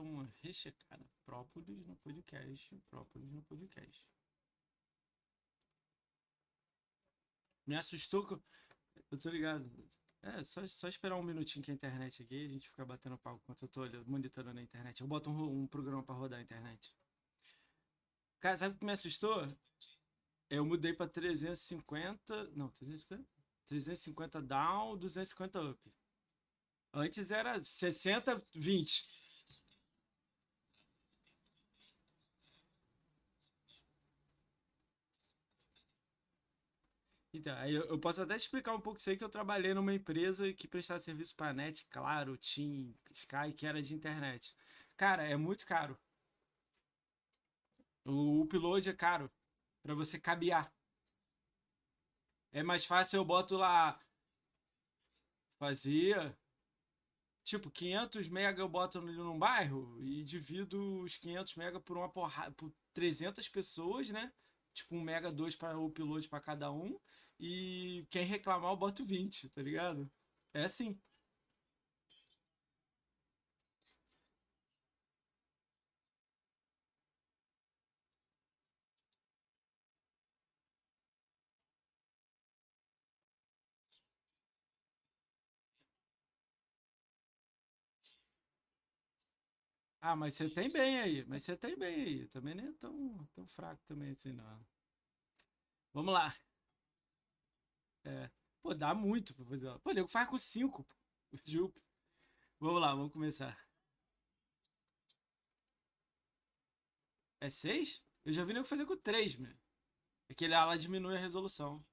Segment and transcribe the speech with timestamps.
[0.00, 1.04] dou uma rechecada.
[1.24, 4.02] Própolis no podcast, própolis no podcast.
[7.66, 8.42] Me assustou.
[9.10, 9.70] Eu tô ligado.
[10.22, 13.36] É, só, só esperar um minutinho que a internet aqui, a gente fica batendo pau
[13.36, 15.00] enquanto eu tô monitorando a internet.
[15.00, 16.94] Eu boto um, um programa pra rodar a internet.
[18.38, 19.46] Cara, sabe o que me assustou?
[20.48, 22.50] Eu mudei pra 350.
[22.50, 23.24] Não, 350?
[23.66, 25.92] 350 down, 250 up.
[26.92, 29.19] Antes era 60, 20.
[37.40, 40.52] Então, eu, eu posso até explicar um pouco isso aí que eu trabalhei numa empresa
[40.52, 44.54] que prestava serviço para net, claro, TIM, Sky, que era de internet.
[44.94, 45.98] Cara, é muito caro.
[48.04, 49.30] O upload é caro
[49.82, 50.70] para você cabear.
[52.52, 53.98] É mais fácil eu boto lá
[55.58, 56.36] fazia
[57.42, 62.52] tipo 500 mega eu boto num bairro e divido os 500 mega por uma porrada
[62.52, 64.30] por 300 pessoas, né?
[64.74, 67.00] Tipo um mega 2 para upload para cada um
[67.40, 70.10] e quem reclamar eu boto 20, tá ligado?
[70.54, 71.00] É assim.
[90.02, 92.28] Ah, mas você tem bem aí, mas você tem bem aí.
[92.28, 94.66] Também nem é tão, tão fraco também assim, não.
[95.92, 96.34] Vamos lá.
[98.04, 98.30] É.
[98.62, 99.78] Pô, dá muito pra fazer.
[99.80, 100.86] Pô, nego faz com 5,
[101.46, 101.80] Jupe.
[102.60, 103.58] Vamos lá, vamos começar.
[107.40, 108.04] É 6?
[108.24, 109.56] Eu já vi nego fazer com 3, meu.
[110.28, 111.84] É que ele ela diminui a resolução.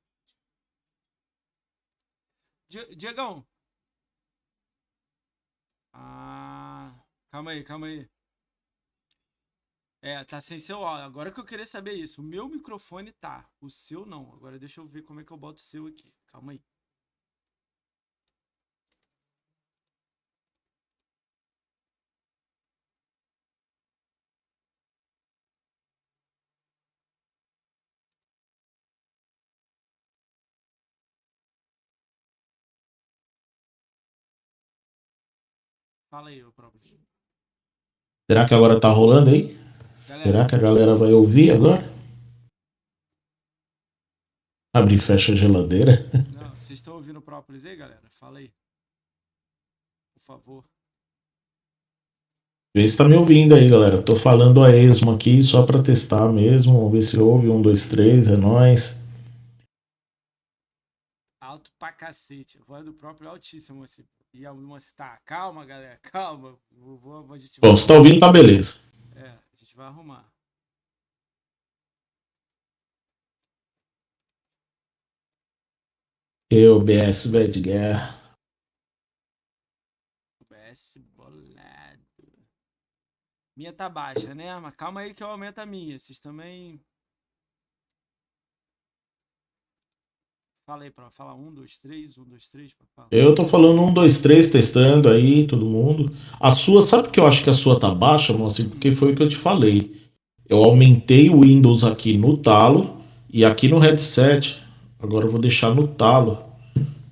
[2.70, 3.46] Die- Diegão.
[5.94, 8.10] Ah, calma aí, calma aí.
[10.02, 11.06] É, tá sem seu áudio.
[11.06, 12.22] Agora que eu queria saber isso.
[12.22, 14.34] O meu microfone tá, o seu não.
[14.34, 16.14] Agora deixa eu ver como é que eu boto o seu aqui.
[16.28, 16.62] Calma aí.
[36.10, 36.82] Fala aí, ô próprio.
[38.30, 39.67] Será que agora tá rolando aí?
[40.08, 41.84] Será que a galera vai ouvir agora?
[44.74, 46.10] Abre e fecha a geladeira.
[46.34, 48.02] Não, vocês estão ouvindo o própolis aí, galera?
[48.18, 48.50] Fala aí.
[50.14, 50.64] Por favor.
[52.74, 54.02] Vê se tá me ouvindo aí, galera.
[54.02, 56.74] Tô falando a esmo aqui só pra testar mesmo.
[56.74, 57.50] Vamos ver se ouve.
[57.50, 58.96] Um, dois, três, é nóis.
[61.42, 62.58] Alto pra cacete.
[62.62, 64.06] A voz do próprio é altíssima, assim.
[64.34, 66.58] E a moça tá, calma, galera, calma.
[66.72, 67.28] Vou, vou,
[67.60, 68.87] Bom, se tá ouvindo, tá beleza.
[69.78, 70.34] Vai arrumar.
[76.50, 78.36] Eu, BS, de guerra.
[80.42, 82.08] OBS bolado.
[83.56, 84.58] Minha tá baixa, né?
[84.60, 86.00] Mas calma aí que eu aumento a minha.
[86.00, 86.84] Vocês também.
[90.68, 90.92] Fala aí,
[91.40, 92.76] um, dois, três, um, dois, três.
[93.10, 96.12] Eu tô falando um, dois, três, testando aí, todo mundo.
[96.38, 98.66] A sua, sabe que eu acho que a sua tá baixa, moça?
[98.66, 99.96] Porque foi o que eu te falei.
[100.46, 104.62] Eu aumentei o Windows aqui no talo e aqui no headset.
[105.00, 106.38] Agora eu vou deixar no talo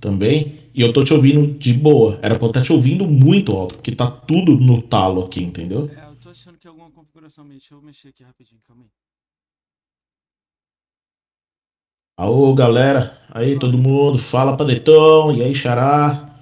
[0.01, 0.59] também.
[0.73, 2.19] E eu tô te ouvindo de boa.
[2.21, 5.89] Era pra eu estar te ouvindo muito alto, porque tá tudo no talo aqui, entendeu?
[5.95, 7.57] É, eu tô achando que é alguma configuração minha.
[7.57, 9.04] Deixa eu mexer aqui rapidinho, calma aí.
[12.17, 13.21] Alô, galera.
[13.29, 14.17] Aí, todo mundo.
[14.17, 15.35] Fala, Panetão.
[15.35, 16.33] E aí, Xará.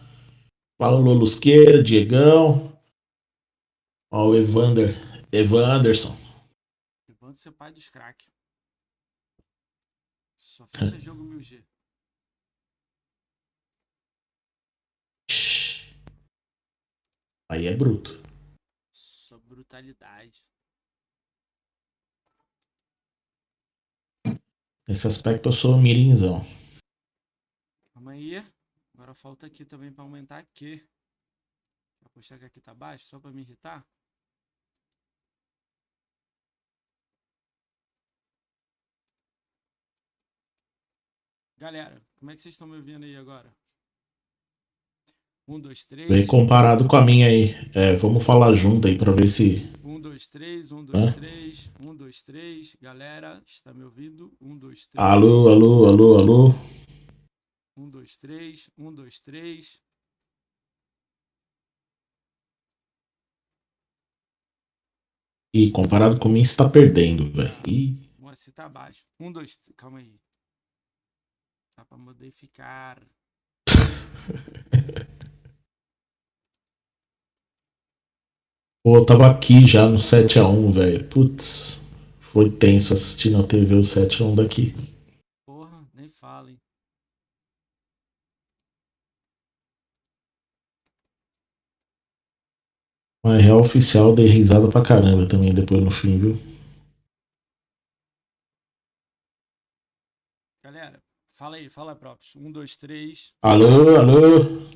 [0.79, 2.71] Fala, Lolusqueira, Diegão.
[4.11, 4.93] Ó, o Evander.
[5.31, 6.15] Evanderson.
[7.09, 8.31] Levanta seu pai dos crack.
[10.37, 11.63] Só fecha jogo 1000G.
[17.49, 18.21] Aí é bruto.
[18.91, 20.43] Só brutalidade.
[24.85, 26.41] Nesse aspecto eu sou mirinzão.
[27.93, 28.43] Calma aí.
[28.93, 30.85] Agora falta aqui também pra aumentar aqui.
[32.01, 33.87] Vou puxar que aqui tá baixo, só pra me irritar.
[41.57, 43.55] Galera, como é que vocês estão me ouvindo aí agora?
[45.47, 46.27] Um, dois, Bem três.
[46.27, 47.53] comparado com a minha aí.
[47.75, 49.69] É, vamos falar junto aí pra ver se.
[49.83, 50.71] Um, dois, três.
[50.71, 51.11] Um, dois, Hã?
[51.11, 51.69] três.
[51.79, 52.77] Um, dois, três.
[52.81, 54.31] Galera, está me ouvindo?
[54.39, 55.05] Um, dois, três.
[55.05, 56.49] Alô, alô, alô, alô.
[57.75, 58.69] Um, dois, três.
[58.77, 59.81] Um, dois, três.
[65.53, 67.53] E comparado com mim, você tá perdendo, velho.
[67.67, 69.05] Ih, Você tá abaixo.
[69.19, 69.59] Um, dois.
[69.77, 70.15] Calma aí.
[71.75, 73.01] Tá pra modificar.
[78.85, 81.07] Pô, eu tava aqui já no 7x1, velho.
[81.07, 81.89] Putz,
[82.19, 84.75] foi tenso assistir na TV o 7x1 daqui.
[85.45, 86.59] Porra, nem fala, hein?
[93.25, 96.35] Mas real oficial dei risada pra caramba também depois no fim, viu?
[100.61, 101.01] Galera,
[101.31, 102.35] fala aí, fala próprios.
[102.35, 103.33] Um, dois, três.
[103.41, 104.67] Alô, alô?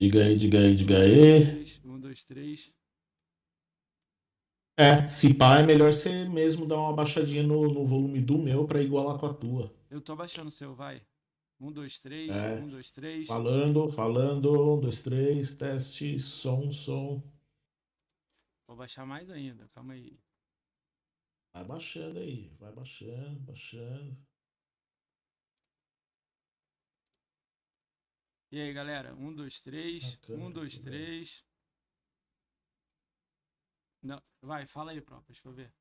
[0.00, 1.46] Diga aí, diga aí, diga Um, dois, aí.
[1.46, 1.80] três.
[1.84, 2.79] Um, dois, três.
[4.80, 8.66] É, se pá, é melhor você mesmo dar uma baixadinha no, no volume do meu
[8.66, 9.70] pra igualar com a tua.
[9.90, 11.02] Eu tô abaixando o seu, vai.
[11.60, 12.34] Um, dois, três.
[12.34, 12.54] É.
[12.54, 13.26] Um, dois, três.
[13.26, 17.22] Falando, falando, um, dois, três, teste, som, som.
[18.66, 20.18] Vou baixar mais ainda, calma aí.
[21.52, 24.16] Vai baixando aí, vai baixando, baixando.
[28.50, 29.14] E aí, galera?
[29.14, 30.14] Um, dois, três.
[30.14, 31.44] Bacana, Um, dois, três.
[34.02, 35.72] Não, vai, fala aí, próprios, pra eu ver.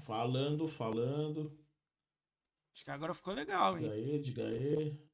[0.00, 1.58] Falando, falando.
[2.72, 4.04] Acho que agora ficou legal, Diga hein?
[4.14, 5.08] aí, diga aí.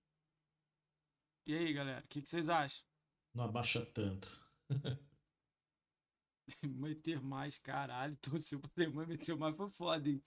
[1.47, 2.05] E aí, galera?
[2.05, 2.85] O que, que vocês acham?
[3.35, 4.29] Não abaixa tanto.
[6.63, 8.17] Meter mais, caralho.
[8.19, 10.23] Torceu pra Alemanha, meteu mais, foi foda, hein?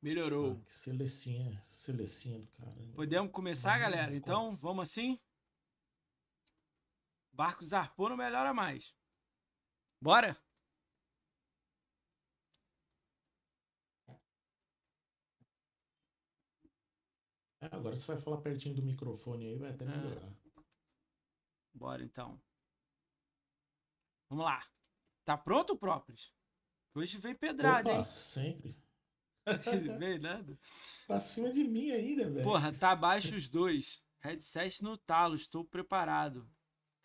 [0.00, 0.52] Melhorou.
[0.52, 2.94] Ah, que selecinha, selecinha do caramba.
[2.94, 4.14] Podemos começar, galera?
[4.14, 5.18] Então, vamos assim?
[7.38, 8.96] Barco zarpou, não melhora mais.
[10.02, 10.36] Bora?
[17.60, 19.88] É, agora você vai falar pertinho do microfone aí, vai até É.
[19.88, 20.32] melhorar.
[21.72, 22.42] Bora, então.
[24.28, 24.68] Vamos lá.
[25.24, 26.34] Tá pronto, Própolis?
[26.92, 28.70] Hoje vem pedrada, Opa, sempre.
[28.70, 28.84] hein?
[29.98, 30.58] Vem nada.
[31.06, 32.42] Pra cima de mim ainda, velho.
[32.44, 34.04] Porra, tá abaixo os dois.
[34.20, 36.50] Headset no talo, estou preparado.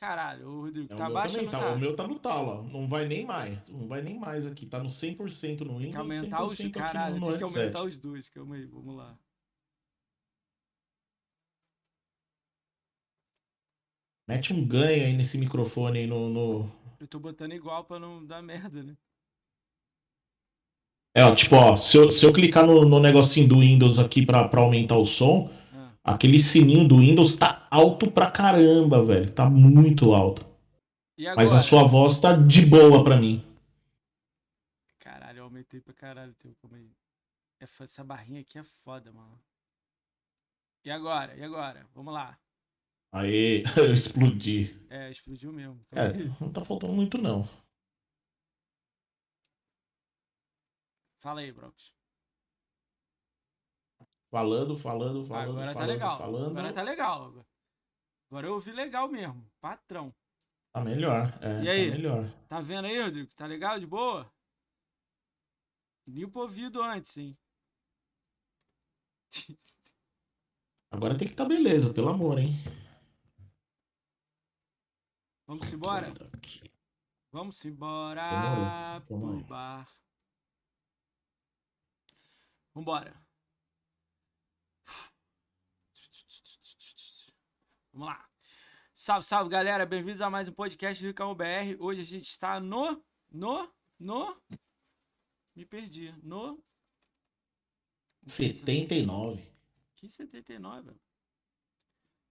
[0.04, 1.60] Caralho, ô Rodrigo, É, tá o também não tá.
[1.60, 1.72] tá?
[1.72, 2.62] O meu tá no talo, ó.
[2.64, 3.70] Não vai nem mais.
[3.70, 4.66] Não vai nem mais aqui.
[4.66, 6.60] Tá no 100% no Tem Windows que aumentar os.
[6.60, 8.28] 100% aqui Caralho, tem que aumentar os dois.
[8.28, 9.18] Calma aí, vamos lá.
[14.28, 16.30] Mete um ganho aí nesse microfone aí no...
[16.30, 16.72] no...
[17.00, 18.98] Eu tô botando igual pra não dar merda, né?
[21.16, 24.26] É, ó, tipo, ó, se eu, se eu clicar no, no negocinho do Windows aqui
[24.26, 25.50] pra, pra aumentar o som,
[26.04, 29.32] aquele sininho do Windows tá alto pra caramba, velho.
[29.32, 30.46] Tá muito alto.
[31.36, 33.46] Mas a sua voz tá de boa pra mim.
[35.00, 36.56] Caralho, eu aumentei pra caralho teu.
[36.74, 36.92] Aí.
[37.60, 39.40] É Essa barrinha aqui é foda, mano.
[40.84, 41.36] E agora?
[41.36, 41.88] E agora?
[41.94, 42.38] Vamos lá.
[43.12, 44.76] Aí, eu explodi.
[44.90, 45.80] É, explodiu mesmo.
[45.92, 46.12] É,
[46.42, 47.48] não tá faltando muito, não.
[51.20, 51.94] Fala aí, Brocos.
[54.34, 56.18] Falando, falando, falando, Agora tá falando, legal.
[56.18, 56.48] falando.
[56.58, 57.24] Agora tá legal.
[58.32, 58.48] agora.
[58.48, 59.48] Eu ouvi legal mesmo.
[59.62, 60.12] Patrão.
[60.72, 61.28] Tá melhor.
[61.40, 61.92] É, E aí?
[61.92, 62.34] tá melhor.
[62.50, 63.32] Tá vendo aí, Rodrigo?
[63.36, 63.80] Tá legal?
[63.80, 64.28] De boa?
[66.08, 67.38] Limpa o ouvido antes, hein?
[70.90, 72.54] Agora tem que tá beleza, pelo amor, hein?
[75.46, 76.08] Vamos embora?
[76.36, 76.74] Aqui.
[77.32, 79.02] Vamos embora Demorou.
[79.06, 79.44] pro Vamos aí.
[79.44, 79.88] bar.
[82.74, 83.23] Vambora.
[87.94, 88.28] Vamos lá.
[88.96, 89.86] Salve, salve, galera.
[89.86, 91.76] Bem-vindos a mais um podcast do Ricão BR.
[91.80, 93.04] Hoje a gente está no.
[93.32, 93.72] No.
[94.00, 94.42] No.
[95.56, 96.12] Me perdi.
[96.24, 96.54] No.
[98.22, 99.48] Não sei se- 79.
[99.96, 101.00] Que 79, velho.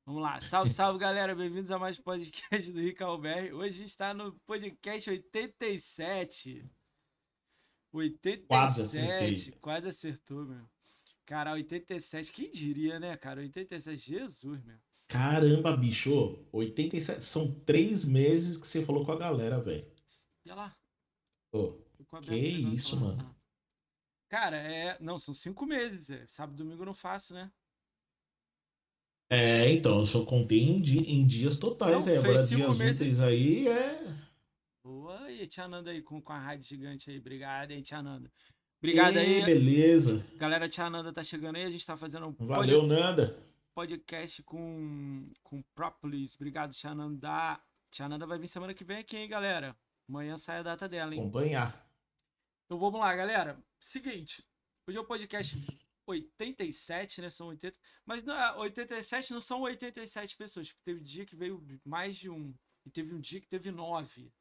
[0.04, 0.40] Vamos lá.
[0.40, 1.35] Salve, salve, galera.
[1.35, 3.54] Bem-vindos a mais um podcast do Ricardo BR.
[3.54, 6.69] Hoje a gente está no podcast 87.
[7.92, 8.47] 87.
[8.47, 9.52] Quase acertei.
[9.61, 10.69] Quase acertou, meu.
[11.25, 12.33] Cara, 87.
[12.33, 13.40] Quem diria, né, cara?
[13.40, 13.97] 87.
[13.97, 14.78] Jesus, meu.
[15.09, 16.38] Caramba, bicho.
[16.52, 17.23] 87.
[17.25, 19.87] São três meses que você falou com a galera, velho.
[20.44, 20.76] E olha lá.
[21.54, 23.02] Ô, ficou Que isso, lá.
[23.02, 23.37] mano.
[24.30, 24.99] Cara, é.
[25.00, 26.09] Não, são cinco meses.
[26.11, 26.26] É.
[26.26, 27.50] Sábado e domingo eu não faço, né?
[29.30, 32.04] É, então, eu só contei em, di- em dias totais.
[32.06, 33.00] Não, é, agora dias meses.
[33.00, 34.02] úteis aí é.
[34.85, 35.30] Boa.
[35.30, 37.18] E Tia Nanda aí com, com a rádio gigante aí.
[37.18, 38.30] Obrigado aí, Tia Nanda.
[38.78, 39.44] Obrigado Ê, aí.
[39.44, 40.26] Beleza.
[40.37, 41.64] Galera, Tia Nanda tá chegando aí.
[41.64, 43.38] A gente tá fazendo um Valeu, Nanda.
[43.74, 46.34] Podcast com, com Propolis.
[46.36, 47.60] Obrigado, Tia Nanda.
[47.90, 49.76] Tia Nanda vai vir semana que vem aqui, hein, galera?
[50.08, 51.20] Amanhã sai a data dela, hein?
[51.20, 51.88] Acompanhar.
[52.64, 53.62] Então vamos lá, galera.
[53.80, 54.44] Seguinte,
[54.86, 55.56] hoje é o podcast
[56.06, 57.30] 87, né?
[57.30, 57.78] São 80.
[58.04, 60.68] Mas não, é, 87 não são 87 pessoas.
[60.68, 62.54] Tipo, teve dia que veio mais de um.
[62.84, 64.32] E teve um dia que teve nove.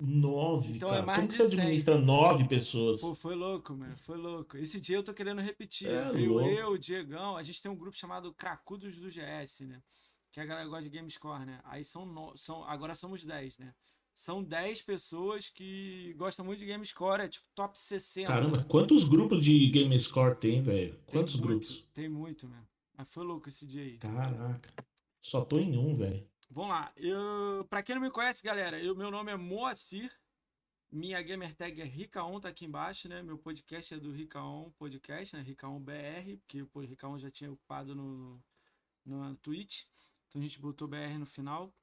[0.00, 1.02] Nove, Então cara.
[1.02, 1.58] é mais Como que você 100.
[1.60, 3.00] administra nove pessoas?
[3.00, 3.96] Pô, foi louco, mano.
[3.98, 4.56] Foi louco.
[4.56, 5.88] Esse dia eu tô querendo repetir.
[5.88, 6.48] É louco.
[6.48, 7.36] eu, o Diegão.
[7.36, 9.82] A gente tem um grupo chamado Cracudos do GS, né?
[10.30, 11.60] Que a galera gosta de Gamescore, né?
[11.64, 12.36] Aí são, no...
[12.36, 12.62] são...
[12.64, 13.74] agora somos 10, né?
[14.14, 18.26] São 10 pessoas que gostam muito de Gamescore, é tipo top 60.
[18.26, 20.92] Caramba, quantos grupos de GameScore tem, velho?
[21.06, 21.88] Tem Quantos muito, grupos?
[21.94, 22.66] Tem muito, mano.
[22.96, 23.96] Mas foi louco esse dia aí.
[23.98, 24.72] Caraca.
[25.22, 26.26] Só tô em um, velho.
[26.50, 26.92] Vamos lá.
[26.96, 30.10] Eu, pra quem não me conhece, galera, eu, meu nome é Moacir.
[30.90, 33.22] Minha gamer tag é Ricaon, tá aqui embaixo, né?
[33.22, 35.42] Meu podcast é do Ricaon Podcast, né?
[35.42, 38.42] Ricaon BR, porque o Ricaon já tinha ocupado no,
[39.04, 39.84] no Twitch.
[40.28, 41.74] Então a gente botou BR no final.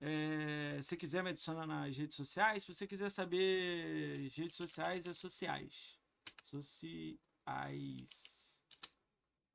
[0.00, 5.12] É, se quiser me adicionar nas redes sociais, se você quiser saber redes sociais, é
[5.12, 5.98] sociais.
[6.42, 7.18] Sociais.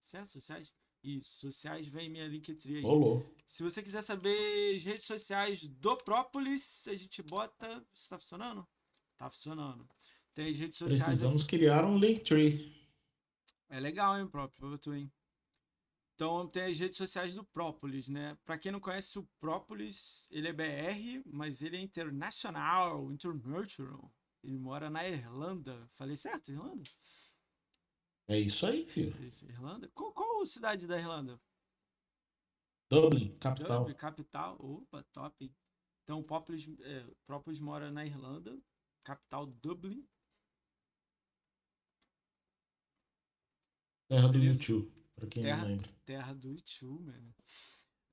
[0.01, 0.27] Certo?
[0.27, 0.78] Sociais?
[1.03, 2.81] Isso, sociais vem minha Linktree aí.
[2.81, 3.25] Rolou.
[3.45, 7.83] Se você quiser saber as redes sociais do Própolis, a gente bota.
[7.93, 8.67] Isso tá funcionando?
[9.17, 9.87] Tá funcionando.
[10.33, 11.03] Tem as redes sociais.
[11.03, 12.77] Precisamos criar um Linktree.
[13.69, 15.11] É legal, hein, próprio, tu, hein?
[16.15, 18.37] Então tem as redes sociais do Própolis, né?
[18.43, 24.11] Pra quem não conhece o Própolis, ele é BR, mas ele é internacional, international.
[24.43, 25.89] Ele mora na Irlanda.
[25.95, 26.83] Falei certo, Irlanda?
[28.29, 29.11] É isso aí, filho.
[29.49, 29.89] Irlanda?
[29.95, 31.41] Qual, qual cidade da Irlanda?
[32.91, 33.79] Dublin, capital.
[33.79, 34.55] Dublin, capital.
[34.59, 35.51] Opa, top.
[36.03, 38.55] Então, o Própolis, é, mora na Irlanda,
[39.03, 40.07] capital Dublin.
[44.07, 44.37] Terra do.
[44.39, 45.89] YouTube, pra quem Terra- não lembra.
[46.05, 47.35] Terra do Itu, mano.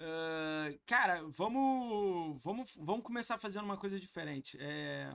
[0.00, 4.58] Ah, cara, vamos, vamos, vamos começar fazendo uma coisa diferente.
[4.60, 5.14] É...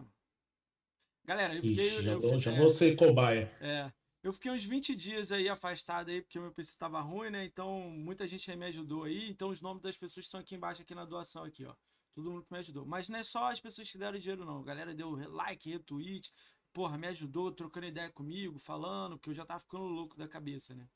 [1.24, 1.86] Galera, eu fiquei.
[1.88, 3.56] Ixi, já, eu vou, fi- já é, vou ser cobaia.
[3.62, 3.92] é,
[4.24, 7.44] eu fiquei uns 20 dias aí afastado aí, porque o meu PC tava ruim, né?
[7.46, 9.30] Então, muita gente aí me ajudou aí.
[9.30, 11.76] Então, os nomes das pessoas estão aqui embaixo, aqui na doação, aqui, ó.
[12.14, 12.86] Todo mundo que me ajudou.
[12.86, 14.60] Mas não é só as pessoas que deram dinheiro, não.
[14.60, 16.32] A galera deu like, retweet.
[16.74, 20.76] Porra, me ajudou, trocando ideia comigo, falando, que eu já tava ficando louco da cabeça,
[20.76, 20.88] né?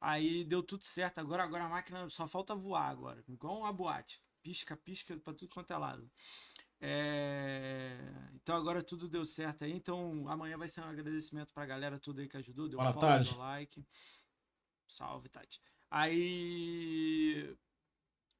[0.00, 1.18] Aí deu tudo certo.
[1.18, 3.22] Agora, agora a máquina só falta voar agora.
[3.28, 4.22] Igual uma boate.
[4.42, 6.08] Pisca, pisca pra tudo quanto é lado.
[6.80, 7.98] É,
[8.34, 9.72] Então agora tudo deu certo aí.
[9.72, 12.68] Então amanhã vai ser um agradecimento pra galera toda aí que ajudou.
[12.68, 13.30] Deu Boa follow, tarde.
[13.30, 13.84] deu like.
[14.86, 15.60] Salve, Tati.
[15.90, 17.54] Aí.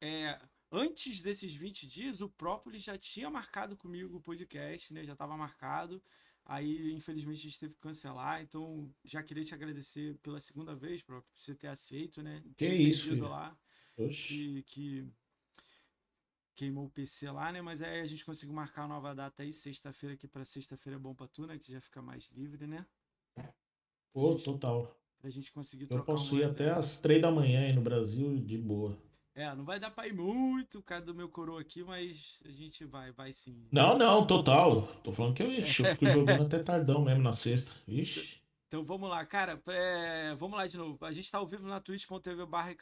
[0.01, 0.41] É,
[0.71, 5.05] antes desses 20 dias, o Própolis já tinha marcado comigo o podcast, né?
[5.05, 6.03] Já estava marcado.
[6.45, 8.41] Aí, infelizmente, a gente teve que cancelar.
[8.43, 12.43] Então, já queria te agradecer pela segunda vez, Próprio, por você ter aceito, né?
[12.57, 13.29] Que Ter isso, filho.
[13.29, 13.59] lá
[13.97, 14.63] Oxi.
[14.63, 15.13] que, que
[16.59, 17.63] queimou o PC lá, né?
[17.63, 21.01] Mas aí a gente conseguiu marcar uma nova data aí, sexta-feira, que para sexta-feira é
[21.01, 21.57] bom pra tu, né?
[21.57, 22.85] Que já fica mais livre, né?
[24.13, 24.93] Pô, total.
[25.21, 26.77] Pra gente conseguir Eu trocar posso ir até ideia.
[26.77, 28.99] às três da manhã aí no Brasil de boa.
[29.35, 32.85] É, não vai dar pra ir muito, causa do meu coroa aqui, mas a gente
[32.85, 33.69] vai, vai sim.
[33.71, 34.89] Não, não, total.
[35.05, 37.73] Tô falando que eu, ixi, eu fico jogando até tardão mesmo na sexta.
[37.87, 38.43] Ixi.
[38.67, 39.63] Então vamos lá, cara.
[39.69, 41.05] é, vamos lá de novo.
[41.05, 42.75] A gente tá ao vivo na twitch.tv barra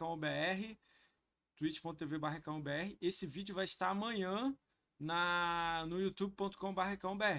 [1.57, 4.57] twitch.tv Esse vídeo vai estar amanhã
[4.99, 6.75] na, no youtube.com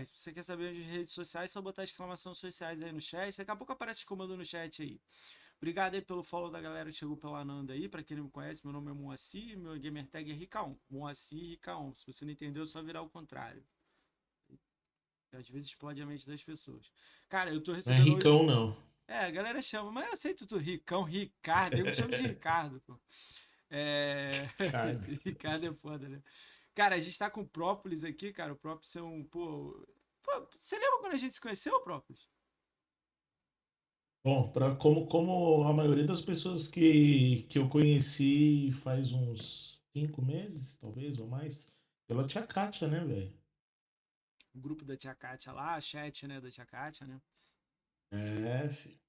[0.05, 3.35] Se você quer saber as redes sociais, é só botar exclamação sociais aí no chat.
[3.37, 4.99] Daqui a pouco aparece os comandos no chat aí.
[5.57, 7.89] Obrigado aí pelo follow da galera que chegou pela Nanda aí.
[7.89, 10.75] Pra quem não me conhece, meu nome é Moacir, meu gamer tag é Ricaon.
[10.89, 11.95] Moacir Ricaon.
[11.95, 13.65] Se você não entendeu, é só virar o contrário.
[15.33, 16.91] Às vezes explode a mente das pessoas.
[17.27, 18.01] Cara, eu tô Não é recebendo.
[18.03, 18.77] hoje- ricão, não.
[19.07, 22.79] é, a galera chama, mas eu aceito tu, Ricão, Ricardo, eu me chamo de Ricardo,
[22.81, 22.97] pô.
[23.69, 24.49] É...
[24.59, 25.19] Ricardo.
[25.23, 26.21] Ricardo é foda, né?
[26.73, 29.85] Cara, a gente tá com o Própolis aqui, cara, o Própolis é um, pô...
[30.23, 30.47] pô...
[30.57, 32.29] Você lembra quando a gente se conheceu, Própolis?
[34.23, 40.21] Bom, pra, como, como a maioria das pessoas que, que eu conheci faz uns cinco
[40.21, 41.67] meses, talvez, ou mais,
[42.07, 43.33] pela tia Kátia, né, velho?
[44.53, 47.21] O grupo da Tia Kátia lá, a chat, né, da Tia Kátia, né?
[48.11, 48.99] É, filho.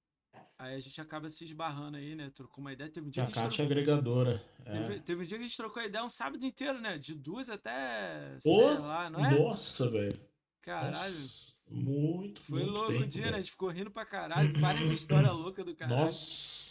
[0.59, 2.31] Aí a gente acaba se esbarrando aí, né?
[2.35, 4.43] Trocou uma ideia, teve um dia que a gente Kátia é agregadora.
[4.65, 4.99] Teve, É.
[4.99, 6.99] teve um dia que a gente trocou ideia um sábado inteiro, né?
[6.99, 9.39] De duas até, Pô, lá, não é?
[9.39, 10.21] Nossa, velho.
[10.61, 10.95] Caralho.
[10.97, 13.37] Nossa, muito, Foi muito louco o dia, né?
[13.39, 14.53] A gente ficou rindo pra caralho.
[14.59, 16.07] Várias histórias loucas do caralho.
[16.07, 16.68] Nossa.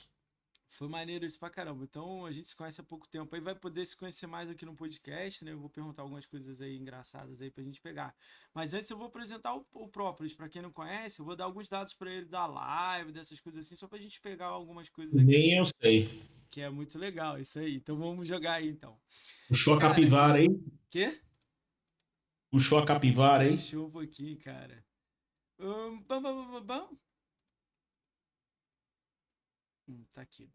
[0.77, 1.83] Foi maneiro isso pra caramba.
[1.83, 4.63] Então a gente se conhece há pouco tempo aí, vai poder se conhecer mais aqui
[4.63, 5.51] no podcast, né?
[5.51, 8.15] Eu vou perguntar algumas coisas aí engraçadas aí pra gente pegar.
[8.53, 10.35] Mas antes eu vou apresentar o, o Própolis.
[10.35, 13.65] Pra quem não conhece, eu vou dar alguns dados pra ele da live, dessas coisas
[13.65, 16.07] assim, só pra gente pegar algumas coisas aqui, Nem eu sei.
[16.51, 17.73] que é muito legal isso aí.
[17.73, 18.99] Então vamos jogar aí então.
[19.47, 20.63] Puxou a capivara, hein?
[20.91, 21.19] Quê?
[22.51, 23.55] Puxou a capivara, hein?
[23.55, 24.85] Deixa um pouquinho, cara.
[25.57, 26.97] Bam, bam, bam, bam, bam.
[29.87, 30.47] Hum, tá aqui.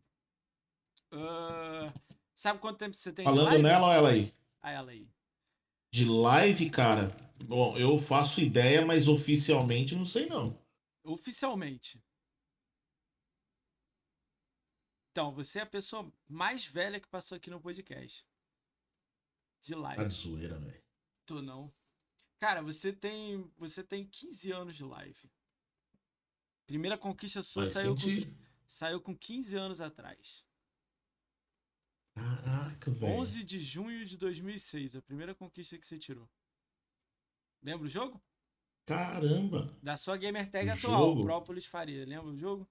[1.13, 1.93] Ah,
[2.35, 4.35] sabe quanto tempo você tem de Falando nela, olha ela aí.
[4.61, 5.09] Ah, ela aí.
[5.91, 7.09] De live, cara.
[7.45, 10.59] Bom, eu faço ideia, mas oficialmente não sei não.
[11.05, 12.03] Oficialmente.
[15.11, 18.27] Então, você é a pessoa mais velha que passou aqui no podcast.
[19.61, 20.07] De Tá live.
[20.07, 20.83] de zoeira, velho.
[21.27, 21.73] Tô não.
[22.41, 23.49] Cara, você tem.
[23.59, 25.31] Você tem 15 anos de live.
[26.67, 30.45] Primeira conquista sua Faz saiu com, saiu com 15 anos atrás.
[32.15, 33.15] Caraca, velho.
[33.21, 36.29] 11 de junho de 2006, a primeira conquista que você tirou.
[37.63, 38.21] Lembra o jogo?
[38.87, 39.79] Caramba.
[39.83, 41.23] Da sua gamer tag O atual, jogo?
[41.23, 42.05] Própolis Faria.
[42.05, 42.69] Lembra o jogo?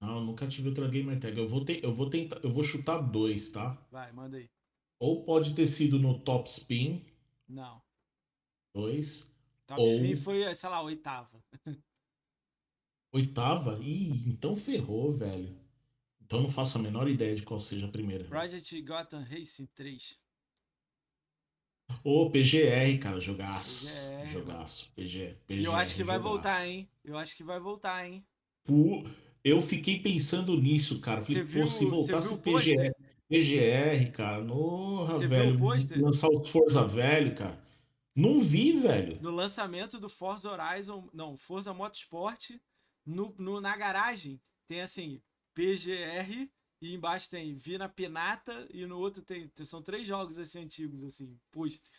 [0.00, 1.38] Não, eu nunca tive outra gamer tag.
[1.38, 3.74] Eu vou, ter, eu vou tentar, eu vou chutar dois, tá?
[3.90, 4.50] Vai, manda aí.
[4.98, 7.04] Ou pode ter sido no Top Spin
[7.48, 7.82] Não.
[8.74, 9.32] 2,
[9.66, 11.42] Top Ou- Spin foi, sei lá, oitava.
[13.12, 13.78] oitava.
[13.80, 15.63] Ih, então ferrou, velho.
[16.24, 18.24] Então não faço a menor ideia de qual seja a primeira.
[18.24, 20.18] Project Gotham Racing 3.
[22.02, 23.86] Ô, PGR, cara, jogaço.
[24.10, 24.90] PGR, jogaço.
[24.94, 26.34] PG, PGR, eu acho que vai jogaço.
[26.34, 26.88] voltar, hein?
[27.04, 28.26] Eu acho que vai voltar, hein?
[28.64, 29.04] Pu-
[29.42, 31.22] Eu fiquei pensando nisso, cara.
[31.22, 32.94] Falei, viu- pô, se voltasse o PGR,
[33.28, 35.62] PGR, cara, porra, Você viu velho.
[35.62, 36.00] o?
[36.02, 37.62] Lançar os Forza velho, cara.
[38.16, 39.20] Não vi, velho.
[39.20, 42.52] No lançamento do Forza Horizon, não, Forza Motorsport,
[43.04, 45.20] no, no- na garagem tem assim,
[45.54, 51.02] PGR e embaixo tem Vina Penata e no outro tem, são três jogos assim antigos
[51.04, 51.92] assim, pôster.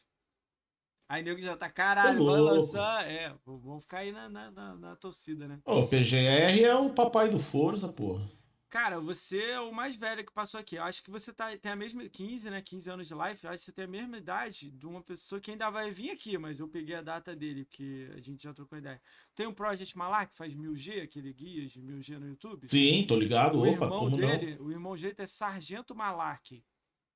[1.07, 4.75] Aí nego já tá, caralho, vai lançar, é, v- vamos ficar aí na, na, na-
[4.75, 5.59] na torcida, né?
[5.65, 8.29] O PGR é o papai do Forza, porra.
[8.69, 10.75] Cara, você é o mais velho que passou aqui.
[10.75, 12.61] Eu acho que você tá, tem a mesma 15, né?
[12.61, 13.39] 15 anos de live.
[13.43, 16.11] Eu acho que você tem a mesma idade de uma pessoa que ainda vai vir
[16.11, 19.01] aqui, mas eu peguei a data dele, porque a gente já trocou ideia.
[19.33, 22.67] Tem um Project Malak que faz 1000G, aquele guia de 1000G no YouTube.
[22.67, 23.57] Sim, tô ligado.
[23.57, 26.63] O Opa, irmão como dele, o irmão dele é Sargento Malak,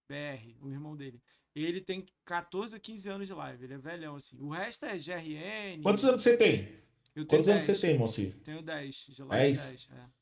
[0.08, 1.22] BR, o irmão dele.
[1.56, 4.39] Ele tem 14, 15 anos de live, ele é velhão assim.
[4.39, 5.77] O resto é GRN.
[5.77, 5.84] não?
[5.84, 6.80] Quantos anos você tem?
[7.15, 7.78] Eu tenho Quantos anos 10.
[7.78, 8.36] você tem, Moacir?
[8.43, 9.58] Tenho 10 de live.
[9.58, 9.67] 10?
[9.67, 10.18] 10 é.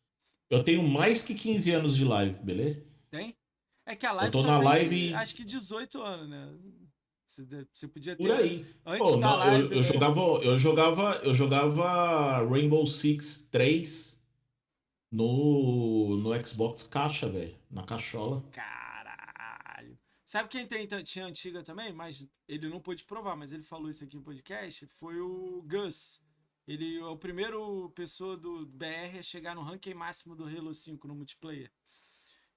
[0.50, 2.84] Eu tenho mais que 15 anos de live, beleza?
[3.10, 3.36] Tem?
[3.86, 6.58] É que a live tô só na tem, live- acho que 18 anos, né?
[7.26, 8.66] Você, podia ter Por aí.
[8.86, 9.64] antes Pô, da não, live.
[9.66, 9.84] eu, eu né?
[9.84, 14.18] jogava, eu jogava, eu jogava Rainbow Six 3
[15.12, 18.44] no, no Xbox caixa, velho, na cachola.
[18.52, 19.98] Caralho.
[20.26, 21.94] Sabe quem tem, tinha antiga também?
[21.94, 24.86] Mas ele não pôde provar, mas ele falou isso aqui no podcast.
[24.88, 26.22] Foi o Gus.
[26.68, 31.08] Ele é o primeiro pessoa do BR a chegar no ranking máximo do Halo 5
[31.08, 31.72] no multiplayer.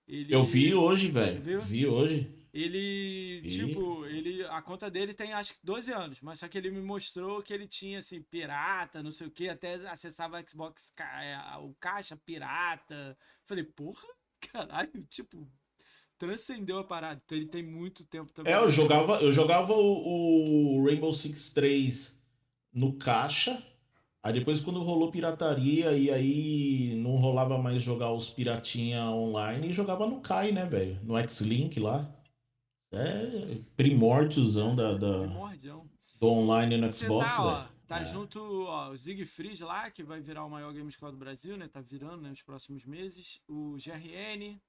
[0.09, 1.41] Ele, Eu vi hoje, velho.
[1.63, 2.35] Vi hoje.
[2.53, 3.49] Ele, E?
[3.49, 6.83] tipo, ele, a conta dele tem acho que 12 anos, mas só que ele me
[6.83, 11.39] mostrou que ele tinha, assim, pirata, não sei o que, até acessava o Xbox, é,
[11.59, 13.17] o caixa pirata.
[13.45, 14.09] Falei, porra,
[14.53, 15.49] caralho, tipo,
[16.19, 17.23] transcendeu a parada.
[17.25, 18.53] Então ele tem muito tempo também.
[18.53, 22.21] É, eu jogava, eu jogava o, o Rainbow Six 3
[22.73, 23.65] no caixa.
[24.23, 30.07] Aí depois quando rolou pirataria e aí não rolava mais jogar os piratinha online, jogava
[30.07, 30.99] no Kai, né, velho?
[31.03, 32.15] No X-Link lá.
[32.93, 35.27] É primórdiozão da, da-
[36.19, 37.69] do online no Você Xbox, tá, ó, velho.
[37.87, 38.05] tá É.
[38.05, 41.67] junto, ó, o Siegfried lá, que vai virar o maior game score do Brasil, né?
[41.69, 43.41] Tá virando, né, nos próximos meses.
[43.49, 44.61] O GRN,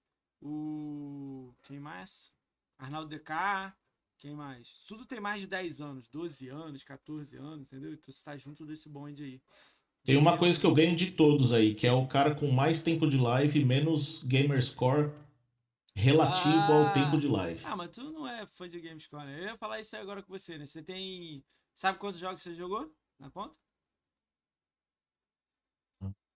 [0.42, 1.54] o...
[1.64, 2.32] quem mais?
[2.78, 3.74] Arnaldo DK,
[4.22, 4.68] quem mais?
[4.88, 7.92] Tudo tem mais de 10 anos, 12 anos, 14 anos, entendeu?
[7.94, 9.42] Então você tá junto desse bonde aí.
[10.04, 12.82] Tem uma coisa que eu ganho de todos aí, que é o cara com mais
[12.84, 15.12] tempo de live, menos gamer score
[15.96, 16.88] relativo Ah.
[16.88, 17.62] ao tempo de live.
[17.66, 19.40] Ah, mas tu não é fã de GameScore, né?
[19.40, 20.66] Eu ia falar isso aí agora com você, né?
[20.68, 21.44] Você tem...
[21.74, 23.58] Sabe quantos jogos você jogou na conta?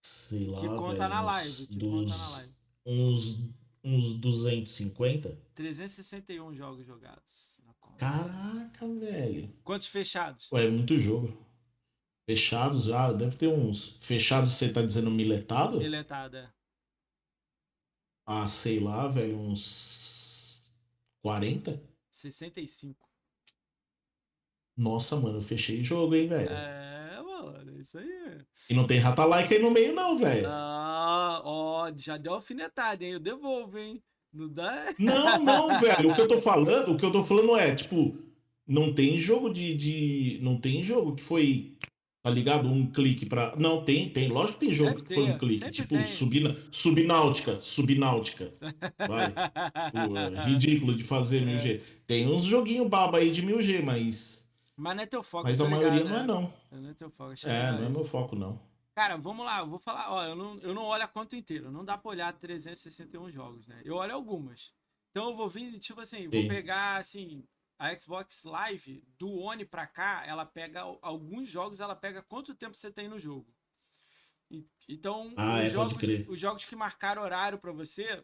[0.02, 2.54] Sei lá, que conta velho, na live, que dos- conta na live.
[2.86, 3.40] Uns,
[3.86, 5.38] uns 250?
[5.54, 7.98] 361 jogos jogados na conta.
[7.98, 9.54] Caraca, velho.
[9.64, 10.52] Quantos fechados?
[10.52, 11.46] Ué, é muito jogo.
[12.28, 13.98] Fechados já, deve ter uns.
[14.02, 15.78] Fechados, você tá dizendo miletado?
[15.78, 16.52] Deletado, é.
[18.26, 20.76] Ah, sei lá, velho, uns
[21.22, 21.80] 40?
[22.12, 23.08] 65.
[24.76, 26.50] Nossa, mano, eu fechei jogo, hein, velho.
[26.50, 26.95] É,
[27.46, 28.40] mano, isso aí.
[28.70, 30.48] E não tem rata-like aí no meio, não, velho.
[30.48, 33.14] Ah, ó, já deu alfinetada, hein?
[33.14, 34.02] Eu devolvo, hein?
[34.34, 34.94] Não dá?
[35.00, 36.12] Não, não, velho.
[36.12, 38.18] O que eu tô falando, o que eu tô falando é, tipo,
[38.68, 39.76] não tem jogo de.
[39.76, 41.78] de não tem jogo que foi.
[42.22, 42.68] Tá ligado?
[42.68, 43.54] Um clique pra.
[43.56, 44.28] Não, tem, tem.
[44.30, 45.72] Lógico que tem jogo Deve que foi ter, um clique.
[45.72, 46.06] Tipo, tem.
[46.06, 46.58] subna...
[46.72, 47.60] subnáutica.
[47.60, 48.52] Subnáutica.
[48.98, 49.32] Vai.
[49.94, 51.46] Tipo, é ridículo de fazer É.
[51.46, 51.82] 1000G.
[52.08, 54.45] Tem uns joguinhos baba aí de 1000G, mas.
[54.78, 56.28] Mas não é teu foco, Mas tô a maioria ligado, não é, né?
[56.28, 56.54] não.
[56.82, 57.34] Não é teu foco.
[57.46, 58.60] É, não é meu foco, não.
[58.94, 60.12] Cara, vamos lá, eu vou falar.
[60.12, 61.70] Ó, eu não, eu não olho a conta inteira.
[61.72, 63.82] Não dá pra olhar 361 jogos, né?
[63.86, 64.74] Eu olho algumas.
[65.12, 66.48] Então eu vou vir, tipo assim, vou Sim.
[66.48, 67.44] pegar, assim,
[67.80, 72.54] a Xbox Live, do One pra cá, ela pega al- alguns jogos, ela pega quanto
[72.54, 73.54] tempo você tem no jogo.
[74.88, 75.94] Então, Ah, os, é, jogos,
[76.28, 78.24] os jogos que marcaram horário pra você,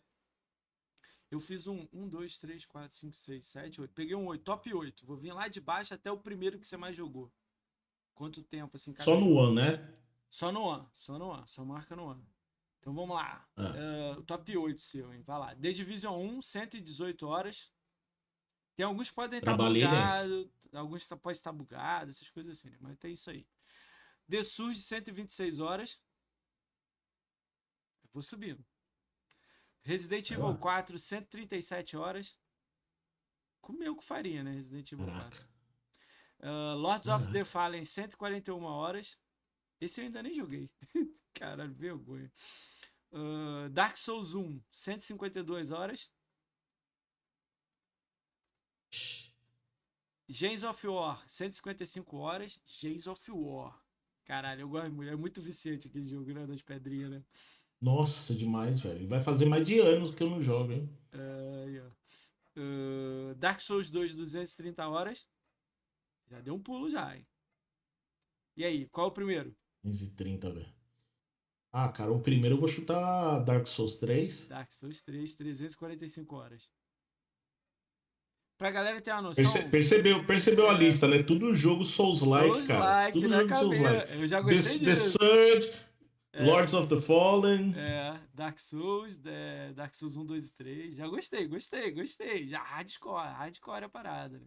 [1.31, 3.93] eu fiz um 1, 2, 3, 4, 5, 6, 7, 8.
[3.93, 5.05] Peguei um 8, top 8.
[5.05, 7.31] Vou vir lá de baixo até o primeiro que você mais jogou.
[8.13, 9.33] Quanto tempo, assim, Só no.
[9.33, 9.97] One, né?
[10.29, 12.25] Só no One, só no One, só marca no One.
[12.79, 13.47] Então vamos lá.
[13.55, 14.17] Ah.
[14.17, 15.21] O top 8 seu, hein?
[15.21, 15.55] Vai lá.
[15.55, 17.71] The Division 1, 118 horas.
[18.75, 22.77] Tem alguns que podem estar bugados, alguns tá- podem estar bugados, essas coisas assim, né?
[22.79, 23.45] Mas tem isso aí.
[24.29, 26.01] The Surge, 126 horas.
[28.03, 28.65] Eu vou subindo.
[29.83, 30.57] Resident Evil lá.
[30.57, 32.37] 4, 137 horas.
[33.61, 34.53] Comeu com farinha, né?
[34.53, 35.21] Resident Evil 4.
[35.21, 35.51] Caraca.
[36.43, 37.31] Uh, Lords of Caraca.
[37.31, 39.19] the Fallen, 141 horas.
[39.79, 40.69] Esse eu ainda nem joguei.
[41.33, 42.31] Caralho, vergonha.
[43.11, 46.09] Uh, Dark Souls 1, 152 horas.
[50.27, 52.59] Gens of War, 155 horas.
[52.65, 53.77] Gens of War.
[54.23, 55.11] Caralho, eu gosto muito.
[55.11, 56.47] É muito viciante aquele jogo, né?
[56.47, 57.23] Das pedrinhas, né?
[57.81, 59.07] Nossa, demais, velho.
[59.07, 60.89] Vai fazer mais de anos que eu não jogo, hein?
[61.13, 61.91] Ó.
[62.59, 65.25] Uh, Dark Souls 2, 230 horas.
[66.29, 67.25] Já deu um pulo já, hein?
[68.55, 69.55] E aí, qual é o primeiro?
[69.83, 70.73] 15 e 30, velho.
[71.73, 74.47] Ah, cara, o primeiro eu vou chutar Dark Souls 3.
[74.49, 76.69] Dark Souls 3, 345 horas.
[78.59, 79.43] Pra galera ter uma noção.
[79.43, 80.77] Perce- percebeu percebeu a É.
[80.77, 81.23] lista, né?
[81.23, 83.11] Tudo jogo Souls-like, cara.
[83.11, 83.55] Souls-like, Tudo né, jogo?
[83.55, 84.13] Souls-like.
[84.13, 85.11] Eu já The, gostei The disso.
[85.17, 85.73] Surge,
[86.33, 86.45] É.
[86.45, 87.73] Lords of the Fallen.
[87.77, 90.95] É, Dark Souls, é, Dark Souls 1, 2 e 3.
[90.95, 92.47] Já gostei, gostei, gostei.
[92.47, 94.39] Já hardcore, hardcore a parada.
[94.39, 94.45] Né?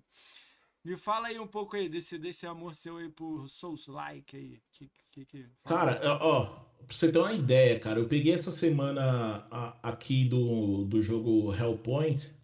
[0.83, 4.63] Me fala aí um pouco aí desse, desse amor seu aí por Souls-like aí.
[4.73, 6.47] Que, que, que, Cara, ó,
[6.87, 11.55] pra você ter uma ideia, cara, eu peguei essa semana a- aqui do, do jogo
[11.55, 12.35] Hellpoint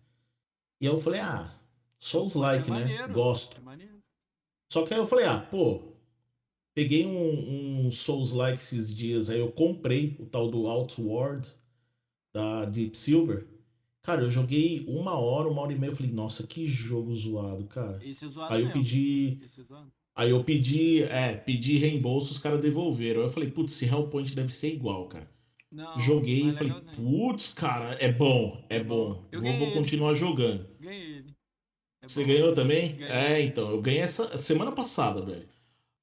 [0.81, 1.51] e eu falei, ah,
[1.99, 2.81] Souls-like, É né?
[2.81, 3.13] maneiro.
[3.13, 3.61] Gosto.
[3.71, 3.91] É.
[4.73, 5.90] Só que aí eu falei, ah, pô,
[6.75, 11.49] peguei um, um Souls-like esses dias, aí eu comprei o tal do Outward
[12.33, 13.47] da Deep Silver.
[14.03, 17.65] Cara, eu joguei uma hora, uma hora e meia, eu falei, nossa, que jogo zoado,
[17.67, 17.99] cara.
[18.05, 18.83] Esse é zoado Aí eu mesmo.
[18.83, 19.93] pedi, Esse é zoado.
[20.15, 23.21] aí eu pedi, é, pedi reembolso, os caras devolveram.
[23.21, 25.31] Aí eu falei, putz, esse Hellpoint deve ser igual, cara.
[25.71, 29.29] Não, Joguei e falei, putz, cara, é bom, é É bom.
[29.31, 29.81] Eu Vou, vou ganhei ele.
[29.81, 30.69] continuar jogando.
[30.79, 31.37] Ganhei ele.
[32.03, 32.29] É Você bom.
[32.29, 32.97] ganhou também?
[32.97, 33.15] Ganhei.
[33.15, 35.49] É, então, eu ganhei essa semana passada, velho.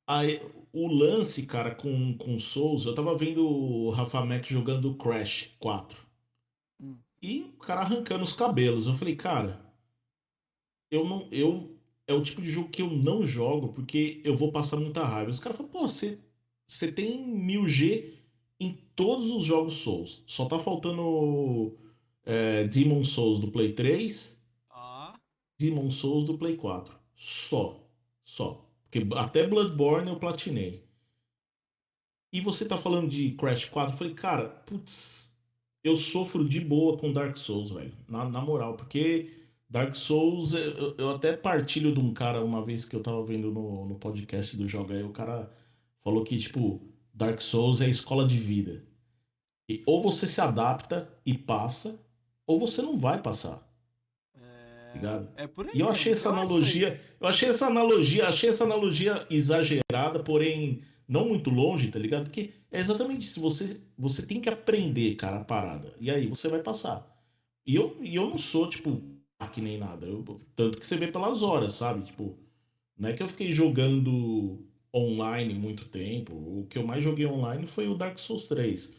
[0.08, 0.42] Aí,
[0.78, 6.00] o lance, cara, com, com Souls, eu tava vendo o Rafa Mac jogando Crash 4.
[6.80, 6.98] Hum.
[7.22, 8.86] E o cara arrancando os cabelos.
[8.86, 9.60] Eu falei, cara,
[10.92, 11.28] eu não.
[11.32, 15.04] Eu, é o tipo de jogo que eu não jogo porque eu vou passar muita
[15.04, 15.32] raiva.
[15.32, 16.20] Os caras falam, pô, você,
[16.66, 18.14] você tem 1000G
[18.60, 20.24] em todos os jogos Souls.
[20.28, 21.76] Só tá faltando
[22.24, 25.14] é, Demon Souls do Play 3 Ó,
[25.60, 26.96] Demon Souls do Play 4.
[27.16, 27.84] Só.
[28.24, 28.67] Só.
[28.90, 30.84] Porque até Bloodborne eu platinei.
[32.32, 33.94] E você tá falando de Crash 4?
[33.94, 35.34] Eu falei, cara, putz,
[35.84, 37.94] eu sofro de boa com Dark Souls, velho.
[38.08, 39.34] Na, na moral, porque
[39.70, 43.52] Dark Souls, eu, eu até partilho de um cara uma vez que eu tava vendo
[43.52, 45.52] no, no podcast do Joga aí, o cara
[46.04, 46.82] falou que, tipo,
[47.14, 48.86] Dark Souls é a escola de vida.
[49.70, 52.00] E ou você se adapta e passa,
[52.46, 53.67] ou você não vai passar.
[54.98, 55.30] Ligado?
[55.36, 55.72] é por aí.
[55.76, 56.20] E eu achei mesmo.
[56.28, 61.98] essa analogia, eu achei essa analogia, achei essa analogia exagerada, porém não muito longe, tá
[62.00, 62.26] ligado?
[62.26, 65.94] Porque é exatamente isso, você você tem que aprender, cara, a parada.
[66.00, 67.06] E aí você vai passar.
[67.66, 69.02] E eu, e eu não sou tipo
[69.40, 72.04] aqui nem nada, eu- tanto que você vê pelas horas, sabe?
[72.06, 72.38] Tipo,
[72.98, 76.34] não é que eu fiquei jogando online muito tempo.
[76.34, 78.92] O que eu mais joguei online foi o Dark Souls 3.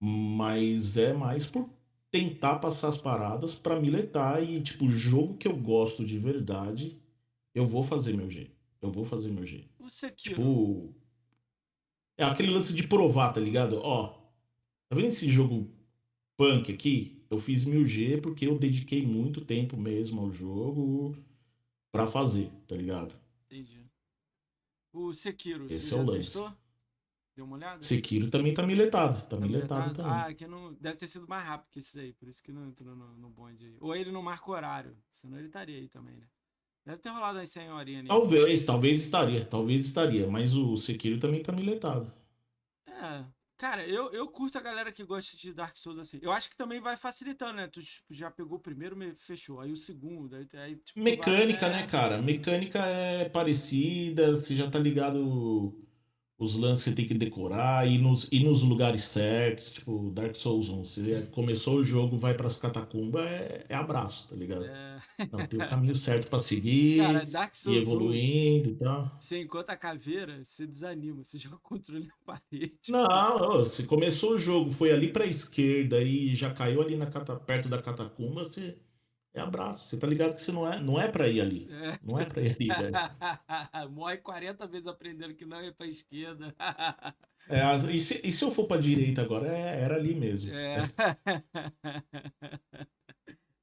[0.00, 1.68] Mas é mais por
[2.10, 7.00] tentar passar as paradas pra miletar e, tipo, jogo que eu gosto de verdade,
[7.54, 8.54] eu vou fazer meu jeito.
[8.80, 9.68] Eu vou fazer meu jeito.
[9.78, 10.36] O Sekiro.
[10.36, 10.94] Tipo.
[12.18, 13.76] É aquele lance de provar, tá ligado?
[13.78, 14.08] Ó,
[14.88, 15.70] tá vendo esse jogo
[16.36, 17.22] punk aqui?
[17.28, 21.16] Eu fiz 1000G porque eu dediquei muito tempo mesmo ao jogo
[21.92, 23.14] pra fazer, tá ligado?
[23.46, 23.84] Entendi.
[24.92, 26.18] O Sekiro, Esse você é o já lance.
[26.18, 26.52] testou?
[27.36, 27.82] Deu uma olhada?
[27.82, 29.22] Sekiro também tá miletado.
[29.28, 29.94] Tá Tá miletado miletado?
[29.94, 30.12] também.
[30.12, 30.72] Ah, que não...
[30.74, 33.28] deve ter sido mais rápido que esse aí, por isso que não entrou no, no
[33.28, 33.76] bonde aí.
[33.80, 36.26] Ou ele não marca horário, senão ele estaria aí também, né?
[36.84, 38.08] Deve ter rolado aí 100 horinhas ali.
[38.08, 42.10] Talvez, talvez estaria, talvez estaria, mas o Sekiro também tá miletado.
[42.86, 43.24] É.
[43.58, 46.18] Cara, eu, eu curto a galera que gosta de Dark Souls assim.
[46.22, 47.66] Eu acho que também vai facilitando, né?
[47.68, 49.60] Tu tipo, já pegou o primeiro, me- fechou.
[49.60, 52.20] Aí o segundo, aí, aí tipo, Mecânica, vai- né, cara?
[52.22, 55.74] Mecânica é parecida, você já tá ligado
[56.38, 60.34] os lances que você tem que decorar, ir nos, ir nos lugares certos, tipo Dark
[60.34, 60.84] Souls 1.
[60.84, 64.64] Você começou o jogo, vai pras catacumbas, é, é abraço, tá ligado?
[64.64, 64.96] É...
[65.32, 69.16] Não, tem o caminho certo pra seguir, Cara, Dark e Souls 1, evoluindo e tal.
[69.18, 72.80] você encontra a caveira, você desanima, você joga o controle na parede.
[72.90, 77.34] Não, se começou o jogo, foi ali pra esquerda e já caiu ali na cata,
[77.36, 78.76] perto da catacumba, você
[79.38, 79.88] é abraço.
[79.88, 81.68] Você tá ligado que você não é, não é pra ir ali.
[81.70, 81.98] É.
[82.02, 82.92] Não é pra ir ali, velho.
[83.92, 86.54] Morre 40 vezes aprendendo que não é pra esquerda.
[87.48, 87.62] É,
[87.94, 89.46] e, se, e se eu for pra direita agora?
[89.46, 90.52] É, era ali mesmo.
[90.52, 90.78] É.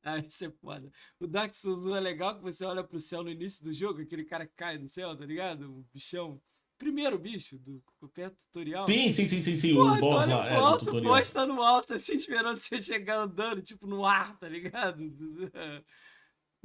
[0.02, 0.90] Aí você é foda.
[1.20, 4.02] O Dark Souls 1 é legal que você olha pro céu no início do jogo,
[4.02, 5.80] aquele cara que cai do céu, tá ligado?
[5.80, 6.42] O bichão.
[6.78, 8.82] Primeiro bicho do do tutorial.
[8.82, 9.74] Sim, sim, sim, sim, sim.
[9.74, 12.82] Porra, o tu boss lá, é, alto, o boss tá no alto, assim, esperando você
[12.82, 15.02] chegar andando, tipo, no ar, tá ligado?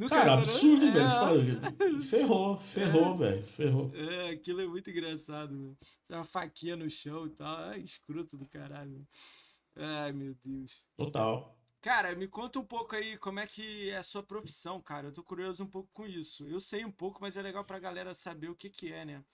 [0.08, 0.90] Cara, absurdo, É.
[0.92, 2.02] velho.
[2.02, 3.42] Ferrou, ferrou, velho.
[3.42, 3.90] Ferrou.
[3.94, 5.76] É, aquilo é muito engraçado.
[6.06, 7.72] Tem uma faquinha no chão e tal.
[7.72, 9.04] É escroto do caralho.
[9.74, 10.82] Ai, meu Deus.
[10.96, 11.56] Total.
[11.80, 15.08] Cara, me conta um pouco aí como é que é a sua profissão, cara.
[15.08, 16.46] Eu tô curioso um pouco com isso.
[16.48, 19.24] Eu sei um pouco, mas é legal pra galera saber o que que é, né?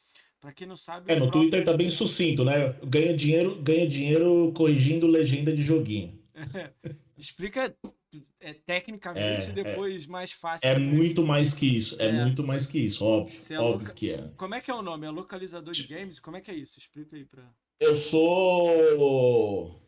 [0.45, 1.11] Pra quem não sabe.
[1.11, 2.75] É, no próprio- Twitter tá bem sucinto, né?
[2.85, 6.19] Ganha dinheiro, ganha dinheiro corrigindo legenda de joguinho.
[7.17, 7.75] Explica
[8.39, 10.69] é, tecnicamente É, e depois mais fácil.
[10.69, 11.97] É muito mais que isso.
[11.99, 12.25] É, É.
[12.25, 13.41] muito mais que isso, óbvio.
[13.49, 14.29] É óbvio louca- que é.
[14.37, 15.07] Como é que é o nome?
[15.07, 16.19] É localizador de games?
[16.21, 16.79] Como é que é isso?
[16.79, 17.43] Explica aí pra.
[17.81, 19.81] Eu sou.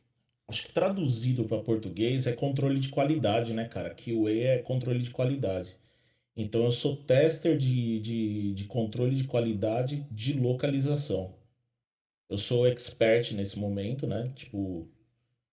[0.48, 3.90] Acho que traduzido para português é controle de qualidade, né, cara?
[3.94, 5.76] QA é controle de qualidade.
[6.36, 11.34] Então eu sou tester de, de, de controle de qualidade de localização.
[12.28, 14.32] Eu sou expert nesse momento, né?
[14.34, 14.88] Tipo,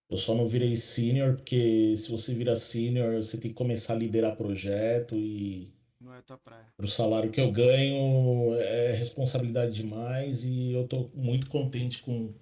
[0.10, 3.98] eu só não virei senior, porque se você vira senior, você tem que começar a
[3.98, 6.72] liderar projeto e Não é tua praia.
[6.78, 12.34] pro salário que eu ganho é responsabilidade demais e eu tô muito contente com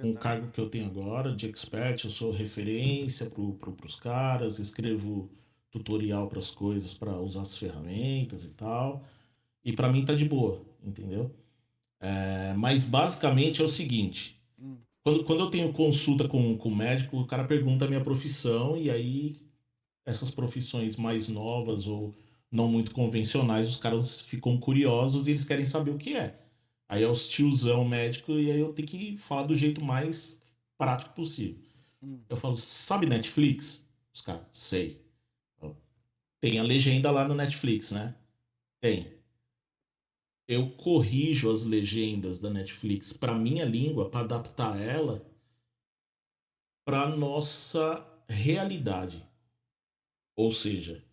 [0.00, 0.20] com o tá.
[0.20, 5.30] cargo que eu tenho agora de expert, eu sou referência pro, pro, pros caras, escrevo
[5.70, 9.04] tutorial para as coisas, para usar as ferramentas e tal.
[9.64, 11.34] E para mim tá de boa, entendeu?
[12.00, 16.76] É, mas basicamente é o seguinte: Hum, quando, quando eu tenho consulta com, com o
[16.76, 19.36] médico, o cara pergunta a minha profissão, e aí
[20.04, 22.14] essas profissões mais novas ou
[22.50, 26.38] não muito convencionais, os caras ficam curiosos e eles querem saber o que é.
[26.88, 30.40] Aí é os tiozão médico, e aí eu tenho que falar do jeito mais
[30.78, 31.62] prático possível.
[32.02, 32.20] hum.
[32.28, 33.86] Eu falo, sabe Netflix?
[34.14, 35.00] Os caras, sei.
[36.40, 38.14] Tem a legenda lá no Netflix, né?
[38.80, 39.12] Tem.
[40.46, 45.26] Eu corrijo as legendas da Netflix para minha língua, para adaptar ela
[46.84, 49.22] para nossa realidade.
[50.34, 51.04] Ou seja,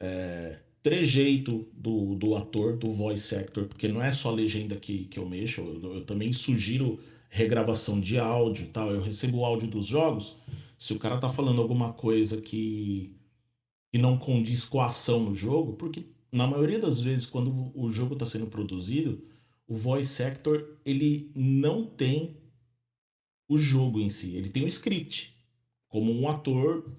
[0.00, 5.04] é, trejeito do, do ator, do voice actor, porque não é só a legenda que,
[5.04, 6.98] que eu mexo, eu, eu também sugiro
[7.28, 8.90] regravação de áudio tal.
[8.90, 10.36] Eu recebo o áudio dos jogos.
[10.78, 13.14] Se o cara tá falando alguma coisa que,
[13.92, 17.92] que não condiz com a ação no jogo, porque na maioria das vezes, quando o
[17.92, 19.22] jogo está sendo produzido,
[19.66, 22.38] o voice actor ele não tem
[23.48, 25.36] o jogo em si, ele tem o script,
[25.88, 26.90] como um ator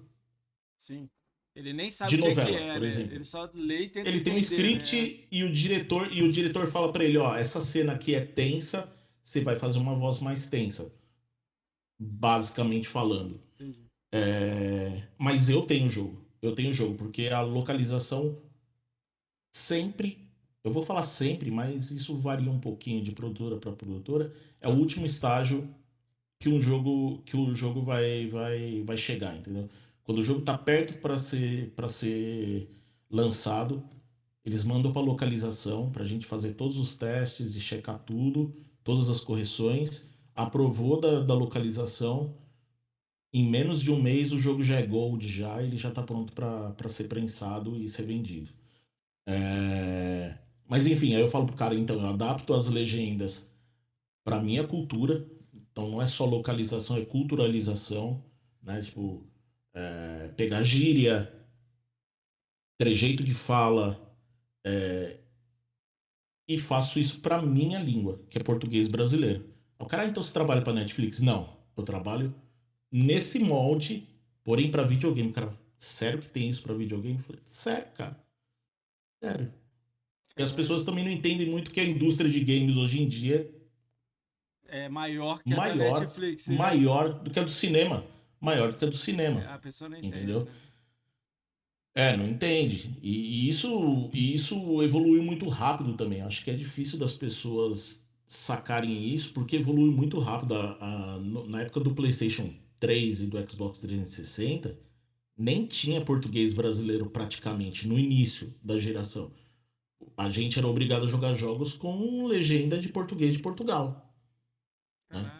[0.78, 1.08] Sim.
[1.54, 2.86] Ele nem sabe De o novela, que é, por né?
[2.88, 3.14] exemplo.
[3.14, 5.28] Ele só lê e tenta Ele tem um script né?
[5.30, 8.92] e o diretor e o diretor fala pra ele, ó, essa cena aqui é tensa,
[9.22, 10.92] você vai fazer uma voz mais tensa,
[11.98, 13.40] basicamente falando.
[14.12, 18.36] É, Mas eu tenho jogo, eu tenho jogo porque a localização
[19.52, 20.18] sempre,
[20.62, 24.72] eu vou falar sempre, mas isso varia um pouquinho de produtora para produtora, é o
[24.72, 25.68] último estágio
[26.38, 29.68] que um jogo que o jogo vai vai vai chegar, entendeu?
[30.02, 32.68] Quando o jogo tá perto para ser para ser
[33.10, 33.82] lançado,
[34.44, 39.08] eles mandam para localização para a gente fazer todos os testes e checar tudo, todas
[39.08, 40.04] as correções.
[40.34, 42.34] Aprovou da, da localização.
[43.34, 46.32] Em menos de um mês o jogo já é gold já, ele já tá pronto
[46.32, 48.50] para ser prensado e ser vendido.
[49.26, 53.50] É, Mas enfim, aí eu falo pro cara, então eu adapto as legendas
[54.24, 55.26] para minha cultura.
[55.54, 58.22] Então não é só localização, é culturalização,
[58.62, 58.82] né?
[58.82, 59.24] Tipo,
[59.74, 61.32] é, pegar gíria,
[62.78, 63.98] trejeito de fala,
[64.64, 65.18] é,
[66.48, 69.46] e faço isso para minha língua, que é português brasileiro.
[69.78, 71.20] O cara, "Ah, então você trabalha para Netflix?
[71.20, 72.34] Não, eu trabalho
[72.94, 74.08] nesse molde,
[74.44, 75.32] porém para videogame.
[75.32, 77.18] Cara, sério que tem isso para videogame?
[77.18, 78.24] Falei, sério, cara.
[79.22, 79.52] Sério.
[80.36, 83.50] E as pessoas também não entendem muito que a indústria de games hoje em dia
[84.66, 86.48] É maior que a da Maior, Netflix.
[86.48, 86.58] é né?
[86.58, 88.06] maior do que a do cinema.
[88.40, 89.40] Maior do que a do cinema.
[89.46, 90.16] A pessoa não entende.
[90.18, 90.44] Entendeu?
[90.44, 90.50] né?
[91.94, 92.98] É, não entende.
[93.02, 96.22] E, e isso, e isso evoluiu muito rápido também.
[96.22, 100.54] Acho que é difícil das pessoas sacarem isso, porque evolui muito rápido.
[100.54, 104.78] A, a, na época do PlayStation 3 e do Xbox 360,
[105.36, 109.32] nem tinha português brasileiro praticamente no início da geração.
[110.16, 114.14] A gente era obrigado a jogar jogos com legenda de português de Portugal.
[115.10, 115.32] Né?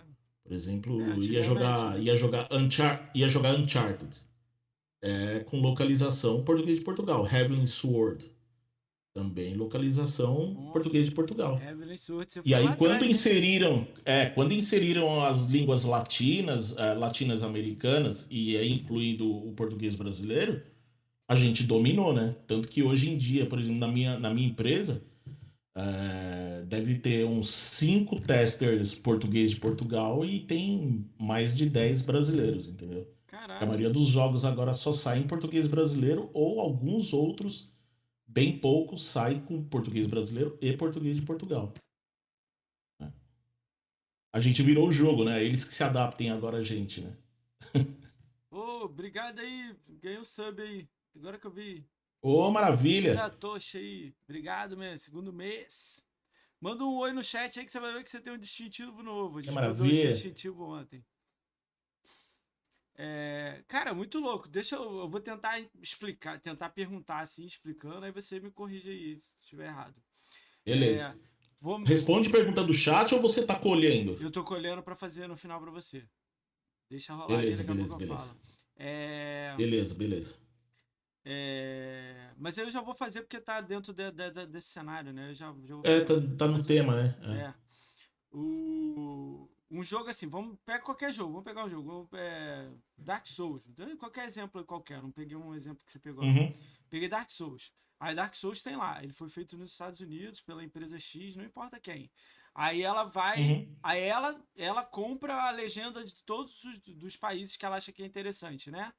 [0.42, 2.02] Por exemplo, É, ia jogar, né?
[2.02, 4.20] ia jogar, Unchar ia jogar Uncharted
[5.02, 7.26] é, com localização português de Portugal.
[7.26, 8.33] Heavenly Sword
[9.14, 10.72] também localização Nossa.
[10.72, 11.60] português de Portugal.
[12.44, 13.08] E aí, quando né?
[13.08, 19.94] inseriram, é, quando inseriram as línguas latinas, eh, latinas americanas, e aí incluindo o português
[19.94, 20.60] brasileiro,
[21.28, 22.34] a gente dominou, né?
[22.46, 25.00] Tanto que hoje em dia, por exemplo, na minha, na minha empresa,
[25.76, 32.68] eh, deve ter uns cinco testers português de Portugal e tem mais de 10 brasileiros,
[32.68, 33.08] entendeu?
[33.28, 33.66] A Caralho.
[33.66, 37.72] maioria dos jogos agora só sai em português brasileiro ou alguns outros,
[38.34, 41.72] bem poucos, saem com português brasileiro e português de Portugal.
[43.00, 43.08] É.
[44.32, 45.42] A gente virou o jogo, né?
[45.42, 47.16] Eles que se adaptem agora a gente, né?
[48.50, 49.76] Ô, obrigado aí.
[50.02, 50.88] Ganhei um sub aí.
[51.14, 51.86] Agora que eu vi.
[52.20, 53.14] Ô, maravilha!
[53.14, 54.14] Satoshi aí.
[54.24, 54.98] Obrigado, mesmo.
[54.98, 56.04] Segundo mês.
[56.60, 59.00] Manda um oi no chat aí que você vai ver que você tem um distintivo
[59.02, 59.38] novo.
[59.38, 60.12] A gente um maravilha.
[60.12, 61.04] distintivo ontem.
[62.96, 64.48] É, cara, muito louco.
[64.48, 69.18] Deixa eu, eu vou tentar explicar, tentar perguntar assim, explicando, aí você me corrige aí
[69.18, 70.00] se estiver errado.
[70.64, 71.08] Beleza.
[71.08, 71.14] É,
[71.60, 74.16] vou, Responde pergunta do chat ou você tá colhendo?
[74.20, 76.06] eu tô colhendo pra fazer no final pra você.
[76.88, 78.28] Deixa rolar Beleza, aí, daqui a beleza, pouco eu beleza.
[78.28, 78.40] falo.
[78.76, 80.38] É, Beleza, beleza.
[81.24, 85.30] é, mas eu já vou fazer porque tá dentro de- de- de- desse cenário, né?
[85.30, 87.16] Eu já, já É, tá, tá no tema, né?
[87.22, 87.40] É.
[87.46, 87.54] É.
[88.32, 89.48] O...
[89.70, 93.96] Um jogo assim, vamos pegar qualquer jogo, vamos pegar um jogo, é, Dark Souls, então,
[93.96, 96.24] qualquer exemplo qualquer, não peguei um exemplo que você pegou.
[96.24, 96.52] Uhum.
[96.90, 97.72] Peguei Dark Souls.
[97.98, 101.44] Aí Dark Souls tem lá, ele foi feito nos Estados Unidos pela empresa X, não
[101.44, 102.10] importa quem.
[102.54, 103.76] Aí ela vai, Uhum.
[103.82, 108.02] aí ela, ela compra a legenda de todos os dos países que ela acha que
[108.02, 108.92] é interessante, né?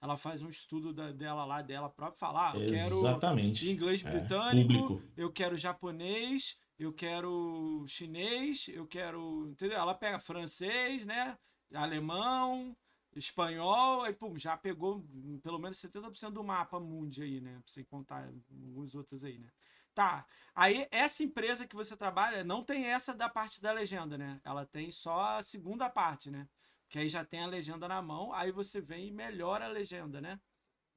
[0.00, 3.68] Ela faz um estudo da- dela lá, dela própria, fala, ah, eu quero Exatamente.
[3.68, 5.12] inglês É, britânico, público.
[5.16, 9.48] eu quero japonês, eu quero chinês, eu quero.
[9.50, 9.78] Entendeu?
[9.78, 11.38] Ela pega francês, né?
[11.74, 12.76] Alemão,
[13.14, 15.04] espanhol, aí pum, já pegou
[15.42, 17.62] pelo menos 70% do mapa mundi aí, né?
[17.66, 19.50] Sem contar alguns outros aí, né?
[19.94, 20.26] Tá.
[20.54, 24.40] Aí essa empresa que você trabalha não tem essa da parte da legenda, né?
[24.44, 26.48] Ela tem só a segunda parte, né?
[26.88, 30.20] Que aí já tem a legenda na mão, aí você vem e melhora a legenda,
[30.20, 30.40] né?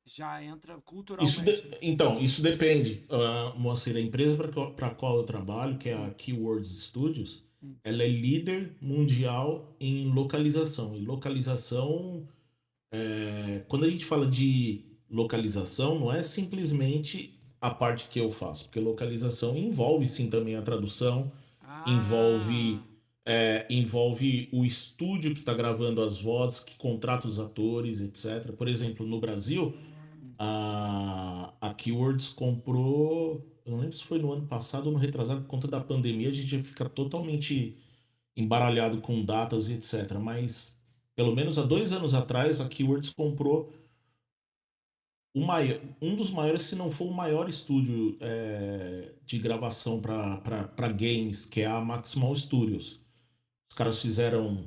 [0.06, 1.42] Já entra Isso culturalmente.
[1.44, 1.78] de- né?
[1.82, 3.04] Então, isso depende.
[3.10, 4.38] Uh, Moacir, a empresa
[4.76, 7.74] para qual eu trabalho, que é a Keywords Studios, Hum.
[7.84, 10.96] ela é líder mundial em localização.
[10.96, 12.28] E localização,
[12.92, 18.66] é, quando a gente fala de localização, não é simplesmente a parte que eu faço,
[18.66, 21.32] porque localização envolve sim também a tradução,
[21.88, 22.96] envolve Ah,
[23.28, 28.52] é, envolve o estúdio que está gravando as vozes, que contrata os atores, etc.
[28.52, 29.74] Por exemplo, no Brasil,
[30.38, 33.46] a, a Keywords comprou.
[33.66, 36.30] Eu não lembro se foi no ano passado ou no retrasado, por conta da pandemia,
[36.30, 37.78] a gente fica totalmente
[38.36, 40.14] embaralhado com datas e etc.
[40.20, 40.80] Mas,
[41.16, 43.74] pelo menos há dois anos atrás, a Keywords comprou
[45.34, 50.92] o maior, um dos maiores, se não for o maior estúdio é, de gravação para
[50.94, 53.02] games, que é a Maximal Studios.
[53.70, 54.66] Os caras fizeram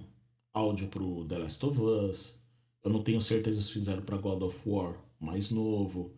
[0.52, 2.38] áudio pro The Last of Us.
[2.84, 6.16] Eu não tenho certeza se fizeram para God of War mais novo.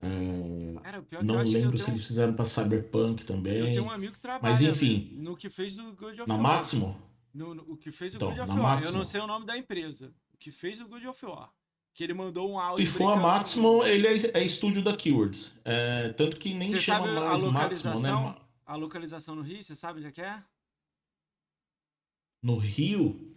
[0.00, 3.72] É, Cara, eu não eu lembro se eles fizeram para Cyberpunk eu também.
[3.72, 6.42] tenho um amigo que Mas trabalha enfim, no que fez do God of na War.
[6.42, 7.00] Maximo,
[7.32, 8.82] No, no- o que fez o então, God of War.
[8.84, 10.12] Eu não sei o nome da empresa.
[10.32, 11.50] O que fez o God of War.
[11.94, 13.16] Que ele mandou um se áudio for a.
[13.16, 15.54] Maximo, ele é, é estúdio da Keywords.
[15.64, 17.20] É, tanto que nem Você chama sabe a
[17.52, 18.36] mais Maximo, né?
[18.66, 20.42] A localização no Rio, você sabe onde é que é?
[22.42, 23.33] No Rio,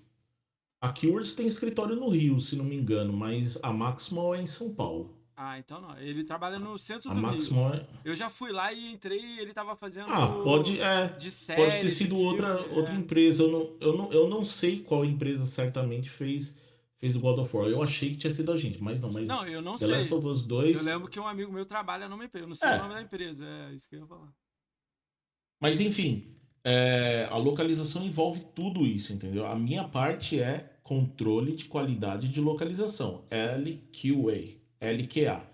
[0.82, 4.46] a Keywords tem escritório no Rio, se não me engano, mas a Maximo é em
[4.48, 5.16] São Paulo.
[5.40, 5.96] Ah, então não.
[6.00, 7.30] Ele trabalha no centro A do Rio.
[7.30, 7.86] Maximo é.
[8.04, 11.22] Eu já fui lá e entrei e ele tava fazendo Ah, pode, é, de pode
[11.24, 12.26] ter série, sido filme.
[12.26, 12.98] outra, outra É.
[12.98, 13.44] empresa.
[13.44, 16.58] Eu não, eu, não, eu não sei qual empresa certamente fez,
[16.98, 17.68] fez o God of War.
[17.68, 19.12] Eu achei que tinha sido a gente, mas não.
[19.12, 20.18] Mas Não, eu não The Last sei.
[20.18, 20.84] of Us Eu 2.
[20.84, 22.46] lembro que um amigo meu trabalha numa empresa.
[22.46, 23.46] Eu não sei o É, nome da empresa.
[23.46, 24.34] É isso que eu ia falar.
[25.62, 29.46] mas enfim, é, a localização envolve tudo isso, entendeu?
[29.46, 33.24] A minha parte é controle de qualidade de localização.
[33.30, 34.56] LQA.
[34.80, 35.46] LQA.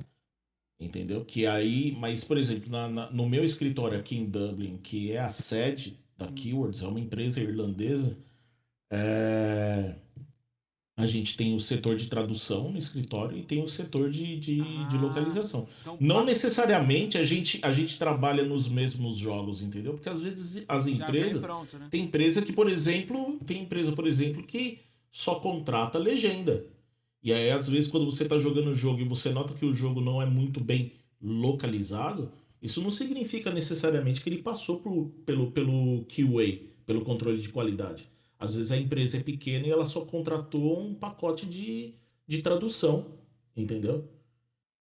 [0.80, 1.26] Entendeu?
[1.26, 5.20] Que aí, mas por exemplo, na- na- no meu escritório aqui em Dublin, que é
[5.20, 6.34] a sede da Hum.
[6.34, 8.16] Keywords, é uma empresa irlandesa,
[8.92, 9.96] é,
[10.96, 14.62] A gente tem o setor de tradução no escritório e tem o setor de, de,
[14.62, 15.68] Ah, de localização.
[15.82, 19.94] Então, Não necessariamente a gente, a gente trabalha nos mesmos jogos, entendeu?
[19.96, 21.42] Porque às vezes as empresas.
[21.42, 21.88] pronto, né?
[21.90, 24.82] Tem empresa que, por exemplo, tem empresa, por exemplo, que
[25.14, 26.68] só contrata legenda.
[27.24, 29.74] E aí, às vezes, quando você está jogando o jogo e você nota que o
[29.76, 35.52] jogo não é muito bem localizado, isso não significa necessariamente que ele passou por- pelo,
[35.52, 38.10] pelo QA, pelo controle de qualidade.
[38.40, 41.96] Às vezes a empresa é pequena e ela só contratou um pacote de,
[42.28, 43.20] de tradução,
[43.56, 44.10] entendeu?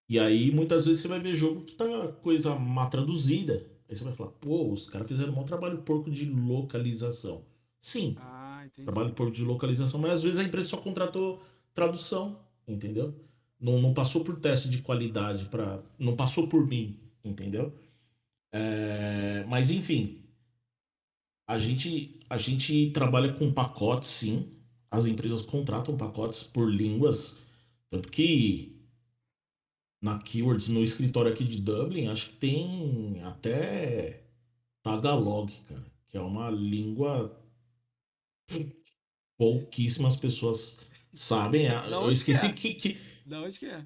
[0.09, 3.66] E aí, muitas vezes, você vai ver jogo que tá coisa má traduzida.
[3.89, 7.47] Aí você vai falar, pô, os caras fizeram um bom trabalho porco de localização.
[7.80, 8.41] Sim, Ah,
[8.73, 8.85] entendi.
[8.85, 11.43] trabalho porco de localização, mas às vezes a empresa só contratou
[11.75, 13.14] tradução, entendeu?
[13.61, 17.73] Não, não passou por teste de qualidade para, não passou por mim, entendeu?
[18.53, 20.23] É, mas enfim,
[21.47, 24.49] a gente a gente trabalha com pacotes, sim.
[24.91, 27.39] As empresas contratam pacotes por línguas,
[27.91, 28.73] tanto que
[30.03, 34.25] na Keywords, no escritório aqui de Dublin, acho que tem até
[34.83, 37.41] Tagalog, cara, que é uma língua
[39.38, 40.78] pouquíssimas pessoas
[41.12, 41.68] sabem.
[41.68, 42.74] Da Eu onde esqueci que é?
[42.74, 43.84] que, que- Da onde que é?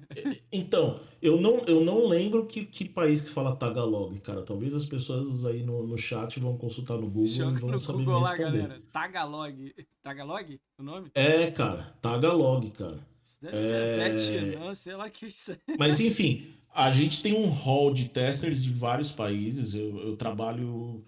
[0.51, 4.41] Então, eu não, eu não lembro que, que país que fala Tagalog, cara.
[4.43, 7.79] Talvez as pessoas aí no, no chat vão consultar no Google e Joga vão no
[7.79, 8.81] saber Google lá, galera.
[8.91, 9.73] Tagalog.
[10.03, 10.59] Tagalog?
[10.79, 11.11] O nome?
[11.13, 12.99] É, cara, Tagalog, cara.
[13.23, 14.17] Isso deve É.
[14.17, 15.57] ser Vietnã, sei lá que isso é.
[15.77, 19.73] Mas enfim, a gente tem um hall de testers de vários países.
[19.75, 21.03] Eu, eu trabalho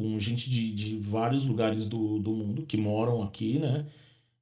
[0.00, 3.86] com gente de, de vários lugares do, do mundo que moram aqui, né?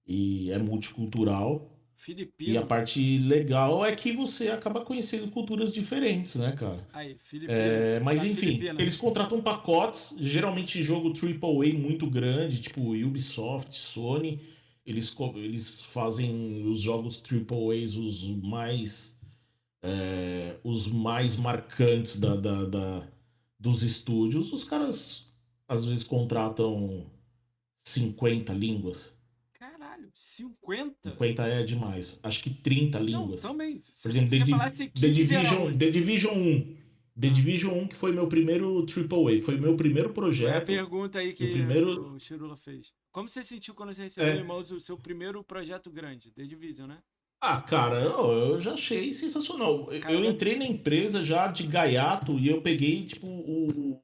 [0.06, 1.74] E é multicultural.
[1.96, 2.66] E a Filipino.
[2.66, 6.86] parte legal é que você acaba conhecendo culturas diferentes, né, cara?
[6.92, 7.52] Aí, Filipino.
[7.52, 8.80] É, mas Da enfim, Filipina.
[8.80, 14.40] eles contratam pacotes, geralmente jogo AAA muito grande, tipo Ubisoft, Sony.
[14.86, 19.18] Eles, eles fazem os jogos AAAs os mais
[19.82, 23.08] é, os mais marcantes da, da- da-
[23.58, 24.52] dos estúdios.
[24.52, 25.27] Os caras
[25.68, 27.06] às vezes contratam
[27.84, 29.16] 50 línguas.
[29.52, 31.10] Caralho, 50?
[31.10, 32.18] 50 é demais.
[32.22, 33.42] Acho que 30 Não, línguas.
[33.42, 33.74] também.
[33.76, 34.58] Por Se exemplo, você The, Div-
[35.00, 35.76] The 15 era Division?
[35.78, 36.76] The Division 1.
[37.20, 39.42] The Division 1, que foi meu primeiro AAA.
[39.42, 40.66] Foi meu primeiro É a projeto.
[40.66, 42.92] pergunta aí que o primeiro- o Chirula fez.
[43.10, 44.40] Como você sentiu quando você recebeu É.
[44.40, 46.98] em mãos o seu primeiro projeto grande, The Division, né?
[47.40, 49.92] Ah, cara, eu, já achei sensacional.
[49.92, 54.00] Eu- Cara, eu entrei na empresa já de gaiato e eu peguei, tipo, o,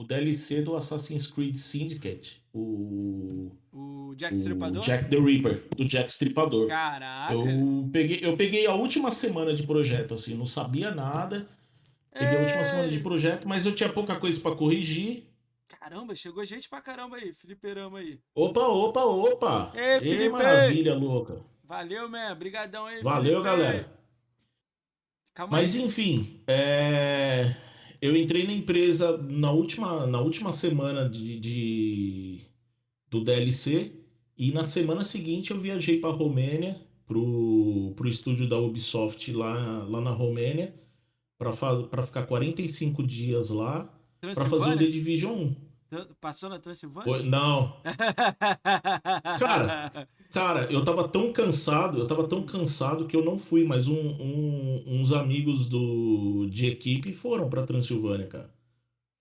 [0.00, 2.42] o DLC do Assassin's Creed Syndicate.
[2.54, 4.82] O, O Jack Stripador?
[4.82, 6.68] Jack the Ripper, do Jack Stripador.
[6.68, 7.34] Caraca.
[7.34, 11.46] Eu peguei, eu peguei a última semana de projeto, assim, não sabia nada.
[12.12, 15.24] Peguei a última semana de Ei, projeto, mas eu tinha pouca coisa pra corrigir.
[15.78, 18.18] Caramba, chegou gente pra caramba aí, Feliperama aí.
[18.34, 19.72] Opa, opa, opa!
[19.74, 20.30] Ei, Felipe!
[20.30, 21.40] maravilha, louca!
[21.64, 22.34] Valeu, man.
[22.36, 23.48] Brigadão aí, Valeu, Felipe.
[23.48, 23.92] galera!
[25.34, 25.82] Calma Mas aí.
[25.82, 27.54] enfim, é,
[28.00, 32.40] eu entrei na empresa na última, na última semana de, de-
[33.10, 33.92] do DLC
[34.36, 40.00] e na semana seguinte eu viajei para Romênia, pro, pro estúdio da Ubisoft lá, lá
[40.00, 40.74] na Romênia,
[41.38, 43.92] para ficar 45 dias lá,
[44.34, 44.86] para fazer o The?
[44.86, 45.56] Division 1.
[46.20, 47.12] Passou na Transilvânia?
[47.12, 47.76] Oi, Não,
[49.38, 53.88] Cara, Cara, eu tava tão cansado, eu tava tão cansado que eu não fui, mas
[53.88, 58.52] um- um- uns amigos do, de equipe foram pra Transilvânia, cara.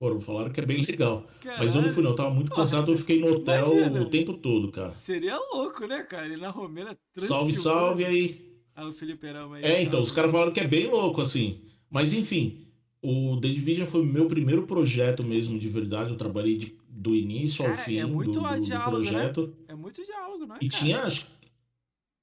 [0.02, 1.26] Foram, falaram que é bem legal.
[1.58, 4.02] Mas eu não fui, não, eu tava muito Porra, cansado, eu fiquei no hotel imagina.
[4.02, 4.88] o tempo todo, cara.
[4.88, 6.26] Seria louco, né, cara?
[6.26, 7.62] Ele na Romênia, Salve, Transilvânia.
[7.62, 8.50] salve aí.
[8.76, 9.64] Ah, o Feliperama aí.
[9.64, 11.62] É, então, os caras falaram que é bem louco, assim.
[11.90, 12.69] Mas enfim,
[13.02, 16.12] o The Division foi o meu primeiro projeto mesmo, de verdade.
[16.12, 19.02] Eu trabalhei de- do início ao Cara, fim é do, muito do- do diálogo, né?
[19.12, 19.56] projeto.
[19.68, 20.84] É muito diálogo, não é, E cara?
[20.84, 21.26] tinha, acho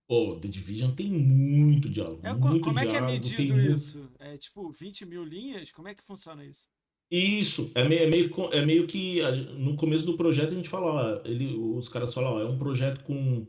[0.09, 2.21] Pô, The Division tem muito diálogo.
[2.23, 4.09] É, muito como é que é diálogo, medido isso?
[4.21, 5.73] É tipo 20 mil linhas?
[5.73, 6.69] Como é que funciona isso?
[7.11, 9.21] Isso, é meio, é meio, é meio que
[9.59, 12.57] no começo do projeto a gente fala, ó, ele, os caras falam, ó, é um
[12.59, 13.47] projeto com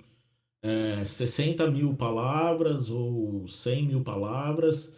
[0.63, 4.95] é, 60 mil palavras ou 100 mil palavras,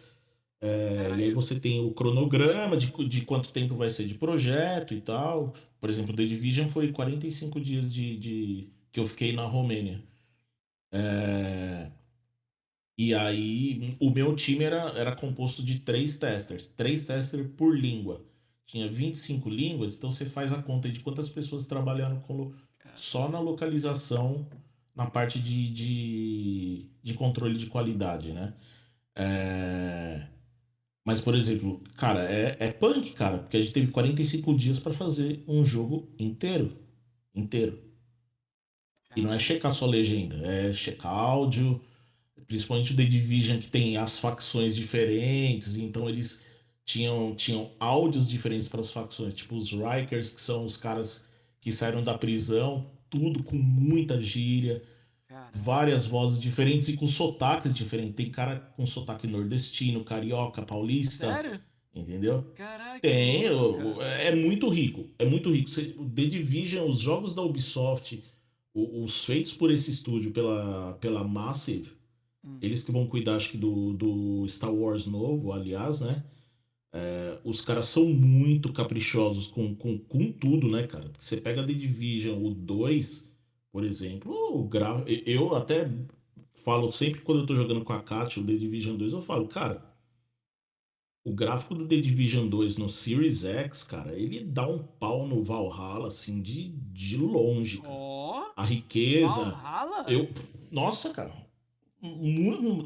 [0.60, 4.94] é, e aí você tem o cronograma de, de quanto tempo vai ser de projeto
[4.94, 5.54] e tal.
[5.80, 10.02] Por exemplo, The Division foi 45 dias de, de que eu fiquei na Romênia.
[10.92, 11.90] É,
[12.98, 16.66] E aí, o meu time era, era composto de três testers.
[16.66, 18.24] Três testers por língua.
[18.66, 22.52] Tinha 25 línguas, então você faz a conta de quantas pessoas trabalharam com
[22.94, 24.46] só na localização,
[24.94, 28.54] na parte de, de, de controle de qualidade, né?
[29.16, 30.28] É,
[31.04, 34.92] Mas, por exemplo, cara, é, é punk, cara, porque a gente teve 45 dias para
[34.92, 36.76] fazer um jogo inteiro.
[37.34, 37.82] Inteiro.
[39.16, 41.80] E não é checar só legenda, é checar áudio,
[42.46, 46.40] principalmente o The Division que tem as facções diferentes, então eles
[46.84, 51.24] tinham, tinham áudios diferentes para as facções, tipo os Rikers, que são os caras
[51.60, 54.82] que saíram da prisão, tudo com muita gíria,
[55.54, 58.14] várias vozes diferentes e com sotaques diferentes.
[58.14, 61.60] Tem cara com sotaque nordestino, carioca, paulista, sério?
[61.94, 62.42] entendeu?
[62.54, 63.00] Caraca.
[63.00, 64.04] Tem, cara.
[64.22, 65.70] é muito rico, é muito rico.
[65.70, 68.22] The Division, os jogos da Ubisoft,
[68.74, 71.98] os feitos por esse estúdio, pela, pela Massive,
[72.44, 72.58] Hum.
[72.62, 76.24] eles que vão cuidar, acho que, do, do Star Wars novo, aliás, né?
[76.92, 81.08] É, os caras são muito caprichosos com, com, com tudo, né, cara?
[81.10, 83.29] Porque você pega The Division, o 2,
[83.72, 85.04] por exemplo, o gra...
[85.06, 85.88] eu até
[86.64, 89.46] falo sempre quando eu tô jogando com a Kat, o The Division 2, eu falo,
[89.48, 89.90] cara,
[91.24, 95.42] o gráfico do The Division 2 no Series X, cara, ele dá um pau no
[95.42, 97.92] Valhalla, assim, de, de longe, cara.
[97.92, 99.34] Ó, A riqueza.
[99.34, 100.06] Valhalla?
[100.10, 100.28] Eu,
[100.70, 101.34] nossa, cara,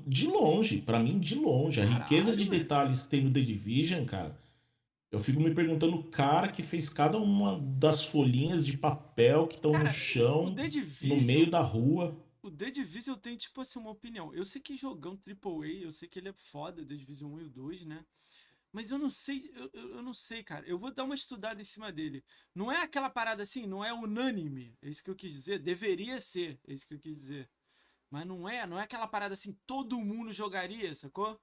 [0.06, 3.40] de longe, pra mim de longe, a Caralho, riqueza de detalhes que tem no The
[3.40, 4.36] Division, cara.
[5.14, 9.54] Eu fico me perguntando o cara que fez cada uma das folhinhas de papel que
[9.54, 10.46] estão no chão,
[11.02, 12.20] no meio da rua.
[12.42, 14.34] o The Division tenho, tipo assim, uma opinião.
[14.34, 17.40] Eu sei que jogão AAA, eu sei que ele é foda, o The Division 1
[17.40, 18.04] e o 2, né?
[18.72, 20.66] Mas eu não sei, eu, eu eu não sei, cara.
[20.66, 22.24] Eu vou dar uma estudada em cima dele.
[22.52, 24.76] Não é aquela parada assim, não é unânime.
[24.82, 25.60] É isso que eu quis dizer.
[25.60, 27.48] Deveria ser, é isso que eu quis dizer.
[28.10, 31.40] Mas não é, não é aquela parada assim, todo mundo jogaria, sacou?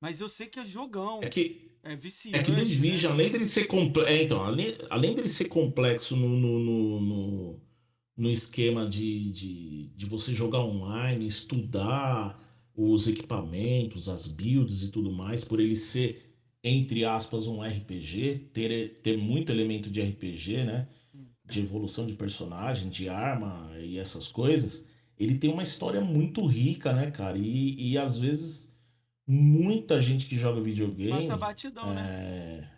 [0.00, 2.38] Mas eu sei que é jogão, É que é viciante.
[2.38, 2.64] É que The né?
[2.64, 4.10] Division, além dele ser complexo.
[4.12, 7.60] É, então, além, além dele ser complexo no, no, no, no-
[8.16, 12.38] no esquema de, de, de você jogar online, estudar
[12.76, 19.00] os equipamentos, as builds e tudo mais, por ele ser, entre aspas, um RPG, ter,
[19.02, 20.88] ter muito elemento de RPG, né?
[21.44, 24.84] De evolução de personagem, de arma e essas coisas,
[25.18, 27.38] ele tem uma história muito rica, né, cara?
[27.38, 28.67] E, e às vezes
[29.28, 31.10] muita gente que joga videogame.
[31.20, 32.02] Passa batidão, né?
[32.64, 32.68] É,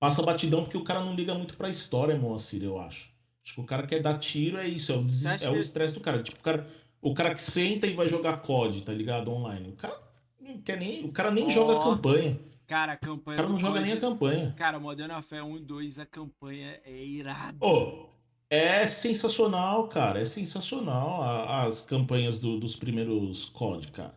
[0.00, 3.10] Passa batidão porque o cara não liga muito pra história, Moacir, eu acho.
[3.44, 5.94] Acho que o cara quer dar tiro, é isso, é o, des- é o estresse
[5.94, 6.22] do cara.
[6.22, 6.68] Tipo, o cara,
[7.00, 9.30] o cara que senta e vai jogar COD, tá ligado?
[9.30, 9.68] Online.
[9.68, 9.98] O cara
[10.40, 11.04] não quer nem.
[11.04, 12.38] O cara nem Ó, joga campanha.
[12.66, 14.54] Cara, a O campanha cara do não joga COD- nem a campanha.
[14.56, 17.56] Cara, Modern Warfare 1 e 2, a campanha é irada.
[17.64, 18.08] Ô,
[18.50, 20.20] é sensacional, cara.
[20.20, 24.14] É sensacional a- as campanhas do- dos primeiros COD, cara.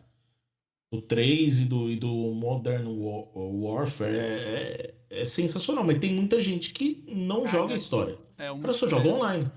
[0.90, 6.14] Do 3 e do, e do Modern Wa- Warfare é, é- é sensacional, mas tem
[6.14, 8.18] muita gente que não Cara, joga a história.
[8.38, 9.50] É O um cara só joga online.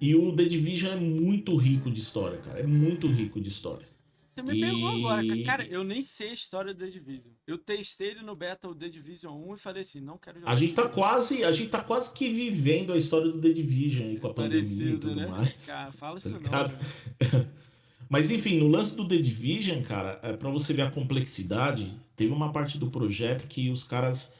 [0.00, 2.58] E o The Division é muito rico de história, cara.
[2.60, 3.84] É muito rico de história.
[4.30, 5.66] Você me pegou agora, cara.
[5.66, 7.32] E- eu nem sei a história do The Division.
[7.46, 10.52] Eu testei ele no beta, o The Division 1, e falei assim, não quero jogar.
[10.52, 14.08] A gente tá quase, a gente tá quase que vivendo a história do The Division
[14.08, 15.26] aí com a pandemia e tudo né?
[15.26, 15.66] mais.
[15.66, 16.78] Cara, fala Tá isso não, ligado?
[16.78, 17.50] cara.
[18.10, 22.32] Mas enfim, no lance do The Division, cara, é, para você ver a complexidade, teve
[22.32, 24.32] uma parte do projeto que os caras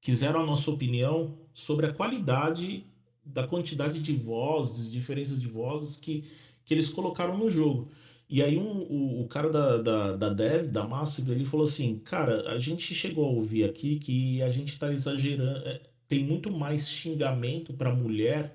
[0.00, 2.86] quiseram a nossa opinião sobre a qualidade
[3.24, 6.24] da quantidade de vozes, diferenças de vozes que,
[6.64, 7.90] que eles colocaram no jogo.
[8.30, 11.98] E aí um- o, o cara da, da, da Dev, da Massive, ele falou assim,
[11.98, 16.50] cara, a gente chegou a ouvir aqui que a gente tá exagerando, é, tem muito
[16.52, 18.54] mais xingamento pra mulher,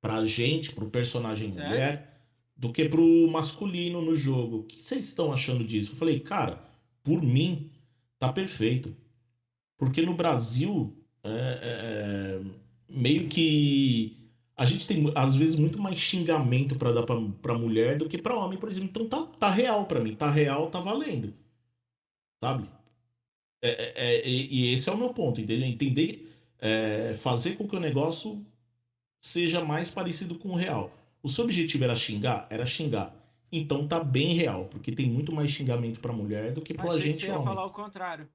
[0.00, 1.70] pra gente, pro personagem Sério?
[1.70, 2.07] mulher,
[2.58, 4.58] do que pro masculino no jogo.
[4.58, 5.92] O que vocês estão achando disso?
[5.92, 6.60] Eu falei, cara,
[7.04, 7.70] por mim,
[8.18, 8.94] tá perfeito.
[9.78, 11.30] Porque no Brasil, é,
[11.62, 12.40] é,
[12.88, 14.16] meio que
[14.56, 18.36] a gente tem, às vezes, muito mais xingamento pra dar pra mulher do que pra
[18.36, 18.90] homem, por exemplo.
[18.90, 20.16] Então tá, tá real pra mim.
[20.16, 21.32] Tá real, tá valendo.
[22.42, 22.68] Sabe?
[23.62, 25.66] É, é, é, e, e esse é o meu ponto, entendeu?
[25.66, 26.28] Entender,
[26.58, 28.44] é, fazer com que o negócio
[29.20, 30.92] seja mais parecido com o real.
[31.22, 32.46] O seu objetivo era xingar?
[32.50, 33.14] Era xingar.
[33.50, 37.00] Então tá bem real, porque tem muito mais xingamento pra mulher do que pro Achei
[37.02, 37.44] que agente você ia homem.
[37.44, 38.28] falar o contrário.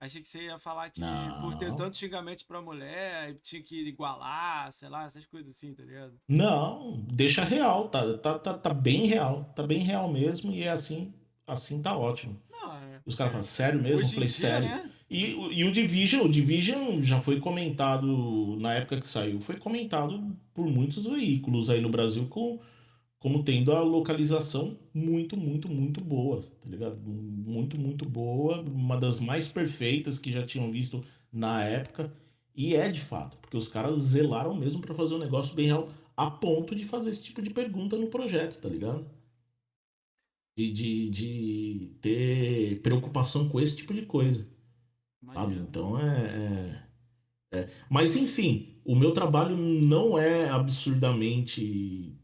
[0.00, 1.40] Achei que você ia falar que Não.
[1.40, 5.82] por ter tanto xingamento pra mulher, tinha que igualar, sei lá, essas coisas assim, tá
[5.82, 6.20] ligado?
[6.28, 10.70] Não, deixa real, tá, tá, tá, tá bem real, tá bem real mesmo e é
[10.70, 11.14] assim,
[11.46, 12.38] assim tá ótimo.
[12.50, 14.00] Não, é- Os caras falam, sério mesmo?
[14.00, 14.68] Eu Hoje em falei, dia, sério.
[14.68, 14.90] né?
[15.08, 19.56] E, o- e o Division, o Division já foi comentado na época que saiu, foi
[19.56, 22.58] comentado por muitos veículos aí no Brasil com,
[23.18, 26.98] como tendo a localização muito, muito, muito boa, tá ligado?
[27.06, 32.12] Muito, muito boa, uma das mais perfeitas que já tinham visto na época.
[32.56, 35.88] E é de fato, porque os caras zelaram mesmo pra fazer um negócio bem real,
[36.16, 39.06] a ponto de fazer esse tipo de pergunta no projeto, tá ligado?
[40.56, 44.46] De, de, de ter preocupação com esse tipo de coisa.
[45.32, 45.56] Sabe?
[45.56, 46.88] Então é,
[47.52, 52.18] É, mas enfim, o meu trabalho não é absurdamente.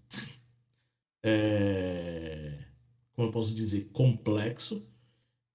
[1.23, 2.65] é,
[3.15, 3.91] como eu posso dizer?
[3.93, 4.87] Complexo.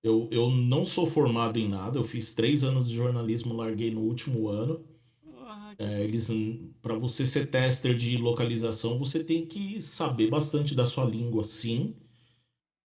[0.03, 4.01] Eu, eu não sou formado em nada, eu fiz três anos de jornalismo, larguei no
[4.01, 4.85] último ano.
[5.77, 6.29] Que- É, eles,
[6.81, 11.95] para você ser tester de localização, você tem que saber bastante da sua língua, sim.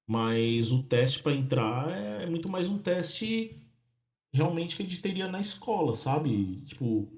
[0.07, 1.91] Mas o teste para entrar
[2.23, 3.60] é muito mais um teste
[4.33, 6.61] realmente que a gente teria na escola, sabe?
[6.67, 7.09] Tipo,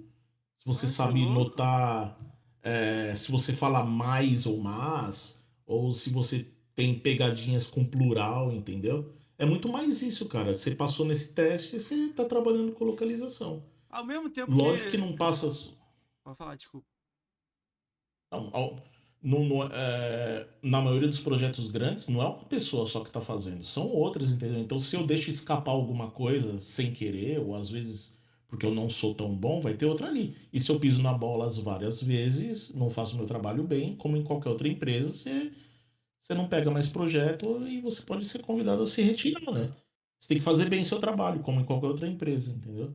[0.58, 2.18] se você que sabe notar,
[2.62, 9.14] é, se você fala mais ou mas, ou se você tem pegadinhas com plural, entendeu?
[9.38, 10.54] É muito mais isso, cara.
[10.54, 13.64] Você passou nesse teste, você tá trabalhando com localização.
[13.90, 15.48] Ao mesmo tempo Lógico que não passa.
[16.24, 16.86] Pode falar, desculpa.
[18.30, 18.82] Não, ao-
[19.73, 23.87] é, na maioria dos projetos grandes, não é uma pessoa só que está fazendo, são
[23.89, 24.59] outras, entendeu?
[24.59, 28.16] Então, se eu deixo escapar alguma coisa sem querer, ou às vezes
[28.53, 30.37] porque eu não sou tão bom, vai ter outra ali.
[30.53, 34.14] E se eu piso na bola as várias vezes, não faço meu trabalho bem, como
[34.14, 35.51] em qualquer outra empresa, você,
[36.20, 39.75] você não pega mais projeto e você pode ser convidado a se retirar, né?
[40.20, 42.95] Você tem que fazer bem seu trabalho, como em qualquer outra empresa, entendeu?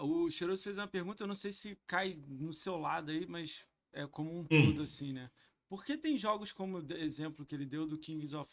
[0.00, 3.66] O Cheiroso fez uma pergunta, eu não sei se cai no seu lado aí, mas
[3.92, 4.46] é como um Hum.
[4.46, 5.30] todo, assim, né?
[5.68, 8.50] Por que tem jogos como o exemplo que ele deu do Kings of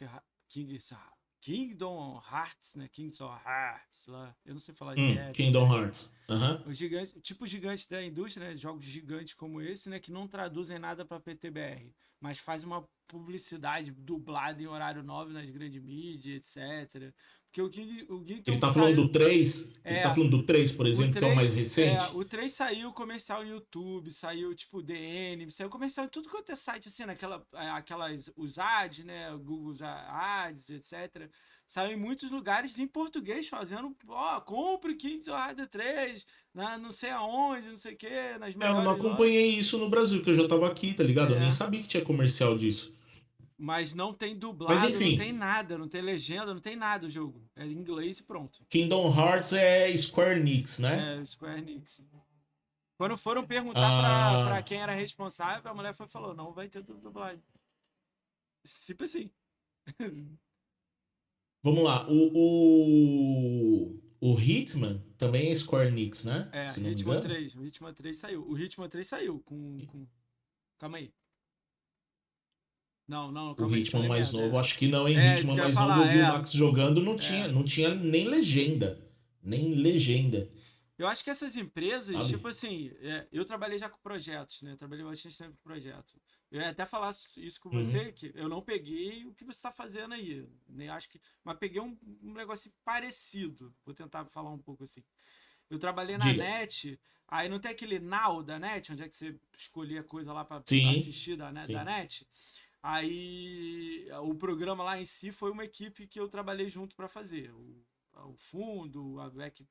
[0.50, 0.94] Kings,
[1.42, 2.88] Kingdom Hearts, né?
[2.88, 4.36] Kings of Hearts lá.
[4.44, 5.76] Eu não sei falar Hum, Hearts, Kingdom né?
[5.76, 6.12] Hearts.
[6.66, 8.58] Os gigantes, tipo gigantes da indústria, né?
[8.58, 10.00] Jogos gigantes como esse, né?
[10.00, 15.48] Que não traduzem nada para PTBR, mas fazem uma publicidade dublada em horário nobre nas
[15.50, 17.14] grandes mídias, etc.
[17.56, 20.02] Porque o King, o Kingdom Ele tá saiu- falando do 3, ele É.
[20.02, 21.96] tá falando do 3, por exemplo, que é o mais recente.
[22.04, 26.52] é, o 3 saiu comercial no YouTube, saiu tipo DN, saiu comercial em tudo quanto
[26.52, 31.30] é site, assim, naquela, é, aquelas, os ads, né, Google Ads, etc.
[31.66, 36.92] Saiu em muitos lugares em português fazendo, ó, compre Kings of Rádio 3, na não
[36.92, 40.18] sei aonde, não sei o que, nas É, eu melhores não acompanhei isso no Brasil,
[40.18, 41.32] porque eu já tava aqui, tá ligado?
[41.32, 41.40] Eu É.
[41.40, 42.94] nem sabia que tinha comercial disso.
[43.58, 45.12] Mas não tem dublado, Mas, enfim.
[45.12, 47.42] não tem nada, não tem legenda, não tem nada o jogo.
[47.56, 48.66] É em inglês e pronto.
[48.70, 51.22] Kingdom Hearts é Square Enix, né?
[51.22, 52.04] É, Square Enix.
[52.98, 54.32] Quando foram perguntar Ah.
[54.44, 57.42] pra, pra quem era responsável, a mulher foi, falou: não vai ter du- dublagem.
[58.86, 59.30] Tipo assim.
[61.64, 62.32] Vamos lá, o,
[63.90, 66.48] o, o Hitman também é Square Enix, né?
[66.52, 67.22] É, Se Hitman engano.
[67.22, 67.56] 3.
[67.56, 68.48] O Hitman 3 saiu.
[68.48, 69.80] O Hitman 3 saiu com.
[69.88, 70.06] com...
[70.78, 71.12] Calma aí.
[73.08, 74.60] Não, não, O falei mais merda, novo, é.
[74.60, 75.18] acho que não, hein?
[75.18, 76.24] É, ia mais falar, novo, eu vi é.
[76.24, 79.00] o Max jogando, não tinha, não tinha nem legenda.
[79.44, 80.50] Nem legenda.
[80.98, 82.30] Eu acho que essas empresas, Sabe?
[82.30, 84.72] tipo assim, é, eu trabalhei já com projetos, né?
[84.72, 86.16] Eu trabalhei bastante tempo com projetos.
[86.50, 87.84] Eu ia até falar isso com Uhum.
[87.84, 90.48] você, que eu não peguei o que você está fazendo aí.
[90.70, 91.20] Nem acho que.
[91.44, 93.76] Mas peguei um, um negócio parecido.
[93.86, 95.04] Vou tentar falar um pouco assim.
[95.70, 96.44] Eu trabalhei na Diga.
[96.44, 96.98] net,
[97.28, 100.64] aí não tem aquele now da net, onde é que você escolhia coisa lá para
[100.66, 101.74] Sim, assistir da, sim.
[101.74, 102.26] da net.
[102.88, 107.52] Aí o programa lá em si foi uma equipe que eu trabalhei junto para fazer.
[107.52, 107.84] O,
[108.30, 109.68] o fundo, a back,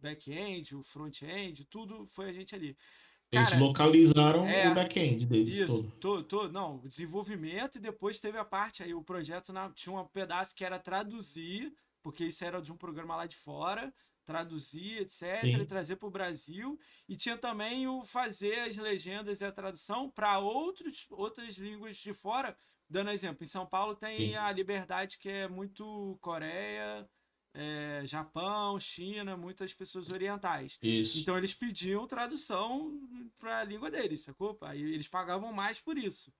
[0.00, 2.76] back-end, o front-end, tudo foi a gente ali.
[3.32, 6.22] Eles Cara, localizaram é, o back-end deles Isso, todo.
[6.22, 10.06] tô, não, o desenvolvimento e depois teve a parte aí, o projeto na- tinha um
[10.06, 13.92] pedaço que era traduzir, porque isso era de um programa lá de fora,
[14.24, 15.56] traduzir, etc, Sim.
[15.56, 20.10] e trazer para o Brasil, e tinha também o fazer as legendas e a tradução
[20.10, 22.56] para outras línguas de fora,
[22.88, 24.34] dando exemplo, em São Paulo tem Sim.
[24.34, 27.08] a Liberdade que é muito Coreia,
[27.54, 30.78] é, Japão, China, muitas pessoas orientais.
[30.82, 31.18] Isso.
[31.18, 32.98] Então eles pediam tradução
[33.38, 34.56] para a língua deles, sacou?
[34.62, 36.32] Aí eles pagavam mais por isso.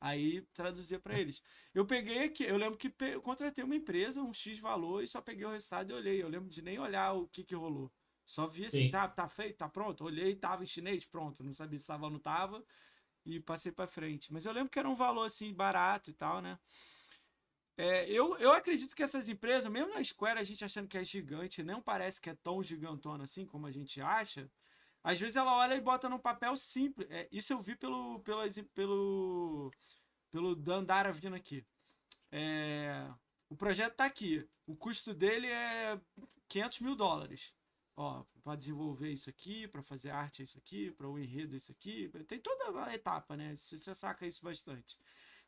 [0.00, 1.42] Aí traduzia para eles.
[1.74, 5.20] Eu peguei aqui, eu lembro que eu contratei uma empresa, um X valor, e só
[5.20, 6.22] peguei o resultado e olhei.
[6.22, 7.92] Eu lembro de nem olhar o que que rolou.
[8.24, 8.90] Só vi assim, Sim.
[8.90, 10.04] tá, tá feito, tá pronto.
[10.04, 11.44] Olhei, tava em chinês, pronto.
[11.44, 12.64] Não sabia se tava ou não tava.
[13.26, 14.32] E passei para frente.
[14.32, 16.58] Mas eu lembro que era um valor assim, barato e tal, né?
[17.76, 21.04] É, eu, eu acredito que essas empresas, mesmo na Square, a gente achando que é
[21.04, 24.50] gigante, não parece que é tão gigantona assim como a gente acha.
[25.02, 27.08] Às vezes ela olha e bota num papel simples.
[27.10, 28.42] É, isso eu vi pelo, pelo,
[28.74, 29.70] pelo,
[30.30, 31.64] pelo Dandara vindo aqui.
[32.30, 33.08] É,
[33.48, 34.46] o projeto tá aqui.
[34.66, 36.00] O custo dele é
[36.48, 37.54] 500 mil dólares.
[37.96, 41.58] Ó, para desenvolver isso aqui, para fazer arte é isso aqui, para o enredo é
[41.58, 42.10] isso aqui.
[42.26, 43.54] Tem toda a etapa, né?
[43.56, 44.98] Você você saca isso bastante.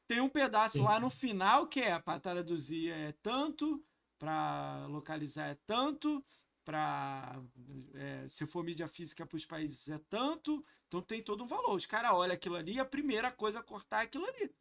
[0.07, 0.85] Tem um pedaço Sim.
[0.85, 3.83] lá no final que é para traduzir é tanto,
[4.19, 6.25] para localizar é tanto,
[6.65, 7.41] para
[8.29, 10.65] se for mídia física para os países é tanto.
[10.89, 11.75] Então tem todo um valor.
[11.75, 14.55] Os caras olham aquilo ali e a primeira coisa a cortar é aquilo ali.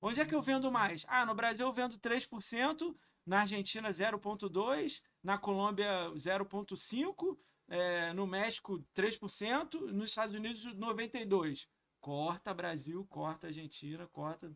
[0.00, 1.06] Onde é que eu vendo mais?
[1.08, 2.94] Ah, no Brasil eu vendo 3%,
[3.24, 7.38] na Argentina 0,2%, na Colômbia 0,5%,
[7.68, 11.66] é, no México 3%, nos Estados Unidos 92%.
[12.00, 14.54] Corta Brasil, corta Argentina, corta.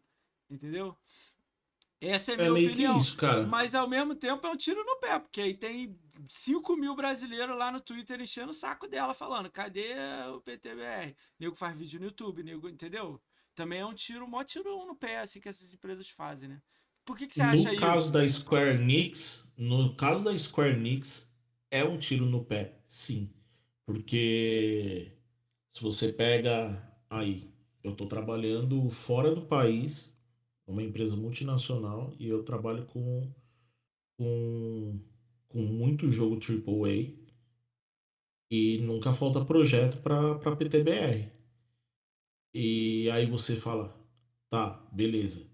[0.51, 0.95] Entendeu?
[2.01, 2.95] Essa é a É minha meio opinião.
[2.95, 3.47] que isso, cara.
[3.47, 7.57] Mas ao mesmo tempo é um tiro no pé, porque aí tem 5 mil brasileiros
[7.57, 9.95] lá no Twitter enchendo o saco dela, falando: cadê
[10.35, 11.17] o PTBR?
[11.39, 13.21] Nego faz vídeo no YouTube, nego, entendeu?
[13.55, 16.63] Também é um tiro, mó tiro no pé, assim, que essas empresas fazem, né?
[17.05, 18.13] Por que, que você acha no caso isso?
[18.13, 21.33] da Square Enix, no caso da Square Enix,
[21.71, 23.33] é um tiro no pé, sim.
[23.87, 25.13] Porque
[25.71, 27.51] se você pega aí,
[27.83, 30.18] eu tô trabalhando fora do país,
[30.69, 33.33] uma empresa multinacional, e eu trabalho com,
[34.19, 35.01] com,
[35.49, 37.15] com muito jogo AAA
[38.51, 41.31] e nunca falta projeto para PTBR.
[42.55, 43.95] E aí você fala,
[44.51, 45.47] tá, beleza.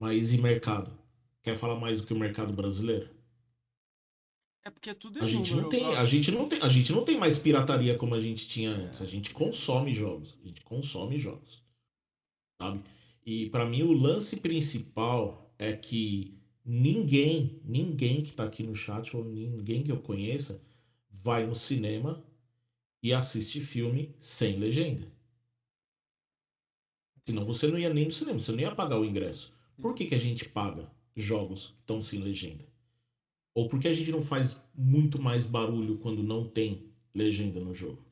[0.00, 0.96] Mas e mercado?
[1.42, 3.14] Quer falar mais do que o mercado brasileiro?
[4.64, 7.04] É porque tudo é A gente não tem, a gente não tem, a gente não
[7.04, 9.00] tem mais pirataria como a gente tinha antes.
[9.00, 11.62] A gente consome jogos, a gente consome jogos,
[12.60, 12.82] sabe?
[13.26, 19.16] E pra mim o lance principal é que ninguém, ninguém que tá aqui no chat
[19.16, 20.62] ou ninguém que eu conheça
[21.10, 22.24] vai no cinema
[23.02, 25.10] e assiste filme sem legenda.
[27.26, 29.52] Senão você não ia nem no cinema, você não ia pagar o ingresso.
[29.82, 32.64] Por que, que a gente paga jogos estão sem legenda?
[33.52, 37.74] Ou por que a gente não faz muito mais barulho quando não tem legenda no
[37.74, 38.04] jogo?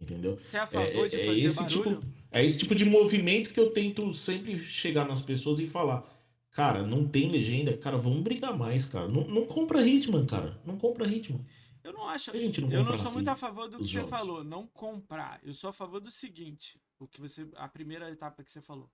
[0.00, 0.38] Entendeu?
[0.42, 2.00] Você é a favor É- de é fazer esse barulho?
[2.00, 6.04] tipo- É esse tipo de movimento que eu tento sempre chegar nas pessoas e falar.
[6.50, 9.08] Cara, não tem legenda, cara, vamos brigar mais, cara.
[9.08, 10.60] Não, não compra Hitman, cara.
[10.64, 11.44] Não compra Hitman.
[11.82, 12.30] Eu não acho.
[12.30, 14.10] A gente não Eu não sou assim muito a favor do que os você jogos?
[14.10, 15.40] falou, não comprar.
[15.42, 18.90] Eu sou a favor do seguinte, o que você, a primeira etapa que você falou,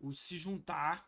[0.00, 1.06] o se juntar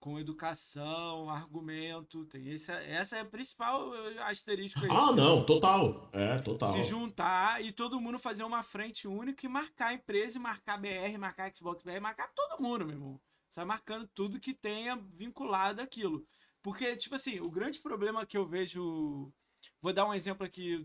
[0.00, 4.90] com educação, argumento, tem esse, essa é a principal eh, asterisco aí.
[4.90, 6.08] Ah, não, total.
[6.12, 6.72] É, total.
[6.72, 11.18] Se juntar e todo mundo fazer uma frente única e marcar a empresa, marcar BR,
[11.18, 13.20] marcar Xbox BR, marcar todo mundo, meu irmão.
[13.50, 16.24] Sai marcando tudo que tenha vinculado aquilo.
[16.62, 19.32] Porque, tipo assim, o grande problema que eu vejo.
[19.80, 20.84] Vou dar um exemplo aqui.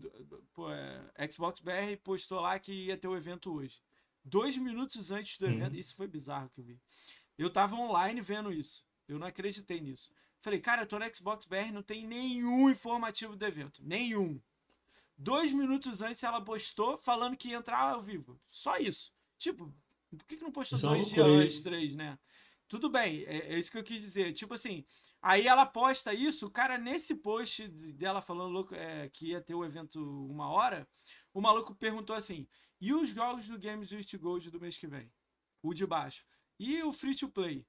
[0.52, 3.80] Pô, é, Xbox BR postou lá que ia ter o evento hoje.
[4.24, 5.52] Dois minutos antes do Uhum.
[5.52, 6.80] evento, isso foi bizarro que eu vi.
[7.36, 8.82] Eu tava online vendo isso.
[9.08, 10.10] Eu não acreditei nisso.
[10.40, 13.82] Falei, cara, eu tô no Xbox BR, não tem nenhum informativo do evento.
[13.82, 14.40] Nenhum.
[15.16, 18.40] Dois minutos antes ela postou falando que ia entrar ao vivo.
[18.46, 19.12] Só isso.
[19.38, 19.72] Tipo,
[20.10, 22.18] por que, que não postou Isso é dois dias antes, três, né?
[22.68, 24.32] Tudo bem, é, é isso que eu quis dizer.
[24.32, 24.84] Tipo assim,
[25.22, 29.40] aí ela posta isso, o cara, nesse post de- dela falando louco, é, que ia
[29.40, 30.88] ter o evento uma hora,
[31.32, 32.48] o maluco perguntou assim:
[32.80, 35.12] e os jogos do Games with Gold do mês que vem?
[35.62, 36.26] O de baixo.
[36.58, 37.66] E o free to play?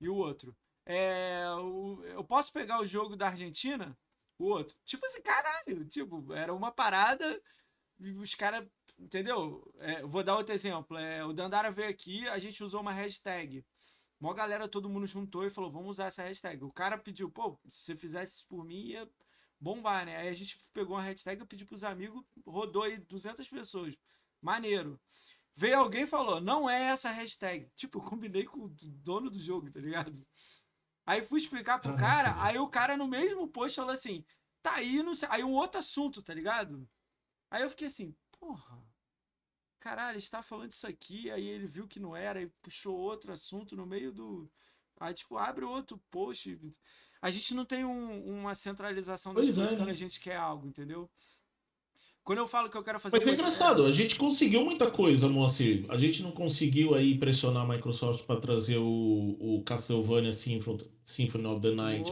[0.00, 0.56] E o outro?
[0.92, 3.96] É, o- eu posso pegar o jogo da Argentina?
[4.38, 4.76] O outro.
[4.84, 5.84] Tipo assim, caralho.
[5.88, 7.40] Tipo, era uma parada.
[8.00, 8.66] E os caras.
[8.98, 9.72] Entendeu?
[9.78, 10.96] É, vou dar outro exemplo.
[10.98, 13.64] É, o Dandara veio aqui, a gente usou uma hashtag.
[14.20, 16.64] Mó galera, todo mundo juntou e falou: vamos usar essa hashtag.
[16.64, 19.08] O cara pediu, pô, se você fizesse isso por mim, ia
[19.60, 20.16] bombar, né?
[20.18, 23.96] Aí a gente pegou uma hashtag, eu pedi pros amigos, rodou aí 200 pessoas.
[24.42, 25.00] Maneiro.
[25.54, 27.70] Veio alguém e falou: não é essa hashtag.
[27.76, 30.26] Tipo, eu combinei com o dono do jogo, tá ligado?
[31.10, 34.24] Aí fui explicar pro cara, aí o cara no mesmo post falou assim:
[34.62, 35.28] tá aí, não sei.
[35.32, 36.88] Aí um outro assunto, tá ligado?
[37.50, 38.78] Aí eu fiquei assim, porra.
[39.80, 43.74] Caralho, está falando isso aqui, aí ele viu que não era, e puxou outro assunto
[43.74, 44.48] no meio do.
[45.00, 46.56] Aí, tipo, abre outro post.
[47.20, 49.92] A gente não tem um- uma centralização das Pois é, coisas quando né?
[49.92, 51.10] a gente quer algo, entendeu?
[52.22, 53.16] Quando eu falo que eu quero fazer.
[53.16, 55.86] Mas é engraçado, a gente conseguiu muita coisa, Moacir.
[55.88, 61.46] A gente não conseguiu aí pressionar a Microsoft para trazer o, o Castlevania Symphony, Symphony
[61.46, 62.10] of the Night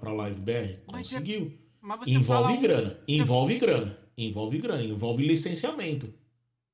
[0.00, 0.52] pra Live BR?
[0.90, 1.58] Mas é- Conseguiu.
[1.80, 6.12] Mas você Envolve fala um- grana, envolve grana, envolve grana, envolve licenciamento.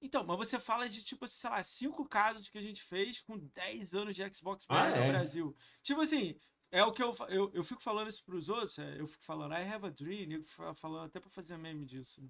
[0.00, 3.36] Então, mas você fala de, tipo, sei lá, cinco casos que a gente fez com
[3.54, 5.08] 10 anos de Xbox Ah, no é?
[5.08, 5.56] Brasil.
[5.82, 6.36] Tipo assim,
[6.70, 9.54] é o que eu, eu, eu fico falando isso pros outros, é, eu fico falando,
[9.54, 12.22] I have a dream, eu fico falando até pra fazer meme disso.
[12.22, 12.28] né?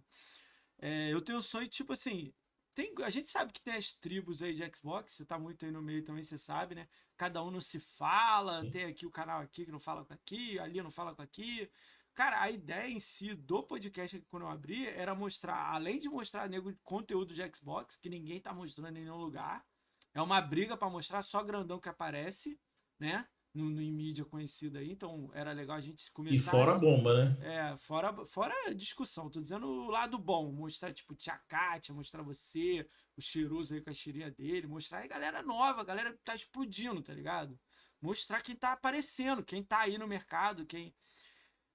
[0.78, 2.32] É, eu tenho um sonho, tipo assim,
[2.74, 5.72] tem, a gente sabe que tem as tribos aí de Xbox, você tá muito aí
[5.72, 6.89] no meio também, você sabe, né?
[7.16, 8.70] Cada um não se fala, Sim.
[8.70, 11.68] tem aqui o canal aqui que não fala com aqui, ali não fala com aqui.
[12.14, 16.09] Cara, a ideia em si do podcast aqui quando eu abri era mostrar, além de
[16.09, 19.66] mostrar nego conteúdo de Xbox, que ninguém tá mostrando em nenhum lugar,
[20.14, 22.61] é uma briga pra mostrar só grandão que aparece,
[22.99, 23.26] né?
[23.55, 26.74] No, no, em mídia conhecida aí, então era legal a gente começar E fora a
[26.74, 26.84] assim.
[26.84, 27.36] bomba, né?
[27.40, 32.22] É, fora, fora a discussão, tô dizendo o lado bom, mostrar, tipo, Tia Kátia, mostrar
[32.22, 36.34] você, o cheiroso aí com a cheirinha dele, mostrar aí galera nova, galera que tá
[36.34, 37.59] explodindo, tá ligado?
[38.01, 40.94] Mostrar quem tá aparecendo, quem tá aí no mercado, quem.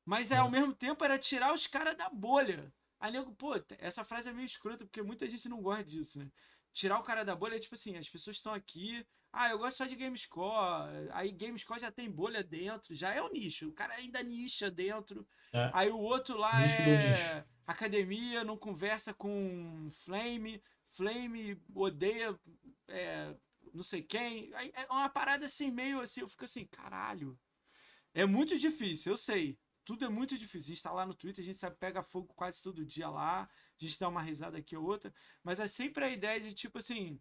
[0.05, 0.39] Mas é, É.
[0.39, 2.73] ao mesmo tempo era tirar os caras da bolha.
[2.99, 6.29] Aí, nego, pô, essa frase é meio escrota, porque muita gente não gosta disso, né?
[6.73, 9.05] Tirar o cara da bolha é tipo assim, as pessoas estão aqui.
[9.35, 11.09] Ah, eu gosto só de GameScore.
[11.11, 13.69] Aí GameScore já tem bolha dentro, já é o nicho.
[13.69, 15.27] O cara ainda nicha dentro.
[15.51, 15.71] É.
[15.73, 20.61] Aí o outro lá Nicho é academia, não conversa com Flame.
[20.91, 22.39] Flame odeia
[22.87, 23.35] é,
[23.73, 24.53] não sei quem.
[24.53, 27.37] Aí é uma parada assim, meio assim, eu fico assim, caralho.
[28.13, 29.57] É muito difícil, eu sei.
[29.83, 30.71] Tudo é muito difícil.
[30.71, 33.41] A gente tá lá no Twitter, a gente sabe, pega fogo quase todo dia lá,
[33.41, 35.13] a gente dá uma risada aqui ou outra,
[35.43, 37.19] mas é sempre a ideia de tipo assim,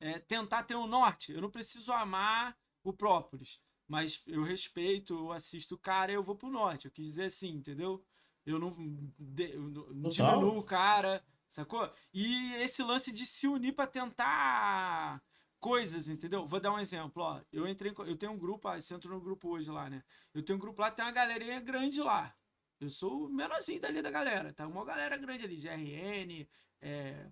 [0.00, 1.32] é, tentar ter um norte.
[1.32, 6.22] Eu não preciso amar o própolis, mas eu respeito, eu assisto o cara e eu
[6.24, 6.86] vou pro norte.
[6.86, 8.04] Eu quis dizer assim, entendeu?
[8.46, 8.74] Eu não,
[9.18, 11.92] de- eu não- diminuo o cara, sacou?
[12.12, 15.22] E esse lance de se unir pra tentar
[15.58, 16.46] coisas, entendeu?
[16.46, 17.40] Vou dar um exemplo, ó.
[17.52, 20.02] Eu entrei, eu tenho um grupo, ah, você entrou no grupo hoje lá, né?
[20.32, 22.34] Eu tenho um grupo lá, tem uma galerinha grande lá.
[22.80, 24.66] Eu sou o menorzinho dali da galera, tá?
[24.66, 26.48] Uma galera grande ali, GRN,
[26.80, 27.30] é,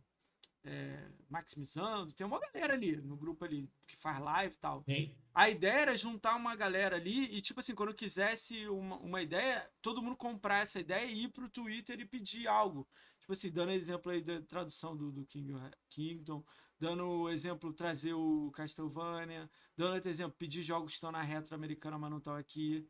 [0.64, 4.82] é, Maximizando, tem uma galera ali no grupo ali que faz live e tal.
[4.84, 5.14] Sim.
[5.34, 9.70] A ideia era juntar uma galera ali e, tipo assim, quando quisesse uma, uma ideia,
[9.80, 12.88] todo mundo comprar essa ideia e ir pro Twitter e pedir algo.
[13.20, 15.52] Tipo assim, dando exemplo aí da tradução do, do King,
[15.90, 16.42] Kingdom,
[16.78, 21.98] dando exemplo, trazer o Castlevania, dando outro exemplo, pedir jogos que estão na retro americana,
[21.98, 22.88] mas não estão aqui.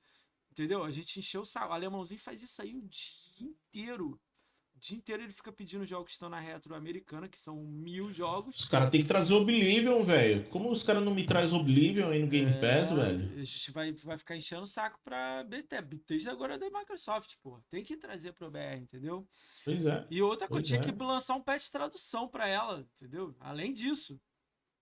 [0.51, 0.85] Entendeu?
[0.85, 1.71] A gente encheu o saco.
[1.71, 4.21] O alemãozinho faz isso aí o dia inteiro.
[4.79, 8.13] O dia inteiro ele fica pedindo jogos que estão na retro americana, que são mil
[8.13, 8.61] jogos.
[8.61, 10.49] Os caras têm que trazer Oblivion, velho.
[10.51, 13.41] Como os caras não me trazem Oblivion aí no Game Pass, É, velho?
[13.41, 15.83] A gente vai, vai ficar enchendo o saco pra BT.
[15.83, 17.61] Bethesda agora é da Microsoft, pô.
[17.69, 19.27] Tem que trazer pro BR, entendeu?
[19.65, 20.07] Pois é.
[20.09, 20.83] E outra coisa, tinha é.
[20.85, 23.35] que lançar um patch de tradução pra ela, entendeu?
[23.41, 24.17] Além disso.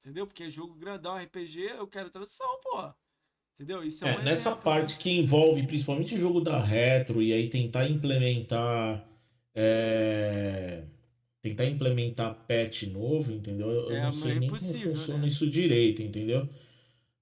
[0.00, 0.26] Entendeu?
[0.26, 2.92] Porque é jogo grandão, RPG, eu quero tradução, pô.
[3.54, 3.82] Entendeu?
[3.82, 7.48] Isso é, É, um nessa parte que envolve principalmente o jogo da retro e aí
[7.48, 9.15] tentar implementar
[9.56, 10.84] é,
[11.42, 13.70] tentar implementar patch novo, entendeu?
[13.70, 15.28] Eu, É, não sei é nem como funciona né?
[15.28, 16.48] isso direito, entendeu?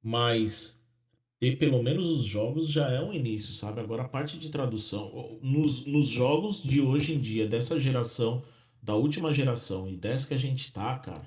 [0.02, 0.82] Mas
[1.40, 3.80] ter pelo menos os jogos já é um início, sabe?
[3.80, 8.44] Agora a parte de tradução, nos, nos jogos de hoje em dia, dessa geração,
[8.82, 11.26] da última geração e dessa que a gente tá, cara,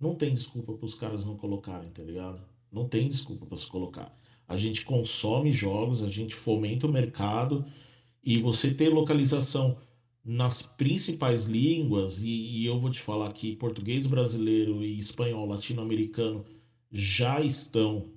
[0.00, 2.42] não tem desculpa para os caras não colocarem, tá ligado?
[2.70, 4.16] Não tem desculpa para se colocar.
[4.48, 7.64] A gente consome jogos, a gente fomenta o mercado
[8.22, 9.78] e você ter localização
[10.24, 16.44] nas principais línguas, e, e eu vou te falar que português brasileiro e espanhol latino-americano
[16.90, 18.10] já estão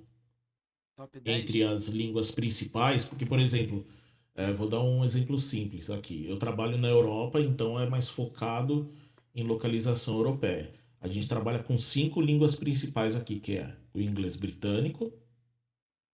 [0.96, 1.40] Top 10.
[1.40, 3.86] entre as línguas principais, porque, por exemplo,
[4.34, 6.26] eh, vou dar um exemplo simples aqui.
[6.26, 8.90] Eu trabalho na Europa, então é mais focado
[9.34, 10.72] em localização europeia.
[11.00, 15.12] A gente trabalha com cinco línguas principais aqui, que é o inglês britânico,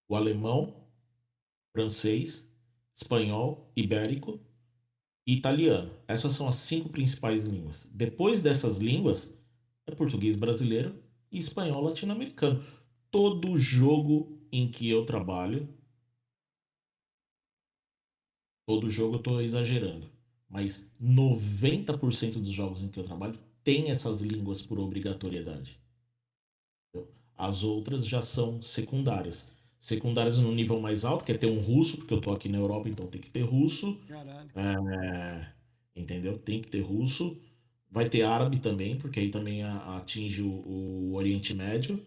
[0.09, 0.75] o alemão,
[1.73, 2.49] francês,
[2.95, 4.41] espanhol, ibérico
[5.27, 5.91] e italiano.
[6.07, 7.89] Essas são as cinco principais línguas.
[7.93, 9.33] Depois dessas línguas,
[9.87, 10.95] é português brasileiro
[11.31, 12.65] e espanhol latino-americano.
[13.11, 15.69] Todo jogo em que eu trabalho,
[18.67, 20.11] todo jogo eu tô exagerando,
[20.49, 25.81] mas 90% dos jogos em que eu trabalho tem essas línguas por obrigatoriedade.
[27.37, 29.51] As outras já são secundárias.
[29.83, 32.59] Secundárias no nível mais alto, que é ter um russo, porque eu tô aqui na
[32.59, 34.01] Europa, então tem que ter russo.
[34.55, 35.47] É,
[35.97, 36.39] entendeu?
[36.39, 37.41] Tem que ter russo.
[37.91, 42.05] Vai ter árabe também, porque aí também atinge o, o Oriente Médio.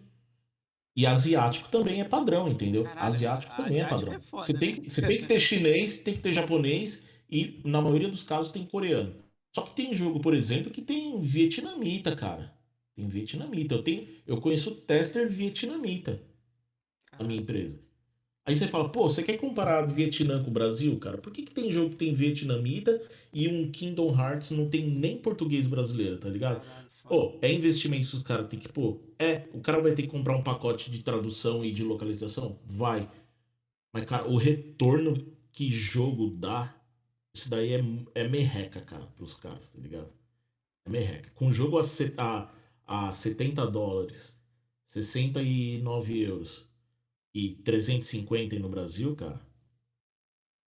[0.95, 2.83] E asiático também é padrão, entendeu?
[2.83, 4.15] Caralho, asiático também é asiático padrão.
[4.15, 4.81] é foda, você, tem, né?
[4.81, 8.51] que- você tem que ter chinês, tem que ter japonês e, na maioria dos casos,
[8.51, 9.13] tem coreano.
[9.53, 12.53] Só que tem jogo, por exemplo, que tem vietnamita, cara.
[12.95, 13.75] Tem vietnamita.
[13.75, 16.21] Eu, tenho, eu conheço tester vietnamita
[17.19, 17.79] na minha empresa.
[18.45, 21.17] Aí você fala, pô, você quer comparar Vietnã com o Brasil, cara?
[21.17, 23.01] Por que, que tem jogo que tem vietnamita
[23.33, 26.63] e um Kingdom Hearts não tem nem português brasileiro, tá ligado?
[27.03, 28.99] Pô, é investimento que o cara tem que pôr?
[29.17, 29.47] É.
[29.51, 32.59] O cara vai ter que comprar um pacote de tradução e de localização?
[32.65, 33.09] Vai.
[33.91, 36.75] Mas, cara, o retorno que jogo dá,
[37.33, 40.13] isso daí é, é merreca, cara, pros caras, tá ligado?
[40.85, 41.31] É merreca.
[41.33, 41.83] Com jogo a,
[42.17, 44.39] a, a 70 dólares,
[44.85, 46.67] 69 euros
[47.35, 49.41] e 350 aí no Brasil, cara,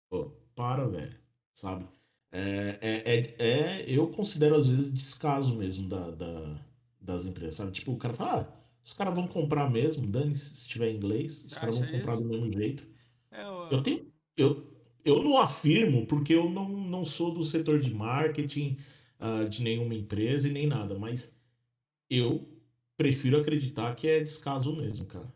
[0.09, 1.17] pô, para, velho,
[1.53, 1.87] sabe?
[2.31, 6.65] É, é, é, é- eu considero às vezes descaso mesmo da, da-
[7.01, 7.71] das empresas, sabe?
[7.71, 11.55] Tipo, o cara fala, ah, os caras vão comprar mesmo, dane-se se tiver inglês, os
[11.57, 12.23] caras vão comprar isso?
[12.23, 12.87] do mesmo jeito.
[13.31, 14.67] É, o- Eu tenho, eu,
[15.05, 18.77] eu não afirmo porque eu não, não sou do setor de marketing
[19.19, 21.35] ah, de nenhuma empresa e nem nada, mas
[22.09, 22.49] eu
[22.97, 25.33] prefiro acreditar que é descaso mesmo, cara.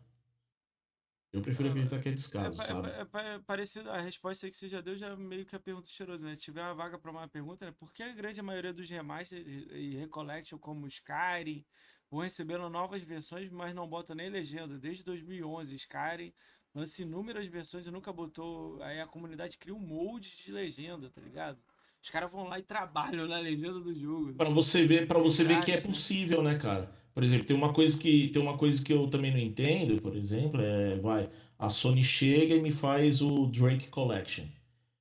[1.34, 2.88] Eu prefiro acreditar que é descaso, é, sabe?
[2.90, 5.88] É, é, é, parecido, a resposta que você já deu já meio que a pergunta
[5.88, 6.36] cheirosa, né?
[6.36, 7.74] Se tiver uma vaga para uma pergunta, né?
[7.76, 11.66] Por que a grande maioria dos remaster e recollection como Skyrim
[12.08, 14.78] vão recebendo novas versões, mas não botam nem legenda?
[14.78, 16.32] Desde 2011, Skyrim
[16.72, 18.80] lança inúmeras versões e nunca botou.
[18.80, 21.60] Aí a comunidade cria um molde de legenda, tá ligado?
[22.04, 24.34] Os caras vão lá e trabalham na legenda do jogo.
[24.34, 26.92] Para você ver, para você ver que é possível, né, cara?
[27.14, 30.14] Por exemplo, tem uma coisa que tem uma coisa que eu também não entendo, por
[30.14, 34.44] exemplo, é vai, a Sony chega e me faz o Drake Collection,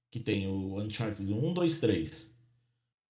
[0.09, 2.33] que tem o Uncharted 1, 2, 3.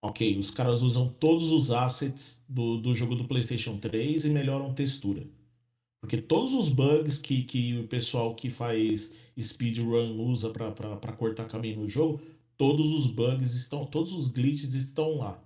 [0.01, 4.73] Ok, os caras usam todos os assets do, do jogo do PlayStation 3 e melhoram
[4.73, 5.23] textura.
[6.01, 11.81] Porque todos os bugs que, que o pessoal que faz speedrun usa para cortar caminho
[11.81, 12.21] no jogo,
[12.57, 15.43] todos os bugs estão, todos os glitches estão lá.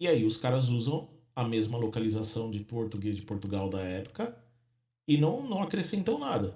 [0.00, 4.36] E aí os caras usam a mesma localização de português de Portugal da época
[5.06, 6.54] e não, não acrescentam nada.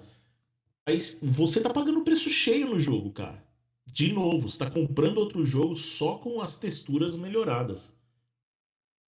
[0.85, 3.43] Aí você tá pagando preço cheio no jogo, cara.
[3.85, 7.93] De novo, você tá comprando outro jogo só com as texturas melhoradas.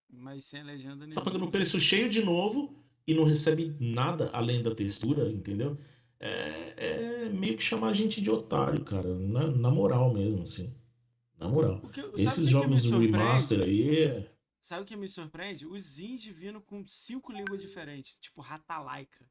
[0.09, 1.13] Mas sem legenda nenhuma.
[1.13, 2.73] Você tá pagando preço cheio de novo
[3.05, 5.77] e não recebe nada além da textura, entendeu?
[6.19, 6.73] É,
[7.25, 9.13] é meio que chamar a gente de otário, cara.
[9.17, 10.73] Na, na moral mesmo, assim.
[11.37, 11.79] Na moral.
[11.91, 14.03] Que, Esses jogos remaster aí.
[14.03, 14.31] É...
[14.59, 15.65] Sabe o que me surpreende?
[15.65, 18.19] Os indies vindo com cinco línguas diferentes.
[18.19, 19.25] Tipo Ratalaika.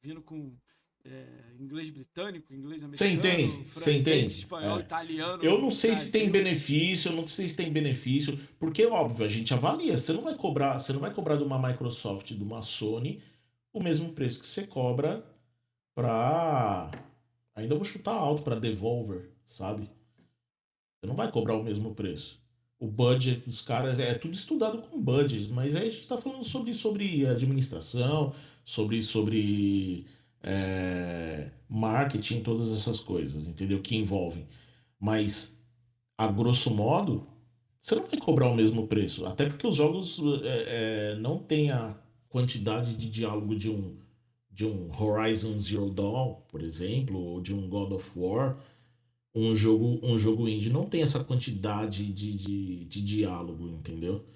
[0.00, 0.56] Vindo com
[1.04, 1.26] é,
[1.58, 4.34] inglês britânico, inglês americano, você entende, francês, você entende.
[4.34, 4.80] espanhol, é.
[4.80, 5.42] italiano.
[5.42, 9.28] Eu não sei se tem benefício, eu não sei se tem benefício, porque óbvio, a
[9.28, 12.62] gente avalia, você não vai cobrar, você não vai cobrar de uma Microsoft, de uma
[12.62, 13.22] Sony,
[13.72, 15.24] o mesmo preço que você cobra
[15.98, 16.92] para
[17.56, 19.90] ainda vou chutar alto para Devolver, sabe?
[20.94, 22.40] Você não vai cobrar o mesmo preço.
[22.78, 26.44] O budget dos caras é tudo estudado com budget, mas aí a gente está falando
[26.44, 28.32] sobre, sobre administração,
[28.64, 30.06] sobre, sobre
[30.40, 33.82] é, marketing, todas essas coisas, entendeu?
[33.82, 34.46] Que envolvem.
[35.00, 35.60] Mas,
[36.16, 37.26] a grosso modo,
[37.80, 39.26] você não vai cobrar o mesmo preço.
[39.26, 41.96] Até porque os jogos é, é, não têm a
[42.28, 43.96] quantidade de diálogo de um,
[44.58, 48.58] de um Horizon Zero Dawn, por exemplo, ou de um God of War.
[49.32, 54.26] Um jogo, um jogo indie não tem essa quantidade de, de, de diálogo, entendeu?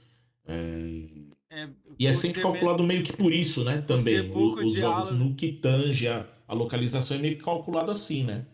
[0.44, 1.32] É...
[1.50, 1.68] É,
[1.98, 3.82] e é sempre calculado meio que por isso, né?
[3.82, 4.30] Também.
[4.30, 5.06] O, os diálogo...
[5.06, 8.46] jogos no que tange a, a localização é meio que calculado assim, né?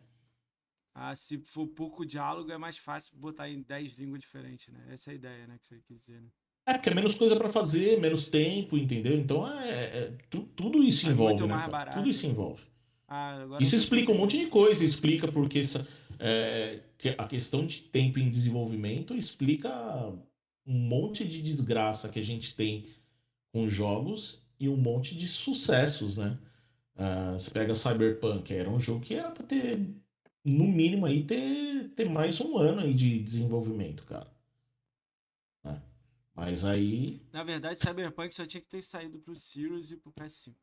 [0.95, 4.87] Ah, se for pouco diálogo, é mais fácil botar em 10 línguas diferentes, né?
[4.89, 5.59] Essa é a ideia, né?
[5.59, 6.31] Que você quis dizer, né?
[6.69, 9.19] É, porque é menos coisa para fazer, menos tempo, entendeu?
[9.19, 11.66] Então é, é tu, tudo isso é envolve, né?
[11.95, 12.62] Tudo isso envolve.
[13.09, 15.89] Ah, isso explica um monte de coisa, explica porque essa,
[16.19, 16.81] é,
[17.16, 19.71] a questão de tempo em desenvolvimento explica
[20.66, 22.85] um monte de desgraça que a gente tem
[23.51, 26.37] com jogos e um monte de sucessos, né?
[26.97, 29.81] Uh, você pega Cyberpunk, era um jogo que era pra ter,
[30.45, 34.27] no mínimo, aí, ter, ter mais um ano aí de desenvolvimento, cara.
[36.39, 37.20] Mas aí.
[37.32, 40.55] Na verdade, Cyberpunk só tinha que ter saído pro Series e pro PS5.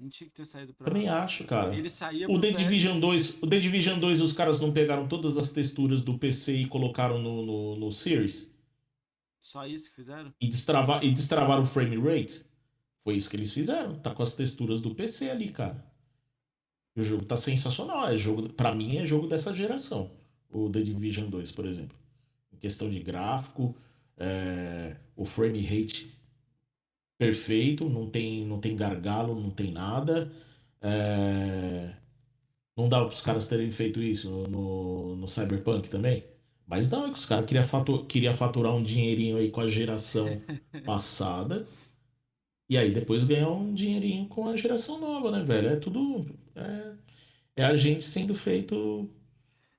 [0.00, 0.88] Não tinha que ter saído pra.
[0.88, 1.72] Também acho, cara.
[1.76, 5.36] Ele saía o The Division 2, O The Division 2, os caras não pegaram todas
[5.36, 8.52] as texturas do PC e colocaram no, no, no Series?
[9.38, 10.34] Só isso que fizeram?
[10.40, 12.44] E destravar, e destravar o frame rate?
[13.04, 13.94] Foi isso que eles fizeram.
[14.00, 15.86] Tá com as texturas do PC ali, cara.
[16.96, 18.08] O jogo tá sensacional.
[18.08, 20.10] É jogo, para mim é jogo dessa geração.
[20.50, 21.96] O The Division 2, por exemplo.
[22.52, 23.76] Em questão de gráfico,
[24.18, 26.12] é, o frame rate
[27.18, 30.32] perfeito, não tem, não tem gargalo, não tem nada.
[30.80, 31.94] É,
[32.76, 36.24] não dá para os caras terem feito isso no, no Cyberpunk também?
[36.66, 39.68] Mas não, é que os caras queriam faturar, queria faturar um dinheirinho aí com a
[39.68, 40.42] geração
[40.84, 41.64] passada.
[42.68, 45.68] E aí depois ganhar um dinheirinho com a geração nova, né, velho?
[45.68, 46.26] É tudo.
[46.54, 46.96] É,
[47.56, 49.10] é a gente sendo feito.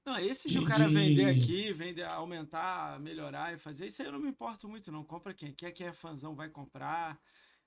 [0.05, 0.93] Não, esse de, o cara de...
[0.93, 5.03] vender aqui, vender, aumentar, melhorar e fazer, isso aí eu não me importo muito, não.
[5.03, 7.17] Compra quem quer, quem é fãzão vai comprar.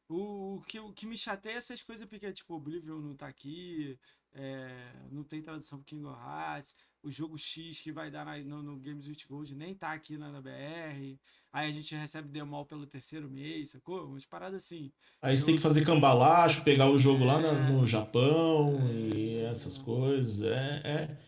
[0.09, 3.27] O, o, que, o que me chateia é essas coisas pequenas, tipo, Oblivion não tá
[3.27, 3.99] aqui,
[4.33, 6.77] é, não tem tradução pro King of Hearts
[7.07, 10.19] o jogo X que vai dar na, no, no, Games with Gold nem tá aqui
[10.19, 11.17] na, na, BR.
[11.53, 14.07] Aí a gente recebe demol pelo terceiro mês, sacou?
[14.07, 14.93] Umas paradas assim.
[15.23, 17.27] Aí você tem que fazer cambalacho, pegar o jogo é...
[17.27, 19.17] lá no, no Japão é...
[19.17, 20.43] e essas coisas.
[20.43, 21.19] É, é,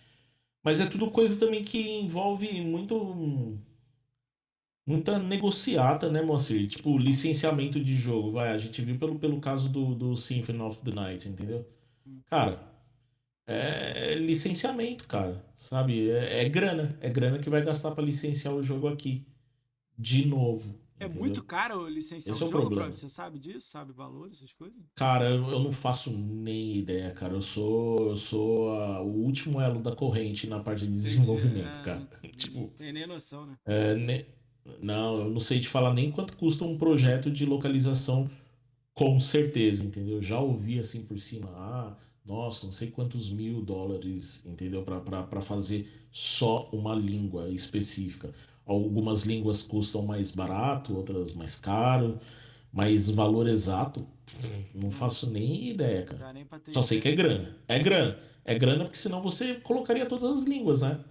[0.62, 3.58] Mas é tudo coisa também que envolve muito.
[4.86, 6.66] Muita negociata, né, Moacir?
[6.66, 8.32] Tipo, licenciamento de jogo.
[8.32, 11.66] Vai, a gente viu pelo, pelo caso do, do Symphony of the Night, entendeu?
[12.26, 12.58] Cara,
[13.46, 16.10] é licenciamento, cara, sabe?
[16.10, 19.26] É, é grana, é grana que vai gastar para licenciar o jogo aqui
[19.98, 21.22] de novo, É entendeu?
[21.22, 22.92] muito caro licenciar Esse um é o jogo, problema.
[22.92, 23.68] Você sabe disso?
[23.68, 24.82] Sabe valores, essas coisas?
[24.96, 27.34] Cara, eu, eu não faço nem ideia, cara.
[27.34, 31.82] Eu sou, eu sou a- o último elo da corrente na parte de desenvolvimento, É,
[31.82, 32.08] cara.
[32.22, 33.56] não- Tipo, tem nem noção, né?
[33.64, 34.26] é, ne-
[34.82, 38.28] não, eu não sei te falar nem quanto custa um projeto de localização
[38.92, 40.20] com certeza, entendeu?
[40.20, 41.96] Já ouvi assim por cima, ah,
[42.26, 44.82] nossa, não sei quantos mil dólares, entendeu?
[44.82, 48.34] Para fazer só uma língua específica.
[48.68, 52.20] Algumas línguas custam mais barato, outras mais caro,
[52.70, 54.06] mas valor exato,
[54.74, 56.34] não faço nem ideia, cara.
[56.34, 57.56] nem Só sei que é grana.
[57.66, 58.18] É grana.
[58.44, 61.02] É grana porque senão você colocaria todas as línguas, né?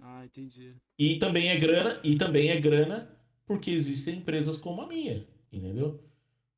[0.00, 0.76] Ah, entendi.
[0.96, 3.10] E também é grana, e também é grana
[3.44, 6.00] porque existem empresas como a minha, entendeu?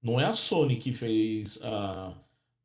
[0.02, 2.14] Não é a Sony que fez a,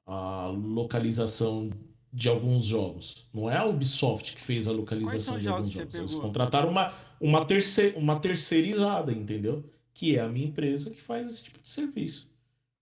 [0.06, 1.70] a localização
[2.16, 3.28] de alguns jogos.
[3.34, 5.94] Não é a Ubisoft que fez a localização de alguns jogos.
[5.94, 9.70] Eles contrataram uma, uma, terce, uma terceirizada, entendeu?
[9.94, 12.30] Que é a minha empresa que faz esse tipo de serviço.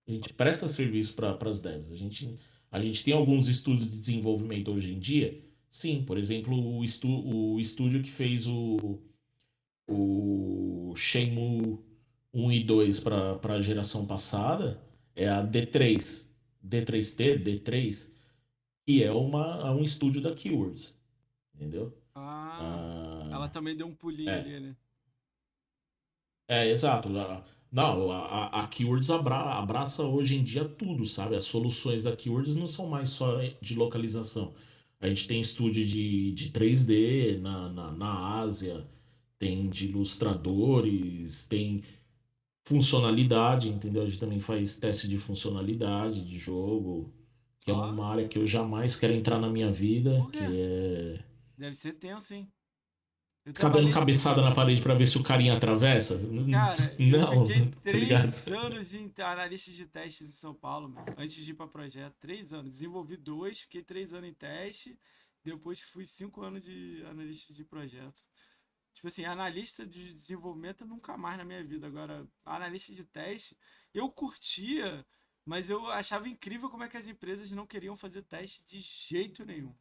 [0.07, 1.91] A gente presta serviço para as devs.
[1.91, 2.37] A gente,
[2.71, 5.41] a gente tem alguns estúdios de desenvolvimento hoje em dia.
[5.67, 8.99] Sim, por exemplo, o, estu, o estúdio que fez o,
[9.87, 11.79] o Shenmue
[12.31, 14.79] 1 e 2 para a geração passada
[15.15, 16.21] é a D3.
[16.63, 18.12] D3T, D3,
[18.85, 20.97] que é uma, é um estúdio da Keywords.
[21.55, 21.97] Entendeu?
[22.15, 24.35] Ah, Ah, ela também deu um pulinho é.
[24.35, 24.77] ali, né?
[26.47, 27.09] É, exato.
[27.71, 28.17] Não, a,
[28.59, 31.35] a- a Keywords abra- abraça hoje em dia tudo, sabe?
[31.35, 34.53] As soluções da Keywords não são mais só de localização.
[34.99, 38.87] A gente tem estúdio de, de 3D na, na, na Ásia,
[39.39, 41.83] tem de ilustradores, tem
[42.67, 44.03] funcionalidade, entendeu?
[44.03, 47.13] A gente também faz teste de funcionalidade de jogo,
[47.63, 51.23] que é uma área que eu jamais quero entrar na minha vida, que é
[51.57, 52.51] Deve ser tenso, hein?
[53.45, 56.17] Eu ficar dando trabalhei de- cabeçada na parede pra ver se o carinha atravessa.
[56.17, 61.05] Cara, não, eu fiquei tá três anos de analista de testes em São Paulo, mano,
[61.17, 62.15] antes de ir pra projeto.
[62.19, 62.71] Três anos.
[62.71, 64.97] Desenvolvi dois, fiquei três anos em teste,
[65.43, 68.21] depois fui cinco anos de analista de projeto.
[68.93, 71.87] Tipo assim, analista de desenvolvimento nunca mais na minha vida.
[71.87, 73.57] Agora, analista de teste,
[73.93, 75.05] eu curtia,
[75.45, 79.45] mas eu achava incrível como é que as empresas não queriam fazer teste de jeito
[79.45, 79.75] nenhum.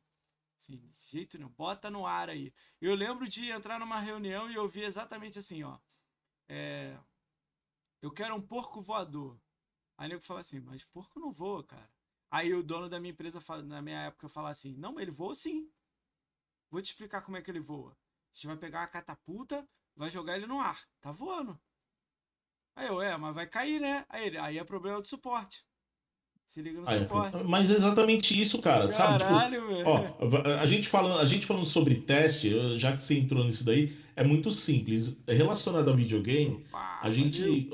[0.56, 1.50] Assim, de jeito nenhum.
[1.50, 2.52] Bota no ar aí.
[2.80, 5.78] Eu lembro de entrar numa reunião e ouvir exatamente assim, ó.
[6.48, 6.98] É,
[8.00, 9.40] eu quero um porco voador.
[9.96, 11.90] Aí o nego fala assim, mas porco não voa, cara.
[12.30, 15.70] Aí o dono da minha empresa, na minha época, fala assim, não, ele voa sim.
[16.70, 17.92] Vou te explicar como é que ele voa.
[17.92, 20.88] A gente vai pegar uma catapulta, vai jogar ele no ar.
[21.00, 21.60] Tá voando.
[22.74, 24.04] Aí eu, é, mas vai cair, né?
[24.08, 25.64] Aí ele, aí é problema do suporte.
[26.44, 27.44] Se liga no é, suporte.
[27.44, 29.18] mas é exatamente isso, cara, sabe?
[29.18, 29.86] Tipo, Caralho, velho.
[29.86, 33.96] Ó, a gente falando, a gente falando sobre teste, já que você entrou nisso daí,
[34.14, 35.16] é muito simples.
[35.26, 37.70] Relacionado ao videogame, Opa, a gente,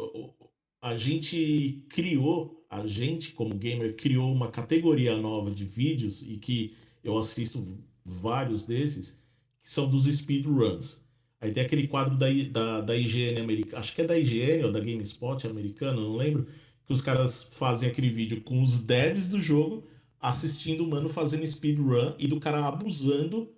[0.80, 6.76] a gente criou, a gente como gamer criou uma categoria nova de vídeos e que
[7.02, 9.20] eu assisto vários desses,
[9.62, 11.02] que são dos speedruns.
[11.40, 14.72] Aí tem aquele quadro da, da, da IGN americana, acho que é da IGN ou
[14.72, 16.46] da GameSpot americana, não lembro,
[16.84, 19.86] que os caras fazem aquele vídeo com os devs do jogo
[20.20, 23.52] assistindo o mano fazendo speedrun e do cara abusando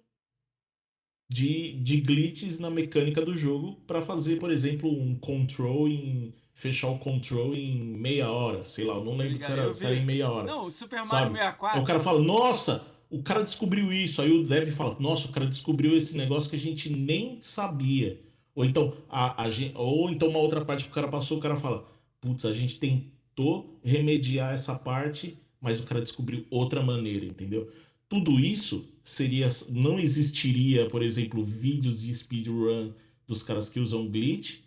[1.28, 6.34] de, de glitches na mecânica do jogo para fazer, por exemplo, um control em.
[6.52, 9.94] fechar o control em meia hora, sei lá, eu não lembro se era, se era
[9.94, 10.46] em meia hora.
[10.46, 11.32] Não, o Super sabe?
[11.32, 11.80] Mario Aí 64.
[11.80, 14.22] o cara fala, nossa, o cara descobriu isso.
[14.22, 18.20] Aí o dev fala, nossa, o cara descobriu esse negócio que a gente nem sabia.
[18.54, 21.40] Ou então, a, a gen- ou então uma outra parte que o cara passou, o
[21.40, 21.86] cara fala,
[22.20, 27.70] putz, a gente tentou remediar essa parte, mas o cara descobriu outra maneira, entendeu?
[28.08, 32.92] Tudo isso seria, não existiria, por exemplo, vídeos de speedrun
[33.26, 34.58] dos caras que usam glitch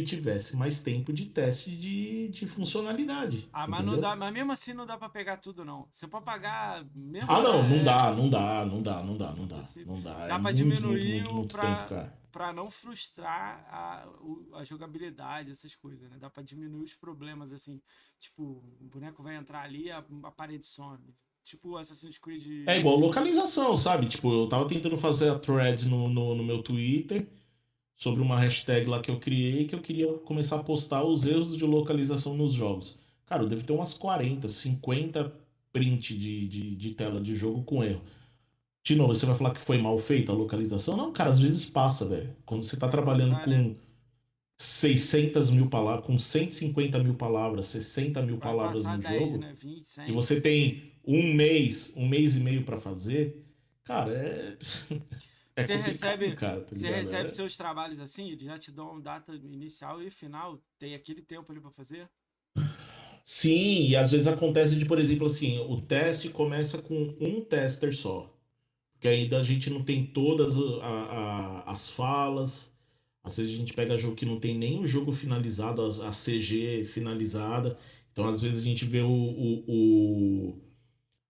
[0.00, 3.48] se tivesse mais tempo de teste de, de funcionalidade.
[3.52, 5.86] Ah, mas não dá, mas mesmo assim não dá pra pegar tudo, não.
[5.90, 7.30] Você pode pagar mesmo.
[7.30, 10.12] Ah, não, é, não dá, não dá, não dá, não dá, não dá, não dá.
[10.12, 12.20] Dá É pra muito, diminuir muito, muito, o muito pra-.
[12.30, 14.08] Pra não frustrar a,
[14.54, 16.16] a jogabilidade, essas coisas, né?
[16.20, 17.82] Dá pra diminuir os problemas, assim.
[18.20, 18.42] Tipo,
[18.80, 21.12] o boneco vai entrar ali, a, a parede some.
[21.42, 22.68] Tipo Assassin's Creed.
[22.68, 24.06] É igual localização, sabe?
[24.06, 27.26] Tipo, eu tava tentando fazer a thread no, no, no meu Twitter
[28.00, 31.54] sobre uma hashtag lá que eu criei que eu queria começar a postar os erros
[31.54, 32.98] de localização nos jogos.
[33.26, 35.30] Cara, eu devo ter umas 40, 50
[35.70, 38.02] print de, de, de tela de jogo com erro.
[38.82, 40.96] De novo, você vai falar que foi mal feita a localização?
[40.96, 42.34] Não, cara, às vezes passa, velho.
[42.46, 43.76] Quando você tá trabalhando passar, com né?
[44.58, 49.54] 600 mil palavras, com 150 mil palavras, 60 mil vai palavras no 10, jogo, né?
[49.54, 50.08] 20, 100.
[50.08, 53.44] e você tem um mês, um mês e meio pra fazer,
[53.84, 54.56] cara, é.
[55.56, 59.34] É Você recebe, cara, tá você recebe seus trabalhos assim, eles já te dão data
[59.34, 62.10] inicial e final, tem aquele tempo ali pra fazer?
[63.24, 67.94] Sim, e às vezes acontece de, por exemplo, assim, o teste começa com um tester
[67.96, 68.34] só.
[68.94, 72.72] Porque ainda a gente não tem todas a- a- as falas.
[73.24, 76.12] Às vezes a gente pega jogo que não tem nem o jogo finalizado, as- a,
[76.12, 77.78] CG finalizada.
[78.12, 79.64] Então, às vezes a gente vê o, o-
[80.52, 80.58] o-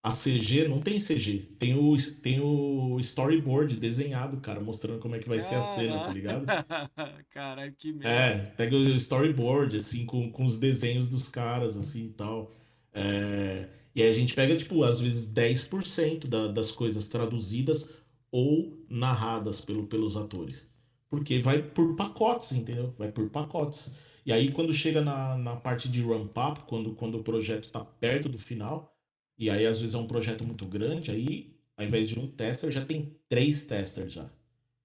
[0.02, 5.18] a CG, não tem CG, tem o, tem o storyboard desenhado, cara, mostrando como é
[5.18, 6.46] que vai ser a cena, tá ligado?
[7.30, 8.08] Caralho, que merda.
[8.08, 12.50] É, pega o storyboard, assim, com, com os desenhos dos caras, assim, e tal.
[12.94, 17.90] É, e aí a gente pega, tipo, às vezes 10% da, das coisas traduzidas
[18.30, 20.66] ou narradas pelo, pelos atores.
[21.10, 22.94] Porque vai por pacotes, entendeu?
[22.96, 23.92] Vai por pacotes.
[24.24, 28.28] E aí, quando chega na, na parte de ramp-up, quando, quando o projeto tá perto
[28.28, 28.96] do final,
[29.40, 32.70] e aí às vezes é um projeto muito grande, aí, ao invés de um tester,
[32.70, 34.30] já tem três testers já.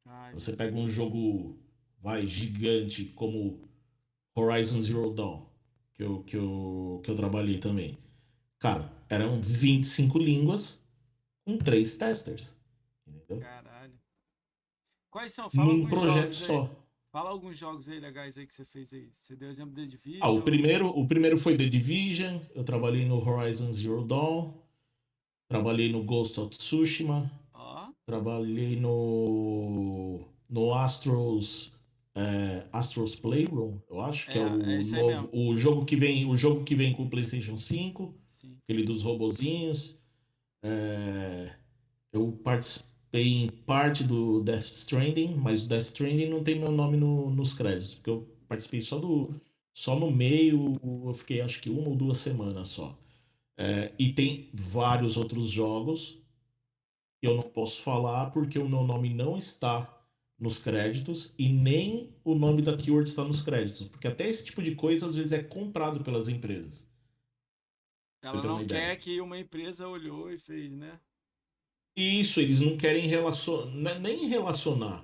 [0.06, 1.60] Ai, Você pega um jogo,
[2.02, 3.70] vai, gigante, como
[4.34, 5.46] Horizon Zero Dawn,
[5.94, 7.98] que eu, que eu, que eu trabalhei também.
[8.58, 10.82] Cara, eram 25 línguas
[11.44, 12.56] com três testers.
[13.06, 13.42] Entendeu?
[13.42, 14.00] caralho.
[15.12, 15.50] Quais são?
[15.50, 16.85] Fala Num projeto só.
[17.16, 19.10] Fala alguns jogos aí legais aí que você fez aí.
[19.14, 20.20] Você deu exemplo de Division.
[20.22, 24.52] Ah, o primeiro, o primeiro foi The Division, eu trabalhei no Horizon Zero Dawn,
[25.48, 31.72] trabalhei no Ghost of Tsushima, Ó, trabalhei no no Astros
[32.14, 36.26] é, Astros Playroom, eu acho que é, É, o é novo, o jogo que vem,
[36.26, 38.58] o jogo que vem com o PlayStation 5, sim.
[38.62, 39.98] aquele dos robozinhos.
[40.62, 41.56] É,
[42.12, 46.98] eu participei em parte do Death Stranding, mas o Death Stranding não tem meu nome
[46.98, 49.40] no- nos créditos, porque eu participei só do
[49.74, 50.74] só no meio,
[51.06, 52.98] eu fiquei acho que uma ou duas semanas só.
[53.58, 56.18] É, e tem vários outros jogos
[57.22, 59.92] que eu não posso falar porque o meu nome não está
[60.40, 64.62] nos créditos e nem o nome da keyword está nos créditos, porque até esse tipo
[64.62, 66.86] de coisa às vezes é comprado pelas empresas.
[68.22, 71.00] Ela não quer que uma empresa olhou e fez, né?
[71.96, 75.04] Isso, eles não querem relacionar, nem relacionar.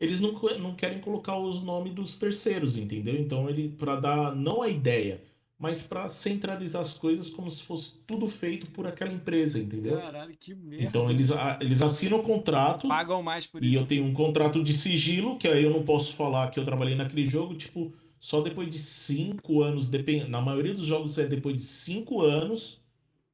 [0.00, 3.16] Eles não, não querem colocar os nomes dos terceiros, entendeu?
[3.16, 5.22] Então ele para dar não a ideia,
[5.58, 9.96] mas para centralizar as coisas como se fosse tudo feito por aquela empresa, entendeu?
[9.96, 10.84] Caralho, que merda.
[10.84, 11.30] Então eles,
[11.60, 13.82] eles assinam o contrato Pagam mais por e isso.
[13.82, 16.96] eu tenho um contrato de sigilo, que aí eu não posso falar que eu trabalhei
[16.96, 20.28] naquele jogo, tipo, só depois de cinco anos, depend...
[20.28, 22.80] na maioria dos jogos é depois de cinco anos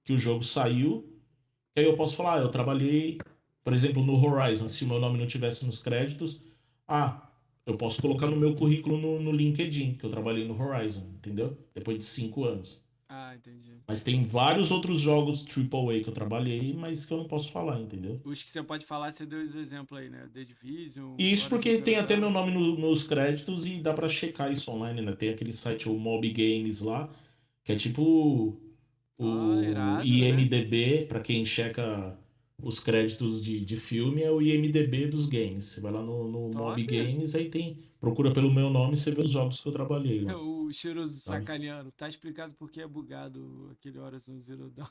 [0.05, 1.07] que o jogo saiu,
[1.77, 3.19] aí eu posso falar, ah, eu trabalhei,
[3.65, 6.41] por exemplo, no Horizon, se o meu nome não tivesse nos créditos,
[6.87, 7.31] ah,
[7.67, 11.57] eu posso colocar no meu currículo no, no LinkedIn, que eu trabalhei no Horizon, entendeu?
[11.75, 12.83] Depois de cinco anos.
[13.11, 13.73] Ah, entendi.
[13.87, 17.81] Mas tem vários outros jogos AAA que eu trabalhei, mas que eu não posso falar,
[17.81, 18.21] entendeu?
[18.23, 20.29] Os que você pode falar, você deu os exemplos aí, né?
[20.33, 21.15] The Division.
[21.19, 25.01] Isso porque tem até meu nome no- nos créditos e dá pra checar isso online,
[25.01, 25.13] né?
[25.13, 27.09] Tem aquele site, o Mob Games lá,
[27.65, 28.61] que é tipo
[29.19, 30.49] o Ah, irado, né?
[30.49, 32.19] IMDB, pra quem checa
[32.63, 35.65] os créditos de, de filme, é o IMDB dos games.
[35.67, 36.81] Você vai lá no, no Top.
[36.81, 37.79] Mob Games, aí tem.
[38.01, 40.41] Procura pelo meu nome e você vê os jogos que eu trabalhei lá.
[40.41, 41.27] O cheiroso Sabe?
[41.41, 41.91] sacaneando.
[41.93, 44.87] Tá explicado por que é bugado aquele Horizon Zero Dawn.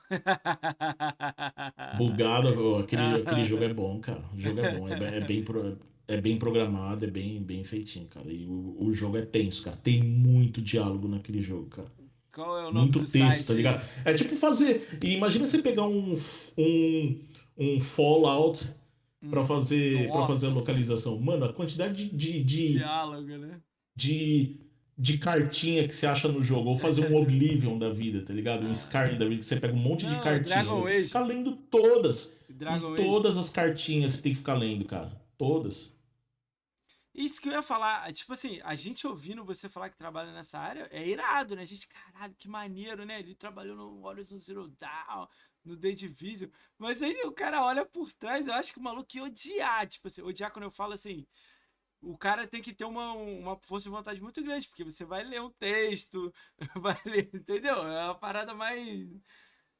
[1.92, 4.24] Bugado, aquele, aquele jogo é bom, cara.
[4.34, 5.78] O jogo é bom, é, bem- é bem, pro-
[6.08, 8.32] é bem programado, é bem, bem feitinho, cara.
[8.32, 9.78] E o, o jogo é tenso, cara.
[9.78, 11.92] Tem muito diálogo naquele jogo, cara.
[12.38, 13.48] Qual é o nome Muito do texto, site?
[13.48, 13.86] tá ligado?
[14.06, 15.00] É tipo fazer.
[15.04, 16.16] E imagina você pegar um,
[16.58, 17.20] um,
[17.58, 18.70] um Fallout
[19.32, 21.20] pra fazer, pra fazer a Hum, localização.
[21.20, 23.60] Mano, a quantidade de, de, de, Diálogo, né?
[23.96, 24.60] de,
[24.96, 26.70] de cartinha que você acha no jogo.
[26.70, 28.68] Ou fazer um Oblivion da vida, tá ligado?
[28.68, 30.46] Um Skyrim da vida, que você pega um monte de Não, cartinha.
[30.64, 31.08] Dragon Age.
[31.08, 32.32] ficar lendo todas.
[32.48, 33.04] Dragon E Age.
[33.10, 35.12] todas as cartinhas você tem que ficar lendo, cara.
[35.40, 35.92] Todas.
[37.18, 40.60] Isso que eu ia falar, tipo assim, a gente ouvindo você falar que trabalha nessa
[40.60, 41.64] área é irado, né?
[41.64, 43.18] A gente, caralho, que maneiro, né?
[43.18, 45.26] Ele trabalhou no Horizon Zero Dawn,
[45.66, 46.52] no The Division.
[46.78, 49.88] Mas aí o cara olha por trás, eu acho que o maluco ia odiar.
[49.88, 51.26] Tipo assim, odiar quando eu falo assim.
[52.00, 55.24] O cara tem que ter uma, uma força de vontade muito grande, porque você vai
[55.24, 56.32] ler um texto,
[56.80, 57.78] vai ler, entendeu?
[57.88, 59.10] É uma parada mais.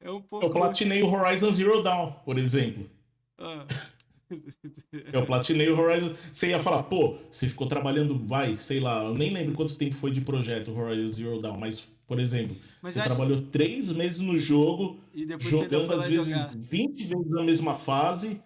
[0.00, 0.44] É um pouco.
[0.44, 2.90] Eu platinei o Horizon Zero Dawn, por exemplo.
[3.38, 3.64] Ah.
[5.12, 6.14] Eu platinei o Horizon.
[6.32, 9.94] Você ia falar, pô, você ficou trabalhando, vai, sei lá, eu nem lembro quanto tempo
[9.96, 14.20] foi de projeto Horizon Zero Dawn, mas, por exemplo, Mas você acho- três três meses
[14.20, 16.56] no jogo, E jogando às vezes jogar.
[16.58, 18.40] 20 vezes a mesma fase,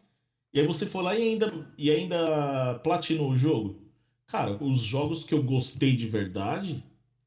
[0.52, 3.80] e aí você foi lá e ainda, e ainda platinou o jogo.
[4.26, 6.82] Cara, os jogos que eu gostei de verdade,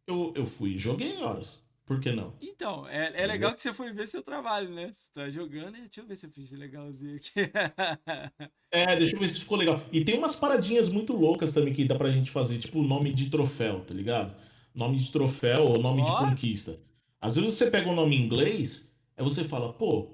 [0.08, 1.60] eu, eu fui e joguei horas.
[1.86, 2.34] Por que não?
[2.42, 4.92] Então, é, é legal que você foi ver seu trabalho, né?
[4.92, 7.32] Você tá jogando, e deixa eu ver se eu fiz legalzinho aqui.
[8.72, 9.82] É, deixa eu ver se ficou legal.
[9.90, 13.30] E tem umas paradinhas muito loucas também que dá pra gente fazer, tipo nome de
[13.30, 14.36] troféu, tá ligado?
[14.74, 16.78] Nome de troféu ou nome de Ó, conquista.
[17.22, 18.86] Às vezes você pega um nome em inglês,
[19.16, 20.10] aí você fala, pô,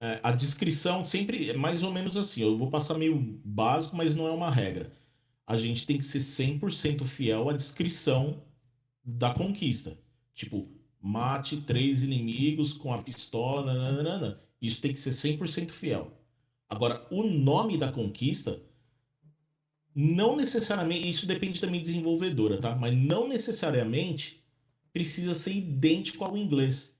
[0.00, 2.42] é, a descrição sempre é mais ou menos assim.
[2.42, 4.92] Eu vou passar meio básico, mas não é uma regra.
[5.44, 8.40] A gente tem que ser 100% fiel à descrição
[9.04, 9.98] da conquista.
[10.36, 10.70] Tipo,
[11.02, 14.40] mate três inimigos com a pistola, nananana.
[14.62, 16.12] Isso tem que ser 100% fiel.
[16.68, 18.62] Agora, o nome da conquista,
[19.94, 22.74] não necessariamente, isso depende também de desenvolvedora, tá?
[22.76, 24.44] Mas não necessariamente
[24.92, 26.98] precisa ser idêntico ao inglês.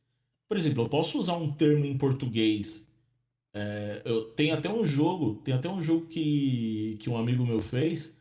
[0.49, 2.89] Por exemplo, eu posso usar um termo em português.
[3.55, 7.61] é, eu tenho até um jogo, tem até um jogo que, que um amigo meu
[7.61, 8.17] fez.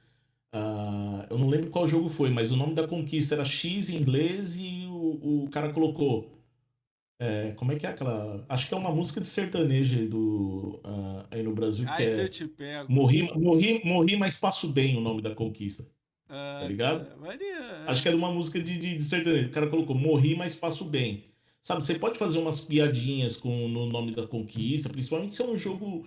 [0.54, 3.98] ah, eu não lembro qual jogo foi, mas o nome da conquista era X em
[3.98, 4.85] inglês e
[5.22, 6.32] o, o cara colocou.
[7.20, 8.46] é, como é que é aquela.
[8.50, 12.06] Acho que é uma música de sertanejo aí, do, ah, aí no Brasil, que Ai,
[12.08, 12.90] se eu é te pego.
[12.90, 15.86] Morri, morri, morri, mas passo bem o nome da conquista,
[16.58, 17.10] tá Ah, ligado?
[17.10, 17.16] tá.
[17.18, 17.86] Maria.
[17.86, 19.50] Acho que era uma música de, de, de sertanejo.
[19.50, 21.26] O cara colocou morri, mas passo bem.
[21.64, 25.58] Sabe, você pode fazer umas piadinhas com no nome da conquista, principalmente se é um
[25.58, 26.06] jogo.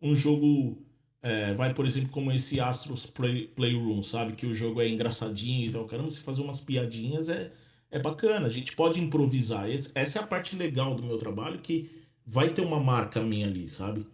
[0.00, 0.84] Um jogo.
[1.22, 4.34] é, vai, por exemplo, como esse Astros Play, Playroom, sabe?
[4.34, 5.86] Que o jogo é engraçadinho e tal.
[5.86, 7.52] Caramba, você fazer umas piadinhas é,
[7.90, 8.46] é bacana.
[8.46, 9.68] A gente pode improvisar.
[9.70, 11.90] Esse- essa é a parte legal do meu trabalho, que
[12.26, 14.06] vai ter uma marca minha ali, sabe?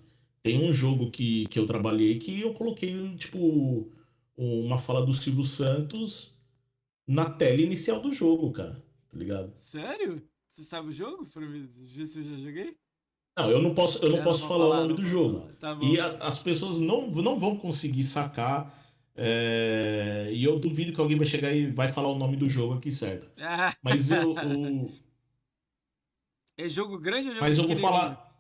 [0.43, 3.89] Tem um jogo que, que eu trabalhei que eu coloquei, tipo,
[4.37, 6.35] uma fala do Silvio Santos
[7.07, 8.83] na tela inicial do jogo, cara.
[9.11, 9.51] Tá ligado?
[9.55, 10.23] Sério?
[10.51, 11.25] Você sabe o jogo?
[11.27, 11.69] Pra mim
[12.07, 12.77] se eu já joguei?
[13.39, 15.41] Não, eu não posso, eu não É, posso vou falar o nome não do jogo.
[15.59, 15.77] falar.
[15.79, 15.79] Tá.
[15.83, 18.82] E a- as pessoas não, não vão conseguir sacar.
[19.17, 22.75] É, e eu duvido que alguém vai chegar e vai falar o nome do jogo
[22.75, 23.29] aqui certo.
[23.83, 24.91] Mas eu, o-
[26.57, 28.31] É jogo grande ou jogo mas eu vou falar.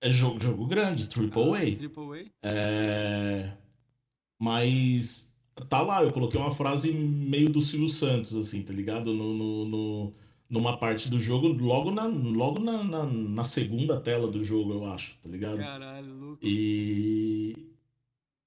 [0.00, 1.76] É jogo, jogo grande, Triple Ah, A.
[1.76, 3.52] Triple É,
[4.38, 5.32] mas
[5.68, 9.12] tá lá, eu coloquei uma frase meio do Silvio Santos, assim, tá ligado?
[9.14, 10.14] No, no- no-
[10.48, 14.84] numa parte do jogo, logo, na, logo na, na, na segunda tela do jogo, eu
[14.84, 15.58] acho, tá ligado?
[15.58, 16.38] Caralho, louco.
[16.42, 17.54] E,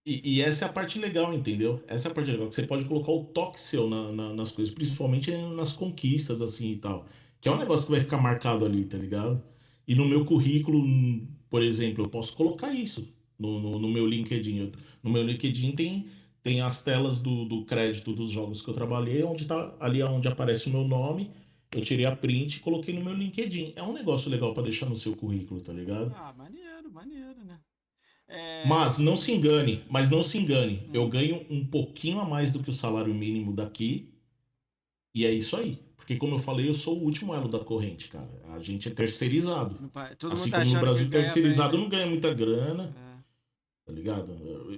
[0.06, 1.84] e, e essa é a parte legal, entendeu?
[1.88, 4.52] Essa é a parte legal, que você pode colocar o toque seu na- na- nas
[4.52, 7.06] coisas, principalmente nas conquistas, assim, e tal.
[7.42, 9.42] Que é um negócio que vai ficar marcado ali, tá ligado?
[9.88, 10.84] E no meu currículo,
[11.50, 13.08] por exemplo, eu posso colocar isso
[13.38, 14.58] no, no, no meu LinkedIn.
[14.58, 14.72] Eu-
[15.04, 16.08] no meu LinkedIn tem,
[16.44, 20.28] tem as telas do, do crédito dos jogos que eu trabalhei, onde tá ali onde
[20.28, 21.32] aparece o meu nome.
[21.72, 23.74] Eu tirei a print e coloquei no meu LinkedIn.
[23.76, 26.12] É um negócio legal pra deixar no seu currículo, tá ligado?
[26.18, 27.60] Ah, maneiro, maneiro, né?
[28.30, 30.84] É, Mas não se engane, mas não se engane.
[30.88, 30.92] Hum.
[30.94, 34.14] Eu ganho um pouquinho a mais do que o salário mínimo daqui.
[35.14, 35.80] E é isso aí.
[35.98, 38.30] Porque, como eu falei, eu sou o último elo da corrente, cara.
[38.50, 39.92] A gente é terceirizado.
[40.18, 43.20] Todo assim tá como no Brasil, terceirizado bem, não ganha muita grana, né?
[43.86, 44.32] tá ligado?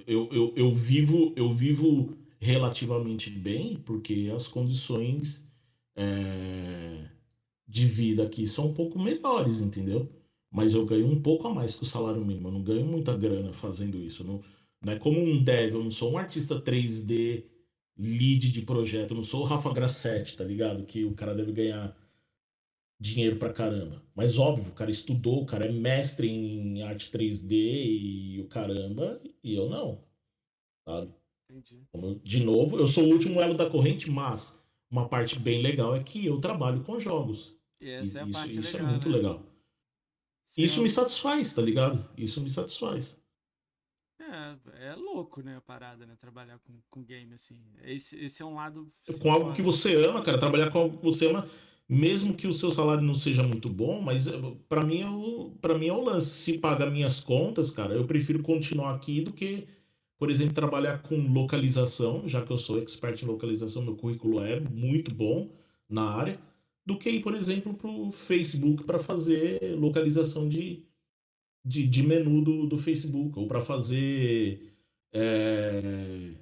[0.06, 5.44] Eu, eu, eu, vivo, eu vivo relativamente bem, porque as condições
[5.94, 7.06] é,
[7.66, 10.10] de vida aqui são um pouco melhores, entendeu?
[10.52, 12.48] Mas eu ganho um pouco a mais que o salário mínimo.
[12.48, 14.24] Eu não ganho muita grana fazendo isso.
[14.24, 14.42] Não,
[14.84, 17.44] não é como um dev, eu não sou um artista 3D
[17.96, 20.84] lead de projeto, eu não sou o Rafa Grassetti, tá ligado?
[20.86, 21.96] Que o cara deve ganhar
[23.00, 24.02] dinheiro pra caramba.
[24.14, 29.20] Mas óbvio, o cara estudou, o cara é mestre em arte 3D e o caramba,
[29.42, 30.04] e eu não.
[30.86, 31.12] Sabe?
[31.50, 31.82] Entendi.
[32.24, 34.58] De novo, eu sou o último elo da corrente, mas
[34.90, 37.56] uma parte bem legal é que eu trabalho com jogos.
[37.80, 39.16] E E essa é a isso parte isso legal, é muito né?
[39.16, 39.51] legal.
[40.52, 42.06] Você Isso é me satisfaz, tá ligado?
[42.14, 43.18] Isso me satisfaz.
[44.20, 46.14] É, é louco, né, a parada, né?
[46.20, 47.58] Trabalhar com, com game, assim.
[47.82, 48.92] Esse, esse é um lado.
[49.22, 51.48] Com algo que você ama, cara, trabalhar com algo que você ama,
[51.88, 54.32] mesmo que o seu salário não seja muito bom, mas eh,
[54.68, 56.28] pra mim é o, para mim é o lance.
[56.28, 59.66] Se paga minhas contas, cara, eu prefiro continuar aqui do que,
[60.18, 64.60] por exemplo, trabalhar com localização, já que eu sou expert em localização, meu currículo é
[64.60, 65.50] muito bom
[65.88, 66.38] na área,
[66.84, 70.84] do que ir, por exemplo, pro Facebook para fazer localização de,
[71.64, 74.72] de, de menu do, do Facebook, ou para fazer
[75.12, 76.34] eh,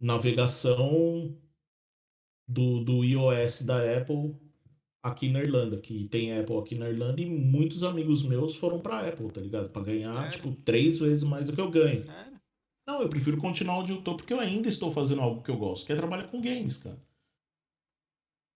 [0.00, 1.36] navegação
[2.48, 4.34] do, do iOS da Apple
[5.02, 9.06] aqui na Irlanda, que tem Apple aqui na Irlanda e muitos amigos meus foram pra
[9.06, 9.68] Apple, tá ligado?
[9.68, 10.30] Pra ganhar, Sério?
[10.32, 11.94] tipo, três vezes mais do que eu ganho.
[11.94, 12.34] Sério?
[12.86, 15.56] Não, eu prefiro continuar onde eu tô, porque eu ainda estou fazendo algo que eu
[15.56, 16.98] gosto, que é trabalhar com games, cara.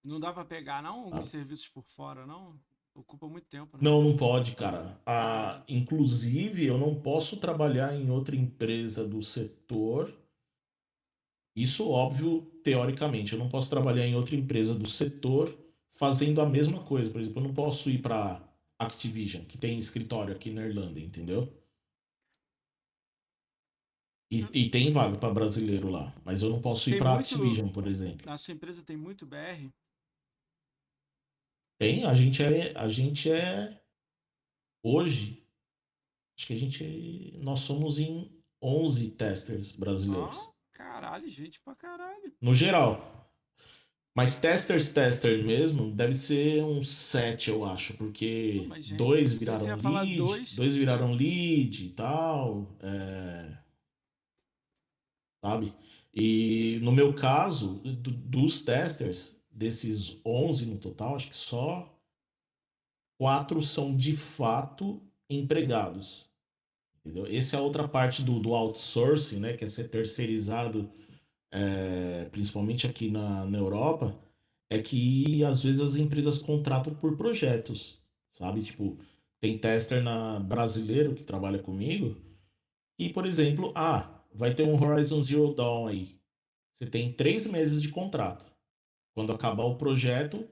[0.08, 1.00] Não dá pra pegar, não?
[1.04, 1.24] Alguns Ah.
[1.24, 2.58] serviços por fora, não?
[2.94, 3.82] Ocupa muito tempo, né?
[3.82, 4.98] Não, não pode, cara.
[5.06, 10.12] Ah, inclusive, eu não posso trabalhar em outra empresa do setor.
[11.54, 13.34] Isso, óbvio, teoricamente.
[13.34, 15.56] Eu não posso trabalhar em outra empresa do setor
[15.94, 17.10] fazendo a mesma coisa.
[17.10, 18.42] Por exemplo, eu não posso ir para
[18.80, 21.52] Activision, que tem escritório aqui na Irlanda, entendeu?
[24.30, 27.34] E, e tem vaga para brasileiro lá, mas eu não posso ir Tem para muito-
[27.34, 28.30] Activision, por exemplo.
[28.30, 29.70] A sua empresa tem muito BR?
[31.78, 33.80] Tem, a gente é, a gente é
[34.82, 35.46] hoje,
[36.36, 38.30] acho que a gente, nós somos em
[38.60, 40.36] 11 testers brasileiros.
[40.36, 42.32] Ó, caralho, gente pra caralho.
[42.40, 43.14] No geral.
[44.16, 49.92] Mas testers, tester mesmo, deve ser uns 7, eu acho, porque Mas, gente, dois viraram
[49.92, 50.54] lead, dois.
[50.56, 53.56] dois viraram lead e tal, é,
[55.44, 55.72] sabe?
[56.12, 61.92] E no meu caso, do- dos testers, desses 11 no total, acho que só
[63.18, 66.28] quatro são de fato empregados.
[67.00, 67.26] Entendeu?
[67.26, 69.54] Essa é a outra parte do, do outsourcing, né?
[69.54, 70.90] Que é ser terceirizado,
[71.50, 74.16] é, principalmente aqui na, na Europa,
[74.70, 77.98] é que às vezes as empresas contratam por projetos,
[78.30, 78.62] sabe?
[78.62, 78.98] Tipo,
[79.40, 82.16] tem tester na brasileiro que trabalha comigo,
[82.98, 86.18] e, por exemplo, ah, vai ter um Horizon Zero Dawn aí.
[86.72, 88.47] Você tem três meses de contrato.
[89.18, 90.48] Quando acabar o projeto,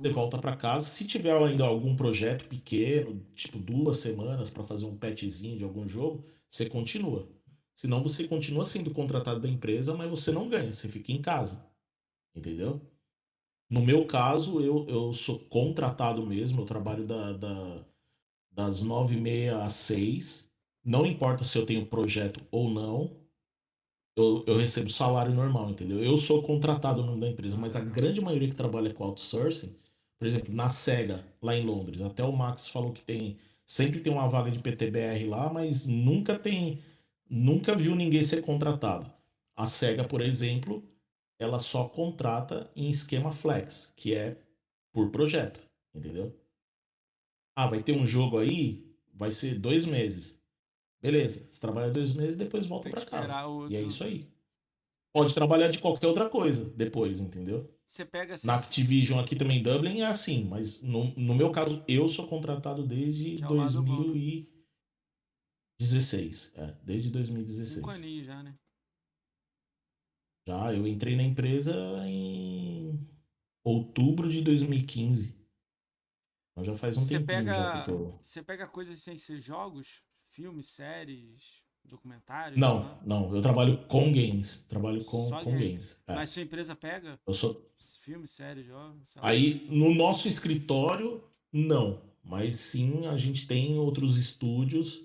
[0.00, 0.86] você volta para casa.
[0.86, 5.86] Se tiver ainda algum projeto pequeno, tipo duas semanas para fazer um patchzinho de algum
[5.86, 7.28] jogo, você continua.
[7.76, 11.66] Senão você continua sendo contratado da empresa, mas você não ganha, você fica em casa.
[12.34, 12.80] Entendeu?
[13.70, 17.86] No meu caso, eu, eu sou contratado mesmo, eu trabalho da, da-
[18.52, 20.50] das nove e meia às seis.
[20.84, 23.21] Não importa se eu tenho projeto ou não,
[24.16, 26.02] eu, eu recebo salário normal, entendeu?
[26.02, 29.74] Eu sou contratado no nome da empresa, mas a grande maioria que trabalha com outsourcing,
[30.18, 33.38] por exemplo, na SEGA, lá em Londres, até o Max falou que tem.
[33.64, 36.80] Sempre tem uma vaga de PTBR lá, mas nunca tem.
[37.28, 39.10] Nunca viu ninguém ser contratado.
[39.56, 40.84] A SEGA, por exemplo,
[41.38, 44.36] ela só contrata em esquema flex, que é
[44.92, 45.60] por projeto,
[45.94, 46.36] entendeu?
[47.56, 50.41] Ah, vai ter um jogo aí, vai ser dois meses.
[51.02, 53.44] Beleza, você trabalha dois meses depois volta pra casa.
[53.46, 53.72] outro.
[53.72, 54.30] E é isso aí.
[55.12, 57.68] Pode trabalhar de qualquer outra coisa depois, entendeu?
[57.84, 61.50] Você pega assim, Na Activision aqui também em Dublin é assim, mas no, no meu
[61.50, 66.52] caso, eu sou contratado desde Que é o lado bom, 2016.
[66.54, 67.74] É, desde 2016.
[67.74, 68.56] cinco aninhos já, né?
[70.48, 71.74] Já, eu entrei na empresa
[72.06, 73.06] em
[73.64, 75.36] outubro de 2015.
[76.52, 78.16] Então já faz um Você tempinho já pega, que eu tô...
[78.16, 80.02] você pega coisas sem ser jogos,
[80.32, 82.58] filmes, séries, documentários?
[82.58, 82.98] Não, né?
[83.04, 84.64] não, eu trabalho com games.
[84.68, 85.68] Trabalho com, Só com games.
[85.68, 86.02] games.
[86.06, 86.14] é.
[86.14, 89.14] Mas sua empresa pega Eu sou, filmes, séries, jogos?
[89.20, 91.22] Aí, no nosso escritório,
[91.52, 92.02] não.
[92.24, 95.04] Mas sim, a gente tem outros estúdios,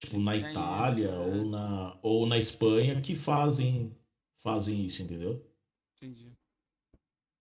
[0.00, 1.18] tipo na Tem Itália isso, é.
[1.18, 3.94] ou, na, ou na Espanha, que fazem,
[4.38, 5.44] fazem isso, entendeu?
[5.96, 6.32] Entendi.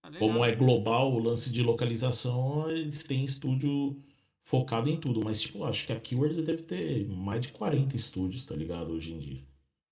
[0.03, 0.11] Ah.
[0.17, 4.03] Como é global o lance de localização, eles têm estúdio
[4.43, 5.21] focado em tudo.
[5.23, 8.91] Mas, tipo, acho que a Keywords deve ter mais de 40 estúdios, tá ligado?
[8.91, 9.47] Hoje em dia.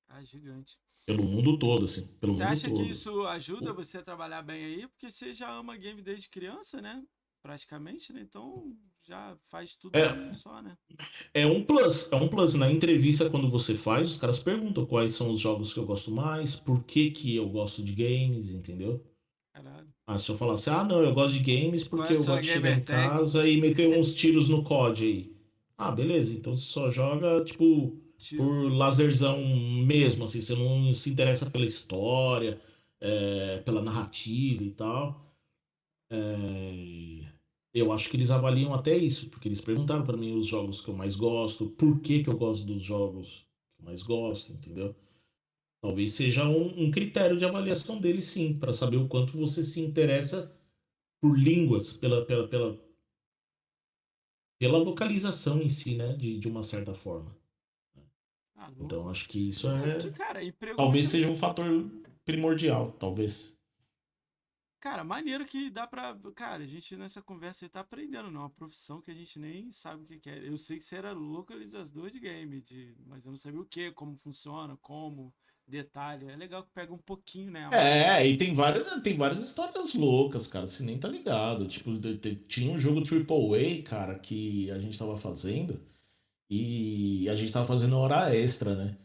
[0.08, 0.78] Ah, gigante.
[1.06, 2.06] Pelo mundo todo, assim.
[2.20, 2.84] Pelo Você mundo acha todo.
[2.84, 4.88] que isso ajuda você a trabalhar bem aí?
[4.88, 7.04] Porque você já ama game desde criança, né?
[7.42, 8.22] Praticamente, né?
[8.22, 8.76] Então
[9.08, 10.34] já faz tudo É.
[10.34, 10.78] só, né?
[11.34, 12.54] É um plus, é um plus.
[12.54, 16.12] Na entrevista, quando você faz, os caras perguntam quais são os jogos que eu gosto
[16.12, 19.04] mais, por que, que eu gosto de games, entendeu?
[19.64, 19.88] Caralho.
[20.08, 22.72] Ah, se eu falasse, ah, não, eu gosto de games porque eu gosto de chegar
[22.72, 25.36] em casa e meter uns tiros no COD aí.
[25.78, 28.44] Ah, beleza, então você só joga, tipo, Tiro.
[28.44, 29.38] por lazerzão
[29.86, 32.60] mesmo, assim, você não se interessa pela história,
[33.02, 35.26] é, pela narrativa e tal.
[36.10, 37.26] É,
[37.74, 40.90] eu acho que eles avaliam até isso, porque eles perguntaram pra mim os jogos que
[40.90, 43.46] eu mais gosto, por que que eu gosto dos jogos
[43.76, 44.96] que eu mais gosto, entendeu?
[45.82, 49.80] Talvez seja um, um critério de avaliação deles, sim, para saber o quanto você se
[49.80, 50.54] interessa
[51.22, 52.78] por línguas, pela, pela, pela,
[54.60, 56.14] pela localização em si, né?
[56.14, 57.36] De, de uma certa forma.
[58.56, 58.72] Ah.
[58.78, 60.12] Então acho que isso é.
[60.12, 61.66] cara, emprego Talvez muito- seja um fator
[62.26, 63.58] primordial, talvez.
[64.82, 66.18] Cara, maneiro que dá pra.
[66.36, 68.42] Cara, a gente nessa conversa aí tá aprendendo, não.
[68.42, 70.48] Uma profissão que a gente nem sabe o que que é.
[70.48, 72.96] Eu sei que você era localizador de game, de...
[73.06, 75.34] mas eu não sabia o que, como funciona, como,
[75.70, 76.28] detalhe.
[76.28, 77.70] É legal que pega um pouquinho, né?
[77.72, 77.78] a.
[77.78, 80.68] É, e tem várias, tem várias histórias loucas, cara.
[80.68, 81.68] Você nem tá ligado.
[81.68, 81.92] Tipo,
[82.48, 85.80] tinha um jogo AAA, cara, que a gente tava fazendo.
[86.50, 88.98] E a gente tava fazendo hora extra, né?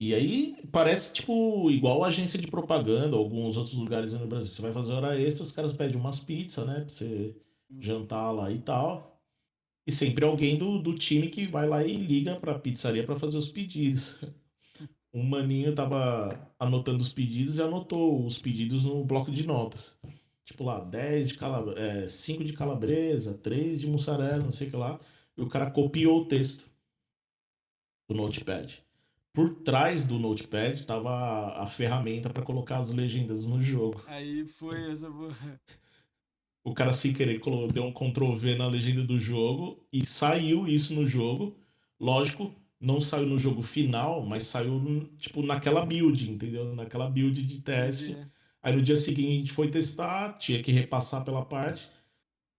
[0.00, 4.50] E aí parece, tipo, igual agência de propaganda, alguns outros lugares aí no Brasil.
[4.50, 6.80] Você vai fazer hora extra, os caras pedem umas pizzas, né?
[6.80, 7.34] Pra você
[7.80, 9.20] jantar lá e tal.
[9.86, 13.36] E sempre alguém do, do time que vai lá e liga pra pizzaria pra fazer
[13.38, 14.20] os pedidos.
[15.14, 19.96] Um maninho tava anotando os pedidos e anotou os pedidos no bloco de notas.
[20.44, 24.70] tipo lá, 10 de calabresa, é, 5 de calabresa, 3 de mussarela, não sei o
[24.72, 24.98] que lá.
[25.36, 26.68] E o cara copiou o texto
[28.08, 28.82] do notepad.
[29.32, 34.02] Por trás do notepad tava a, a ferramenta para colocar as legendas no jogo.
[34.08, 35.60] Aí foi essa porra.
[36.64, 37.40] O cara sem querer
[37.72, 41.56] deu um Ctrl V na legenda do jogo e saiu isso no jogo.
[42.00, 42.54] Lógico,
[42.84, 46.74] não saiu no jogo final, mas saiu tipo naquela build, entendeu?
[46.74, 48.12] Naquela build de teste.
[48.12, 48.30] Entendi.
[48.62, 51.90] Aí no dia seguinte a gente foi testar, tinha que repassar pela parte.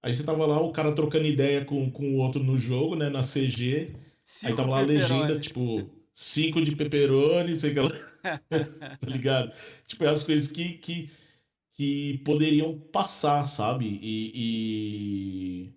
[0.02, 3.10] Aí você tava lá, o cara trocando ideia com, com o outro no jogo, né?
[3.10, 3.96] Na CG.
[4.44, 7.90] Aí Cinco tava lá a legenda, tipo, 5 de pepperoni, sei lá,
[9.00, 9.54] tá ligado?
[9.88, 11.12] Tipo, é as coisas que, que,
[11.74, 13.86] que poderiam passar, sabe?
[14.02, 14.32] E,
[15.70, 15.74] e-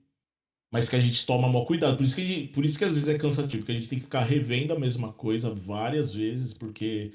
[0.71, 1.97] Mas que a gente toma maior cuidado.
[1.97, 3.99] Por isso que, gente- por isso que às vezes é cansativo, porque a gente tem
[3.99, 7.13] que ficar revendo a mesma coisa várias vezes, porque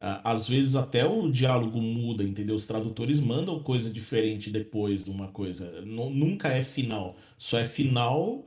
[0.00, 2.54] ah, às vezes até o diálogo muda, entendeu?
[2.56, 5.80] Os tradutores mandam coisa diferente depois de uma coisa.
[5.82, 7.16] Nu- nunca é final.
[7.38, 8.46] Só é final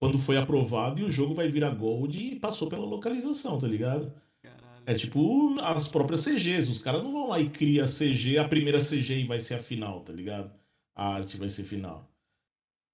[0.00, 4.12] quando foi aprovado e o jogo vai virar Gold e passou pela localização, tá ligado?
[4.42, 4.82] Caralho.
[4.86, 6.70] É tipo as próprias CGs.
[6.70, 9.54] Os caras não vão lá e cria a CG, a primeira CG e vai ser
[9.54, 10.52] a final, tá ligado?
[10.94, 12.08] A arte vai ser final.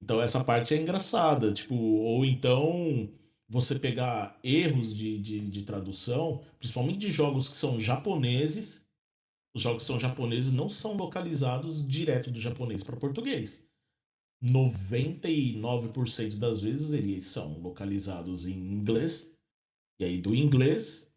[0.02, 1.52] Então essa parte é engraçada.
[1.52, 3.08] Tipo, ou então
[3.48, 8.84] você pegar erros de, de, de tradução, principalmente de jogos que são japoneses.
[9.54, 13.60] Os jogos que são japoneses não são localizados direto do japonês para português.
[14.42, 19.36] 99% das vezes eles são localizados em inglês,
[19.98, 21.10] e aí do inglês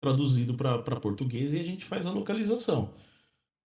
[0.00, 2.94] traduzido para português e a gente faz a localização.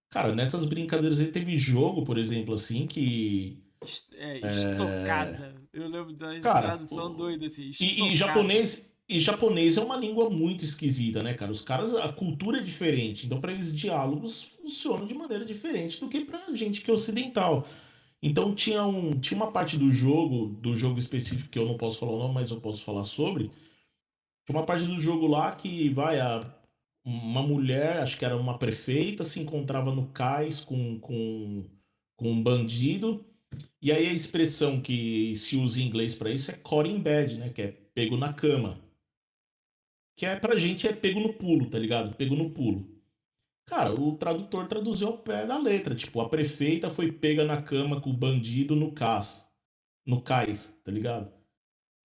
[0.10, 3.64] Cara, nessas brincadeiras aí teve jogo, por exemplo, assim, que.
[3.84, 5.56] Est- É, estocada.
[5.74, 7.70] Eu lembro da Cara, tradução o- doida assim.
[7.82, 8.92] E, e japonês.
[9.08, 11.52] E japonês é uma língua muito esquisita, né, cara?
[11.52, 16.08] Os caras, a cultura é diferente, então para eles diálogos funcionam de maneira diferente do
[16.08, 17.68] que pra gente que é ocidental.
[18.22, 22.00] Então tinha, um, tinha uma parte do jogo, do jogo específico que eu não posso
[22.00, 23.52] falar o nome, mas eu posso falar sobre.
[24.46, 26.42] Tinha uma parte do jogo lá que vai a
[27.06, 31.66] uma mulher, acho que era uma prefeita, se encontrava no cais com, com,
[32.16, 33.26] com um bandido.
[33.82, 37.38] E aí a expressão que se usa em inglês para isso é caught in bed,
[37.38, 37.50] né?
[37.50, 38.80] Que é pego na cama.
[40.16, 42.16] Que é pra gente é pego no pulo, tá ligado?
[42.16, 42.88] Pego no pulo.
[43.66, 45.96] Cara, o tradutor traduziu ao pé da letra.
[45.96, 49.48] Tipo, a prefeita foi pega na cama com o bandido no cais.
[50.06, 51.32] No cais, tá ligado?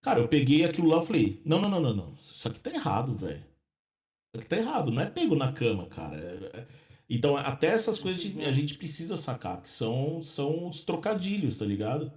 [0.01, 2.13] Cara, eu peguei aquilo lá e falei: não, não, não, não, não.
[2.31, 3.39] Isso aqui tá errado, velho.
[3.39, 4.91] Isso aqui tá errado.
[4.91, 6.17] Não é pego na cama, cara.
[6.17, 6.67] É- é-
[7.09, 12.11] Então, até essas coisas a gente- precisa sacar, que são, são os trocadilhos, tá ligado?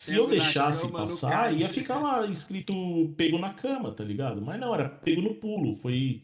[0.00, 2.72] Se Pego eu deixasse cama, passar, ia ficar lá escrito
[3.16, 4.40] pego na cama, tá ligado?
[4.40, 6.22] Mas não, era pego no pulo, foi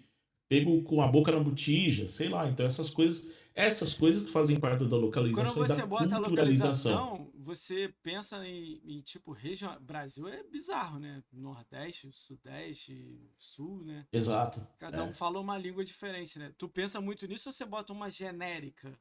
[0.49, 2.49] pego com a boca na botija, sei lá.
[2.49, 6.17] Então essas coisas, essas coisas que fazem parte da localização Quando e da você bota
[6.17, 9.81] a localização, você pensa em, em, tipo, região.
[9.81, 11.23] Brasil é bizarro, né?
[11.33, 14.07] Nordeste, Sudeste, Sul, né?
[14.13, 14.67] Exato.
[14.79, 15.03] Cada é.
[15.03, 16.53] um fala uma língua diferente, né?
[16.59, 18.99] Tu pensa muito nisso ou você bota uma genérica?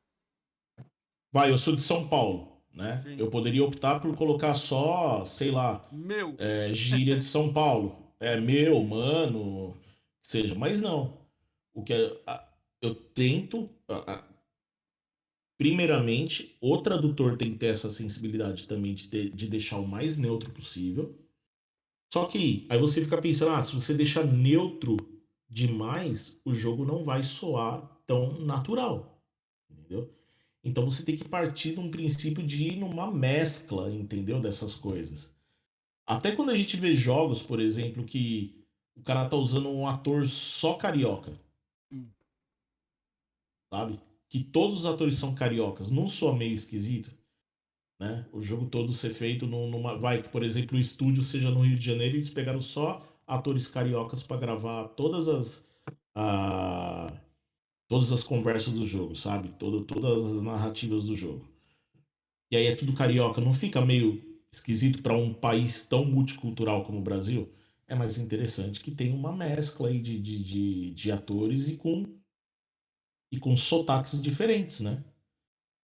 [1.32, 2.96] Vai, eu sou de São Paulo, né?
[2.98, 3.16] Sim.
[3.18, 8.14] Eu poderia optar por colocar só, sei lá, Meu, é, gíria de São Paulo.
[8.20, 9.76] É meu, mano,
[10.22, 10.54] seja.
[10.54, 11.18] Mas não.
[11.74, 12.22] O que é-
[12.82, 13.70] eu tento.
[15.64, 20.18] Primeiramente, o tradutor tem que ter essa sensibilidade também de, ter- de deixar o mais
[20.18, 21.18] neutro possível.
[22.14, 24.98] Só que aí você fica pensando, ah, se você deixar neutro
[25.50, 29.24] demais, o jogo não vai soar tão natural.
[29.72, 30.14] Entendeu?
[30.62, 34.42] Então você tem que partir de um princípio de ir numa mescla, entendeu?
[34.42, 35.34] Dessas coisas.
[36.06, 38.66] Até quando a gente vê jogos, por exemplo, que
[38.98, 41.40] o cara tá usando um ator só carioca.
[41.90, 42.10] Hum.
[43.72, 44.13] Sabe?
[44.34, 45.92] Que todos os atores são cariocas.
[45.92, 47.12] Não soa meio esquisito?
[48.00, 48.28] Né?
[48.34, 49.98] O jogo todo ser feito num- numa.
[49.98, 53.08] Vai, que, por exemplo, o estúdio seja no Rio de Janeiro e eles pegaram só
[53.28, 55.66] atores cariocas para gravar todas as.
[56.16, 57.14] a-
[57.90, 59.50] todas as conversas do jogo, sabe?
[59.60, 61.48] Todo, todas as narrativas do jogo.
[62.52, 63.42] E aí é tudo carioca.
[63.42, 67.50] Não fica meio esquisito para um país tão multicultural como o Brasil?
[67.88, 72.06] É mais interessante que tem uma mescla aí de, de, de, de atores e com,
[73.34, 75.04] e com sotaques diferentes, né?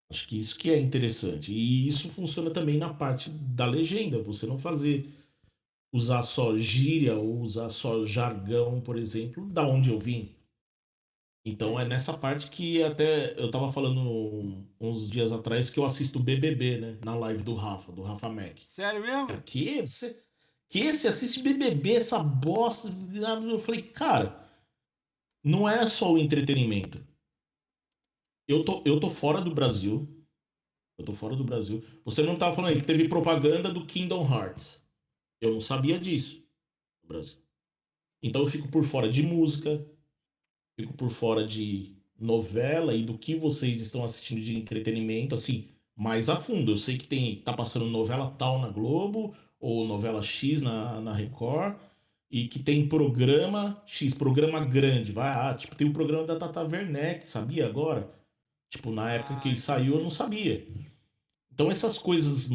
[0.08, 1.52] Acho que isso que é interessante.
[1.52, 4.22] E isso funciona também na parte da legenda.
[4.22, 5.12] Você não fazer
[5.92, 10.32] usar só gíria ou usar só jargão, por exemplo, da onde eu vim.
[11.44, 16.20] Então é nessa parte que até eu tava falando uns dias atrás que eu assisto
[16.20, 16.98] o BBB, né?
[17.04, 18.58] Na live do Rafa, do Rafa Mac.
[18.62, 19.42] sério mesmo?
[19.42, 20.22] Que você
[20.68, 22.88] que você assiste BBB essa bosta?
[23.50, 24.40] Eu falei, cara,
[25.42, 27.09] não é só o entretenimento.
[28.50, 30.08] Eu tô, eu tô fora do Brasil,
[30.98, 31.84] Eu tô fora do Brasil.
[32.04, 34.84] Você não tava falando aí que teve propaganda do Kingdom Hearts.
[35.40, 36.44] Eu não sabia disso
[37.00, 37.38] no Brasil.
[38.20, 39.86] Então eu fico por fora de música,
[40.78, 46.28] fico por fora de novela e do que vocês estão assistindo de entretenimento, assim, mais
[46.28, 46.72] a fundo.
[46.72, 51.14] Eu sei que tem tá passando novela tal na Globo ou novela X na, na
[51.14, 51.76] Record
[52.28, 56.62] e que tem programa X, programa grande, vai, ah, tipo, tem o programa da Tata
[56.62, 58.19] Werneck, sabia agora?
[58.70, 60.66] Tipo, na época que ele saiu, eu não sabia.
[61.52, 62.48] Então, essas coisas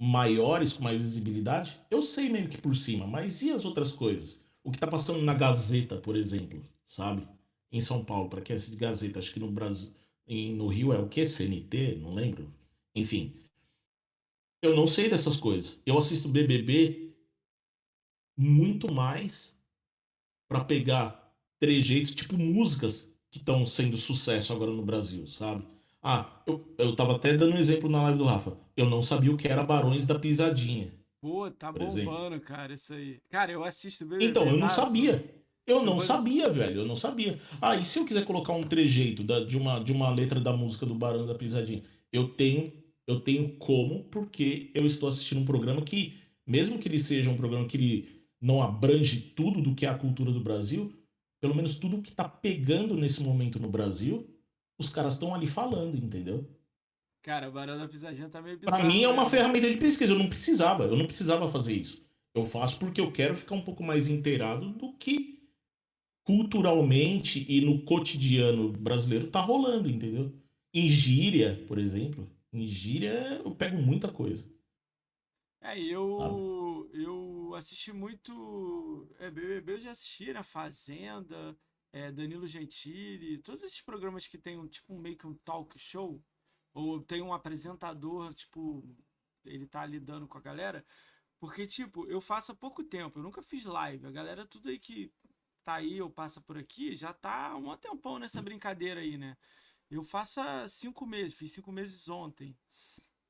[0.00, 4.42] maiores, com mais visibilidade, eu sei meio que por cima, mas e as outras coisas?
[4.64, 7.26] O que tá passando na Gazeta, por exemplo, sabe?
[7.72, 9.92] Em São Paulo, para quem é de Gazeta, acho que no Brasil,
[10.26, 11.26] em- no Rio é o que?
[11.26, 11.96] CNT?
[11.96, 12.52] Não lembro.
[12.94, 13.34] Enfim.
[14.62, 15.80] Eu não sei dessas coisas.
[15.86, 17.14] Eu assisto BBB
[18.36, 19.56] muito mais
[20.48, 25.64] para pegar trejeitos, tipo músicas que estão sendo sucesso agora no Brasil, sabe?
[26.00, 28.56] Ah, eu, eu tava até dando um exemplo na live do Rafa.
[28.76, 30.92] Eu não sabia o que era Barões da Pisadinha.
[31.20, 33.18] Pô, tá bombando, cara, isso aí.
[33.28, 34.26] Cara, eu assisto BBB.
[34.26, 34.74] Então, eu não tá?
[34.74, 35.34] sabia.
[35.66, 36.80] Eu Você não pode- sabia, velho.
[36.82, 37.40] Eu não sabia.
[37.60, 40.52] Ah, e se eu quiser colocar um trejeito da- de, uma, de uma letra da
[40.52, 41.82] música do Barão da Pisadinha?
[42.12, 42.72] Eu tenho,
[43.04, 46.14] eu tenho como, porque eu estou assistindo um programa que,
[46.46, 48.08] mesmo que ele seja um programa que ele
[48.40, 50.92] não abrange tudo do que é a cultura do Brasil,
[51.44, 54.26] pelo menos tudo que tá pegando nesse momento no Brasil,
[54.78, 56.48] os caras estão ali falando, entendeu?
[57.20, 58.90] Cara, o Barão da Pisadinha tá meio Pra bizarro.
[58.90, 59.28] mim é uma né?
[59.28, 60.14] ferramenta de pesquisa.
[60.14, 62.02] Eu não precisava, eu não precisava fazer isso.
[62.34, 65.46] Eu faço porque eu quero ficar um pouco mais inteirado do que
[66.22, 70.32] culturalmente e no cotidiano brasileiro tá rolando, entendeu?
[70.72, 74.50] Em gíria, por exemplo, em gíria eu pego muita coisa.
[75.60, 76.88] É, e eu,
[77.54, 79.08] eu assisti muito.
[79.18, 80.42] É, BBB eu já assisti, né?
[80.42, 81.56] Fazenda,
[81.92, 86.22] é, Danilo Gentili, todos esses programas que tem um, tipo meio que um talk show,
[86.72, 88.84] ou tem um apresentador, tipo,
[89.44, 90.84] ele tá lidando com a galera.
[91.38, 94.06] Porque, tipo, eu faço há pouco tempo, eu nunca fiz live.
[94.06, 95.12] A galera, tudo aí que
[95.62, 99.36] tá aí ou passa por aqui, já tá um tempão nessa brincadeira aí, né?
[99.90, 102.56] Eu faço há cinco meses, fiz cinco meses ontem.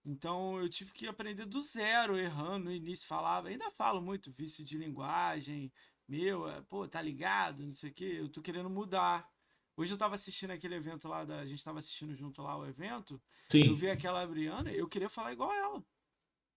[0.05, 2.67] Então eu tive que aprender do zero, errando.
[2.67, 5.73] No início falava, ainda falo muito, vício de linguagem,
[6.07, 8.17] meu, é, pô, tá ligado, não sei o quê.
[8.19, 9.29] Eu tô querendo mudar.
[9.77, 12.67] Hoje eu tava assistindo aquele evento lá, da, a gente tava assistindo junto lá o
[12.67, 13.21] evento.
[13.63, 13.75] Eu Sim.
[13.75, 15.85] vi aquela Briana, eu queria falar igual ela.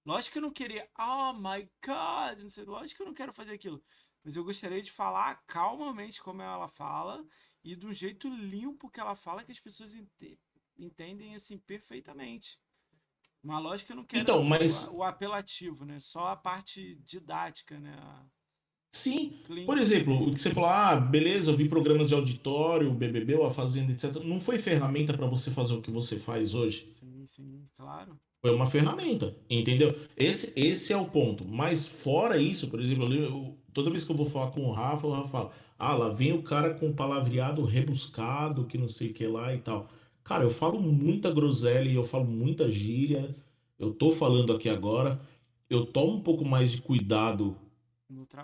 [0.06, 3.34] Lógico que eu não queria, oh my god, não sei, lógico que eu não quero
[3.34, 3.84] fazer aquilo.
[4.24, 7.26] Mas eu gostaria de falar calmamente como ela fala
[7.64, 10.40] e do jeito limpo que ela fala que as pessoas ente-
[10.78, 12.60] entendem assim perfeitamente.
[13.86, 16.00] Que eu não quero Então, o- mas- o, apelativo, né?
[16.00, 17.96] Só a parte didática, né?
[18.00, 18.26] A
[18.92, 19.40] Sim.
[19.46, 19.66] clínica.
[19.68, 23.42] Por exemplo, o que você falou, ah, beleza, eu vi programas de auditório, o BBB,
[23.44, 24.16] a Fazenda, etc.
[24.24, 26.86] Não foi ferramenta pra você fazer o que você faz hoje?
[26.90, 28.20] Sim, sim, claro.
[28.42, 29.96] Foi uma ferramenta, entendeu?
[30.16, 31.44] Esse, esse é o ponto.
[31.46, 35.08] Mas fora isso, por exemplo, eu- toda vez que eu vou falar com o Rafa,
[35.08, 39.14] o Rafa fala: Ah, lá vem o cara com palavreado rebuscado, que não sei o
[39.14, 39.88] que lá e tal.
[40.28, 43.34] Cara, eu falo muita groselha e eu falo muita gíria.
[43.80, 45.22] Eu tô falando aqui agora.
[45.70, 47.56] Eu tomo um pouco mais de cuidado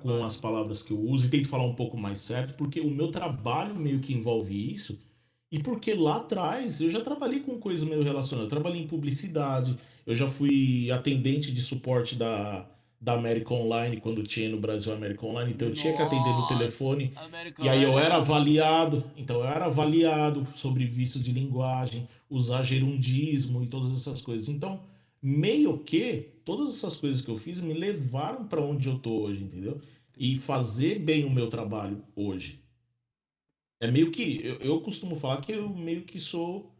[0.01, 2.89] com as palavras que eu uso e tento falar um pouco mais certo, porque o
[2.89, 4.97] meu trabalho meio que envolve isso.
[5.51, 8.49] E porque lá atrás eu já trabalhei com coisas meio relacionadas.
[8.51, 12.65] Eu trabalhei em publicidade, eu já fui atendente de suporte da,
[13.03, 16.47] da América Online quando tinha no Brasil América Online, então eu tinha que atender no
[16.47, 17.11] telefone.
[17.17, 22.63] American E aí eu era avaliado, então eu era avaliado sobre vícios de linguagem, usar
[22.63, 24.47] gerundismo e todas essas coisas.
[24.47, 24.79] Então,
[25.21, 29.43] meio que todas essas coisas que eu fiz me levaram para onde eu tô hoje,
[29.43, 29.81] entendeu?
[30.17, 32.61] E fazer bem o meu trabalho hoje.
[33.81, 36.73] É meio que eu, eu costumo falar que eu meio que sou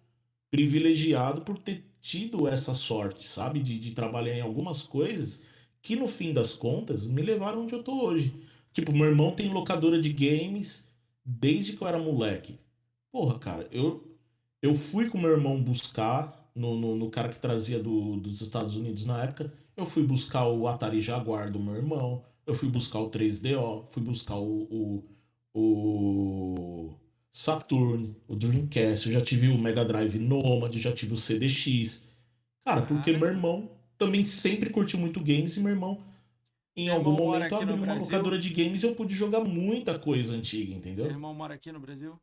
[0.50, 3.60] privilegiado por ter tido essa sorte, sabe?
[3.60, 5.44] De, de trabalhar em algumas coisas
[5.84, 8.34] que no fim das contas me levaram onde eu tô hoje.
[8.72, 10.90] Tipo, meu irmão tem locadora de games
[11.24, 12.58] desde que eu era moleque.
[13.12, 14.18] Porra, cara, eu,
[14.62, 18.78] eu fui com meu irmão buscar no, no, no cara que trazia do, dos Estados
[18.78, 19.54] Unidos na época.
[19.76, 22.24] Eu fui buscar o Atari Jaguar do meu irmão.
[22.48, 23.86] Eu fui buscar o 3DO.
[23.92, 25.04] Fui buscar o, o,
[25.54, 26.94] o
[27.34, 29.08] Saturn, o Dreamcast.
[29.08, 32.04] Eu já tive o Mega Drive Nomad, já tive o CDX.
[32.64, 33.70] Cara, porque meu irmão
[34.06, 36.04] também sempre curtiu muito games e meu irmão
[36.76, 38.06] em Seu algum irmão momento abriu uma Brasil?
[38.06, 41.12] locadora de games e eu pude jogar muita coisa antiga, Seu entendeu?
[41.12, 42.18] irmão mora aqui no Brasil?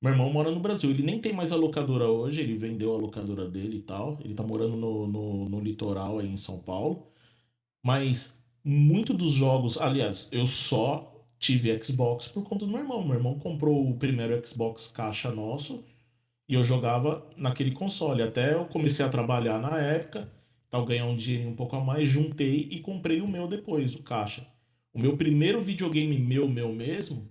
[0.00, 0.90] Meu irmão mora no Brasil.
[0.90, 4.18] Ele nem tem mais a locadora hoje, ele vendeu a locadora dele e tal.
[4.24, 7.06] Ele tá morando no, no, no litoral aí em São Paulo.
[7.84, 9.78] Mas muito dos jogos.
[9.78, 13.04] Aliás, eu só tive Xbox por conta do meu irmão.
[13.06, 15.84] Meu irmão comprou o primeiro Xbox caixa nosso.
[16.48, 18.22] E eu jogava naquele console.
[18.22, 20.32] Até eu comecei a trabalhar na época,
[20.70, 24.02] tal, ganhar um dinheiro um pouco a mais, juntei e comprei o meu depois, o
[24.02, 24.46] caixa.
[24.92, 27.28] O meu primeiro videogame meu, meu mesmo,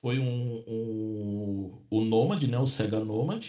[0.00, 2.58] foi um, um o Nomad, né?
[2.58, 3.46] O Sega Nomad.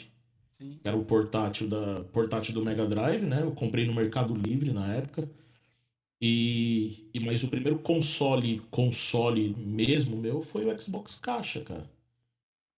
[0.51, 0.79] Sim.
[0.81, 3.43] Que era o portátil, da, portátil do Mega Drive, né?
[3.43, 5.29] Eu comprei no Mercado Livre na época.
[6.19, 11.89] E, e mas o primeiro console, console mesmo meu foi o Xbox Caixa, cara.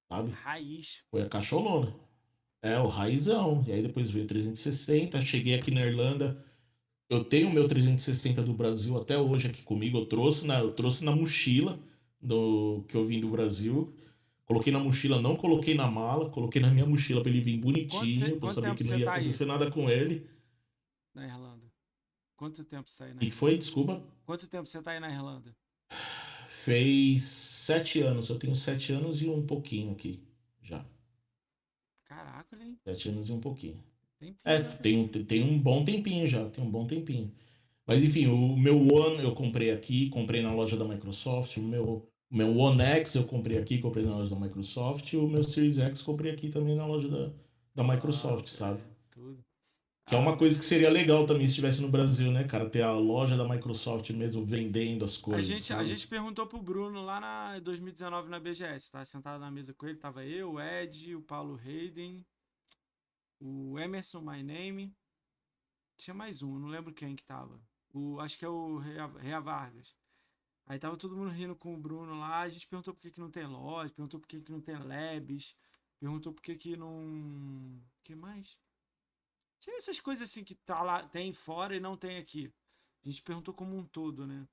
[0.10, 0.32] Sabe?
[0.32, 1.04] Raiz.
[1.10, 1.96] Foi a caixolona.
[2.62, 3.64] É, o raizão.
[3.68, 5.22] E aí depois veio o 360.
[5.22, 6.44] Cheguei aqui na Irlanda.
[7.10, 9.98] Eu tenho o meu 360 do Brasil até hoje aqui comigo.
[9.98, 11.80] Eu trouxe na, eu trouxe na mochila
[12.22, 13.94] do que eu vim do Brasil.
[14.46, 18.40] Coloquei na mochila, não coloquei na mala, coloquei na minha mochila para ele vir bonitinho,
[18.40, 19.22] quanto saber que não ia tá aí?
[19.22, 20.28] acontecer nada com ele.
[21.14, 21.72] Na Irlanda.
[22.36, 25.12] Quanto tempo você tá aí na E foi, desculpa, Quanto tempo você tá aí na
[25.12, 25.56] Irlanda?
[26.48, 28.30] fez sete anos.
[28.30, 30.20] Eu tenho sete anos e um pouquinho aqui.
[32.10, 32.78] Caraca, hein?
[32.84, 33.82] Sete anos e um pouquinho.
[34.20, 37.32] Tem É, tem, um- tem um bom tempinho já, tem um bom tempinho.
[37.88, 41.58] Mas enfim, o meu One eu comprei aqui, comprei na loja da Microsoft.
[41.58, 45.14] O meu, o meu One X eu comprei aqui, comprei na loja da Microsoft.
[45.14, 47.32] E o meu Series X comprei aqui também na loja da,
[47.76, 48.82] da Microsoft, Ah, sabe?
[50.10, 52.68] Que é uma coisa que seria legal também se estivesse no Brasil, né, cara?
[52.68, 55.46] Ter a loja da Microsoft mesmo vendendo as A coisas.
[55.46, 58.92] gente, a gente perguntou pro Bruno lá na 2019 na BGS.
[58.92, 62.26] Tava sentado na mesa com ele, tava eu, o Ed, o Paulo Hayden,
[63.40, 64.96] o Emerson My Name.
[65.96, 67.62] Tinha mais um, não lembro quem que tava.
[67.94, 69.96] O, acho que é o Rea, Rea Vargas.
[70.66, 72.40] Aí tava todo mundo rindo com o Bruno lá.
[72.40, 74.76] A gente perguntou por que, que não tem loja, perguntou por que, que não tem
[74.76, 75.56] labs,
[76.00, 77.80] perguntou por que, que não.
[78.04, 78.58] que mais?
[79.60, 82.52] Tinha essas coisas assim que tá lá, tem fora e não tem aqui.
[83.06, 84.48] A gente perguntou como um todo, né?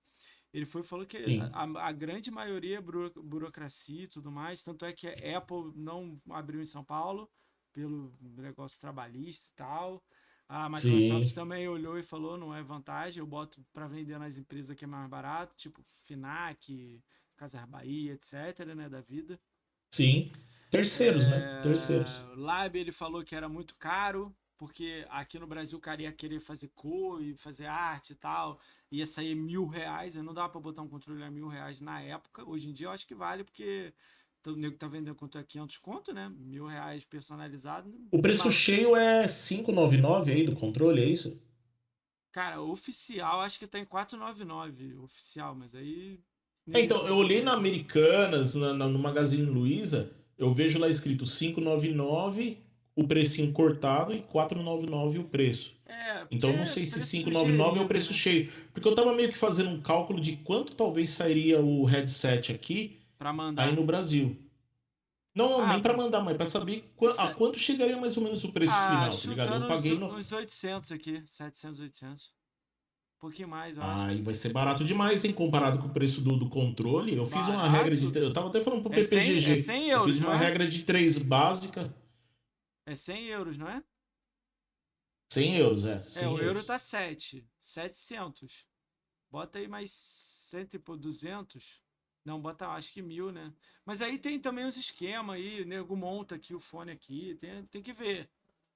[0.53, 1.19] Ele foi falou que
[1.53, 4.63] a, a grande maioria é buro- burocracia e tudo mais.
[4.63, 7.31] Tanto é que a Apple não abriu em São Paulo
[7.73, 10.03] pelo negócio trabalhista e tal.
[10.49, 11.35] A Microsoft Sim.
[11.35, 14.89] também olhou e falou: não é vantagem, eu boto para vender nas empresas que é
[14.89, 17.03] mais barato, tipo Finac,
[17.37, 19.39] Casas Bahia, etc, né, da vida.
[19.91, 20.31] Sim.
[20.71, 21.59] Terceiros, né?
[21.59, 22.19] É, Terceiros.
[22.37, 26.41] Lab ele falou que era muito caro, porque aqui no Brasil o cara ia querer
[26.41, 28.61] fazer cor e fazer arte e tal,
[28.91, 32.45] ia sair mil reais, não dava pra botar um controle a mil reais na época.
[32.49, 33.93] Hoje em dia eu acho que vale, porque
[34.47, 36.29] o nego tá vendendo quanto é 500 conto, né?
[36.29, 37.93] Mil reais personalizado.
[38.11, 41.41] O preço Mas, cheio é 599 aí do controle, é isso?
[42.33, 46.23] Cara, oficial acho que tá em 499 oficial, mas aí.
[46.73, 51.25] É, então, eu olhei na Americanas, na, na- no Magazine Luiza, eu vejo lá escrito
[51.25, 52.59] 599,
[52.97, 55.77] o precinho cortado e 499 o preço.
[55.87, 58.17] É, Então eu porque não sei se preço 599 é o preço né?
[58.19, 58.53] cheio.
[58.73, 62.99] Porque eu tava meio que fazendo um cálculo de quanto talvez sairia o headset aqui
[63.19, 63.65] Pra mandar.
[63.69, 64.37] aí no Brasil.
[65.35, 68.43] Não, Ah, nem pra mandar, mas pra saber a é- quanto chegaria mais ou menos
[68.43, 69.63] o preço final, tá ligado?
[69.63, 70.15] Eu paguei uns, no.
[70.17, 72.25] uns 800 aqui, 700, 800.
[72.25, 74.01] Um pouquinho mais, eu acho.
[74.11, 75.33] Aí vai ser barato demais, hein?
[75.35, 77.15] Comparado com o preço do, do controle.
[77.15, 77.71] Eu fiz uma Barato?
[77.77, 78.19] regra de.
[78.19, 79.51] Eu tava até falando pro É 100 PPGG.
[79.53, 80.37] é 100 eu euros, fiz uma é?
[80.39, 81.95] regra de 3 básica.
[82.87, 83.83] É 100 euros, não é?
[85.33, 86.01] 100 euros, é.
[86.01, 86.67] 100 é, o euro euros.
[86.67, 87.45] tá 7.
[87.61, 88.67] 700.
[89.31, 91.83] Bota aí mais 100 e por 200.
[92.25, 93.53] Não, bota acho que mil, né?
[93.85, 97.83] Mas aí tem também os esquemas aí, nego monta aqui o fone aqui, tem, tem
[97.83, 98.29] que ver.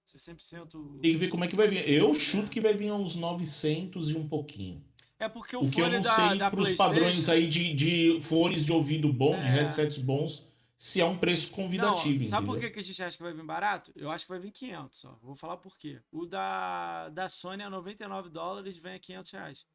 [0.04, 1.00] Se é 100%...
[1.00, 1.88] Tem que ver como é que vai vir.
[1.88, 4.84] Eu chuto que vai vir uns 900 e um pouquinho.
[5.18, 6.76] É porque o, O que eu fone não da, sei pros PlayStation...
[6.76, 9.50] padrões aí de, de fones de ouvido bom, de É.
[9.50, 10.46] headsets bons,
[10.80, 13.34] se é um preço convidativo, Não, sabe por que, que a gente acha que vai
[13.34, 13.92] vir barato?
[13.94, 15.18] Eu acho que vai vir 500, ó.
[15.20, 16.00] Vou falar por quê.
[16.10, 19.66] O da, da Sony a 99 dólares vem a 500 reais.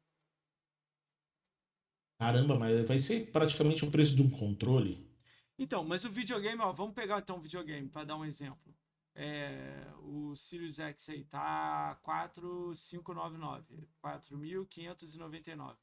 [2.18, 5.08] Caramba, mas vai ser praticamente o preço de um controle.
[5.56, 8.74] Então, mas o videogame, ó, vamos pegar então o videogame para dar um exemplo.
[9.14, 15.76] É, o Sirius X aí tá 4.599, 4.599.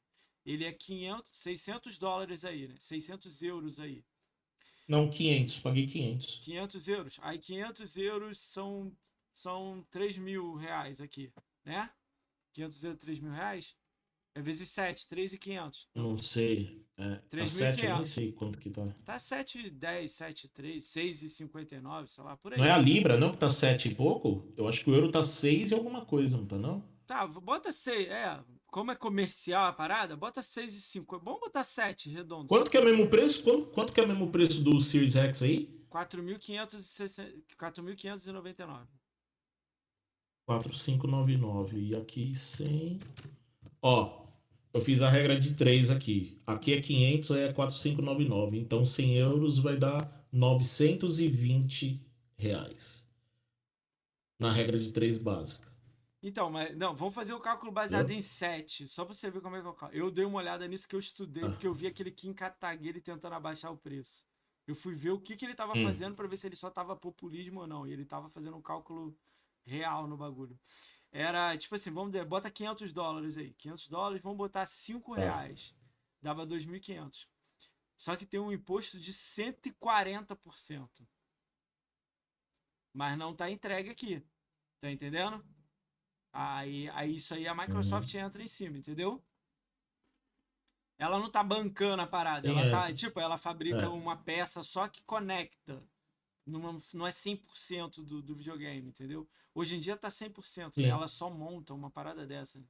[0.44, 2.74] Ele é 500, 600 dólares aí, né?
[2.78, 4.04] 600 euros aí.
[4.86, 6.40] Não, 500, paguei 500.
[6.44, 7.18] 500 euros.
[7.22, 8.92] Aí 500 euros são,
[9.32, 11.32] são 3 mil reais aqui,
[11.64, 11.90] né?
[12.52, 13.74] 500 euros, 3 mil reais?
[14.36, 15.86] É vezes 7, 3.500.
[15.94, 16.84] Não sei.
[16.98, 17.46] É, a 3.500.
[17.46, 18.84] 7 eu nem sei quanto que tá.
[19.04, 22.58] Tá 7,10, 7,3, 6,59, sei lá, por aí.
[22.58, 24.52] Não é a Libra, não, que tá 7 e pouco?
[24.56, 26.84] Eu acho que o euro tá 6 e alguma coisa, não tá não?
[27.06, 31.16] Tá, bota 6, é, como é comercial a parada, bota 6,5.
[31.16, 32.48] É bom botar 7, redondo.
[32.48, 33.42] Quanto que é o mesmo preço?
[33.42, 35.68] Quanto, quanto que é o mesmo preço do Series X aí?
[35.90, 38.86] 4.560 4.599.
[40.46, 41.78] 4599.
[41.78, 43.00] E aqui 100.
[43.82, 44.26] Ó,
[44.72, 46.40] eu fiz a regra de 3 aqui.
[46.46, 48.58] Aqui é 500, aí é 4599.
[48.58, 52.00] Então 100 euros vai dar 920
[52.36, 53.04] reais.
[54.38, 55.73] na regra de três básica.
[56.26, 58.16] Então, mas não, vamos fazer o cálculo baseado Eu?
[58.16, 60.00] em 7, só pra você ver como é que eu cálculo.
[60.00, 61.50] Eu dei uma olhada nisso que eu estudei, Ah.
[61.50, 64.24] porque eu vi aquele Kim Kataguiri tentando abaixar o preço.
[64.66, 65.82] Eu fui ver o que, que ele tava Hum.
[65.84, 67.86] fazendo pra ver se ele só tava populismo ou não.
[67.86, 69.14] E ele tava fazendo um cálculo
[69.66, 70.58] real no bagulho.
[71.12, 73.52] Era, tipo assim, vamos dizer, bota 500 dólares aí.
[73.52, 75.18] 500 dólares, vamos botar 5 É.
[75.20, 75.74] reais.
[76.22, 77.28] Dava 2.500.
[77.98, 81.06] Só que tem um imposto de 140%.
[82.94, 84.22] Mas não tá entregue aqui.
[84.80, 85.44] Tá entendendo?
[86.36, 88.20] Aí, aí isso aí a Microsoft Uhum.
[88.20, 89.22] entra em cima, entendeu?
[90.98, 92.48] Ela não tá bancando a parada.
[92.48, 92.94] Tem Ela tá, essa.
[92.94, 93.88] tipo, ela fabrica É.
[93.88, 95.82] uma peça só que conecta.
[96.46, 99.28] Não, não é 100% do, do videogame, entendeu?
[99.54, 100.74] Hoje em dia tá 100%.
[100.74, 100.86] Sim.
[100.86, 102.62] Ela só monta uma parada dessa.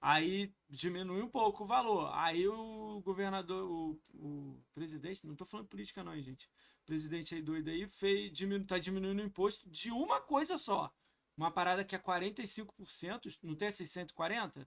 [0.00, 2.10] Aí diminui um pouco o valor.
[2.14, 6.46] Aí o governador, o, o presidente, não tô falando política não, hein, gente.
[6.82, 10.92] O presidente aí doido aí fez, diminu, tá diminuindo o imposto de uma coisa só.
[11.36, 14.66] Uma parada que é 45%, não tem esses 140?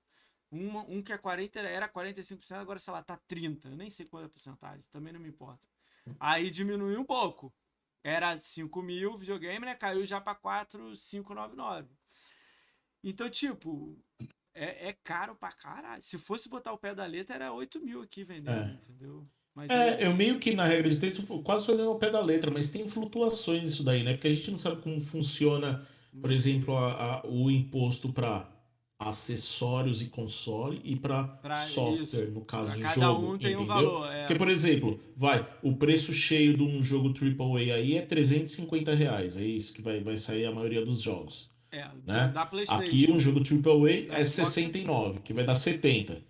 [0.51, 3.69] Uma, um que é 40 era 45%, agora sei lá, tá 30.
[3.69, 5.67] Eu nem sei qual é a porcentagem, também não me importa.
[6.19, 7.53] Aí diminuiu um pouco.
[8.03, 9.73] Era 5 mil videogame, né?
[9.73, 11.89] Caiu já pra 4,599.
[13.03, 13.97] Então, tipo,
[14.53, 16.01] é, é caro pra caralho.
[16.01, 18.73] Se fosse botar o pé da letra, era 8 mil aqui vendendo, É.
[18.73, 19.27] entendeu?
[19.55, 22.21] Mas aí- É, eu meio que na regra de tô quase fazendo ao pé da
[22.21, 24.13] letra, mas tem flutuações isso daí, né?
[24.13, 25.87] Porque a gente não sabe como funciona,
[26.21, 28.49] por exemplo, a- a- o imposto para
[28.97, 31.37] acessórios e console e para
[31.67, 32.31] software, isso.
[32.31, 33.65] no caso Pra de cada jogo, um tem um entendeu?
[33.65, 34.11] valor.
[34.11, 34.19] É.
[34.21, 39.35] Porque, por exemplo, vai, o preço cheio de um jogo AAA aí é 350 reais,
[39.37, 41.53] é isso que vai, vai sair a maioria dos jogos.
[41.71, 42.29] É, né?
[42.33, 42.81] da PlayStation.
[42.81, 46.21] Aqui um jogo AAA Da é Xbox, 69, que vai dar 70.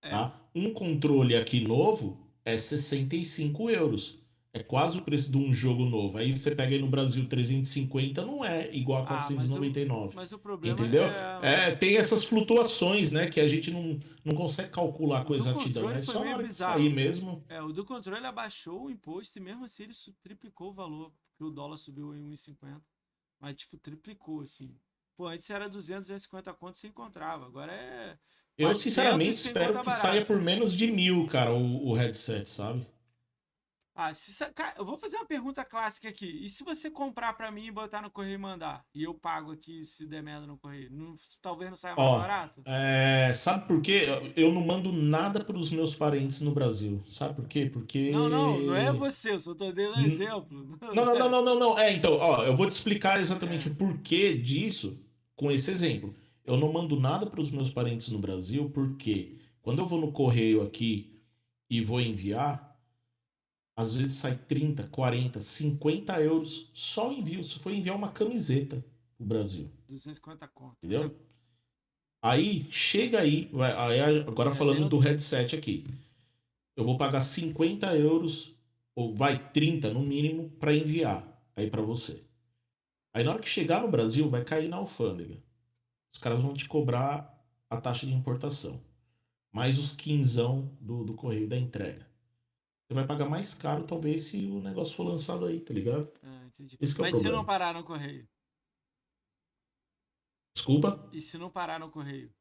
[0.00, 0.10] É.
[0.10, 0.40] Tá?
[0.54, 4.18] Um controle aqui novo é 65 euros.
[4.58, 6.18] É quase o preço de um jogo novo.
[6.18, 10.16] Aí você pega aí no Brasil 350, não é igual a Ah, mas o- 499.
[10.16, 11.04] Mas o problema Entendeu?
[11.04, 11.68] é.
[11.68, 13.28] É, tem essas flutuações, né?
[13.28, 15.88] Que a gente não, não consegue calcular com exatidão.
[15.90, 16.74] É só meio bizarro.
[16.74, 17.44] sair mesmo.
[17.48, 21.44] É, o do controle abaixou o imposto e mesmo assim ele triplicou o valor, porque
[21.44, 22.82] o dólar subiu em 1,50.
[23.40, 24.74] Mas, tipo, triplicou, assim.
[25.16, 27.46] Pô, antes era 200, 250 conto você encontrava.
[27.46, 28.18] Agora é.
[28.56, 29.90] Eu, 400 sinceramente, espero que barata.
[30.02, 32.84] saia por menos de mil, cara, o, o headset, sabe?
[34.00, 36.44] Ah, se, cara, eu vou fazer uma pergunta clássica aqui.
[36.44, 38.84] E se você comprar pra mim e botar no correio e mandar?
[38.94, 40.88] E eu pago aqui se der merda no correio?
[40.92, 42.62] Não- talvez não saia mais Ó, barato?
[42.64, 44.06] É, sabe por quê?
[44.36, 47.02] Eu não mando nada para os meus parentes no Brasil.
[47.08, 47.66] Sabe por quê?
[47.66, 48.12] Porque.
[48.12, 50.78] Não, não, não é você, eu só tô dando um exemplo.
[50.94, 51.78] Não, não, não, não, não, não.
[51.78, 53.72] É, então, ó, eu vou te explicar exatamente É.
[53.72, 54.96] o porquê disso
[55.34, 56.14] com esse exemplo.
[56.44, 60.12] Eu não mando nada para os meus parentes no Brasil porque quando eu vou no
[60.12, 61.20] correio aqui
[61.68, 62.67] e vou enviar,
[63.78, 67.44] às vezes sai 30, 40, 50 euros só envio.
[67.44, 68.84] Se for enviar uma camiseta
[69.16, 69.70] pro Brasil.
[69.86, 70.74] 250 conto.
[70.82, 71.16] Entendeu?
[72.20, 73.48] Aí, chega aí,
[74.26, 75.84] agora falando do headset aqui.
[76.74, 78.52] Eu vou pagar 50 euros,
[78.96, 81.24] ou vai 30 no mínimo, para enviar
[81.54, 82.24] aí para você.
[83.14, 85.40] Aí na hora que chegar no Brasil, vai cair na alfândega.
[86.12, 87.32] Os caras vão te cobrar
[87.70, 88.80] a taxa de importação.
[89.52, 92.07] Mais os quinzão do, do correio da entrega.
[92.88, 96.10] Você vai pagar mais caro, talvez, se o negócio for lançado aí, tá ligado?
[96.22, 96.78] Ah, entendi.
[96.80, 97.36] Esse que é o Mas se problema.
[97.36, 98.26] não parar no correio?
[100.54, 101.08] Desculpa.
[101.12, 102.32] E se não parar no correio?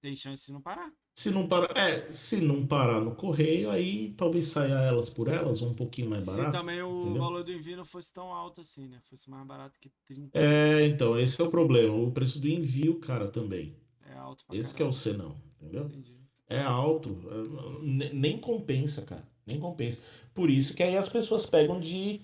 [0.00, 0.92] Tem chance de não parar.
[1.16, 5.60] Se não parar, é, se não parar no correio, aí talvez saia elas por elas,
[5.60, 6.52] um pouquinho mais se barato.
[6.56, 7.20] também o entendeu?
[7.22, 9.00] valor do envio não fosse tão alto assim, né?
[9.10, 10.38] Fosse mais barato que 30.
[10.38, 11.92] É, então, esse é o problema.
[11.94, 13.76] O preço do envio, cara, também.
[14.06, 15.86] É, alto pra Esse que é o senão, entendeu?
[15.86, 16.16] Entendi.
[16.48, 17.10] É alto.
[17.28, 19.28] é, ne- Nem compensa, cara.
[19.46, 20.00] Nem compensa.
[20.34, 22.20] Por isso que aí as pessoas pegam de,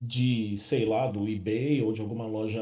[0.00, 2.60] de, sei lá, do eBay ou de alguma loja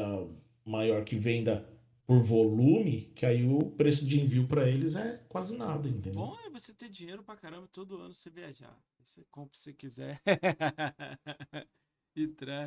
[0.65, 1.67] maior que venda
[2.05, 6.13] por volume, que aí o preço de envio pra eles é quase nada, entendeu?
[6.13, 8.75] Bom é você ter dinheiro pra caramba todo ano você viajar.
[9.03, 10.21] Você compra se quiser.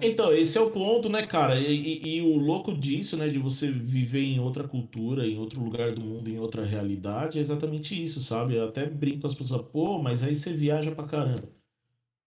[0.00, 1.58] Então, esse é o ponto, né, cara?
[1.60, 1.64] E,
[2.02, 5.94] e- e o louco disso, né, de você viver em outra cultura, em outro lugar
[5.94, 8.54] do mundo, em outra realidade, é exatamente isso, sabe?
[8.56, 11.48] Eu até brinco com as pessoas, pô, mas aí você viaja pra caramba.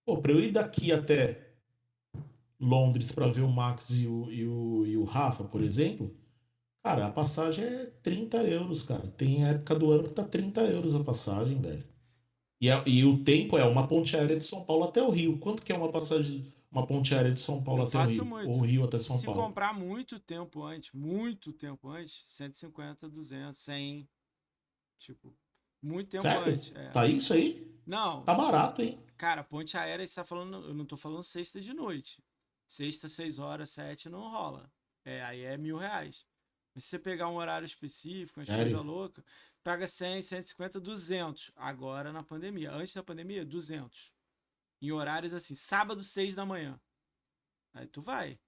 [0.05, 1.55] Pô, pra eu ir daqui até
[2.59, 6.15] Londres pra ver o Max e o, e o, e o Rafa, por exemplo,
[6.83, 9.07] cara, a passagem é 30 euros, cara.
[9.17, 11.83] Tem época do ano que tá 30 euros a passagem, velho.
[12.61, 15.37] E, é- e o tempo é uma ponte aérea de São Paulo até o Rio.
[15.39, 18.25] Quanto que é uma passagem, uma ponte aérea de São Paulo Eu até o Rio?
[18.25, 18.49] muito.
[18.49, 19.41] Ou Rio até São Se Paulo?
[19.41, 24.09] comprar muito tempo antes, muito tempo antes, 150, 200, 100.
[24.99, 25.33] Tipo,
[25.81, 26.53] muito tempo Sério?
[26.53, 26.71] antes.
[26.75, 26.89] é.
[26.89, 27.73] Tá isso aí?
[27.85, 28.99] Não, Tá se- barato, hein?
[29.17, 30.67] Cara, ponte aérea, você tá falando.
[30.67, 32.21] Eu não tô falando sexta de noite.
[32.67, 34.69] Sexta, 6 horas, 7 não rola.
[35.05, 36.25] É, aí é mil reais.
[36.73, 38.63] Mas se você pegar um horário específico, umas Sério?
[38.65, 39.23] coisas loucas,
[39.63, 41.51] paga 100, 150, 200.
[41.55, 42.71] Agora na pandemia.
[42.71, 44.11] Antes da pandemia, 200.
[44.81, 46.79] Em horários assim, sábado, 6 da manhã.
[47.73, 48.39] Aí tu vai.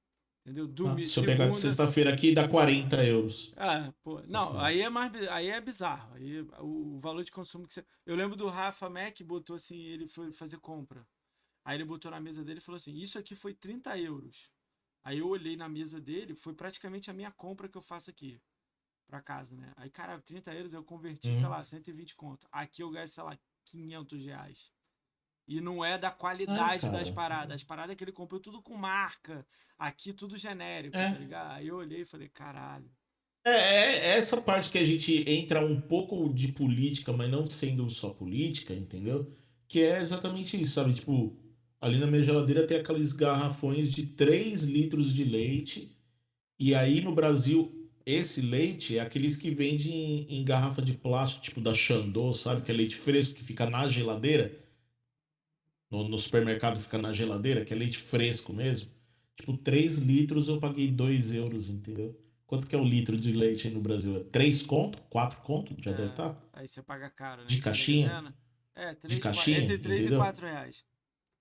[0.46, 0.66] Entendeu?
[0.66, 3.54] Ah, Dormir, se eu pegar de sexta-feira aqui, dá 40 euros.
[3.58, 4.22] Ah, pô.
[4.22, 4.58] Não, Assim.
[4.60, 6.14] aí é mais aí é bizarro.
[6.16, 7.86] Aí o, valor de consumo que você.
[8.06, 11.06] Eu lembro do Rafa Mac botou assim, ele foi fazer compra.
[11.66, 14.50] Aí ele botou na mesa dele e falou assim: Isso aqui foi 30 euros.
[15.04, 18.40] Aí eu olhei na mesa dele, foi praticamente a minha compra que eu faço aqui
[19.08, 19.74] pra casa, né?
[19.76, 21.50] Aí, cara, 30 euros eu converti, sei Uhum.
[21.50, 22.48] lá, 120 conto.
[22.52, 24.72] Aqui eu gasto, sei lá, 500 reais.
[25.48, 27.56] E não é da qualidade das paradas.
[27.56, 29.46] As paradas que ele comprou tudo com marca.
[29.80, 31.12] Aqui tudo genérico, É.
[31.12, 31.52] tá ligado?
[31.54, 32.90] Aí eu olhei e falei, caralho.
[33.46, 37.46] É, é- é essa parte que a gente entra um pouco de política, mas não
[37.48, 39.32] sendo só política, entendeu?
[39.68, 40.94] Que é exatamente isso, sabe?
[40.94, 41.38] Tipo,
[41.80, 45.96] ali na minha geladeira tem aqueles garrafões de 3 litros de leite.
[46.60, 49.94] E aí no Brasil, esse leite é aqueles que vendem
[50.30, 52.64] em, em garrafa de plástico, tipo da Xandô, sabe?
[52.64, 54.67] Que é leite fresco que fica na geladeira.
[55.90, 58.90] No, no supermercado fica na geladeira, que é leite fresco mesmo.
[59.36, 62.20] Tipo, 3 litros eu paguei 2 euros, entendeu?
[62.46, 64.16] Quanto que é o litro de leite aí no Brasil?
[64.18, 64.98] É 3 conto?
[65.10, 65.76] 4 conto?
[65.82, 65.94] Já É.
[65.94, 66.28] deve tá?
[66.32, 66.50] estar?
[66.54, 67.48] Aí você paga caro, né?
[67.48, 68.34] De tá caixinha?
[68.76, 70.20] É, três, qua- caixinha, entre 3 e entendeu?
[70.20, 70.86] 4 reais.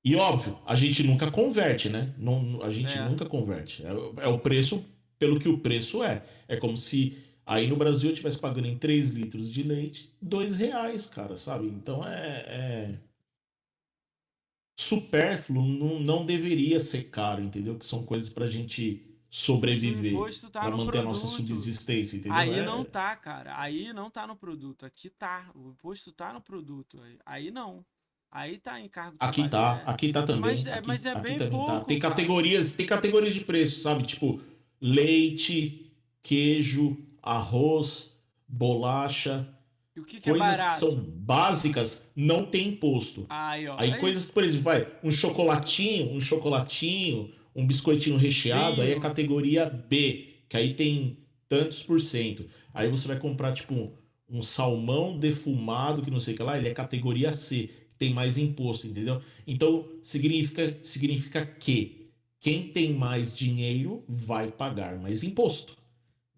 [0.04, 2.14] E óbvio, a gente nunca converte, né?
[2.16, 3.08] Não, a gente É.
[3.08, 3.84] nunca converte.
[3.84, 4.84] É, o- é o preço
[5.18, 6.22] pelo que o preço é.
[6.46, 10.56] É como se aí no Brasil eu estivesse pagando em 3 litros de leite 2
[10.56, 11.66] reais, cara, sabe?
[11.66, 12.98] Então é.
[14.78, 14.82] É...
[14.82, 17.76] Supérfluo não, não deveria ser caro, entendeu?
[17.78, 20.14] Que são coisas pra gente sobreviver.
[20.50, 21.36] tá Pra manter a nossa produto.
[21.48, 22.36] subsistência, entendeu?
[22.36, 23.58] Aí É- não tá, cara.
[23.58, 24.84] Aí não tá no produto.
[24.86, 25.50] Aqui tá.
[25.54, 27.00] O imposto tá no produto.
[27.24, 27.84] Aí- não.
[28.30, 29.82] Aí tá em cargo Aqui tá, né?
[29.86, 30.40] aqui tá também.
[30.42, 31.46] Mas é- aqui, mas é bem tá.
[31.48, 32.12] pouco, Tem cara.
[32.14, 34.02] categorias, tem categorias de preço, sabe?
[34.04, 34.40] Tipo,
[34.80, 35.90] leite,
[36.22, 38.12] queijo, arroz,
[38.46, 39.48] bolacha,
[39.96, 40.78] E o que, que é coisas que barato?
[40.78, 43.24] são básicas, não tem imposto.
[43.30, 43.76] Aí, ó.
[43.78, 48.94] Aí é coisas, por exemplo, vai, um chocolatinho, um chocolatinho, um biscoitinho recheado, aí é
[48.94, 49.00] Sim.
[49.00, 51.16] categoria B, que aí tem
[51.48, 52.44] tantos por cento.
[52.74, 53.90] Aí você vai comprar, tipo, um,
[54.28, 58.12] um salmão defumado, que não sei o que lá, ele é categoria C, que tem
[58.12, 59.22] mais imposto, entendeu?
[59.46, 65.74] Então, significa, significa que quem tem mais dinheiro vai pagar mais imposto.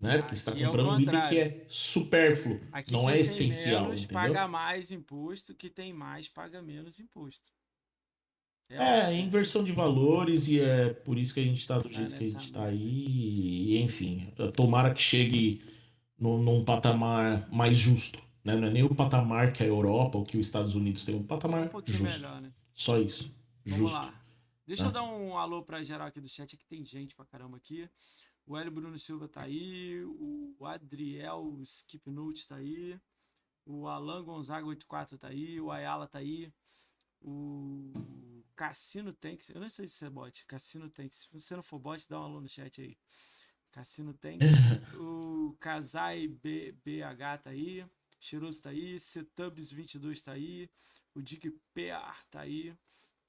[0.00, 0.18] Né?
[0.18, 3.20] Porque você está é o comprando um item que é supérfluo, Aqui não é tem
[3.22, 4.14] essencial, menos entendeu?
[4.22, 7.50] paga mais imposto, que tem mais paga menos imposto.
[8.70, 12.24] É, inversão de valores e é por isso que a gente tá do jeito que
[12.26, 12.76] a gente tá aí.
[12.76, 15.64] E, enfim, tomara que chegue
[16.18, 18.18] num, num patamar mais justo.
[18.44, 18.54] Né?
[18.54, 21.20] Não é nem o patamar que a Europa ou que os Estados Unidos têm, um
[21.22, 22.20] Só patamar um pouquinho justo.
[22.20, 22.52] melhor, né?
[22.74, 23.34] Só isso.
[23.64, 23.94] Vamos justo.
[23.96, 24.14] lá.
[24.66, 24.86] Deixa Ah.
[24.86, 27.88] eu dar um alô pra geral aqui do chat, que tem gente pra caramba aqui.
[28.48, 32.98] O Hélio Bruno Silva tá aí, o Adriel Skipnote tá aí,
[33.66, 36.50] o Alan Gonzaga 84 tá aí, o Ayala tá aí,
[37.20, 41.78] o Cassino Tanks, eu não sei se é bot, Cassino Tanks, se você não for
[41.78, 42.96] bot, dá um alô no chat aí.
[43.70, 44.46] Cassino Tanks,
[44.94, 47.84] o Kazai B- BH tá aí,
[48.18, 50.70] Cheiroso tá aí, Cetubs 22 tá aí,
[51.14, 52.74] o Dick PR tá aí,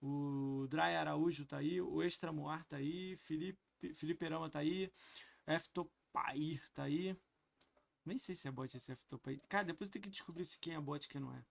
[0.01, 3.59] o Dry Araújo tá aí, o Extra Moar tá aí, Felipe,
[3.95, 4.91] Felipe Erama tá aí,
[5.47, 7.15] Eftopair tá aí.
[8.05, 9.39] Nem sei se é bot esse Eftopair.
[9.47, 11.43] Cara, depois tem que descobrir se quem é bot e quem não é.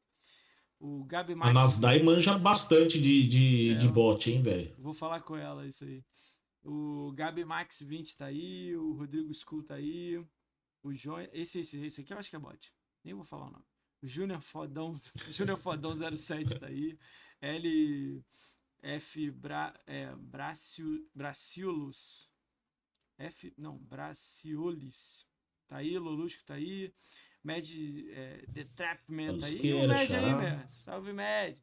[0.80, 1.54] O Gabi A Max.
[1.54, 4.74] Nasdaq manja bastante de, de, É, de bot, hein, velho?
[4.78, 6.04] Vou falar com ela isso aí.
[6.62, 10.22] O Gabi Max 20 tá aí, o Rodrigo Skull tá aí,
[10.82, 11.20] o João.
[11.32, 12.72] Esse, esse, esse aqui eu acho que é bot.
[13.04, 13.64] Nem vou falar o nome.
[14.02, 14.94] O Júnior Fodão,
[15.30, 16.98] Júnior Fodão 07 tá aí.
[17.40, 18.24] L
[18.82, 22.30] F Bra, é, Bracio, Bracilus.
[23.18, 25.28] F, não, Braciolis.
[25.66, 26.94] Tá aí, Lolusco tá aí.
[27.42, 27.68] Mad
[28.10, 29.72] é, The Trapman tá aí.
[29.72, 30.34] O Mad aí.
[30.34, 30.70] Mad.
[30.70, 31.58] Salve, Mad.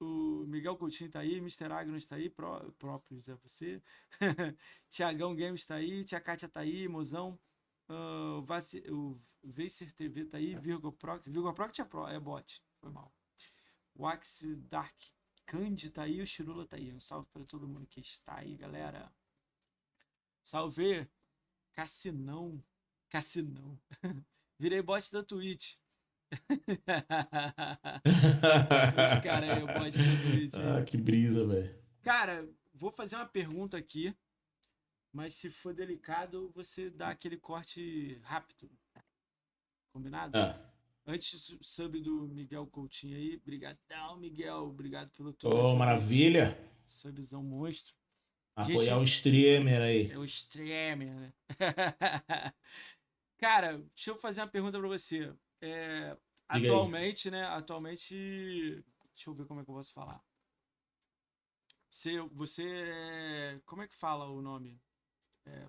[0.00, 1.72] O Miguel Coutinho tá aí, Mr.
[1.72, 3.82] Agnes tá aí, pró, próprios é você.
[4.88, 7.38] Tiagão Games tá aí, Tia Kátia tá aí, Mozão.
[7.88, 8.42] Ah, o
[9.42, 11.24] Vacer TV tá aí, Virgo Proc.
[11.26, 13.12] Virgo Proc é, pro, é bot, foi mal.
[13.94, 14.94] O Axe Dark
[15.48, 16.92] Candy tá aí, o Chirula tá aí.
[16.92, 19.10] Um salve para todo mundo que está aí, galera.
[20.42, 21.08] Salve!
[21.72, 22.62] Cassinão.
[23.08, 23.80] Cassinão.
[24.58, 25.76] Virei bot da Twitch.
[26.30, 26.38] Os
[29.24, 30.54] caras aí, o bot da Twitch.
[30.56, 31.82] ah, que brisa, velho.
[32.02, 34.14] Cara, vou fazer uma pergunta aqui,
[35.10, 38.70] mas se for delicado, você dá aquele corte rápido.
[39.94, 40.36] Combinado?
[40.36, 40.77] Ah.
[41.10, 46.54] Antes sub do Miguel Coutinho aí, brigadão, Miguel, obrigado pelo Ô, teu maravilha.
[46.84, 47.94] subzão monstro.
[48.54, 50.10] Apoiar Gente- o streamer aí.
[50.10, 51.32] É o streamer, né?
[53.38, 55.34] Cara, deixa eu fazer uma pergunta pra você.
[55.62, 56.14] É,
[56.46, 56.66] aí.
[56.66, 57.42] atualmente, né?
[57.46, 58.14] Atualmente,
[59.14, 60.22] deixa eu ver como é que eu posso falar.
[61.90, 64.78] Você, você, é- como é que fala o nome?
[65.46, 65.66] É,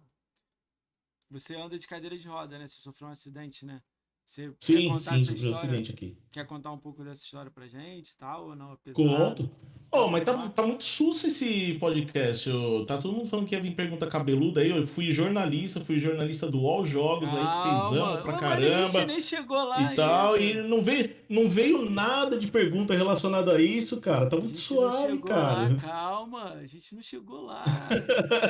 [1.30, 2.68] você anda de cadeira de roda, né?
[2.68, 3.82] Você sofreu um acidente, né?
[4.30, 5.52] Você quer Sim, contar sim, um história?
[5.58, 6.16] acidente aqui.
[6.32, 8.78] Quer contar um pouco dessa história pra gente, e tal ou não?
[8.78, 8.94] Pesado?
[8.94, 9.50] Conto.
[9.92, 12.48] Oh, mas tá, tá muito susto esse podcast.
[12.52, 12.86] ô.
[12.86, 14.70] Tá todo mundo falando que ia vir pergunta cabeluda aí.
[14.70, 18.44] Eu fui jornalista, fui jornalista do All Jogos aí, que vocês amam pra Ô, mas
[18.44, 19.06] a gente caramba.
[19.08, 23.62] nem chegou lá E tal, e não veio, não veio nada de pergunta relacionada a
[23.62, 24.26] isso, cara.
[24.28, 25.62] Tá muito não suave, cara.
[25.70, 27.64] lá, calma, a gente não chegou lá.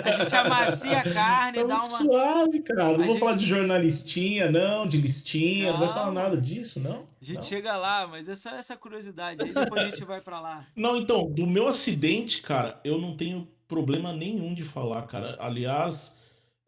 [0.03, 1.97] A gente amacia a carne, Tá dá muito uma.
[1.99, 2.83] suave, cara.
[2.85, 6.79] Não A vou gente- falar de jornalistinha, não, de listinha, não vai falar nada disso,
[6.79, 7.05] não.
[7.21, 7.41] A gente Não.
[7.43, 9.43] chega lá, mas é só essa curiosidade.
[9.43, 10.65] Aí depois a gente vai pra lá.
[10.73, 15.35] Não, então, do meu acidente, cara, eu não tenho problema nenhum de falar, cara.
[15.37, 16.15] Aliás,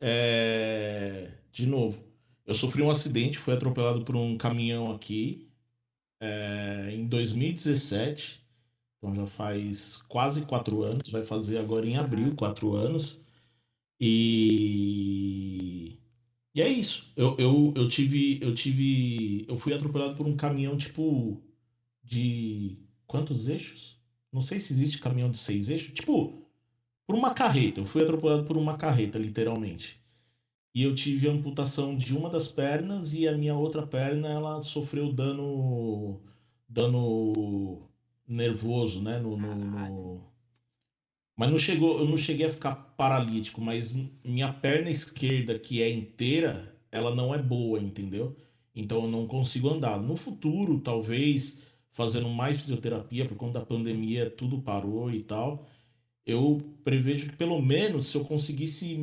[0.02, 2.04] é, de novo,
[2.46, 5.48] eu sofri um acidente, fui atropelado por um caminhão aqui
[6.22, 8.42] é, em 2017.
[9.00, 13.20] Então já faz quase quatro anos, vai fazer agora em abril quatro anos.
[14.00, 15.98] E,
[16.56, 17.12] e é isso.
[17.16, 21.42] Eu, eu, eu tive, eu tive, eu fui atropelado por um caminhão tipo
[22.04, 22.78] de
[23.08, 24.00] quantos eixos?
[24.32, 25.94] Não sei se existe caminhão de seis eixos.
[25.94, 26.48] Tipo,
[27.08, 27.82] por uma carreta.
[27.82, 30.01] Eu fui atropelado por uma carreta, literalmente.
[30.74, 35.12] E eu tive amputação de uma das pernas e a minha outra perna ela sofreu
[35.14, 36.22] dano
[36.68, 37.90] dano
[38.28, 39.20] nervoso, né?
[39.20, 40.32] No, no- no-
[41.36, 43.94] Mas não chegou, eu não cheguei a ficar paralítico, mas
[44.24, 48.36] minha perna esquerda, que é inteira, ela não é boa, entendeu?
[48.76, 50.00] Então eu não consigo andar.
[50.00, 51.60] No futuro, talvez
[51.92, 55.66] fazendo mais fisioterapia por conta da pandemia, tudo parou e tal.
[56.26, 58.98] Eu prevejo que pelo menos se eu conseguisse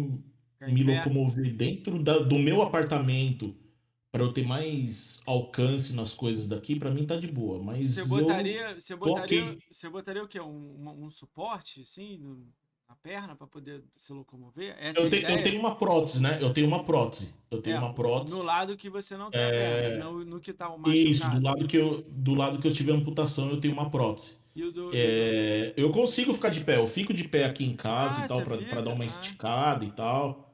[0.67, 3.55] me locomover dentro da- do meu apartamento
[4.11, 7.63] para eu ter mais alcance nas coisas daqui, para mim tá de boa.
[7.63, 9.59] Mas Você eu- botaria, você botaria, ok.
[9.71, 10.41] você botaria o quê?
[10.41, 12.19] Um, um suporte, assim,
[12.89, 14.75] na perna pra poder se locomover?
[14.81, 16.39] Essa é eu, tenho, eu tenho uma prótese, né?
[16.41, 17.35] Eu tenho uma prótese.
[17.51, 18.35] Eu tenho É, uma prótese.
[18.37, 21.27] No lado que você não tem É, perna, no, no que tá o Isso, do
[21.27, 21.45] machucado.
[21.45, 24.39] lado que eu, do lado que eu tive amputação, eu tenho uma prótese.
[24.75, 28.25] Do, É, eu consigo ficar de pé, eu fico de pé aqui em casa Ah,
[28.25, 29.07] e tal, pra dar uma Ah.
[29.07, 30.48] esticada e tal.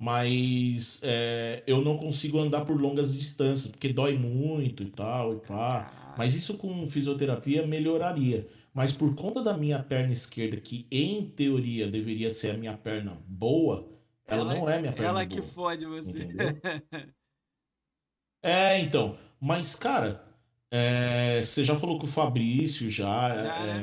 [0.00, 5.40] Mas é, eu não consigo andar por longas distâncias, porque dói muito e tal, e
[5.40, 6.14] pá.
[6.16, 8.48] Mas isso com fisioterapia melhoraria.
[8.72, 13.22] Mas por conta da minha perna esquerda, que em teoria deveria ser a minha perna
[13.26, 13.88] boa,
[14.26, 15.26] ela, não é minha perna Ela boa.
[15.26, 16.28] que fode você.
[18.42, 19.18] É, então.
[19.40, 20.24] Mas, cara,
[20.70, 23.82] é, você já falou com o Fabrício já, Já, né?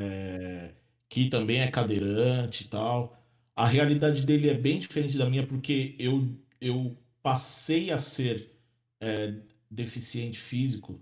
[0.70, 0.74] é,
[1.08, 3.17] que também é cadeirante e tal.
[3.58, 8.56] A realidade dele é bem diferente da minha, porque eu, eu passei a ser
[9.00, 9.34] é,
[9.68, 11.00] deficiente físico,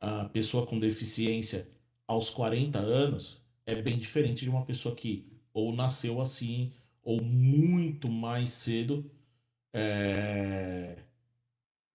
[0.00, 1.68] a pessoa com deficiência
[2.06, 6.72] aos 40 anos, é bem diferente de uma pessoa que ou nasceu assim,
[7.02, 9.04] ou muito mais cedo.
[9.74, 10.96] É,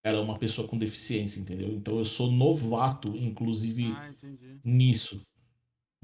[0.03, 1.73] ela é uma pessoa com deficiência, entendeu?
[1.73, 4.13] Então eu sou novato, inclusive, Ah,
[4.63, 5.25] nisso.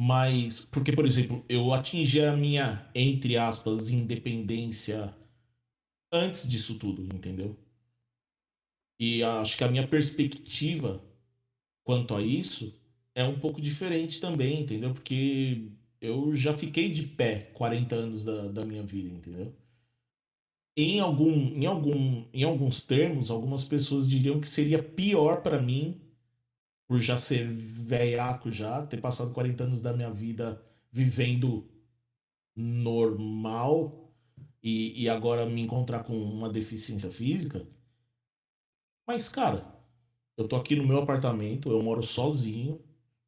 [0.04, 5.16] Mas, porque, por exemplo, eu atingi a minha, entre aspas, independência
[6.12, 7.56] antes disso tudo, entendeu?
[9.00, 11.04] E acho que a minha perspectiva
[11.84, 12.74] quanto a isso
[13.14, 14.92] é um pouco diferente também, entendeu?
[14.92, 15.70] Porque
[16.02, 19.54] eu já fiquei de pé 40 anos da, da minha vida, entendeu?
[20.76, 26.02] Em, algum, em, algum, em alguns termos, algumas pessoas diriam que seria pior para mim,
[26.92, 30.62] por já ser velhaco já, ter passado 40 anos da minha vida
[30.92, 31.72] vivendo
[32.54, 34.14] normal
[34.62, 37.66] e, e agora me encontrar com uma deficiência física.
[39.08, 39.74] Mas, cara,
[40.36, 42.84] eu tô aqui no meu apartamento, eu moro sozinho,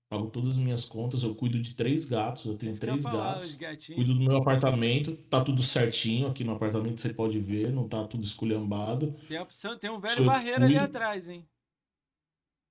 [0.10, 3.88] pago todas as minhas contas, eu cuido de três gatos, eu tenho três falar, gatos.
[3.95, 8.06] Cuido do meu apartamento, tá tudo certinho aqui no apartamento, você pode ver, não tá
[8.06, 9.15] tudo esculhambado.
[9.26, 11.48] Tem, opção, tem um velho Sou barreiro ali atrás, hein?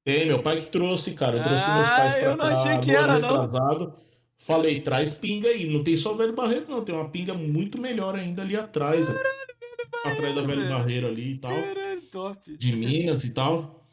[0.05, 1.39] Tem, meu pai que trouxe, cara.
[1.39, 3.43] Eu trouxe meus Ah, pais pra eu não cá achei que era, não.
[3.43, 3.95] retrasado.
[4.39, 5.67] Falei, traz pinga aí.
[5.73, 6.85] Não tem só velho barreiro, não.
[6.85, 9.09] Tem uma pinga muito melhor ainda ali atrás.
[10.05, 10.69] atrás da velho velho.
[10.69, 11.53] barreiro ali e tal.
[11.55, 12.57] Caralho, top.
[12.57, 13.87] De Minas e tal.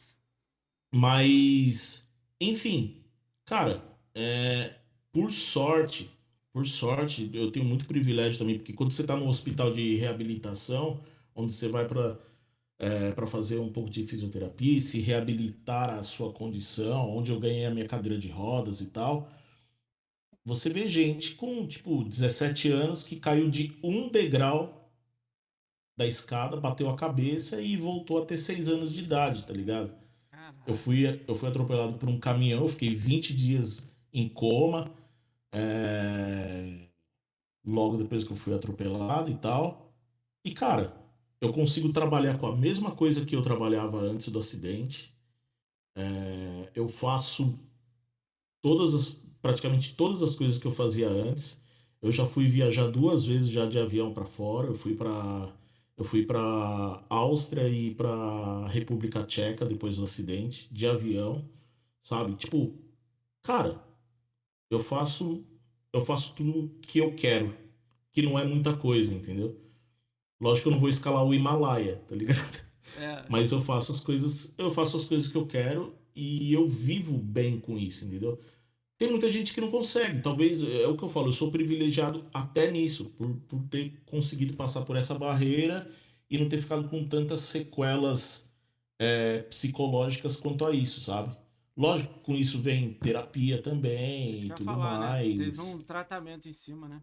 [0.91, 2.07] Mas,
[2.41, 3.03] enfim,
[3.45, 3.83] cara,
[4.15, 4.73] é,
[5.11, 6.09] por sorte,
[6.51, 10.99] por sorte, eu tenho muito privilégio também, porque quando você tá no hospital de reabilitação,
[11.35, 12.17] onde você vai para
[12.79, 17.39] é, para fazer um pouco de fisioterapia e se reabilitar a sua condição, onde eu
[17.39, 19.29] ganhei a minha cadeira de rodas e tal.
[20.45, 24.91] você vê gente com, tipo, 17 anos que caiu de um degrau
[25.97, 29.93] da escada, bateu a cabeça e voltou a ter 6 anos de idade, tá ligado?
[30.65, 33.83] Eu fui, eu fui atropelado por um caminhão, fiquei 20 dias
[34.13, 34.91] em coma,
[35.51, 36.87] é...
[37.65, 39.93] logo depois que eu fui atropelado e tal.
[40.43, 40.93] E, cara,
[41.41, 45.13] eu consigo trabalhar com a mesma coisa que eu trabalhava antes do acidente.
[45.95, 46.71] É...
[46.75, 47.59] Eu faço
[48.61, 49.09] todas as,
[49.41, 51.61] praticamente todas as coisas que eu fazia antes.
[52.01, 54.67] Eu já fui viajar duas vezes já de avião para fora.
[54.67, 55.53] Eu fui para
[55.97, 61.49] eu fui para Áustria e para República Tcheca depois do acidente de avião,
[62.01, 62.35] sabe?
[62.35, 62.73] Tipo,
[63.43, 63.83] cara,
[64.69, 65.45] eu faço
[65.93, 67.55] eu faço tudo que eu quero,
[68.11, 69.59] que não é muita coisa, entendeu?
[70.41, 72.65] Lógico que eu não vou escalar o Himalaia, tá ligado?
[72.97, 73.25] É.
[73.29, 77.17] Mas eu faço as coisas, eu faço as coisas que eu quero e eu vivo
[77.17, 78.39] bem com isso, entendeu?
[78.97, 82.25] Tem muita gente que não consegue, talvez é o que eu falo, eu sou privilegiado
[82.33, 85.89] até nisso, por, por ter conseguido passar por essa barreira
[86.29, 88.51] e não ter ficado com tantas sequelas
[88.99, 91.35] é, psicológicas quanto a isso, sabe?
[91.77, 95.39] Lógico, com isso vem terapia também e tudo falar, mais.
[95.39, 95.45] Né?
[95.45, 97.01] Teve um tratamento em cima, né?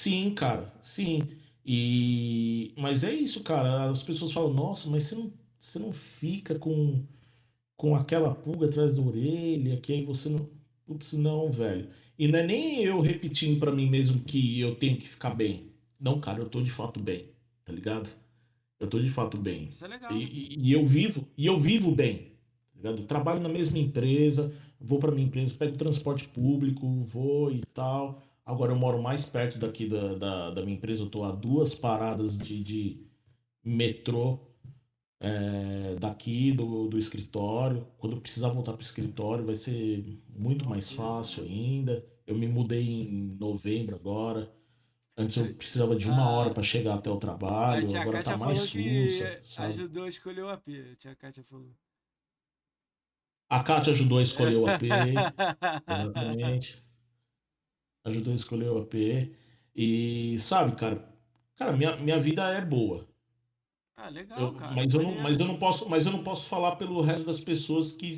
[0.00, 1.20] Sim, cara, sim.
[1.64, 3.90] E mas é isso, cara.
[3.90, 7.04] As pessoas falam: "Nossa, mas você não, você não fica com
[7.76, 10.48] com aquela pulga atrás da orelha, que aí você não.
[10.86, 11.88] Putz, não, velho.
[12.18, 15.72] E não é nem eu repetindo para mim mesmo que eu tenho que ficar bem.
[16.00, 17.26] Não, cara, eu tô de fato bem,
[17.64, 18.10] tá ligado?
[18.80, 19.66] Eu tô de fato bem.
[19.66, 20.12] Isso é legal.
[20.12, 22.32] E, e, e eu vivo, e eu vivo bem.
[22.72, 23.06] Tá ligado?
[23.06, 28.22] trabalho na mesma empresa, vou para minha empresa, pego transporte público, vou e tal.
[28.50, 31.72] Agora eu moro mais perto daqui da, da, da minha empresa, eu tô a duas
[31.72, 33.06] paradas de, de
[33.62, 34.40] metrô
[35.20, 37.86] é, daqui do, do escritório.
[37.96, 42.04] Quando eu precisar voltar para o escritório, vai ser muito mais fácil ainda.
[42.26, 44.52] Eu me mudei em novembro agora.
[45.16, 48.38] Antes eu precisava de uma hora para chegar até o trabalho, a agora Kátia tá
[48.38, 49.62] mais sussa.
[49.64, 51.70] Ajudou a escolher o AP, a tia Kátia falou.
[53.48, 54.82] A Kátia ajudou a escolher o AP,
[55.86, 56.89] exatamente.
[58.04, 58.94] Ajudou a escolher o AP.
[59.74, 61.08] E sabe, cara,
[61.56, 63.08] cara, minha, minha vida é boa.
[63.96, 64.74] Ah, legal, eu, cara.
[64.74, 67.40] Mas eu, não, mas eu não posso, mas eu não posso falar pelo resto das
[67.40, 68.10] pessoas que,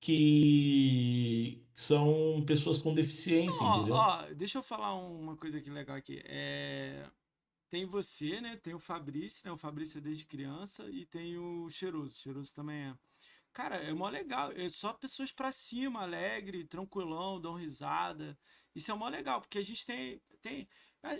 [0.00, 3.94] que são pessoas com deficiência, não, entendeu?
[3.96, 6.22] Ó, deixa eu falar uma coisa aqui legal aqui.
[6.24, 7.06] É...
[7.68, 8.56] Tem você, né?
[8.56, 9.52] Tem o Fabrício, né?
[9.52, 12.12] O Fabrício é desde criança e tem o Cheiroso.
[12.12, 12.94] O Cheiroso também é.
[13.52, 14.52] Cara, é mó legal.
[14.52, 18.38] É só pessoas pra cima, alegre, tranquilão, dão risada.
[18.74, 20.20] Isso é mó legal, porque a gente tem.
[20.40, 20.68] tem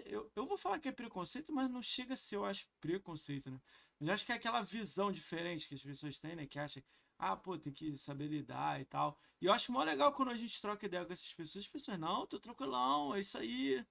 [0.06, 3.50] eu, eu vou falar que é preconceito, mas não chega a ser, eu acho, preconceito,
[3.50, 3.60] né?
[4.00, 6.46] Mas eu acho que é aquela visão diferente que as pessoas têm, né?
[6.46, 6.82] Que acham,
[7.18, 9.18] ah, pô, tem que saber lidar e tal.
[9.40, 11.64] E eu acho mó legal quando a gente troca ideia com essas pessoas.
[11.64, 13.84] As pessoas, não, tô tranquilão, é isso aí.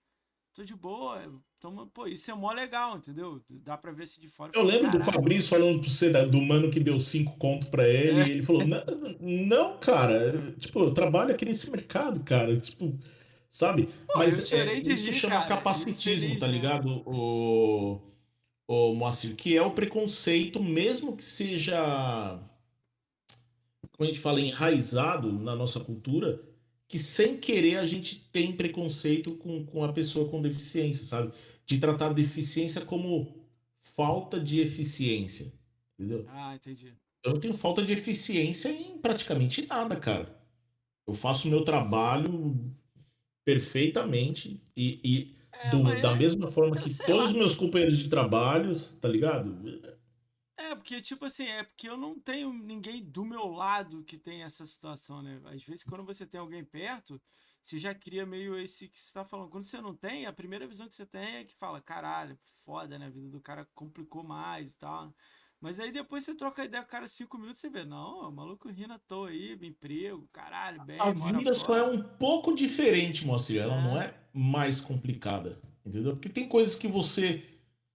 [0.53, 1.23] Tô de boa.
[1.57, 3.43] Então, pô, isso é mó legal, entendeu?
[3.49, 4.51] Dá pra ver se de fora.
[4.53, 8.21] Eu lembro do Fabrício falando pra você do mano que deu cinco conto pra ele.
[8.21, 8.27] É.
[8.27, 8.83] E ele falou: não,
[9.19, 12.59] não, cara, tipo, eu trabalho aqui nesse mercado, cara.
[12.59, 12.95] Tipo,
[13.53, 13.87] sabe?
[14.07, 15.47] Pô, Mas é, isso rir, chama cara.
[15.47, 16.53] capacitismo, tá né?
[16.53, 17.03] ligado?
[17.05, 18.01] O,
[18.67, 22.39] o Moacir, que é o preconceito, mesmo que seja,
[23.91, 26.41] como a gente fala, enraizado na nossa cultura,
[26.87, 31.31] que sem querer a gente tem preconceito com, com a pessoa com deficiência, sabe?
[31.63, 33.45] De tratar a deficiência como
[33.83, 35.53] falta de eficiência,
[35.93, 36.25] entendeu?
[36.27, 36.91] Ah, entendi.
[37.23, 40.41] Eu não tenho falta de eficiência em praticamente nada, cara.
[41.05, 42.75] Eu faço o meu trabalho
[43.45, 48.77] perfeitamente e, e é, do, da mesma forma que todos os meus companheiros de trabalho,
[48.99, 49.57] tá ligado?
[50.57, 54.43] É, porque, tipo assim, é porque eu não tenho ninguém do meu lado que tem
[54.43, 55.41] essa situação, né?
[55.45, 57.21] Às vezes, quando você tem alguém perto,
[57.61, 59.49] você já cria meio esse que você tá falando.
[59.49, 62.99] Quando você não tem, a primeira visão que você tem é que fala, caralho, foda,
[62.99, 63.07] né?
[63.07, 65.13] A vida do cara complicou mais e tal.
[65.63, 68.67] Mas aí depois você troca a ideia cara cinco minutos você vê, não, o maluco
[68.67, 70.99] rindo à toa aí, emprego, caralho, bem.
[70.99, 73.61] A vida só é um pouco diferente, Moacir.
[73.61, 73.81] Ela é.
[73.81, 76.11] não é mais complicada, entendeu?
[76.11, 77.45] Porque tem coisas que você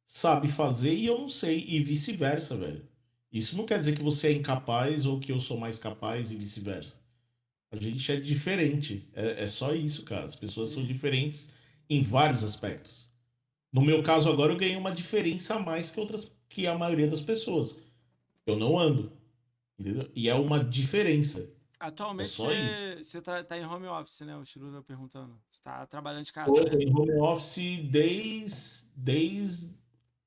[0.07, 2.89] sabe fazer e eu não sei, e vice-versa, velho.
[3.31, 6.37] Isso não quer dizer que você é incapaz ou que eu sou mais capaz e
[6.37, 6.99] vice-versa.
[7.71, 9.07] A gente é diferente.
[9.13, 10.25] É, é, só isso, cara.
[10.25, 10.77] As pessoas Sim.
[10.77, 11.53] são diferentes
[11.91, 13.13] em vários aspectos.
[13.71, 17.09] No meu caso agora, eu ganhei uma diferença a mais que outras que a maioria
[17.09, 17.79] das pessoas.
[18.47, 19.13] Eu não ando.
[19.79, 20.11] Entendeu?
[20.15, 21.49] E é uma diferença.
[21.79, 24.37] Atualmente é você tá, tá, em home office, né?
[24.37, 25.39] O Chiruda perguntando.
[25.49, 26.51] Você tá trabalhando de casa.
[26.51, 26.83] Tô, né?
[26.83, 28.89] em home office desde.
[28.97, 29.75] desde.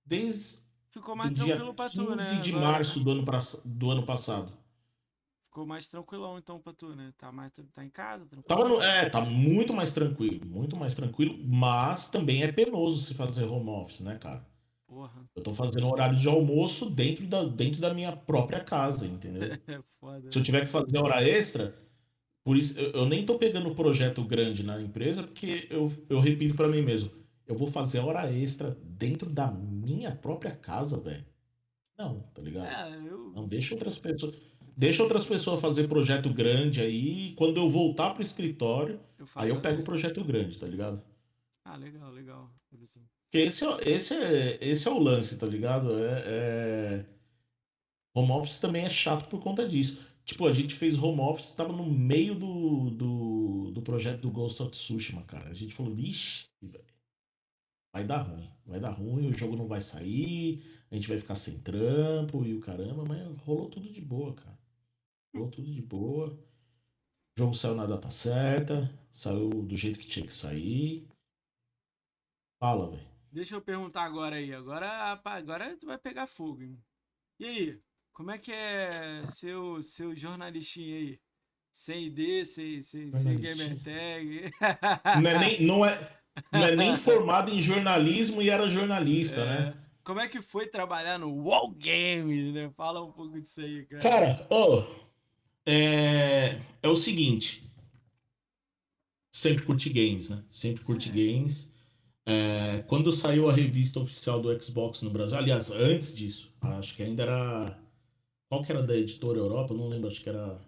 [0.05, 0.61] desde.
[0.89, 2.41] Ficou mais tranquilo pra tu, né?
[2.41, 3.25] de março do ano,
[3.65, 4.53] do ano passado.
[5.45, 7.13] ficou mais tranquilão então pra tu, né?
[7.17, 8.43] Tá, mais, tá em casa, tranquilo.
[8.43, 13.13] Tava no- é, tá muito mais tranquilo, muito mais tranquilo, mas também é penoso se
[13.13, 14.45] fazer home office, né, cara?
[14.91, 19.43] Porra, Eu tô fazendo horário de almoço dentro da, dentro da minha própria casa, entendeu?
[19.65, 20.29] é foda.
[20.29, 21.73] Se eu tiver que fazer hora extra,
[22.43, 26.55] por isso eu, eu nem tô pegando projeto grande na empresa, porque eu, eu repito
[26.55, 27.09] pra mim mesmo,
[27.47, 31.25] eu vou fazer hora extra dentro da minha própria casa, velho.
[31.97, 32.65] Não, tá ligado?
[32.67, 33.31] É, eu.
[33.33, 34.35] Não deixa outras pessoas,
[34.75, 39.61] deixa outras pessoas fazer projeto grande aí, quando eu voltar pro escritório, eu aí eu
[39.61, 41.01] pego o projeto grande, tá ligado?
[41.63, 42.51] Ah, legal, legal.
[43.33, 45.91] Esse é, esse é, esse é o lance, tá ligado?
[46.03, 47.05] É, é...
[48.13, 50.01] Home office também é chato por conta disso.
[50.25, 54.61] Tipo, a gente fez home office, tava no meio do, do, do projeto do Ghost
[54.61, 55.49] of Tsushima, cara.
[55.49, 56.47] A gente falou, ixi,
[57.93, 58.49] vai dar ruim.
[58.65, 62.53] Vai dar ruim, o jogo não vai sair, a gente vai ficar sem trampo e
[62.53, 64.59] o caramba, mas rolou tudo de boa, cara.
[65.33, 66.27] Rolou tudo de boa.
[67.37, 71.07] O jogo saiu na data certa, saiu do jeito que tinha que sair.
[72.59, 73.10] Fala, velho.
[73.31, 74.53] Deixa eu perguntar agora aí.
[74.53, 76.77] Agora, agora tu vai pegar fogo, hein?
[77.39, 77.79] E aí?
[78.11, 81.19] Como é que é seu, seu jornalistinha aí?
[81.71, 84.51] Sem ID, sem, sem, sem gamer tag.
[85.21, 86.11] Não é, nem, não, é,
[86.51, 89.73] não é nem formado em jornalismo e era jornalista, né?
[90.03, 92.69] Como é que foi trabalhar no Wall Games, né?
[92.75, 94.01] Fala um pouco disso aí, cara.
[94.01, 94.83] Cara, ó,
[95.65, 97.63] é, é o seguinte.
[99.31, 100.43] Sempre curti games, né?
[100.49, 101.70] Sempre curti games.
[102.25, 107.03] É, quando saiu a revista oficial do Xbox no Brasil, aliás, antes disso, acho que
[107.03, 107.79] ainda era.
[108.49, 109.73] Qual que era da editora Europa?
[109.73, 110.59] Eu não lembro, acho que era.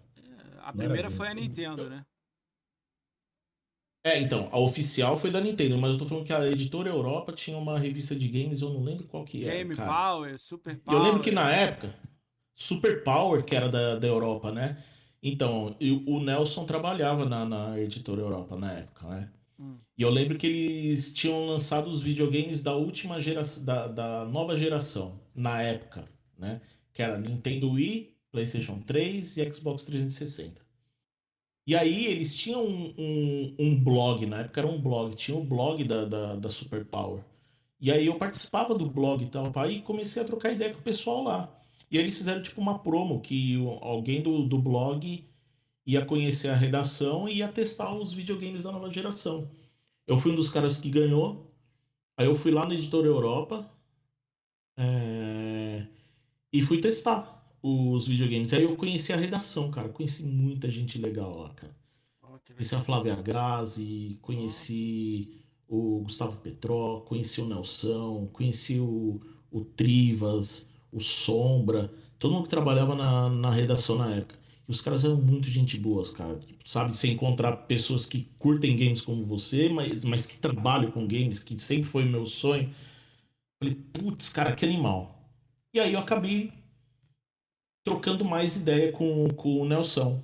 [0.62, 1.10] A Não era primeira game.
[1.10, 2.06] foi a Nintendo, né?
[4.06, 7.32] É, então, a oficial foi da Nintendo, mas eu tô falando que a editora Europa
[7.32, 9.54] tinha uma revista de games, eu não lembro qual que era.
[9.54, 9.90] Game cara.
[9.90, 10.98] Power, Super Power.
[11.00, 11.94] eu lembro que na época,
[12.54, 14.82] Super Power, que era da, da Europa, né?
[15.22, 19.32] Então, e o Nelson trabalhava na, na editora Europa na época, né?
[19.58, 19.78] Hum.
[19.96, 24.56] E eu lembro que eles tinham lançado os videogames da última geração, da, da nova
[24.56, 26.04] geração, na época,
[26.38, 26.60] né?
[26.92, 30.64] Que era Nintendo Wii, PlayStation 3 e Xbox 360.
[31.66, 35.44] E aí eles tinham um, um, um blog, na época era um blog, tinha o
[35.44, 37.24] blog da, da, da Super Power.
[37.80, 40.82] E aí eu participava do blog e tal, e comecei a trocar ideia com o
[40.82, 41.60] pessoal lá.
[41.90, 45.24] E aí eles fizeram tipo uma promo que alguém do, do blog
[45.86, 49.50] ia conhecer a redação e ia testar os videogames da nova geração.
[50.06, 51.50] Eu fui um dos caras que ganhou.
[52.16, 53.68] Aí eu fui lá na Editora Europa
[54.76, 55.86] é,
[56.52, 58.52] e fui testar os videogames.
[58.52, 59.88] Aí eu conheci a redação, cara.
[59.88, 61.74] Conheci muita gente legal lá, cara.
[62.54, 69.20] Conheci a Flávia Grazi, conheci o Gustavo Petró, conheci o Nelson, conheci o,
[69.50, 74.43] o Trivas, o Sombra, todo mundo que trabalhava na, na redação na época.
[74.66, 76.40] Os caras eram muito gente boas, cara.
[76.64, 81.38] Sabe, você encontrar pessoas que curtem games como você, mas, mas que trabalham com games,
[81.38, 82.72] que sempre foi meu sonho.
[83.62, 85.30] Falei, putz, cara, que animal.
[85.74, 86.52] E aí eu acabei
[87.84, 90.22] trocando mais ideia com, com o Nelson.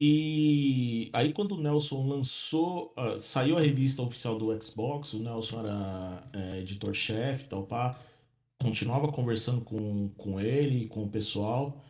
[0.00, 5.60] E aí quando o Nelson lançou, ah, saiu a revista oficial do Xbox, o Nelson
[5.60, 7.98] era é, editor-chefe tal, pá,
[8.60, 11.82] continuava conversando com, com ele, com o pessoal.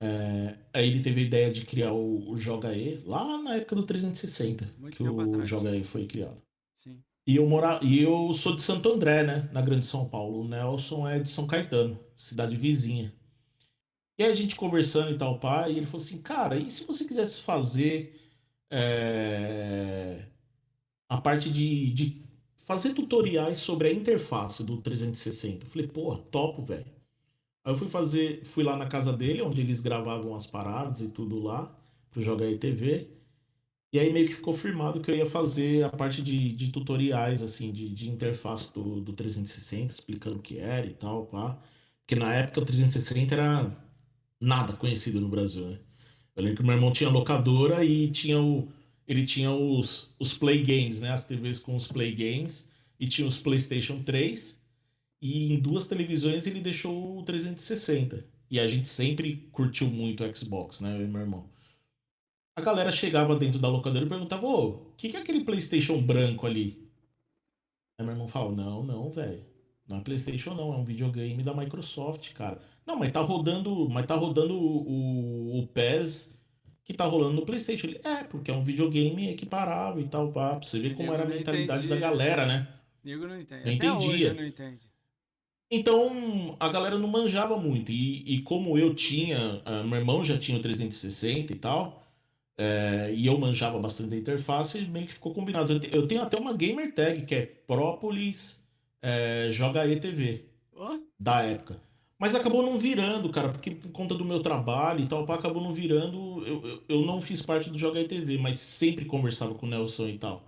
[0.00, 3.76] É, aí ele teve a ideia de criar o, o Joga E, lá na época
[3.76, 5.48] do 360, Muito que o atrás.
[5.48, 6.40] Joga E foi criado.
[6.74, 7.02] Sim.
[7.26, 7.78] E eu, mora...
[7.82, 9.48] e eu sou de Santo André, né?
[9.52, 10.40] Na Grande São Paulo.
[10.40, 13.12] O Nelson é de São Caetano, cidade vizinha.
[14.18, 16.84] E aí a gente conversando e tal, pai, e ele falou assim, cara, e se
[16.84, 18.20] você quisesse fazer
[18.70, 20.26] é,
[21.08, 22.22] a parte de, de
[22.58, 25.66] fazer tutoriais sobre a interface do 360?
[25.66, 26.86] Eu falei, pô, topo, velho.
[27.64, 31.10] Aí eu fui fazer, fui lá na casa dele, onde eles gravavam as paradas e
[31.10, 31.74] tudo lá,
[32.10, 33.08] pro Joga aí TV.
[33.92, 37.42] E aí meio que ficou firmado que eu ia fazer a parte de, de tutoriais,
[37.42, 41.58] assim, de, de interface do, do 360, explicando o que era e tal, pá.
[42.02, 43.76] Porque na época o 360 era
[44.40, 45.80] nada conhecido no Brasil, né?
[46.36, 48.68] Eu lembro que meu irmão tinha locadora e tinha o,
[49.06, 51.10] ele tinha os, os Play Games, né?
[51.10, 52.68] As TVs com os Play Games.
[52.98, 54.59] E tinha os PlayStation 3.
[55.20, 58.24] E em duas televisões ele deixou o 360.
[58.50, 60.96] E a gente sempre curtiu muito o Xbox, né?
[60.96, 61.48] Eu e meu irmão.
[62.56, 66.00] A galera chegava dentro da locadora e perguntava: Ô, o que, que é aquele PlayStation
[66.00, 66.90] branco ali?
[67.98, 69.44] Aí meu irmão falava: Não, não, velho.
[69.88, 70.72] Não é PlayStation, não.
[70.72, 72.60] É um videogame da Microsoft, cara.
[72.86, 76.38] Não, mas tá rodando, mas tá rodando o, o, o PES
[76.84, 77.86] que tá rolando no PlayStation.
[77.88, 80.56] Ele, é, porque é um videogame equiparável e tal, pá.
[80.56, 81.88] Pra você ver como Eu era a mentalidade entendi.
[81.88, 82.68] da galera, né?
[83.04, 83.68] Nego não entende.
[83.68, 84.34] Eu Até hoje entendia.
[84.34, 84.90] não entende.
[85.70, 87.92] Então a galera não manjava muito.
[87.92, 92.00] E, e como eu tinha, uh, meu irmão já tinha o 360 e tal,
[92.58, 95.80] é, e eu manjava bastante da interface, meio que ficou combinado.
[95.90, 98.62] Eu tenho até uma gamer tag que é Própolis
[99.00, 100.44] é, Joga ETV,
[100.74, 101.80] Ó, da época.
[102.18, 105.62] Mas acabou não virando, cara, porque por conta do meu trabalho e tal, pá, acabou
[105.62, 106.46] não virando.
[106.46, 110.08] Eu, eu, eu não fiz parte do Joga ETV, mas sempre conversava com o Nelson
[110.08, 110.44] e tal.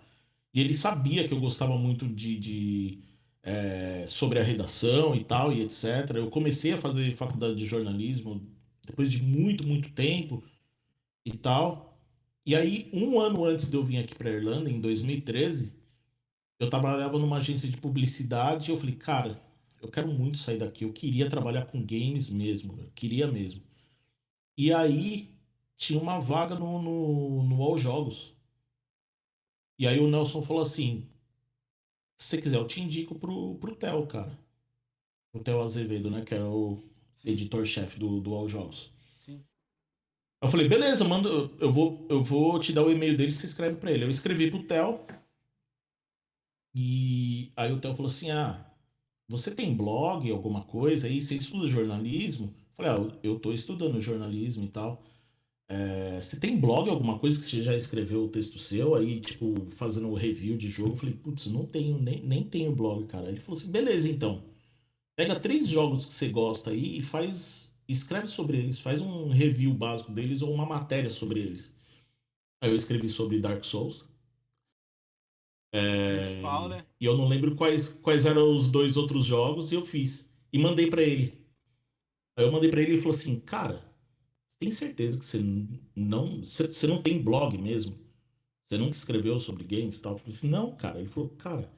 [0.55, 2.99] E ele sabia que eu gostava muito de, de,
[3.43, 6.17] é, sobre a redação e tal, e etc.
[6.17, 8.47] Eu comecei a fazer faculdade de jornalismo
[8.87, 10.45] depois de muito, muito tempo
[11.25, 11.99] e tal.
[12.47, 15.73] E aí, um ano antes de eu vir aqui para Irlanda, em 2013,
[16.59, 19.41] eu trabalhava numa agência de publicidade e eu falei, cara,
[19.81, 23.63] eu quero muito sair daqui, eu queria trabalhar com games mesmo, eu queria mesmo.
[24.57, 25.35] E aí
[25.77, 28.35] tinha uma vaga no, no, no All Jogos.
[29.79, 31.09] E aí o Nelson falou assim:
[32.17, 34.39] se você quiser, eu te indico pro, pro Theo, cara.
[35.35, 36.23] O Theo Azevedo, né?
[36.25, 36.83] Que era o
[37.25, 38.91] editor-chefe do, do All Jogos.
[39.15, 39.45] sim.
[40.43, 43.77] Eu falei, beleza, manda, eu vou, eu vou te dar o e-mail dele, você escreve
[43.77, 44.05] pra ele.
[44.05, 45.01] Eu escrevi pro Theo.
[46.75, 48.65] E aí o Theo falou assim: Ah,
[49.29, 51.21] você tem blog, alguma coisa aí?
[51.21, 52.55] Você estuda jornalismo?
[52.57, 55.03] Eu falei, ah, eu eu tô estudando jornalismo e tal.
[55.75, 59.71] É, você tem blog, alguma coisa que você já escreveu o texto seu aí, tipo,
[59.71, 60.91] fazendo review de jogo?
[60.91, 63.31] Eu falei, putz, não tenho, nem, nem tenho blog, cara.
[63.31, 64.45] Ele falou assim, beleza, então.
[65.17, 69.73] Pega três jogos que você gosta aí e faz, escreve sobre eles, faz um review
[69.73, 71.75] básico deles ou uma matéria sobre eles.
[72.61, 74.07] Aí eu escrevi sobre Dark Souls.
[76.19, 76.85] Principal, né?
[77.01, 80.31] E eu não lembro quais, quais eram os dois outros jogos e eu fiz.
[80.53, 81.47] E mandei pra ele.
[82.37, 83.91] Aí eu mandei pra ele e ele falou assim, cara,
[84.63, 85.43] tem certeza que você
[85.97, 87.99] não, você, não tem blog mesmo?
[88.65, 90.13] Você nunca escreveu sobre games tal?
[90.13, 91.01] Eu assim, não, cara.
[91.01, 91.69] Ele falou, cara,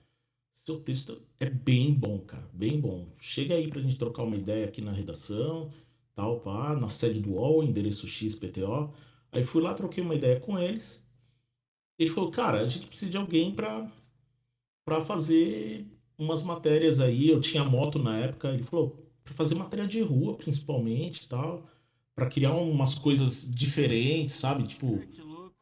[0.53, 3.09] seu texto é bem bom, cara, bem bom.
[3.19, 5.73] Chega aí pra gente trocar uma ideia aqui na redação,
[6.15, 8.93] tal, pá, na sede do UOL, endereço XPTO.
[9.33, 11.03] Aí fui lá, troquei uma ideia com eles.
[11.99, 13.91] Ele falou, cara, a gente precisa de alguém pra
[14.85, 15.87] para fazer
[16.19, 17.31] umas matérias aí.
[17.31, 18.51] Eu tinha moto na época.
[18.53, 21.67] Ele falou, para fazer matéria de rua, principalmente, tal,
[22.15, 24.65] para criar umas coisas diferentes, sabe?
[24.65, 25.01] Tipo,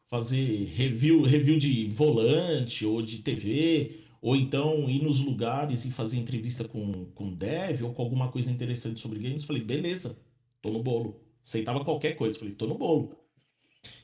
[0.07, 6.17] fazer review, review de volante ou de TV, ou então ir nos lugares e fazer
[6.19, 9.43] entrevista com, com dev ou com alguma coisa interessante sobre games.
[9.43, 10.17] Falei, beleza,
[10.61, 11.19] tô no bolo.
[11.43, 12.37] Aceitava qualquer coisa.
[12.37, 13.17] Falei, tô no bolo.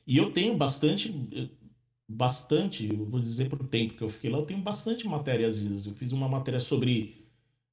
[0.06, 1.50] E eu tenho bastante, eh,
[2.08, 5.86] bastante, vou dizer pro tempo que eu fiquei lá, eu tenho bastante matéria às vezes.
[5.86, 7.28] Eu fiz uma matéria sobre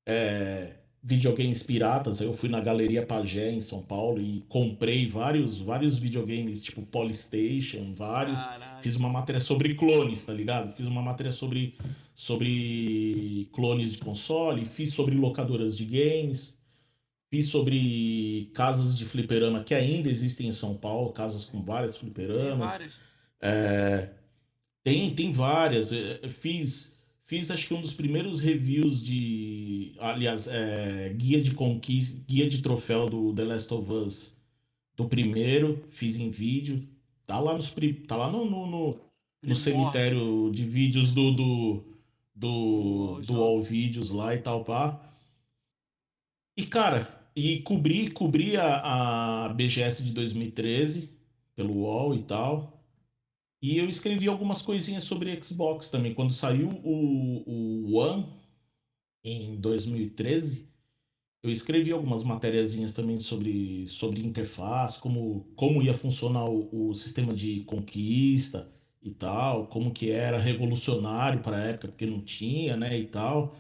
[0.07, 2.21] é, videogames piratas.
[2.21, 7.95] Eu fui na Galeria Pagé em São Paulo e comprei vários, vários videogames, tipo Polystation,
[7.95, 8.41] vários.
[8.43, 8.83] Caralho.
[8.83, 10.73] Fiz uma matéria sobre clones, tá ligado?
[10.75, 11.77] Fiz uma matéria sobre,
[12.15, 16.59] sobre clones de console, fiz sobre locadoras de games,
[17.31, 22.01] fiz sobre casas de fliperama que ainda existem em São Paulo, casas com várias Tem
[22.01, 22.71] fliperamas.
[22.73, 23.01] várias.
[23.41, 24.11] É,
[24.83, 25.93] tem, tem várias.
[25.93, 26.96] É, Fiz,
[27.27, 32.63] fiz acho que um dos primeiros reviews de, aliás, é, guia de conquista, guia de
[32.63, 34.37] troféu do The Last of Us
[34.97, 36.89] do primeiro, fiz em vídeo.
[37.27, 37.75] Tá lá nos,
[38.07, 39.01] tá lá no, no, no,
[39.43, 41.85] no cemitério de vídeos do do
[42.35, 45.01] do, Do All Vídeos lá e tal, pá.
[46.57, 51.11] E cara, e cobri, cobri a, a BGS de 2013
[51.55, 52.76] pelo UOL e tal.
[53.67, 56.15] E eu escrevi algumas coisinhas sobre Xbox também.
[56.15, 57.43] Quando saiu o,
[57.91, 58.33] o One
[59.25, 60.73] em 2013,
[61.43, 67.35] eu escrevi algumas matériazinhas também sobre, sobre interface, como, como ia funcionar o, o sistema
[67.35, 68.73] de conquista
[69.03, 73.57] e tal, como que era revolucionário para a época, porque não tinha, né, e tal.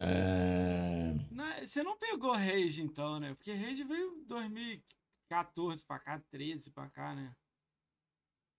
[0.00, 3.32] É, Não, você não pegou Rage então, né?
[3.32, 7.32] Porque Rage veio 2014 pra cá, 13 pra cá, né?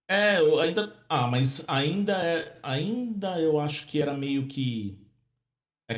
[0.07, 1.05] É, eu ainda.
[1.09, 2.59] Ah, mas ainda é.
[2.63, 4.97] Ainda eu acho que era meio que.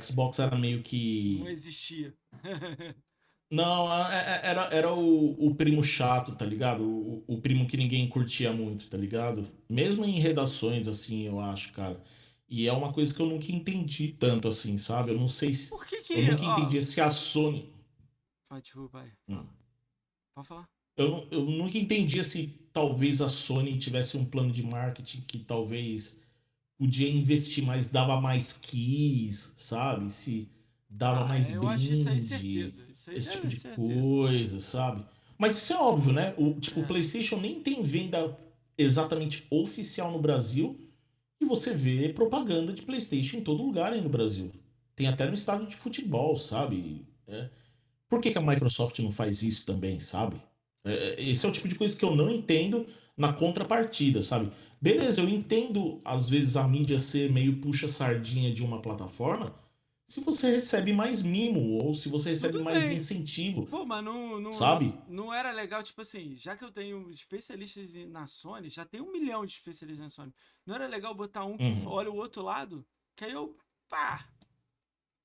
[0.03, 1.44] Xbox era meio Não que.
[1.48, 2.15] existia.
[3.52, 6.84] Não, é- é- era, era o, o primo chato, tá ligado?
[6.84, 9.48] O, o primo que ninguém curtia muito, tá ligado?
[9.68, 11.99] Mesmo em redações, assim, eu acho, cara.
[12.48, 15.11] E é uma coisa que eu nunca entendi tanto, assim, sabe?
[15.11, 15.69] Eu não sei se.
[15.69, 16.22] Por que Eu que.
[16.31, 17.73] nunca Ó, entendi se a Sony.
[18.49, 19.18] Vai, desculpa, vai.
[19.27, 19.48] Hum.
[20.34, 20.69] Pode falar.
[20.98, 25.39] Eu, não- eu nunca entendia se talvez a Sony tivesse um plano de marketing que
[25.39, 26.17] talvez
[26.77, 30.11] podia investir mais, dava mais keys, sabe?
[30.11, 30.47] Se
[30.89, 32.03] dava Ah, mais brinde, esse
[33.15, 33.75] é tipo de certeza.
[33.75, 35.05] coisa, sabe?
[35.37, 36.33] Mas isso é óbvio, né?
[36.37, 36.87] O, tipo, o É.
[36.87, 38.37] PlayStation nem tem venda
[38.77, 40.79] exatamente oficial no Brasil
[41.41, 44.51] e você vê propaganda de PlayStation em todo lugar aí no Brasil.
[44.95, 47.05] Tem até no estádio de futebol, sabe?
[47.27, 47.49] É.
[48.09, 50.41] Por que, que a Microsoft não faz isso também, sabe?
[50.85, 52.88] É, esse é o tipo de coisa que eu não entendo
[53.18, 54.51] na contrapartida, sabe?
[54.81, 59.53] Beleza, eu entendo às vezes a mídia ser meio puxa-sardinha de uma plataforma,
[60.07, 62.97] se você recebe mais mimo ou se você recebe Tudo mais bem.
[62.97, 63.68] incentivo.
[63.68, 64.93] Pô, mas não, não, Sabe?
[65.07, 69.11] não, era legal, tipo assim, já que eu tenho especialistas na Sony, já tem um
[69.11, 70.34] milhão de especialistas na Sony.
[70.65, 71.88] Não era legal botar um que Uhum.
[71.88, 72.88] olha o outro lado?
[73.15, 73.56] Que aí eu,
[73.88, 74.27] pá,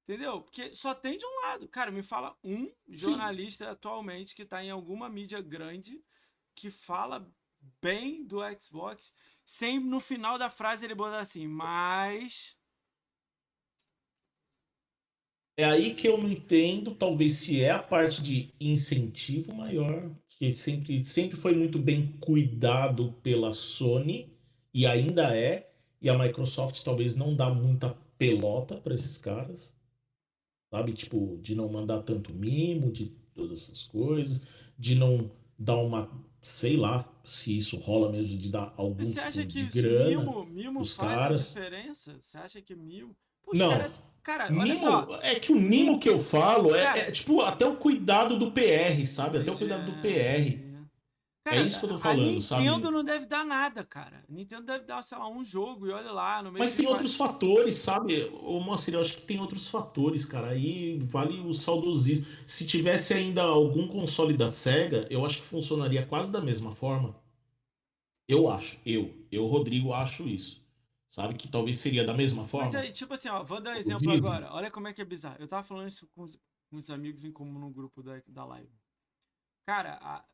[0.05, 0.40] entendeu?
[0.43, 1.68] Porque só tem de um lado.
[1.68, 6.01] Cara, me fala um jornalista atualmente que tá em alguma mídia grande
[6.55, 7.28] que fala
[7.81, 9.14] bem do Xbox,
[9.44, 12.56] sem no final da frase ele botar assim, mas.
[15.56, 20.51] É aí que eu não entendo, talvez se é a parte de incentivo maior, que
[20.51, 24.36] sempre, sempre foi muito bem cuidado pela Sony,
[24.72, 29.73] e ainda é, e a Microsoft talvez não dá muita pelota para esses caras,
[30.74, 30.92] sabe?
[30.92, 34.40] Tipo, de não mandar tanto mimo, de todas essas coisas,
[34.76, 36.10] de não dar uma,
[36.42, 39.80] sei lá, se isso rola mesmo, de dar algum Você tipo acha de que se
[39.80, 40.09] grana.
[40.18, 41.46] mimo, mimo faz caras.
[41.48, 42.16] diferença?
[42.20, 43.14] Você acha que mimo.
[43.44, 43.70] Pô, os Não.
[43.70, 44.02] caras.
[44.24, 45.18] Cara, olha Mimo, só.
[45.22, 48.51] é que o mimo que eu falo é, Cara- é, tipo até o cuidado do
[48.52, 49.36] PR, sabe?
[49.38, 50.59] Até o cuidado do é,
[51.46, 51.50] É.
[51.50, 52.62] Cara, isso que eu tô falando, a sabe?
[52.62, 54.24] Nintendo não deve dar nada, cara.
[54.26, 56.86] A Nintendo deve dar, sei lá, um jogo e olha lá, no meio Mas tem
[56.86, 58.24] quatro- outros fatores, sabe?
[58.42, 60.48] Ô, Moacir, eu acho que tem outros fatores, cara.
[60.48, 62.26] Aí vale o saudosismo.
[62.46, 67.14] Se tivesse ainda algum console da SEGA, eu acho que funcionaria quase da mesma forma.
[68.26, 68.78] Eu acho.
[68.86, 69.14] Eu.
[69.30, 70.64] Eu, Rodrigo, acho isso.
[71.10, 71.34] Sabe?
[71.34, 72.66] Que talvez seria da mesma forma.
[72.66, 74.50] Mas aí, tipo assim, ó, vou dar um exemplo agora.
[74.50, 75.36] Olha como é que é bizarro.
[75.38, 76.36] Eu tava falando isso com os,
[76.70, 78.72] com os amigos em comum no grupo da, da live.
[79.68, 80.24] Cara, a-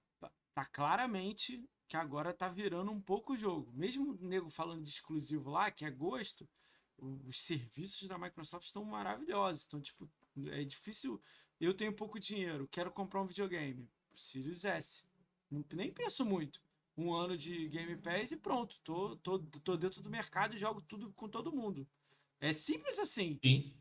[0.61, 3.73] tá claramente que agora tá virando um pouco o jogo.
[3.73, 6.47] Mesmo o nego falando de exclusivo lá, que é gosto,
[6.99, 9.65] os serviços da Microsoft estão maravilhosos.
[9.67, 10.09] Então, tipo,
[10.49, 11.21] é difícil.
[11.59, 13.89] Eu tenho pouco dinheiro, quero comprar um videogame.
[14.15, 15.05] Sirius S.
[15.73, 16.61] Nem penso muito.
[16.95, 18.79] Um ano de Game Pass e pronto.
[18.85, 21.89] Tô, tô, tô dentro do mercado e jogo tudo com todo mundo.
[22.39, 23.39] É simples assim.
[23.43, 23.75] Sim.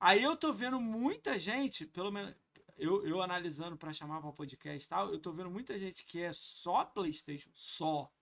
[0.00, 2.34] Aí eu tô vendo muita gente, pelo menos
[2.76, 6.20] eu, eu analisando pra chamar pra podcast e tal, eu tô vendo muita gente que
[6.20, 8.12] é só PlayStation, só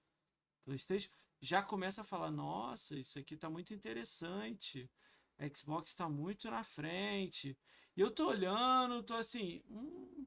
[0.64, 1.10] PlayStation,
[1.40, 4.90] já começa a falar: nossa, isso aqui tá muito interessante.
[5.55, 7.59] Xbox tá muito na frente.
[7.97, 10.26] E eu tô olhando, tô assim, hum,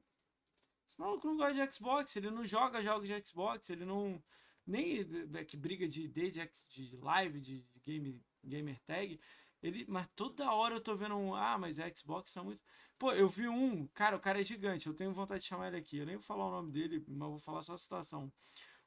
[0.86, 4.22] esse maluco não gosta de Xbox, ele não joga jogos de Xbox, ele não.
[4.66, 5.00] Nem
[5.34, 9.18] é que briga de ID, de, de live, de game, gamer tag.
[9.62, 11.34] Ele, mas toda hora eu tô vendo um.
[11.34, 12.62] Ah, mas a Xbox tá muito.
[12.98, 13.86] Pô, eu vi um.
[13.88, 14.88] Cara, o cara é gigante.
[14.88, 15.98] Eu tenho vontade de chamar ele aqui.
[15.98, 18.32] Eu nem vou falar o nome dele, mas vou falar só a situação.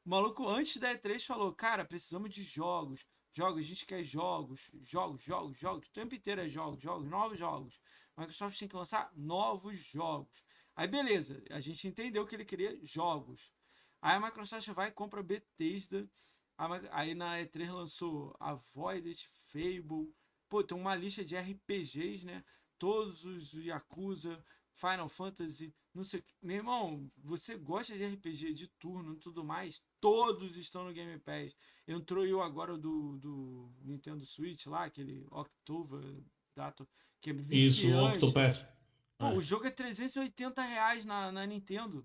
[0.06, 3.06] O maluco, antes da E3, falou: Cara, precisamos de jogos.
[3.32, 4.70] Jogos, a gente quer jogos.
[4.82, 5.88] Jogos, jogos, jogos.
[5.88, 7.80] O tempo inteiro é jogos, jogos, novos jogos.
[8.18, 10.44] Microsoft tem que lançar novos jogos.
[10.76, 11.42] Aí, beleza.
[11.50, 13.54] A gente entendeu que ele queria jogos.
[14.02, 16.10] Aí a Microsoft vai e compra Bethesda.
[16.92, 20.14] Aí na E3 lançou a Voided, Fable.
[20.50, 22.44] Pô, tem uma lista de RPGs, né?
[22.82, 24.44] Todos os Yakuza,
[24.74, 26.24] Final Fantasy, não sei.
[26.42, 29.84] Meu irmão, você gosta de RPG de turno e tudo mais?
[30.00, 31.56] Todos estão no Game Pass.
[31.88, 36.02] Entrou eu agora do, do Nintendo Switch lá, aquele October
[36.56, 36.90] Dato,
[37.22, 38.18] que é Isso, o viciante.
[38.26, 38.66] Octopath.
[39.16, 39.34] Pô, É.
[39.36, 42.00] o jogo é 380 reais na, na Nintendo.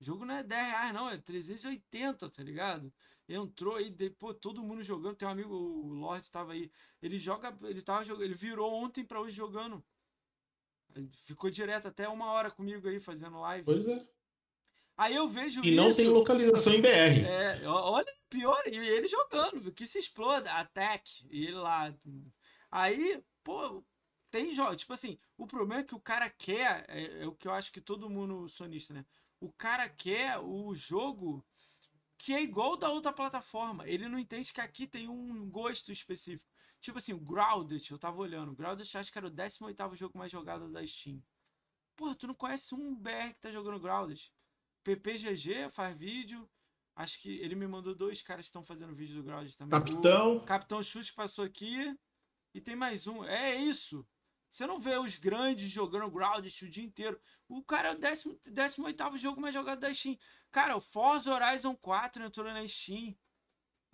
[0.00, 2.90] O jogo não é 10 reais, não, é 380, tá ligado?
[3.28, 5.16] Entrou aí, de- pô, todo mundo jogando.
[5.16, 6.70] Tem um amigo, o Lorde tava aí.
[7.02, 9.84] Ele joga, ele tava jogando, ele virou ontem pra hoje jogando.
[11.24, 13.64] Ficou direto até uma hora comigo aí fazendo live.
[13.64, 14.06] Pois é.
[14.96, 15.96] Aí eu vejo E não isso.
[15.96, 17.26] tem localização em BR.
[17.26, 21.92] É, olha, pior, e ele jogando, que se exploda, attack, e ele lá.
[22.70, 23.84] Aí, pô,
[24.30, 27.48] tem jogo, tipo assim, o problema é que o cara quer, é, é o que
[27.48, 29.04] eu acho que todo mundo sonista, né?
[29.40, 31.44] O cara quer o jogo
[32.16, 33.86] que é igual da outra plataforma.
[33.88, 36.48] Ele não entende que aqui tem um gosto específico.
[36.84, 40.18] Tipo assim, o Grounded, eu tava olhando, o Grounded acho que era o 18º jogo
[40.18, 41.18] mais jogado da Steam.
[41.96, 44.30] Porra, tu não conhece um BR que tá jogando Grounded?
[44.82, 46.46] PPGG faz vídeo.
[46.94, 49.80] Acho que ele me mandou dois caras que estão fazendo vídeo do Grounded também.
[49.80, 50.36] Capitão.
[50.36, 51.98] O Capitão Chute passou aqui.
[52.52, 53.24] E tem mais um.
[53.24, 54.06] É isso.
[54.50, 57.18] Você não vê os grandes jogando Grounded o dia inteiro.
[57.48, 60.18] O cara é o 18 jogo mais jogado da Steam.
[60.50, 63.16] Cara, o Forza Horizon 4 entrou na Steam.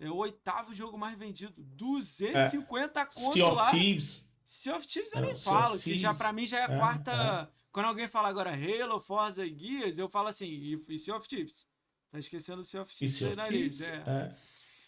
[0.01, 1.53] É o oitavo jogo mais vendido.
[1.57, 3.63] 250 conto Sea lá.
[3.63, 4.25] of Thieves.
[4.43, 6.77] Sea of Thieves eu É, nem falo, que já pra mim já é a É,
[6.77, 7.51] quarta.
[7.71, 11.27] Quando alguém fala agora Halo, Forza e Gears, eu falo assim, e, e Sea of
[11.27, 11.65] Thieves.
[12.09, 13.79] Tá esquecendo o Sea of Thieves Sea of Thieves.
[13.79, 14.11] lista, é.
[14.11, 14.35] É.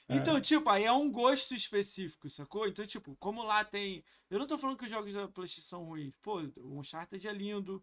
[0.10, 0.18] É.
[0.18, 2.68] Então, tipo, aí é um gosto específico, sacou?
[2.68, 4.04] Então, tipo, como lá tem.
[4.30, 6.14] Eu não tô falando que os jogos da PlayStation são ruins.
[6.22, 7.82] Pô, o Uncharted é lindo.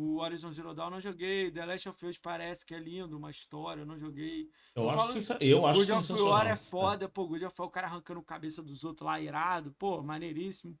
[0.00, 1.50] O Horizon Zero Dawn eu não joguei.
[1.50, 4.48] The Last of Us parece que é lindo, uma história, eu não joguei.
[4.74, 6.32] Eu, Eu acho, falo- sensa- eu acho God of sensacional.
[6.32, 7.26] War é foda, pô.
[7.26, 10.78] God of War, o cara arrancando cabeça dos outros lá, irado, pô, maneiríssimo.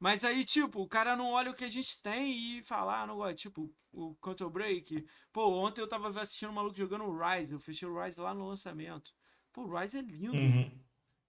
[0.00, 3.06] Mas aí, tipo, o cara não olha o que a gente tem e fala, ah,
[3.06, 3.36] não gosto.
[3.36, 5.06] Tipo, o Counter Break.
[5.32, 7.52] Pô, ontem eu tava assistindo um maluco jogando o Rise.
[7.52, 9.12] Eu fechei o Rise lá no lançamento.
[9.52, 10.70] Pô, o Rise é lindo, Uhum.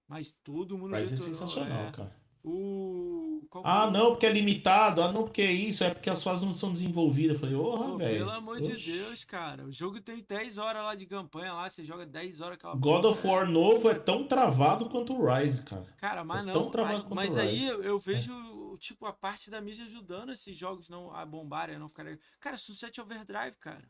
[0.07, 1.91] mas todo mundo Mas é sensacional, é.
[1.91, 2.15] cara.
[2.43, 3.30] O.
[3.49, 5.01] qual Ah, é não, porque é limitado.
[5.01, 5.84] Ah, não, porque é isso.
[5.84, 7.35] É porque as fases não são desenvolvidas.
[7.35, 8.18] Eu falei, porra, velho.
[8.19, 8.91] pelo amor de Oxi.
[8.91, 9.65] Deus, cara.
[9.65, 13.05] O jogo tem 10 horas lá de campanha lá, você joga 10 horas aquela God
[13.05, 15.85] of War novo é tão travado quanto o Rise, cara.
[15.97, 16.53] Cara, mas É não.
[16.53, 17.68] tão travado aí- quanto mas o aí Rise.
[17.68, 21.89] eu, eu vejo, tipo, a parte da mídia ajudando esses jogos não a bombarem, não
[21.89, 22.18] ficarem.
[22.39, 23.84] Cara, Sunset Overdrive, cara.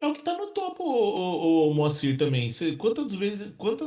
[0.00, 2.48] É o que tá no topo, o, o, o Moacir também.
[2.48, 3.54] Cê- quantas vezes.
[3.56, 3.84] Quanta,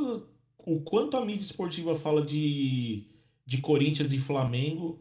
[0.58, 3.04] o quanto a mídia esportiva fala de,
[3.46, 5.00] de Corinthians e Flamengo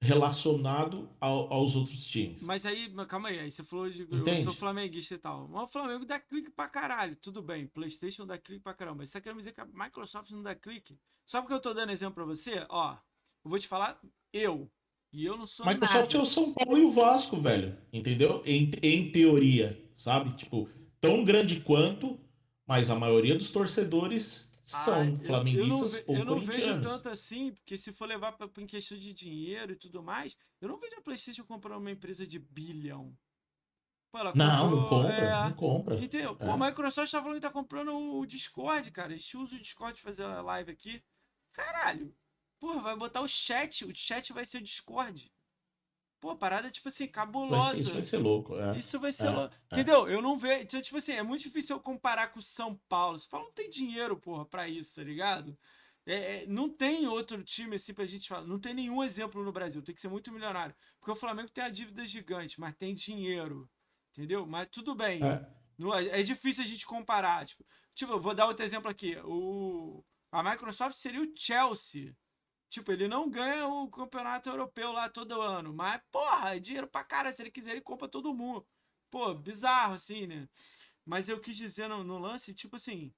[0.00, 2.42] relacionado ao- aos outros times?
[2.42, 4.02] Mas aí, calma aí, aí você falou de.
[4.10, 4.42] Eu Entende?
[4.42, 5.48] sou flamenguista e tal.
[5.48, 7.16] Mas o Flamengo dá clique pra caralho.
[7.16, 8.98] Tudo bem, PlayStation dá clique pra caramba.
[8.98, 10.98] Mas você tá querendo dizer que a Microsoft não dá clique?
[11.24, 12.96] Só porque eu tô dando exemplo pra você, ó.
[13.44, 14.00] Eu vou te falar,
[14.32, 14.70] eu.
[15.12, 16.22] E eu não sou Microsoft é nada.
[16.28, 17.76] o São Paulo e o Vasco, velho.
[17.92, 18.42] Entendeu?
[18.44, 20.34] Em, em teoria, sabe?
[20.36, 20.68] Tipo,
[21.00, 22.18] tão grande quanto,
[22.66, 26.80] mas a maioria dos torcedores Ah, são eu- eu, não, flamenguistas ou eu não vejo
[26.80, 30.38] tanto assim, porque se for levar pra, pra em questão de dinheiro e tudo mais,
[30.60, 33.16] eu não vejo a PlayStation comprando uma empresa de bilhão.
[34.10, 35.96] Pô, ela Não, não comprou, compra, é, não compra.
[36.00, 36.36] Entendeu?
[36.36, 36.50] Pô, É.
[36.50, 39.12] a Microsoft tá falando que tá comprando o Discord, cara.
[39.12, 41.02] A gente usa o Discord pra fazer a live aqui.
[41.52, 42.14] Caralho.
[42.60, 43.84] Porra, vai botar o chat.
[43.84, 45.30] O chat vai ser o Discord.
[46.24, 47.72] Pô, parada, tipo assim, Vai cabulosa.
[47.74, 48.56] ser- isso vai ser louco.
[48.58, 48.78] é.
[48.78, 49.54] Isso vai ser É, louco.
[49.54, 49.74] é.
[49.74, 50.08] Entendeu?
[50.08, 50.62] Eu não vejo.
[50.62, 53.18] Então, tipo assim, é muito difícil eu comparar com o São Paulo.
[53.18, 55.54] São Paulo não tem dinheiro, porra, pra isso, tá ligado?
[56.06, 56.14] É,
[56.44, 58.46] é, não tem outro time assim pra gente falar.
[58.46, 59.82] Não tem nenhum exemplo no Brasil.
[59.82, 60.74] Tem que ser muito milionário.
[60.98, 63.68] Porque o Flamengo tem a dívida gigante, mas tem dinheiro.
[64.12, 64.46] Entendeu?
[64.46, 65.20] Mas tudo bem.
[65.22, 65.46] É.
[66.08, 67.44] É, é difícil a gente comparar.
[67.44, 69.14] Tipo, tipo, eu vou dar outro exemplo aqui.
[69.24, 70.02] O,
[70.32, 72.16] a Microsoft seria o Chelsea.
[72.68, 75.72] Tipo, ele não ganha o campeonato europeu lá todo ano.
[75.72, 77.32] Mas, porra, é dinheiro pra cara.
[77.32, 78.66] Se ele quiser, ele compra todo mundo.
[79.10, 80.48] Pô, bizarro, assim, né?
[81.04, 83.14] Mas eu quis dizer no, no lance, tipo assim,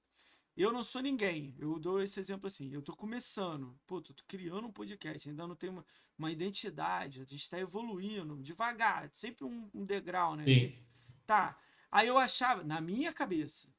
[0.55, 1.55] eu não sou ninguém.
[1.57, 2.71] Eu dou esse exemplo assim.
[2.73, 3.79] Eu tô começando.
[3.87, 5.29] Pô, tô, tô criando um podcast.
[5.29, 5.85] Ainda não tenho uma,
[6.17, 7.21] uma identidade.
[7.21, 9.09] A gente tá evoluindo devagar.
[9.13, 10.45] Sempre um, um degrau, né?
[10.45, 10.77] Sim.
[11.25, 11.59] Tá.
[11.91, 13.73] Aí eu achava, na minha cabeça,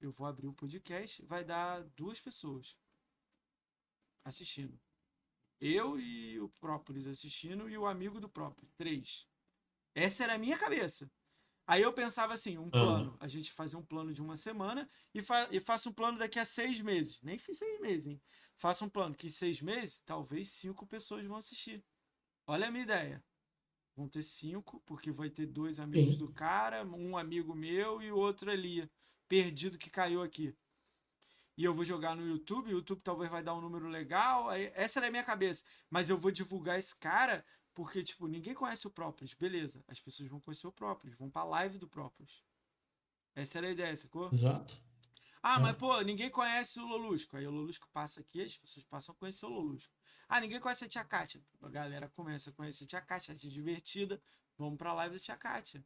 [0.00, 2.76] eu vou abrir o podcast, vai dar duas pessoas
[4.24, 4.78] assistindo.
[5.60, 8.72] Eu e o Própolis assistindo e o amigo do Própolis.
[8.76, 9.28] Três.
[9.94, 11.10] Essa era a minha cabeça.
[11.66, 13.16] Aí eu pensava assim, um plano.
[13.20, 16.38] A gente fazia um plano de uma semana e, fa e faço um plano daqui
[16.38, 17.20] a seis meses.
[17.22, 18.22] Nem fiz seis meses, hein?
[18.56, 21.84] Faço um plano que seis meses, talvez cinco pessoas vão assistir.
[22.46, 23.24] Olha a minha ideia.
[23.94, 26.18] Vão ter cinco, porque vai ter dois amigos Sim.
[26.18, 28.90] do cara, um amigo meu e o outro ali,
[29.28, 30.54] perdido que caiu aqui.
[31.60, 34.50] E eu vou jogar no YouTube, o YouTube talvez vai dar um número legal.
[34.50, 35.62] essa era a minha cabeça.
[35.90, 39.34] Mas eu vou divulgar esse cara, porque, tipo, ninguém conhece o Própolis.
[39.34, 42.42] Beleza, as pessoas vão conhecer o Própolis, vão pra live do Própolis.
[43.34, 44.30] Essa era a ideia, sacou?
[44.32, 44.74] Exato.
[45.42, 45.58] Ah, É.
[45.58, 47.36] mas pô, ninguém conhece o Lolusco.
[47.36, 49.92] Aí o Lolusco passa aqui, as pessoas passam a conhecer o Lolusco.
[50.30, 51.42] Ah, ninguém conhece a Tia Kátia.
[51.60, 54.18] A galera começa a conhecer a Tia Kátia, a tia divertida.
[54.56, 55.84] Vamos pra live da Tia Kátia.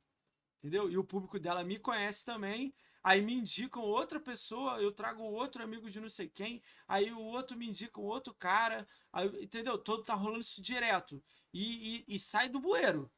[0.58, 0.88] Entendeu?
[0.88, 2.72] E o público dela me conhece também.
[3.04, 6.62] Aí me indicam outra pessoa, eu trago outro amigo de não sei quem.
[6.88, 8.88] Aí o outro me indica um outro cara.
[9.12, 9.78] aí, entendeu?
[9.78, 11.22] Todo tá rolando isso direto.
[11.52, 13.12] E, e- e sai do bueiro.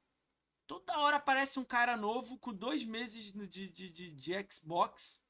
[0.67, 5.25] Toda hora aparece um cara novo com dois meses de, de, de, de Xbox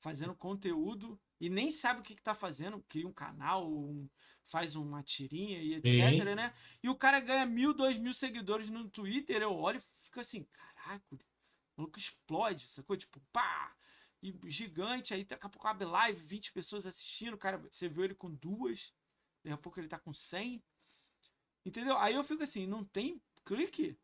[0.00, 4.08] fazendo conteúdo e nem sabe o que, que tá fazendo, cria um canal, um-
[4.46, 6.34] faz uma tirinha e etc, Sim.
[6.36, 6.54] né?
[6.82, 10.44] E o cara ganha mil, dois mil seguidores no Twitter, eu olho e fico assim,
[10.52, 11.18] caraca, o
[11.76, 12.96] maluco explode, sacou?
[12.96, 13.74] Tipo, pá!
[14.24, 18.14] E gigante, aí daqui a pouco abre live, 20 pessoas assistindo, cara, você viu ele
[18.14, 18.94] com duas,
[19.42, 20.64] daqui a pouco ele tá com 100,
[21.62, 21.98] entendeu?
[21.98, 23.98] Aí eu fico assim, não tem clique?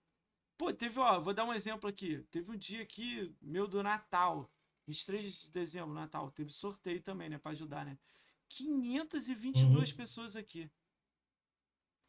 [0.58, 4.52] Pô, teve, ó, vou dar um exemplo aqui, teve um dia aqui, meu do Natal,
[4.86, 7.98] 23 de dezembro, Natal, teve sorteio também, né, pra ajudar, né?
[8.46, 9.96] 522 Uhum.
[9.96, 10.70] pessoas aqui.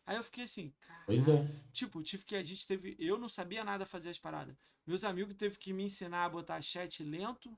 [0.05, 0.73] Aí eu fiquei assim,
[1.05, 1.47] Pois cara, é.
[1.71, 4.57] tipo, tive que a gente teve, eu não sabia nada fazer as paradas.
[4.85, 7.57] Meus amigos teve que me ensinar a botar chat lento.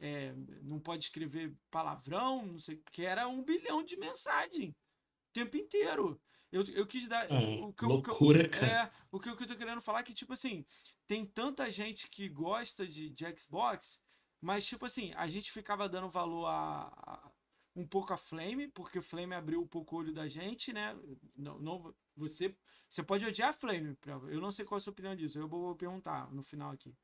[0.00, 5.56] É, não pode escrever palavrão, não sei, que era um bilhão de mensagem o tempo
[5.56, 6.20] inteiro.
[6.50, 7.30] Eu, eu quis dar.
[7.30, 9.80] É, o que eu- o que loucura, é, o que eu que eu tô querendo
[9.80, 10.64] falar é que, tipo assim,
[11.06, 14.02] tem tanta gente que gosta de, de Xbox,
[14.40, 17.30] mas, tipo assim, a gente ficava dando valor a, a-
[17.76, 20.96] um pouco a Flame, porque Flame abriu um pouco o olho da gente, né?
[21.36, 22.56] Não, não, você,
[22.88, 23.96] você pode odiar a Flame,
[24.28, 26.96] eu não sei qual é a sua opinião disso, eu vou perguntar no final aqui.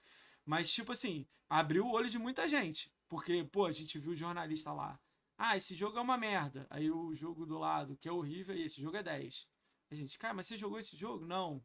[0.44, 2.92] Mas, tipo assim, abriu o olho de muita gente.
[3.08, 4.98] Porque, pô, a gente viu o jornalista lá.
[5.36, 6.66] Ah, esse jogo é uma merda.
[6.70, 9.48] Aí o jogo do lado, que é horrível, e esse jogo é 10.
[9.90, 11.26] A gente, cara, mas você jogou esse jogo?
[11.26, 11.64] Não.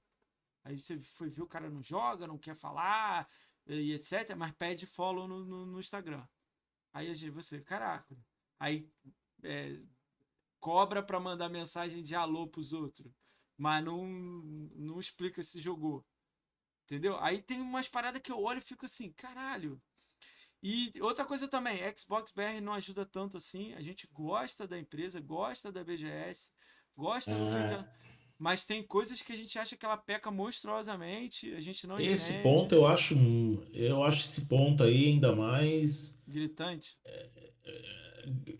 [0.63, 3.29] Aí você foi ver o cara não joga, não quer falar,
[3.67, 4.35] e etc.
[4.35, 6.25] Mas pede follow no, no, no Instagram.
[6.93, 8.17] Aí a gente, você, caraca.
[8.59, 8.89] Aí
[9.43, 9.79] é,
[10.59, 13.11] cobra pra mandar mensagem de alô pros outros.
[13.57, 16.05] Mas não, não explica se jogou.
[16.89, 17.19] Entendeu?
[17.19, 19.79] Aí tem umas paradas que eu olho e fico assim, caralho.
[20.61, 23.73] E outra coisa também, Xbox BR não ajuda tanto assim.
[23.75, 26.51] A gente gosta da empresa, gosta da BGS,
[26.97, 27.73] gosta do que É.
[27.73, 27.89] ela-
[28.39, 32.31] mas tem coisas que a gente acha que ela peca monstruosamente, a gente não Esse
[32.31, 32.43] entende.
[32.43, 33.15] ponto eu acho,
[33.71, 36.97] eu acho esse ponto aí ainda mais, Gritante.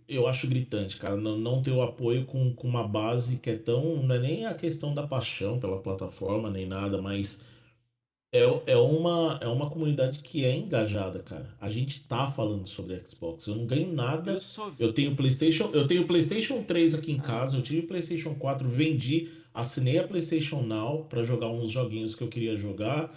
[0.08, 3.58] eu acho gritante, cara, não, não ter o apoio com, com uma base que é
[3.58, 7.42] tão, não é nem a questão da paixão pela plataforma nem nada, mas
[8.32, 8.42] é,
[8.74, 11.56] é uma, é uma comunidade que é engajada, cara.
[11.60, 14.34] A gente tá falando sobre Xbox, eu não ganho nada.
[14.34, 14.72] Eu sou.
[14.80, 17.24] Eu tenho PlayStation, eu tenho PlayStation 3 aqui em Ah.
[17.24, 22.24] casa, eu tive PlayStation 4, vendi, assinei a PlayStation Now pra jogar uns joguinhos que
[22.24, 23.12] eu queria jogar.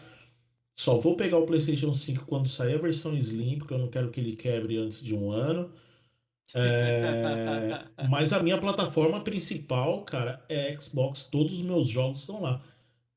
[0.78, 4.10] Só vou pegar o PlayStation 5 quando sair a versão Slim, porque eu não quero
[4.10, 5.70] que ele quebre antes de um ano.
[6.54, 11.24] É, Mas a minha plataforma principal, cara, é Xbox.
[11.24, 12.62] Todos os meus jogos estão lá.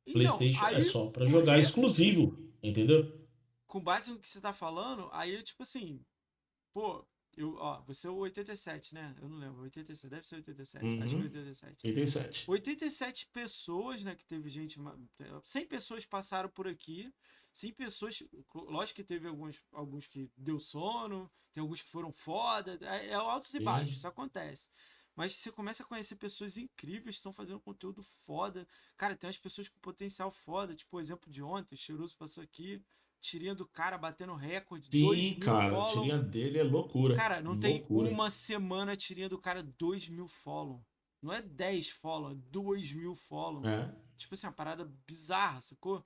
[0.06, 3.24] Então, PlayStation é aí, só pra por jogar exclusivo, entendeu?
[3.68, 6.00] com base no que você tá falando, aí eu, tipo assim,
[6.74, 9.14] pô, eu, ó, você é o 87, né?
[9.22, 11.24] Eu não lembro, 87, deve ser 87, acho que é Uhum.
[11.24, 11.88] 87.
[11.88, 12.46] 87.
[12.50, 14.98] 87 pessoas, né, que teve gente, ma-
[15.44, 17.12] 100 pessoas passaram por aqui,
[17.52, 22.78] 100 pessoas, lógico que teve alguns, alguns que deu sono, tem alguns que foram foda,
[22.82, 24.70] é, é altos e baixos, isso acontece.
[25.16, 28.68] Mas você começa a conhecer pessoas incríveis que estão fazendo conteúdo foda.
[28.98, 32.44] Cara, tem umas pessoas com potencial foda, tipo o exemplo de ontem, o Cheiroso passou
[32.44, 32.84] aqui,
[33.22, 35.94] tirinha do cara batendo recorde, 2 Sim, mil cara, a follow.
[35.94, 37.16] tirinha dele é loucura.
[37.16, 38.10] Cara, não tem loucura.
[38.10, 40.86] uma semana a tirinha do cara 2 mil follow.
[41.22, 43.66] Não é 10 follow, é 2 mil follow.
[43.66, 43.96] É.
[44.18, 46.04] Tipo assim, uma parada bizarra, sacou?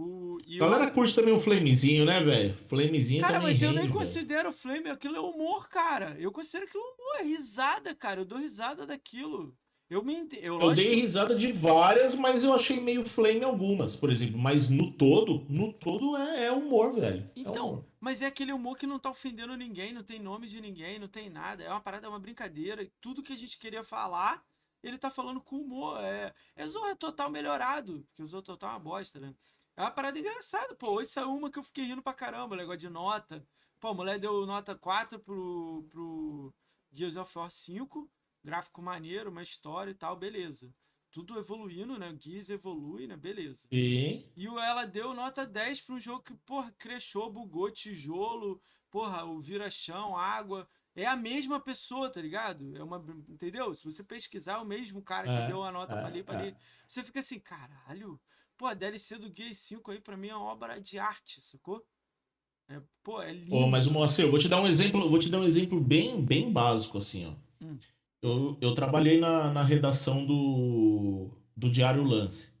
[0.00, 2.54] O, e A eu- galera curte também o flamezinho, né, velho?
[2.54, 3.98] Flamezinho Cara, também mas eu rende, nem velho.
[3.98, 6.16] considero Flame, aquilo é humor, cara.
[6.20, 8.20] Eu considero aquilo humor, é risada, cara.
[8.20, 9.52] Eu dou risada daquilo.
[9.90, 13.42] Eu me ente- eu, Eu dei que- risada de várias, mas eu achei meio flame
[13.42, 14.38] algumas, por exemplo.
[14.38, 17.24] Mas no todo, no todo é, é humor, velho.
[17.34, 17.84] É Então, humor.
[17.98, 21.08] mas é aquele humor que não tá ofendendo ninguém, não tem nome de ninguém, não
[21.08, 21.64] tem nada.
[21.64, 22.86] É uma parada, é uma brincadeira.
[23.00, 24.44] Tudo que a gente queria falar,
[24.82, 25.98] ele tá falando com humor.
[26.04, 29.34] É, é Zorra Total melhorado, porque o Zorra Total é uma bosta, né?
[29.78, 30.90] É uma parada engraçada, pô.
[30.94, 33.46] Hoje saiu uma que eu fiquei rindo pra caramba, negócio de nota.
[33.78, 36.52] Pô, a mulher deu nota 4 pro, pro
[36.92, 38.10] Gears of War 5,
[38.42, 40.74] gráfico maneiro, uma história e tal, beleza.
[41.12, 42.10] Tudo evoluindo, né?
[42.10, 43.16] O Gears evolui, né?
[43.16, 43.68] Beleza.
[43.70, 49.24] E E ela deu nota 10 para um jogo que, porra, crechou, bugou, tijolo, porra,
[49.26, 50.68] o vira-chão, água.
[50.92, 52.76] É a mesma pessoa, tá ligado?
[52.76, 52.96] É uma,
[53.28, 53.72] entendeu?
[53.76, 56.24] Se você pesquisar, é o mesmo cara que É, deu a nota é, pra ali,
[56.24, 56.48] pra é.
[56.48, 56.56] ali.
[56.88, 58.20] Você fica assim, caralho.
[58.58, 61.80] Pô, a DLC do Gears 5 aí pra mim é uma obra de arte, sacou?
[62.68, 63.54] É, pô, é lindo.
[63.54, 66.20] Ô, mas Moacir, eu vou te dar um exemplo, vou te dar um exemplo bem,
[66.20, 67.64] bem básico, assim, ó.
[67.64, 67.78] Hum.
[68.20, 72.52] Eu, eu trabalhei na, na redação do, do Diário Lance.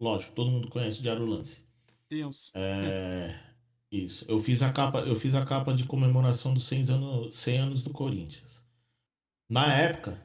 [0.00, 1.62] Lógico, todo mundo conhece o Diário Lance.
[2.08, 2.50] Tenso.
[2.54, 3.38] É,
[3.92, 4.24] isso.
[4.26, 7.82] Eu fiz a capa, eu fiz a capa de comemoração dos 100 anos, 100 anos
[7.82, 8.64] do Corinthians.
[9.46, 10.18] Na época,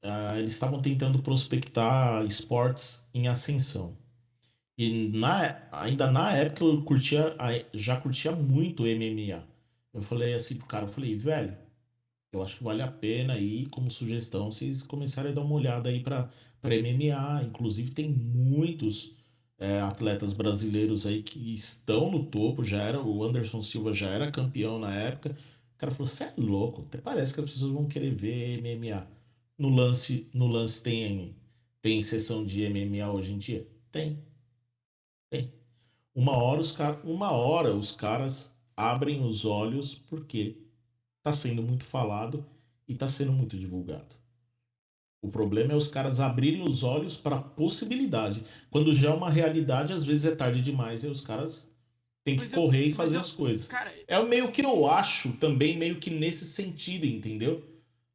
[0.00, 3.99] ah, eles estavam tentando prospectar esportes em ascensão.
[4.80, 7.36] E na, ainda na época eu curtia,
[7.74, 9.46] já curtia muito MMA.
[9.92, 11.54] Eu falei assim pro cara, eu falei, velho,
[12.32, 15.88] eu acho que vale a pena aí, como sugestão, vocês começarem a dar uma olhada
[15.90, 16.30] aí pra
[16.64, 17.42] MMA.
[17.44, 19.14] Inclusive tem muitos
[19.58, 24.30] é, atletas brasileiros aí que estão no topo, já era, o Anderson Silva já era
[24.32, 25.36] campeão na época.
[25.76, 29.06] O cara falou, você é louco, até parece que as pessoas vão querer ver MMA.
[29.58, 31.36] No lance, no lance tem,
[31.82, 33.66] tem sessão de MMA hoje em dia?
[33.92, 34.29] Tem.
[35.30, 35.52] Tem.
[36.14, 40.56] Uma hora os, car uma hora os caras abrem os olhos porque
[41.22, 42.44] tá sendo muito falado
[42.88, 44.16] e tá sendo muito divulgado.
[45.22, 48.42] O problema é os caras abrirem os olhos para a possibilidade.
[48.70, 51.70] Quando já é uma realidade, às vezes é tarde demais e os caras
[52.24, 53.66] têm que Mas eu- correr e mas fazer eu- as coisas.
[53.66, 57.62] Cara, É o meio que eu acho também, meio que nesse sentido, entendeu?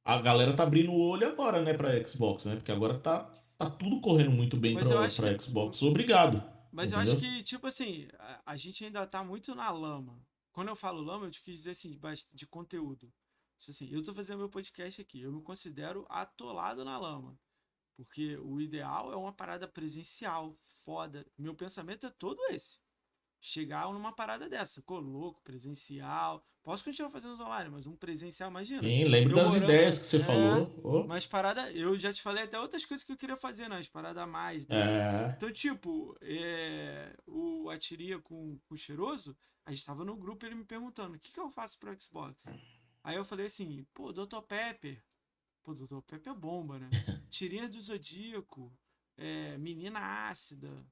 [0.03, 2.55] A galera tá abrindo o olho agora, né, pra Xbox, né?
[2.55, 5.81] Porque agora tá, tá tudo correndo muito bem Mas pra, eu pra que- Xbox.
[5.83, 6.43] Obrigado.
[6.75, 7.37] Mas eu acho Entendeu?
[7.37, 10.21] que, tipo assim, a, a gente ainda tá muito na lama.
[10.51, 13.13] Quando eu falo lama, eu te quis dizer assim, bast- de conteúdo.
[13.59, 17.39] Tipo assim, eu tô fazendo meu podcast aqui, eu me considero atolado na lama.
[17.95, 21.25] Porque o ideal é uma parada presencial, foda.
[21.37, 22.81] Meu pensamento é todo esse.
[23.47, 26.43] Chegar numa parada dessa, pô, louco, presencial.
[26.63, 28.81] Posso continuar fazendo online, mas um presencial, imagina.
[28.81, 30.73] Sim, lembro Eu das ideias que você é, falou.
[30.81, 33.77] Ô, Mas parada, eu já te falei até outras coisas que eu queria fazer, né?
[33.77, 34.67] As paradas a mais.
[34.67, 34.75] né?
[34.75, 35.33] É.
[35.37, 40.55] Então, tipo, é, o Atiria com, com o Cheiroso, a gente tava no grupo ele
[40.55, 42.51] me perguntando: o que, que eu faço pro Xbox?
[43.03, 44.41] Aí eu falei assim: pô, Dr.
[44.47, 45.03] Pepper.
[45.61, 46.01] Pô, Dr.
[46.01, 46.89] Pepper é bomba, né?
[47.29, 48.75] Tirinha do Zodíaco,
[49.15, 50.83] é, Menina Ácida.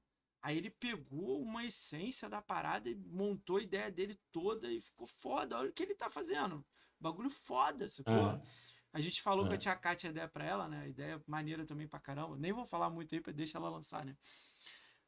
[0.44, 5.06] Aí ele pegou uma essência da parada e montou a ideia dele toda e ficou
[5.06, 5.56] foda.
[5.58, 6.62] Olha o que ele tá fazendo.
[7.00, 8.12] Bagulho foda, sacou?
[8.14, 8.42] Ah.
[8.92, 9.54] A gente falou que É.
[9.54, 10.82] eu tinha a Kátia ideia pra ela, né?
[10.82, 12.36] A ideia maneira também pra caramba.
[12.36, 14.14] Nem vou falar muito aí pra deixar ela lançar, né?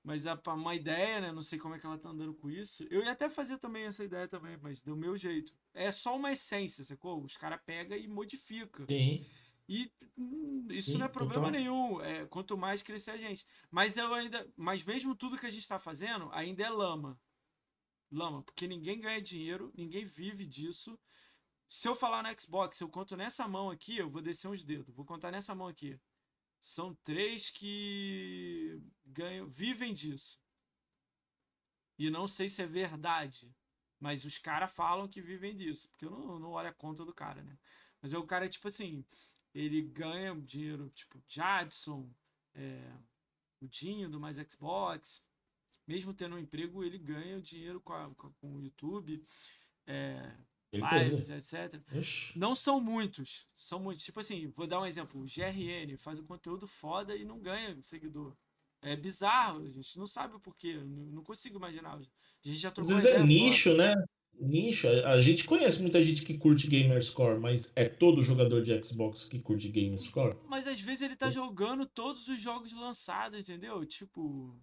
[0.03, 1.33] Mas é uma ideia, né?
[1.33, 2.85] Não sei como é que ela tá andando com isso.
[2.91, 5.53] Eu ia até fazer também essa ideia também, mas deu meu jeito.
[5.75, 7.23] É só uma essência, sacou?
[7.23, 8.87] Os caras pegam e modificam.
[8.89, 9.27] Sim.
[9.69, 11.51] E hum, isso Sim, não é problema total.
[11.51, 12.01] nenhum.
[12.01, 13.47] É, quanto mais crescer a gente.
[13.71, 14.49] Mas eu ainda.
[14.57, 17.21] Mas mesmo tudo que a gente tá fazendo, ainda é lama.
[18.11, 20.99] Lama, porque ninguém ganha dinheiro, ninguém vive disso.
[21.69, 24.95] Se eu falar no Xbox, eu conto nessa mão aqui, eu vou descer uns dedos.
[24.95, 25.99] Vou contar nessa mão aqui.
[26.61, 30.41] São três que ganham, vivem disso.
[31.99, 33.53] E não sei se é verdade.
[33.99, 35.89] Mas os caras falam que vivem disso.
[35.91, 37.59] Porque eu não, não olho a conta do cara, né?
[38.01, 39.05] Mas é o cara, tipo assim,
[39.59, 42.09] ele ganha dinheiro, tipo, Jadson,
[42.55, 42.93] é,
[43.61, 45.25] o Dinho do Mais Xbox.
[45.87, 49.23] Mesmo tendo um emprego, ele ganha o dinheiro com, a- com- com o YouTube,
[49.87, 50.33] é,
[50.73, 51.81] lives, etc.
[51.93, 52.37] Ixi.
[52.39, 54.05] Não são muitos, são muitos.
[54.05, 55.21] Tipo assim, vou dar um exemplo.
[55.21, 58.37] O GRN faz um conteúdo foda e não ganha seguidor.
[58.83, 60.75] É bizarro, a gente não sabe o porquê.
[60.75, 61.95] Não, consigo imaginar.
[61.95, 62.03] A
[62.43, 63.95] gente já Às trocou vezes é nicho, né?
[64.39, 64.89] Nicho.
[64.89, 69.39] A gente conhece muita gente que curte Gamerscore, mas é todo jogador de Xbox que
[69.39, 70.37] curte Gamerscore?
[70.49, 73.85] Mas às vezes ele tá jogando todos os jogos lançados, entendeu?
[73.85, 74.55] Tipo.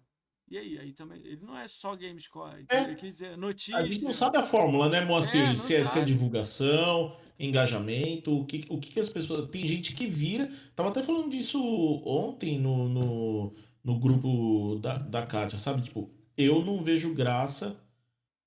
[0.48, 0.78] E aí?
[0.78, 1.20] Aí também.
[1.24, 2.66] Ele não é só Gamescore.
[2.68, 2.94] É.
[2.94, 3.76] quer dizer, notícia.
[3.76, 5.42] A gente não sabe a fórmula, né, Moacir?
[5.42, 9.48] É, se, é, se é divulgação, engajamento, o que, o que que as pessoas.
[9.50, 10.50] Tem gente que vira.
[10.76, 11.60] Tava até falando disso
[12.04, 15.82] ontem no, no, no grupo da, da Kátia, sabe?
[15.82, 17.76] Tipo, eu não vejo graça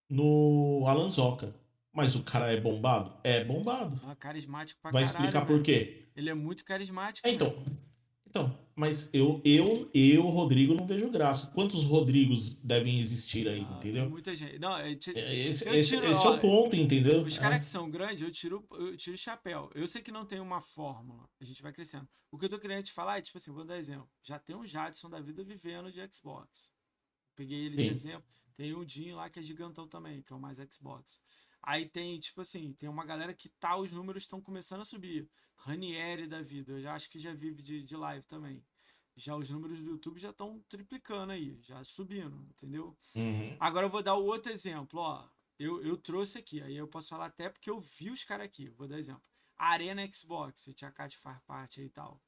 [0.10, 1.54] no Alan Zoca.
[1.94, 3.14] Mas o cara é bombado?
[3.24, 4.00] É bombado.
[4.04, 5.26] Ah, carismático pra Vai caralho.
[5.26, 5.46] explicar né?
[5.48, 6.08] por quê?
[6.16, 7.28] Ele é muito carismático.
[7.28, 7.36] É, né?
[7.36, 7.64] então.
[8.30, 11.48] Então, mas eu, eu, eu, Rodrigo, não vejo graça.
[11.56, 14.08] Quantos Rodrigos devem existir aí, Ah, entendeu?
[14.10, 14.60] Muita gente.
[14.60, 17.22] Não, é, ti- É, Esse, Eu esse, tiro, esse é o ponto, entendeu?
[17.24, 17.42] Os É.
[17.42, 19.72] caras que são grandes, eu tiro, eu tiro o chapéu.
[19.74, 21.28] Eu sei que não tem uma fórmula.
[21.42, 22.08] A gente vai crescendo.
[22.30, 24.08] O que eu tô querendo te falar é, tipo assim, vou dar exemplo.
[24.22, 26.72] Já tem um Jadson da vida vivendo de Xbox.
[27.36, 27.90] Peguei ele de Sim.
[27.90, 28.28] exemplo.
[28.58, 31.22] Tem o Dinho lá que é gigantão também, que é o mais Xbox.
[31.62, 35.30] Aí tem, tipo assim, tem uma galera que tá, os números estão começando a subir.
[35.56, 38.66] Ranieri da vida, eu já acho que já vive de, de live também.
[39.16, 42.98] Já os números do YouTube já estão triplicando aí, já subindo, entendeu?
[43.16, 43.56] Uhum.
[43.60, 45.28] Agora eu vou dar o outro exemplo, ó.
[45.60, 48.70] Eu, eu trouxe aqui, aí eu posso falar até porque eu vi os caras aqui.
[48.70, 49.24] Vou dar exemplo.
[49.56, 52.22] Arena Xbox, a Tia Kat faz parte aí e tal.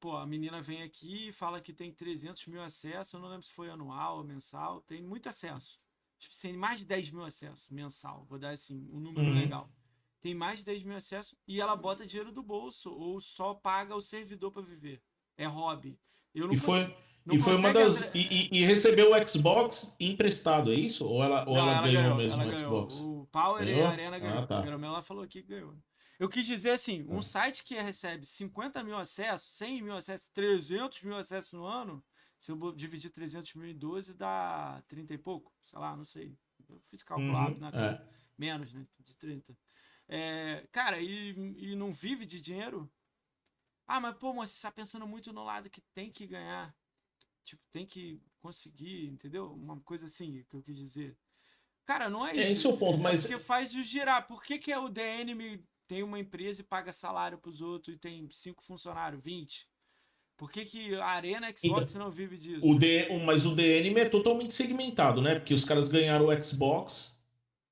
[0.00, 3.12] Pô, a menina vem aqui e fala que tem 300 mil acessos.
[3.14, 4.80] Eu não lembro se foi anual ou mensal.
[4.82, 5.80] Tem muito acesso.
[6.18, 8.24] Tipo, tem mais de 10 mil acessos mensal.
[8.28, 9.34] Vou dar assim, um número Uhum.
[9.34, 9.68] legal.
[10.20, 13.94] Tem mais de 10 mil acessos e ela bota dinheiro do bolso ou só paga
[13.94, 15.02] o servidor pra viver.
[15.36, 15.98] É hobby.
[16.34, 18.00] Eu não E foi, não e foi uma das.
[18.14, 21.06] E, e- e recebeu o Xbox emprestado, é isso?
[21.06, 22.90] Ou ela, ou Não, ela, ganhou, mesmo ela o ganhou.
[22.90, 23.00] Xbox?
[23.00, 23.86] O Power e Ganhou?
[23.86, 24.38] a Arena ganhou.
[24.42, 24.64] Ah, tá.
[24.66, 25.76] Ela falou que ganhou.
[26.18, 27.22] Eu quis dizer assim, um Ah.
[27.22, 32.04] site que recebe 50 mil acessos, 100 mil acessos, 300 mil acessos no ano,
[32.38, 36.36] se eu dividir 300 mil em 12 dá 30 e pouco, sei lá, não sei.
[36.68, 38.02] Eu fiz cálculo Uhum, cara.
[38.12, 38.18] é.
[38.36, 38.86] Menos, né?
[39.00, 39.56] De 30.
[40.08, 42.90] É, cara, e, e não vive de dinheiro?
[43.86, 46.74] Ah, mas pô, mas você tá pensando muito no lado que tem que ganhar.
[47.44, 49.52] Tipo, tem que conseguir, entendeu?
[49.52, 51.16] Uma coisa assim que eu quis dizer.
[51.86, 52.52] Cara, não é É, isso.
[52.52, 54.26] esse é o ponto, mas- porque faz girar.
[54.26, 57.96] Por que, que é o DN me- tem uma empresa e paga salário pros outros
[57.96, 59.66] e tem cinco funcionários, 20?
[60.36, 62.60] Por que, que a Arena Xbox não vive disso?
[62.62, 65.34] O D, mas o DNM é totalmente segmentado, né?
[65.34, 67.18] Porque os caras ganharam o Xbox,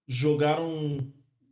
[0.09, 0.99] jogaram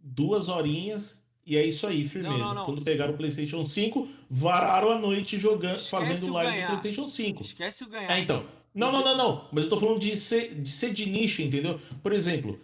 [0.01, 2.39] duas horinhas e é isso aí, firmeza.
[2.39, 2.65] não, não.
[2.65, 6.67] Quando pegaram o PlayStation 5, vararam a noite jogando, Esquece fazendo live ganhar.
[6.67, 7.43] do PlayStation 5.
[7.43, 8.11] Esquece o ganhar.
[8.11, 8.45] É, então.
[8.75, 9.49] Não, não, não, não.
[9.53, 11.79] Mas eu tô falando de ser de, ser de nicho, entendeu?
[12.03, 12.59] Por exemplo,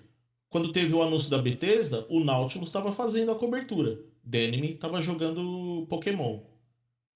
[0.51, 4.01] quando teve o anúncio da Bethesda, o Nautilus estava fazendo a cobertura.
[4.23, 6.41] Denime estava jogando Pokémon.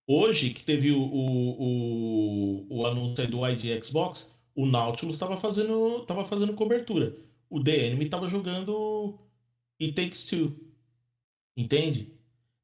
[0.06, 6.04] Hoje, que teve o, o, o, o anúncio do ID Xbox, o Nautilus estava fazendo,
[6.06, 7.16] tava fazendo cobertura.
[7.50, 9.18] O DNM estava jogando
[9.80, 10.52] It Takes Two.
[11.56, 12.12] Entende?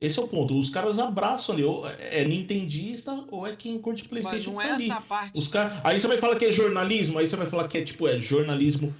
[0.00, 0.56] Esse é o ponto.
[0.56, 4.66] Os caras abraçam ali, ou é nintendista ou é quem curte Mas PlayStation não que
[4.66, 4.90] é tá ali.
[4.90, 5.38] essa parte.
[5.38, 5.80] Os cara...
[5.82, 8.18] Aí você vai falar que é jornalismo, aí você vai falar que é tipo, é
[8.18, 8.94] jornalismo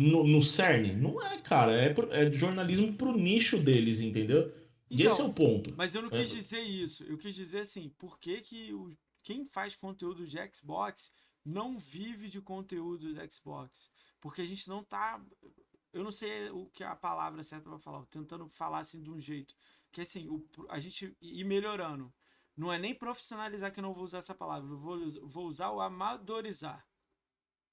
[0.00, 0.96] no, no CERN.
[0.96, 1.72] Não é, cara.
[1.72, 4.52] É, pro- é jornalismo pro nicho deles, entendeu?
[4.90, 5.72] E Então, esse é o ponto.
[5.76, 6.12] Mas eu não É.
[6.12, 7.04] quis dizer isso.
[7.04, 8.90] Eu quis dizer assim, por que, que o,
[9.22, 11.12] quem faz conteúdo de Xbox
[11.44, 13.90] não vive de conteúdo de Xbox?
[14.20, 15.22] Porque a gente não tá.
[15.92, 19.18] Eu não sei o que a palavra certa pra falar, tentando falar assim de um
[19.18, 19.54] jeito.
[19.92, 22.12] Que assim, o, a gente ir melhorando.
[22.56, 24.68] Não é nem profissionalizar que eu não vou usar essa palavra.
[24.70, 26.84] Eu vou, vou usar o amadorizar.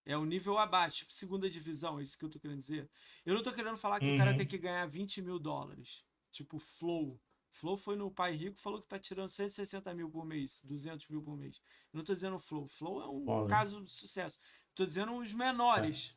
[0.08, 2.90] É o nível abaixo, tipo segunda divisão, é isso que eu tô querendo dizer.
[3.26, 4.38] Eu não tô querendo falar que o cara Uhum.
[4.38, 6.04] tem que ganhar 20 mil dólares.
[6.32, 7.20] Tipo, Flow.
[7.50, 11.22] Flow foi no Pai Rico falou que tá tirando 160 mil por mês, 200 mil
[11.22, 11.58] por mês.
[11.92, 12.68] Eu não tô dizendo Flow.
[12.68, 13.48] Flow é um Olha.
[13.48, 14.40] caso de sucesso.
[14.76, 16.16] Tô dizendo os menores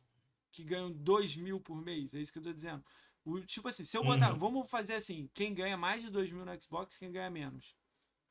[0.51, 2.13] que ganham 2 mil por mês.
[2.13, 2.83] É isso que eu tô dizendo.
[3.25, 4.31] O, tipo assim, se eu botar.
[4.33, 4.39] Uhum.
[4.39, 7.75] Vamos fazer assim: quem ganha mais de 2 mil no Xbox, quem ganha menos.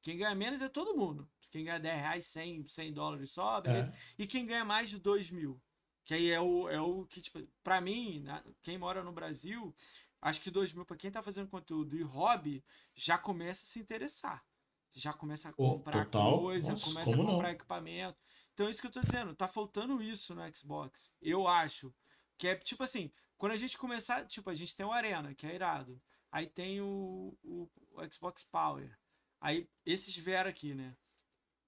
[0.03, 1.29] Quem ganha menos é todo mundo.
[1.51, 3.91] Quem ganha 10 reais, 100, 100 dólares só, beleza?
[3.91, 4.23] É.
[4.23, 5.61] E quem ganha mais de 2 mil.
[6.05, 9.75] Que aí é o, é o que, tipo, pra mim, na- quem mora no Brasil,
[10.21, 12.65] acho que 2 mil, pra quem tá fazendo conteúdo e hobby,
[12.95, 14.45] já começa a se interessar.
[14.93, 16.41] Já começa a comprar total.
[16.41, 17.35] coisa, Nossa, começa a como não?
[17.35, 18.19] comprar equipamento.
[18.55, 21.15] Então é isso que eu tô dizendo, tá faltando isso no Xbox.
[21.23, 21.95] Eu acho.
[22.37, 25.47] Que é tipo assim, quando a gente começar, tipo, a gente tem o Arena, que
[25.47, 26.01] é irado.
[26.33, 28.97] Aí tem o, o, o Xbox Power.
[29.41, 30.97] Aí esses vieram aqui, né?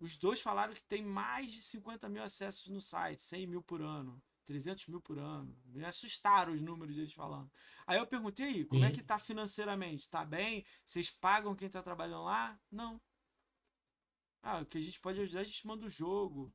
[0.02, 3.80] Os dois falaram que tem mais de 50 mil acessos no site, 100 mil por
[3.80, 5.56] ano, 300 mil por ano.
[5.66, 7.48] Me assustaram os números deles falando.
[7.86, 10.10] Aí eu perguntei aí, como é que tá financeiramente?
[10.10, 10.66] Tá bem?
[10.84, 12.60] Vocês pagam quem tá trabalhando lá?
[12.68, 13.00] Não.
[14.42, 16.52] Ah, o que a gente pode ajudar, a gente manda o jogo.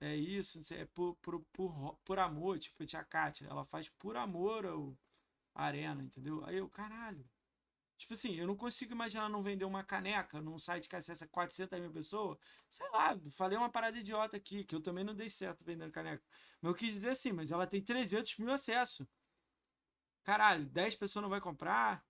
[0.00, 4.16] É isso, é por, por, por, por amor, tipo, a tia Kátia, ela faz por
[4.16, 4.96] amor ao
[5.54, 6.42] Arena, entendeu?
[6.46, 7.28] Aí eu, caralho.
[7.96, 11.80] Tipo assim, eu não consigo imaginar não vender uma caneca num site que acessa 400
[11.80, 12.38] mil pessoas.
[12.68, 16.22] Sei lá, falei uma parada idiota aqui, que eu também não dei certo vendendo caneca.
[16.60, 19.06] Mas eu quis dizer assim, mas ela tem 300 mil acessos.
[20.24, 22.04] Caralho, 10 pessoas não vai comprar.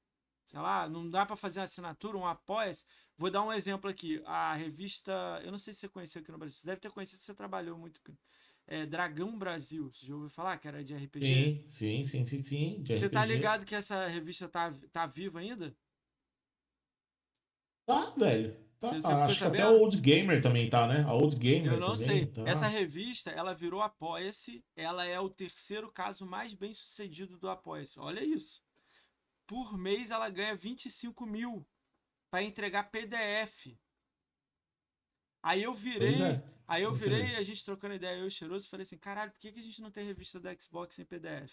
[0.47, 2.84] Sei lá, não dá pra fazer uma assinatura, um apoia-se.
[3.16, 4.23] Vou dar um exemplo aqui.
[4.26, 5.12] A revista,
[5.44, 6.58] eu não sei se você conheceu aqui no Brasil.
[6.58, 8.00] Você deve ter conhecido, você trabalhou muito.
[8.67, 9.91] É, Dragão Brasil.
[9.93, 11.65] Você já ouviu falar que era de RPG?
[11.69, 12.85] Sim, sim, sim, sim, sim.
[12.85, 15.75] Você tá ligado que essa revista tá, tá viva ainda?
[17.85, 18.57] Tá, velho.
[18.81, 18.89] Tá.
[18.89, 19.67] Você- você Acho que até sabendo?
[19.69, 21.03] a Old Gamer também tá, né?
[21.07, 22.07] A Old Gamer Eu não também.
[22.07, 22.27] sei.
[22.27, 22.43] Tá.
[22.47, 24.65] Essa revista, ela virou Apoia-se.
[24.75, 27.99] Ela é o terceiro caso mais bem sucedido do Apoia-se.
[28.01, 28.62] Olha isso.
[29.47, 31.65] Por mês ela ganha 25 mil
[32.31, 33.78] para entregar PDF.
[35.42, 36.23] Aí eu virei.
[36.23, 36.42] É.
[36.68, 39.40] Aí eu virei, a gente trocando ideia, eu e Cheiroso, e falei assim: caralho, por
[39.40, 41.52] que, que a gente não tem revista da Xbox em PDF?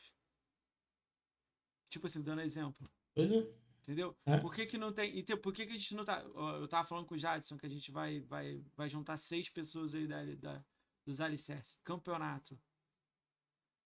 [1.89, 2.89] Tipo assim, dando exemplo.
[3.13, 3.47] Pois é.
[3.83, 4.15] Entendeu?
[4.25, 4.37] É.
[4.37, 5.19] Por que, que não tem.
[5.19, 6.21] Então, por que, que a gente não tá.
[6.21, 9.93] Eu tava falando com o Jadson que a gente vai, vai, vai juntar seis pessoas
[9.93, 10.65] aí da, da,
[11.05, 11.77] dos alicerces.
[11.83, 12.57] Campeonato.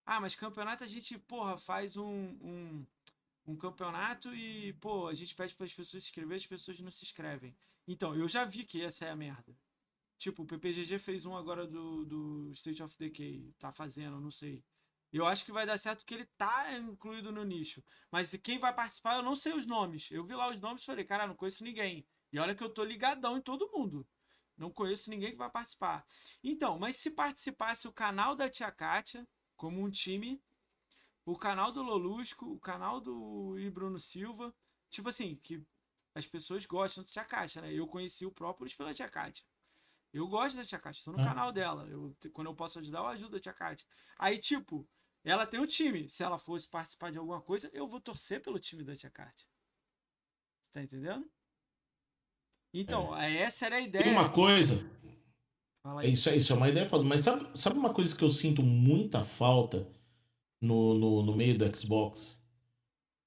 [0.06, 2.85] Ah, mas campeonato a gente, porra, faz um, um,
[3.45, 6.92] um campeonato e, pô, a gente pede para as pessoas se inscrever, as pessoas não
[6.92, 7.53] se inscrevem.
[7.85, 9.53] Então, eu já vi que essa é a merda.
[10.18, 13.54] Tipo, o PPGG fez um agora do, do State of Decay.
[13.60, 14.64] Tá fazendo, não sei.
[15.12, 17.84] Eu acho que vai dar certo porque ele tá incluído no nicho.
[18.12, 20.10] Mas quem vai participar, eu não sei os nomes.
[20.12, 22.06] Eu vi lá os nomes e falei, cara, não conheço ninguém.
[22.32, 24.06] E olha que eu tô ligadão em todo mundo.
[24.58, 26.06] Não conheço ninguém que vai participar.
[26.44, 30.42] Então, mas se participasse o canal da Tia Kátia, como um time,
[31.26, 33.70] o canal do Lolusco, o canal do I.
[33.70, 34.54] Bruno Silva,
[34.90, 35.64] tipo assim, que
[36.16, 37.72] as pessoas gostam da Tia Kátia, né?
[37.72, 39.46] Eu conheci o Própolis pela Tia Kátia.
[40.14, 41.24] Eu gosto da Tia Kátia, tô no Ah.
[41.24, 41.86] canal dela.
[41.88, 43.86] Eu, quando eu posso ajudar, eu ajudo a Tia Kátia.
[44.18, 44.88] Aí, tipo,
[45.24, 46.10] ela tem o time.
[46.10, 49.45] Se ela fosse participar de alguma coisa, eu vou torcer pelo time da Tia Kátia.
[50.61, 51.30] Você tá entendendo?
[52.74, 54.11] Então, essa era a Tem ideia.
[54.11, 54.76] uma coisa,
[55.84, 56.11] aí.
[56.11, 58.61] isso, é- isso é uma ideia foda, mas sabe, sabe uma coisa que eu sinto
[58.61, 59.90] muita falta
[60.61, 62.40] no, no, no meio do Xbox?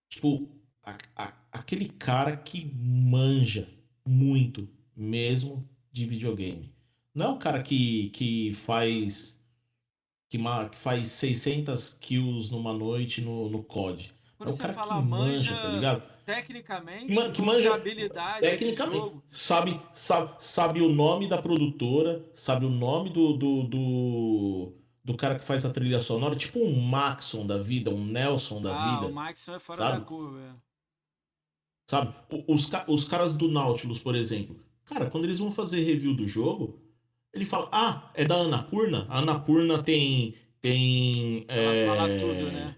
[0.09, 0.49] Tipo,
[0.83, 3.69] a- a- aquele cara que manja
[4.07, 6.73] muito mesmo de videogame.
[7.15, 9.41] Não é o cara que, que faz
[10.29, 14.13] que, ma- que faz 600 kills numa noite no, no COD.
[14.39, 16.03] Quando é o cara fala que manja, manja, tá ligado?
[16.25, 21.43] tecnicamente, Que man- que manja- de habilidade de Tecnicamente, sabe, sabe, sabe o nome da
[21.43, 24.73] produtora, sabe o nome do, do, do,
[25.05, 28.73] do cara que faz a trilha sonora, tipo um Maxon da vida, um Nelson da
[28.73, 29.99] ah, o vida, Maxon é fora sabe?
[29.99, 30.39] da curva.
[30.41, 30.53] é.
[31.91, 32.15] sabe?
[32.31, 34.57] O- Os, os caras do Nautilus, por exemplo,
[34.91, 36.81] cara, quando eles vão fazer review do jogo,
[37.33, 39.07] ele fala, ah, é da Anapurna?
[39.09, 42.77] A Anapurna tem, tem, Ela fala é, tudo, né?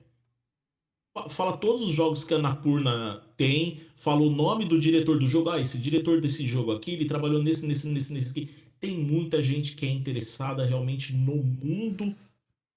[1.29, 5.49] fala todos os jogos que a Napurna tem, fala o nome do diretor do jogo.
[5.49, 8.51] Ah, esse diretor desse jogo aqui, ele trabalhou nesse, nesse, nesse, nesse aqui.
[8.79, 12.15] Tem muita gente que é interessada realmente no mundo,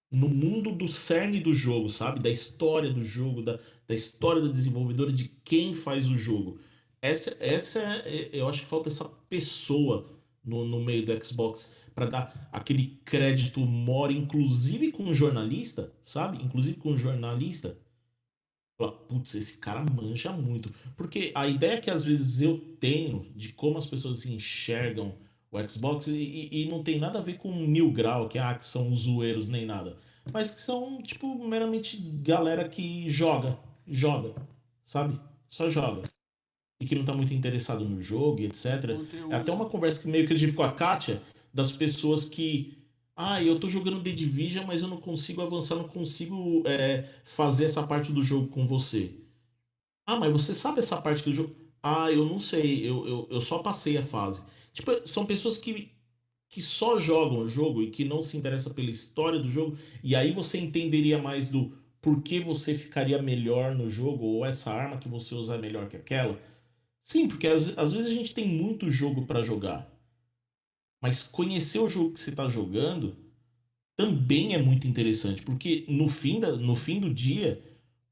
[0.09, 2.21] no mundo do cerne do jogo, sabe?
[2.21, 6.59] Da história do jogo, da, da história da desenvolvedora, de quem faz o jogo.
[7.05, 10.05] Essa, essa é, eu acho que falta essa pessoa
[10.43, 16.43] no, no meio do Xbox para dar aquele crédito maior, inclusive com um jornalista, sabe?
[16.43, 17.77] Inclusive com um jornalista
[18.77, 20.73] Fala, putz, esse cara manja muito.
[20.97, 25.17] Porque a ideia que às vezes eu tenho de como as pessoas enxergam
[25.51, 28.65] o Xbox, e, e não tem nada a ver com mil grau, que, ah, que
[28.65, 29.97] são zoeiros nem nada.
[30.33, 34.35] Mas que são, tipo, meramente galera que joga, joga,
[34.83, 35.19] sabe?
[35.49, 36.14] Só joga.
[36.79, 38.95] E que não tá muito interessado no jogo, etc.
[38.97, 39.33] Conteúdo.
[39.33, 41.21] É até uma conversa que meio que eu tive com a Kátia,
[41.53, 42.77] das pessoas que
[43.15, 47.65] ah, eu tô jogando The Division, mas eu não consigo avançar, não consigo é, fazer
[47.65, 49.13] essa parte do jogo com você.
[50.05, 51.55] Ah, mas você sabe essa parte do jogo?
[51.81, 54.43] Ah, eu não sei, eu, eu, eu só passei a fase.
[54.73, 55.93] Tipo, são pessoas que,
[56.49, 60.13] que só jogam o jogo e que não se interessam pela história do jogo, e
[60.13, 61.71] aí você entenderia mais do
[62.01, 65.95] porquê você ficaria melhor no jogo, ou essa arma que você usa é melhor que
[65.95, 66.37] aquela.
[67.05, 69.87] Sim, porque às, às vezes a gente tem muito jogo para jogar.
[71.01, 73.15] Mas conhecer o jogo que você está jogando
[73.95, 77.61] também é muito interessante, porque no fim, da, no fim do dia,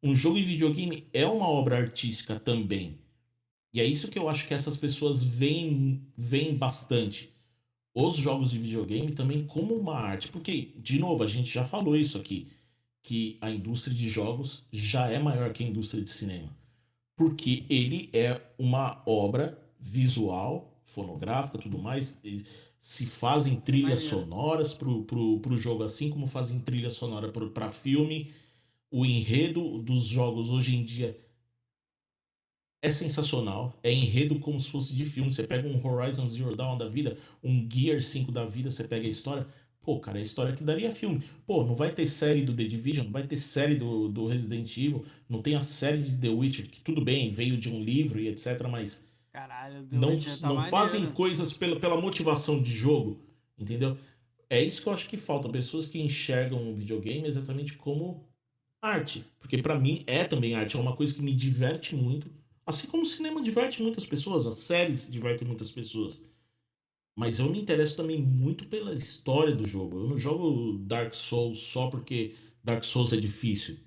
[0.02, 3.00] um jogo de videogame é uma obra artística também.
[3.74, 7.34] E é isso que eu acho que essas pessoas veem, veem bastante.
[7.96, 10.28] Os jogos de videogame também como uma arte.
[10.30, 12.50] Porque, de novo, a gente já falou isso aqui.
[13.04, 16.56] Que a indústria de jogos já é maior que a indústria de cinema.
[17.16, 22.20] Porque ele é uma obra visual, fonográfica, tudo mais
[22.84, 28.34] se fazem trilhas sonoras pro, pro jogo, assim como fazem trilha sonora para filme.
[28.92, 31.18] O enredo dos jogos hoje em dia
[32.82, 33.80] é sensacional.
[33.82, 35.32] É enredo como se fosse de filme.
[35.32, 39.08] Você pega um Horizon Zero Dawn da vida, um Gear 5 da vida, você pega
[39.08, 39.48] a história.
[39.84, 41.22] Pô, cara, é a história que daria filme.
[41.46, 44.78] Pô, não vai ter série do The Division, não vai ter série do, do Resident
[44.78, 48.20] Evil, não tem a série de The Witcher, que tudo bem, veio de um livro
[48.20, 53.20] e etc, mas Caralho, não, tá não fazem coisas pela, pela motivação de jogo,
[53.60, 53.98] entendeu?
[54.50, 55.50] É isso que eu acho que falta.
[55.50, 58.26] Pessoas que enxergam o videogame exatamente como
[58.82, 59.26] arte.
[59.40, 60.78] Porque para mim é também arte.
[60.78, 62.30] É uma coisa que me diverte muito.
[62.66, 66.22] Assim como o cinema diverte muitas pessoas, as séries divertem muitas pessoas.
[67.16, 70.00] Mas eu me interesso também muito pela história do jogo.
[70.00, 73.78] Eu não jogo Dark Souls só porque Dark Souls é difícil.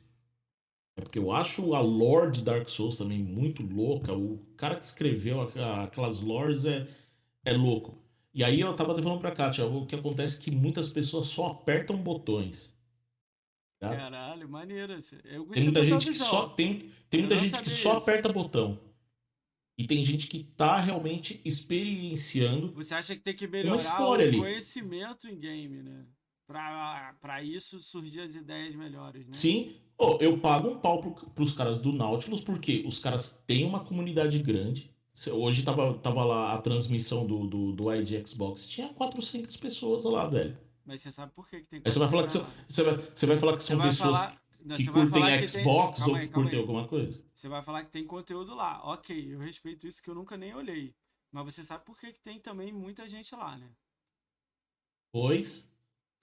[0.96, 4.14] É porque eu acho a lore de Dark Souls também muito louca.
[4.14, 5.40] O cara que escreveu
[5.82, 6.88] aquelas lores é,
[7.44, 7.98] é louco.
[8.32, 11.48] E aí eu tava falando pra Kátia, o que acontece é que muitas pessoas só
[11.48, 12.76] apertam botões.
[13.78, 13.94] Tá?
[13.94, 14.98] Caralho, maneiro.
[15.24, 18.78] Eu tem muita gente que só tem, tem muita gente que só aperta botão.
[19.78, 22.72] E tem gente que tá realmente experienciando.
[22.72, 24.38] Você acha que tem que melhorar o ali.
[24.38, 26.06] conhecimento em game, né?
[26.46, 29.32] Pra, pra isso surgir as ideias melhores, né?
[29.32, 33.64] Sim, Oh, eu pago um pau pro, pros caras do Nautilus, porque os caras têm
[33.64, 34.94] uma comunidade grande.
[35.32, 40.26] Hoje tava, tava lá a transmissão do, do, do ID Xbox, tinha 400 pessoas lá,
[40.26, 40.58] velho.
[40.84, 42.96] Mas você sabe por que, que tem Aí você vai falar que são, você, vai,
[42.96, 44.42] você vai falar que são pessoas falar,
[44.74, 47.22] que, que curtem Xbox tem, ou que curtem alguma coisa.
[47.32, 48.80] Você vai falar que tem conteúdo lá.
[48.84, 50.94] Ok, eu respeito isso que eu nunca nem olhei.
[51.30, 53.70] Mas você sabe por que, que tem também muita gente lá, né?
[55.12, 55.68] Pois.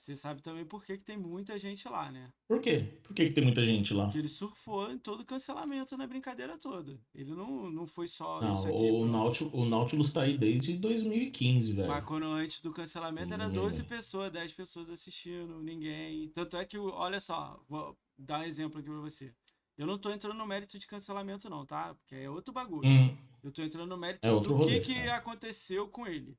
[0.03, 2.30] Você sabe também por que, que tem muita gente lá, né?
[2.45, 2.99] Por quê?
[3.03, 4.03] Por que, que tem muita gente lá?
[4.03, 6.99] Porque ele surfou em todo o cancelamento na brincadeira toda.
[7.15, 8.91] Ele não, não foi só não, isso aqui.
[8.91, 11.88] O, Nautilus, o Nautilus tá aí desde 2015, velho.
[11.88, 13.85] Mas quando antes do cancelamento era 12 hum.
[13.85, 16.27] pessoas, 10 pessoas assistindo, ninguém.
[16.30, 19.33] Tanto é que, olha só, vou dar um exemplo aqui pra você.
[19.77, 21.95] Eu não tô entrando no mérito de cancelamento, não, tá?
[21.95, 22.88] Porque é outro bagulho.
[22.88, 23.17] Hum.
[23.42, 26.38] Eu tô entrando no mérito é do rolê, que, que aconteceu com ele.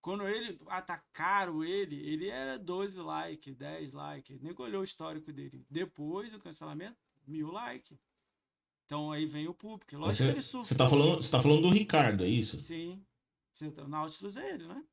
[0.00, 4.40] Quando ele atacaram ele, ele era 12 likes, 10 likes.
[4.40, 5.64] Nem olhou o histórico dele.
[5.70, 6.96] Depois do cancelamento,
[7.26, 7.98] mil likes.
[8.84, 9.96] Então aí vem o público.
[9.96, 10.68] Lógico você, que ele sufre.
[10.68, 12.60] Você tá, falando, você tá falando do Ricardo, é isso?
[12.60, 13.04] Sim.
[13.74, 14.84] Tá, o Nautilus é ele, né?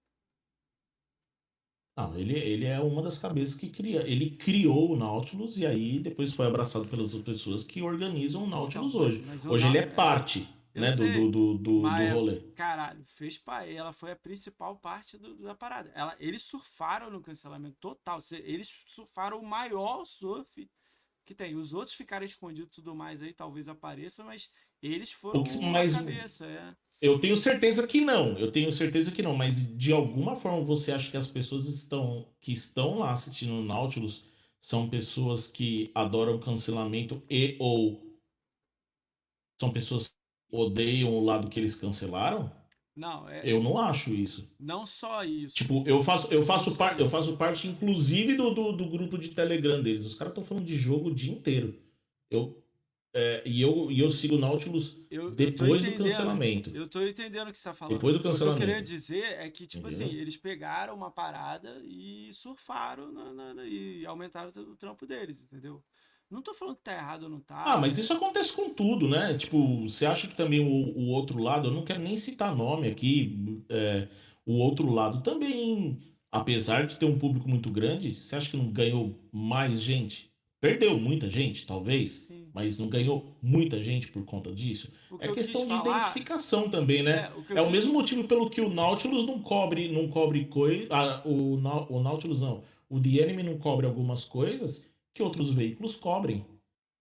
[1.95, 4.07] Não, ele, ele é uma das cabeças que cria.
[4.07, 8.47] Ele criou o Nautilus e aí depois foi abraçado pelas outras pessoas que organizam o
[8.47, 9.23] Nautilus então, hoje.
[9.47, 10.47] Hoje ele é parte
[10.81, 12.41] né, sei, do, do, do, do rolê.
[12.55, 15.91] Caralho, fez para ela foi a principal parte do, da parada.
[15.93, 18.19] Ela, eles surfaram no cancelamento total.
[18.43, 20.69] Eles surfaram o maior surf
[21.25, 21.55] que tem.
[21.55, 26.45] Os outros ficaram escondidos e tudo mais aí, talvez apareça, mas eles foram mas, cabeça,
[26.45, 26.75] é.
[27.03, 28.39] Eu tenho certeza que não.
[28.39, 32.33] Eu tenho certeza que não, mas de alguma forma você acha que as pessoas estão
[32.39, 34.23] que estão lá assistindo o Nautilus
[34.61, 38.17] são pessoas que adoram cancelamento e ou
[39.59, 40.15] são pessoas que
[40.49, 42.49] odeiam o lado que eles cancelaram?
[42.95, 43.41] Não, é.
[43.43, 44.49] Eu não acho isso.
[44.57, 45.55] Não só isso.
[45.55, 49.27] Tipo, eu faço, eu faço, par, eu faço parte, inclusive, do, do, do grupo de
[49.29, 50.05] Telegram deles.
[50.05, 51.77] Os caras estão falando de jogo o dia inteiro.
[52.31, 52.62] Eu,
[53.13, 56.71] é, e, eu, e eu sigo o Nautilus eu, depois eu do cancelamento.
[56.73, 57.93] Eu tô entendendo o que você tá falando.
[57.95, 58.59] Depois do O que eu cancelamento.
[58.65, 60.07] queria dizer é que, tipo Entendeu?
[60.07, 65.43] assim, eles pegaram uma parada e surfaram na- na- na- e aumentaram o trampo deles,
[65.43, 65.83] entendeu?
[66.29, 67.63] Não tô falando que tá errado ou não tá.
[67.63, 69.37] Ah, mas isso acontece com tudo, né?
[69.37, 72.87] Tipo, você acha que também o, o outro lado, eu não quero nem citar nome
[72.87, 74.07] aqui, é,
[74.43, 75.99] o outro lado também,
[76.31, 80.31] apesar de ter um público muito grande, você acha que não ganhou mais gente?
[80.59, 82.42] Perdeu muita gente, talvez, Sim.
[82.53, 84.91] Mas não ganhou muita gente por conta disso.
[85.09, 87.25] O que É questão de falar- identificação também, né?
[87.25, 90.45] É, o É o quis- mesmo motivo pelo que o Nautilus não cobre, não cobre
[90.45, 90.87] coisa.
[91.25, 92.63] o, Nau- o Nautilus não.
[92.87, 96.45] O The Enemy não cobre algumas coisas que outros veículos cobrem.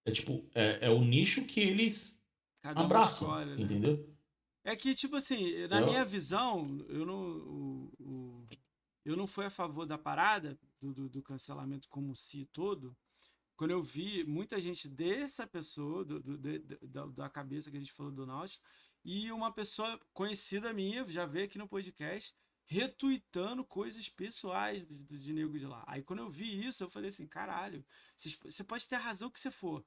[0.06, 2.18] É tipo, é, é o nicho que eles
[2.62, 3.56] Cada abraçam, né?
[3.58, 4.08] entendeu?
[4.64, 8.44] É que, tipo assim, na Eu- minha visão, eu não, o- o-
[9.04, 12.96] eu não fui a favor da parada, do, do, do cancelamento como si todo,
[13.56, 17.80] quando eu vi muita gente dessa pessoa, do, do- de- da, da cabeça que a
[17.80, 18.60] gente falou do Nautilus,
[19.04, 25.58] e uma pessoa conhecida minha, já veio aqui no podcast, retuitando coisas pessoais de, nego
[25.58, 25.84] de lá.
[25.86, 27.84] Aí quando eu vi isso, eu falei assim, caralho,
[28.16, 29.84] você pode ter a razão que você for,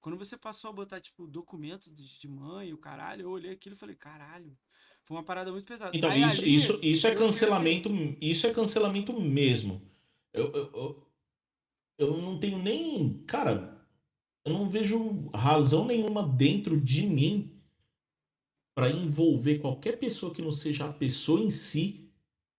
[0.00, 3.74] quando você passou a botar, tipo, documento de, de mãe, o caralho, eu olhei aquilo
[3.74, 4.56] e falei, caralho,
[5.04, 5.96] foi uma parada muito pesada.
[5.96, 7.90] Então, Aí isso, ali, isso, isso é cancelamento.
[8.20, 9.82] Isso é cancelamento mesmo.
[10.32, 11.09] Eu, eu, eu,
[12.00, 13.22] eu não tenho nem.
[13.26, 13.78] Cara,
[14.44, 17.52] eu não vejo razão nenhuma dentro de mim
[18.74, 22.08] para envolver qualquer pessoa que não seja a pessoa em si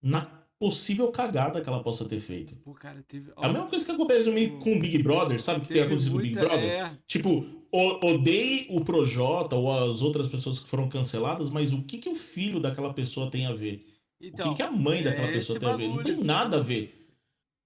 [0.00, 2.54] na possível cagada que ela possa ter feito.
[2.56, 3.30] Pô, cara, teve.
[3.30, 5.62] É a mesma coisa que acontece comigo com o Big Brother, sabe?
[5.62, 6.64] Que tem acontecido com o Big Brother.
[6.64, 11.98] É, Tipo, odeie o Projota ou as outras pessoas que foram canceladas, mas o que,
[11.98, 13.84] que o filho daquela pessoa tem a ver?
[14.20, 15.82] então, o que, que a mãe daquela é pessoa tem a ver?
[15.88, 16.64] Não bagulho, tem esse nada a bagulho.
[16.64, 17.01] ver.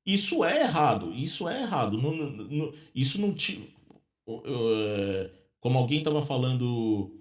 [0.07, 1.13] Isso é errado.
[1.13, 1.99] Isso é errado.
[2.01, 3.75] Não- não- não- isso não te.
[4.29, 7.13] é, Como alguém tava falando.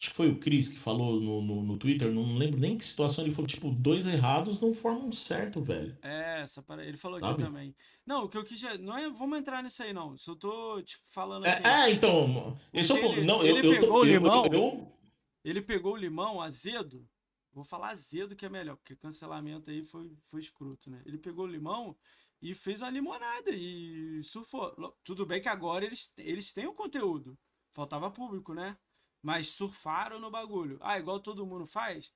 [0.00, 2.84] Acho que foi o Chris que falou no, no, no Twitter, não lembro nem que
[2.84, 5.96] situação ele falou, tipo, dois errados não formam um certo, velho.
[6.02, 6.86] É, essa parada.
[6.86, 7.42] Ele falou aqui Sabe?
[7.42, 7.74] também.
[8.06, 8.60] Não, o que eu quis.
[8.60, 9.08] dizer- Não é.
[9.10, 10.16] Vamos entrar nisso aí, não.
[10.16, 11.64] Se eu tô, tipo, falando É, assim.
[11.64, 13.16] é, então, esse é o ponto.
[13.18, 14.46] ele- Não, eu, ele eu, pegou tô, o eu, limão.
[14.46, 14.92] eu, eu-
[15.44, 17.04] Ele pegou o limão azedo.
[17.52, 21.02] Vou falar azedo que é melhor, porque cancelamento aí foi, foi escroto, né?
[21.04, 21.96] Ele pegou o limão
[22.40, 24.74] e fez uma limonada e surfou.
[25.02, 27.36] Tudo bem que agora eles, eles têm o conteúdo.
[27.72, 28.76] Faltava público, né?
[29.22, 30.78] Mas surfaram no bagulho.
[30.80, 32.12] Ah, igual todo mundo faz.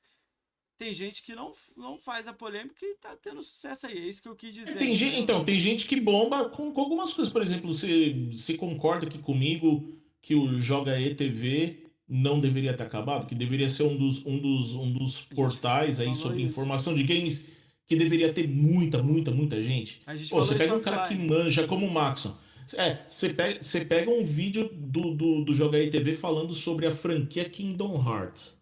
[0.79, 3.99] Tem gente que não, não faz a polêmica e tá tendo sucesso aí.
[3.99, 4.79] É isso que eu quis dizer.
[4.79, 5.23] Tem gente, entendeu?
[5.23, 7.33] então, tem gente que bomba com, com algumas coisas.
[7.33, 11.82] Por exemplo, você, você concorda aqui comigo que o Joga ETV
[12.13, 13.27] não deveria ter acabado?
[13.27, 16.53] Que deveria ser um dos, um dos, um dos portais aí sobre isso.
[16.53, 17.47] informação de games
[17.87, 20.03] que deveria ter muita, muita, muita gente?
[20.15, 22.37] Gente Pô, você pega um cara que manja como o Maxon.
[22.75, 26.93] É, você pega, você pega um vídeo do, do, do Joga ETV falando sobre a
[26.93, 28.61] franquia Kingdom Hearts.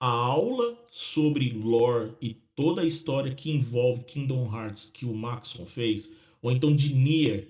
[0.00, 5.66] A aula sobre lore e toda a história que envolve Kingdom Hearts que o Maxon
[5.66, 6.10] fez,
[6.40, 7.46] ou então de Nier.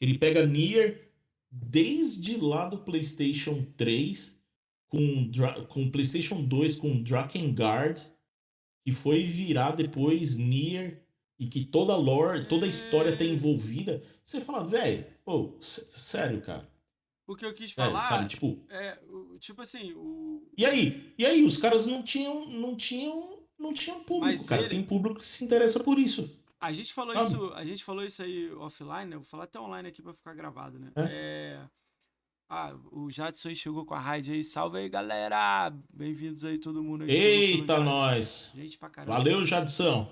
[0.00, 1.10] Ele pega Nier
[1.50, 4.37] desde lá do PlayStation 3
[4.88, 5.30] com,
[5.68, 8.00] com PlayStation 2 com Drakengard,
[8.84, 11.02] que foi virar depois Nier
[11.38, 14.02] e que toda a lore, toda a história tá envolvida.
[14.24, 16.68] Você fala, velho, pô, sério, cara.
[17.26, 18.28] O que eu quis Sério, falar sabe?
[18.28, 18.98] Tipo, é,
[19.38, 21.12] tipo assim, o, e aí?
[21.18, 21.44] E aí?
[21.44, 24.62] Os caras não tinham, não tinham, não tinham público, Mas cara.
[24.62, 26.34] ele- Tem público que se interessa por isso.
[26.58, 27.26] A gente falou Sabe?
[27.26, 29.16] isso, a gente falou isso aí offline, né?
[29.16, 30.90] Vou falar até online aqui pra ficar gravado, né?
[30.96, 31.60] É.
[32.50, 34.42] Ah, o Jadson chegou com a raid aí.
[34.42, 35.70] Salve aí, galera!
[35.92, 37.10] Bem-vindos aí todo mundo aí.
[37.10, 38.50] Eita, nós!
[38.54, 39.18] Gente pra caramba.
[39.18, 40.10] Valeu, Jadson.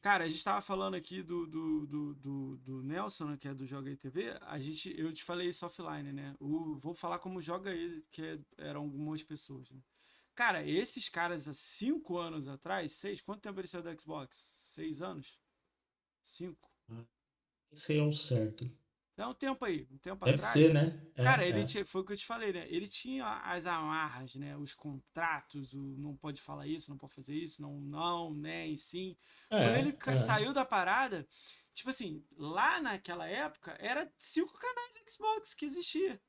[0.00, 3.52] Cara, a gente tava falando aqui do, do, do, do, do Nelson, né, que é
[3.52, 4.38] do Joga aí TV.
[4.42, 6.34] A gente, eu te falei isso offline, né?
[6.40, 9.80] O, vou falar como Joga aí, que é- eram algumas pessoas, né?
[10.34, 14.34] Cara, esses caras há cinco anos atrás, seis, quanto tempo ele saiu da Xbox?
[14.60, 15.38] Seis anos?
[16.24, 16.70] Cinco?
[17.70, 18.70] Esse é o certo.
[19.16, 20.52] Dá um tempo aí, um tempo Deve atrás.
[20.52, 21.00] ser, né?
[21.14, 21.48] É, Cara, é.
[21.48, 22.66] ele tinha, foi o que eu te falei, né?
[22.68, 24.54] Ele tinha as amarras, né?
[24.58, 29.16] Os contratos, o não pode falar isso, não pode fazer isso, não, não, nem, sim.
[29.48, 30.16] É, Quando ele é.
[30.16, 31.26] saiu da parada,
[31.72, 36.20] tipo assim, lá naquela época, era cinco canais de Xbox que existia.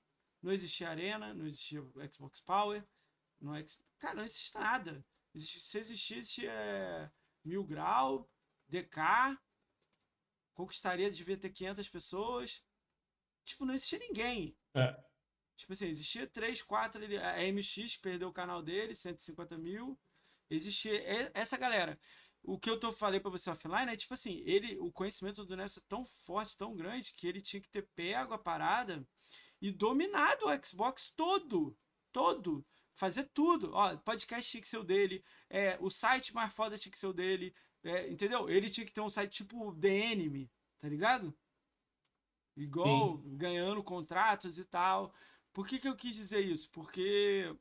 [0.41, 2.87] Não existia Arena, não existia Xbox Power,
[3.41, 3.81] não ex...
[3.99, 5.05] cara, não existia nada.
[5.35, 7.11] Existia, se existia, existia é,
[7.43, 8.29] Mil Grau,
[8.69, 9.37] DK,
[10.53, 12.63] conquistaria, devia ter 500 pessoas.
[13.47, 14.55] Tipo, não existia ninguém.
[14.75, 14.95] É.
[15.55, 19.99] Tipo assim, existia 3, 4, ele- a MX perdeu o canal dele, 150 mil.
[20.49, 21.01] Existia
[21.33, 21.99] essa galera.
[22.43, 25.55] O que eu tô falei pra você offline é tipo assim, ele, o conhecimento do
[25.57, 29.05] Nelson é tão forte, tão grande, que ele tinha que ter pego a parada
[29.61, 31.75] e dominado o Xbox todo.
[32.11, 32.65] Todo.
[32.93, 33.71] Fazer tudo.
[33.73, 35.23] Ó, podcast tinha que ser o dele.
[35.49, 37.53] É, o site mais foda tinha que ser o dele.
[37.83, 38.49] é, entendeu?
[38.49, 41.35] Ele tinha que ter um site tipo The Enemy, tá ligado?
[42.57, 45.13] Igual ganhando contratos e tal.
[45.53, 46.69] Por que, que eu quis dizer isso?
[46.71, 47.55] Porque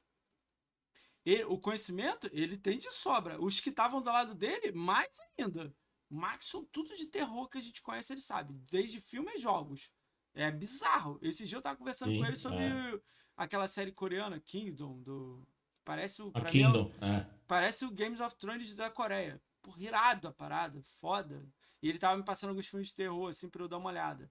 [1.24, 3.40] ele- o conhecimento ele tem de sobra.
[3.40, 5.74] Os que estavam do lado dele, mais ainda.
[6.08, 8.54] Max são tudo de terror que a gente conhece, ele sabe.
[8.70, 9.90] Desde filme e jogos.
[10.34, 11.18] É bizarro.
[11.20, 13.00] Esse dia eu tava conversando Sim, com ele sobre é.
[13.36, 15.46] aquela série coreana, Kingdom, do.
[15.84, 16.26] Parece o.
[16.26, 17.26] Mim é Kingdom, é.
[17.46, 19.42] Parece o Games of Thrones da Coreia.
[19.62, 21.44] Porra, irado a parada, foda.
[21.82, 24.30] E ele tava me passando alguns filmes de terror, assim, pra eu dar uma olhada.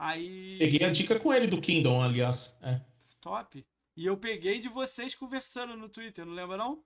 [0.00, 0.56] Aí.
[0.58, 2.56] Peguei a dica com ele do Kingdom, aliás.
[2.62, 2.80] É.
[3.20, 3.62] Top.
[3.94, 6.82] E eu peguei de vocês conversando no Twitter, não lembra não?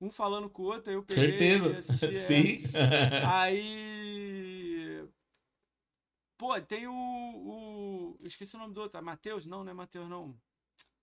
[0.00, 1.78] Um falando com o outro, aí eu peguei Certeza.
[1.78, 2.12] assisti, é.
[2.12, 2.62] Sim.
[3.30, 5.06] Aí.
[6.36, 8.16] Pô, tem o, o.
[8.18, 8.98] Eu esqueci o nome do outro.
[8.98, 9.46] É Matheus?
[9.46, 10.34] Não, não é Matheus, não.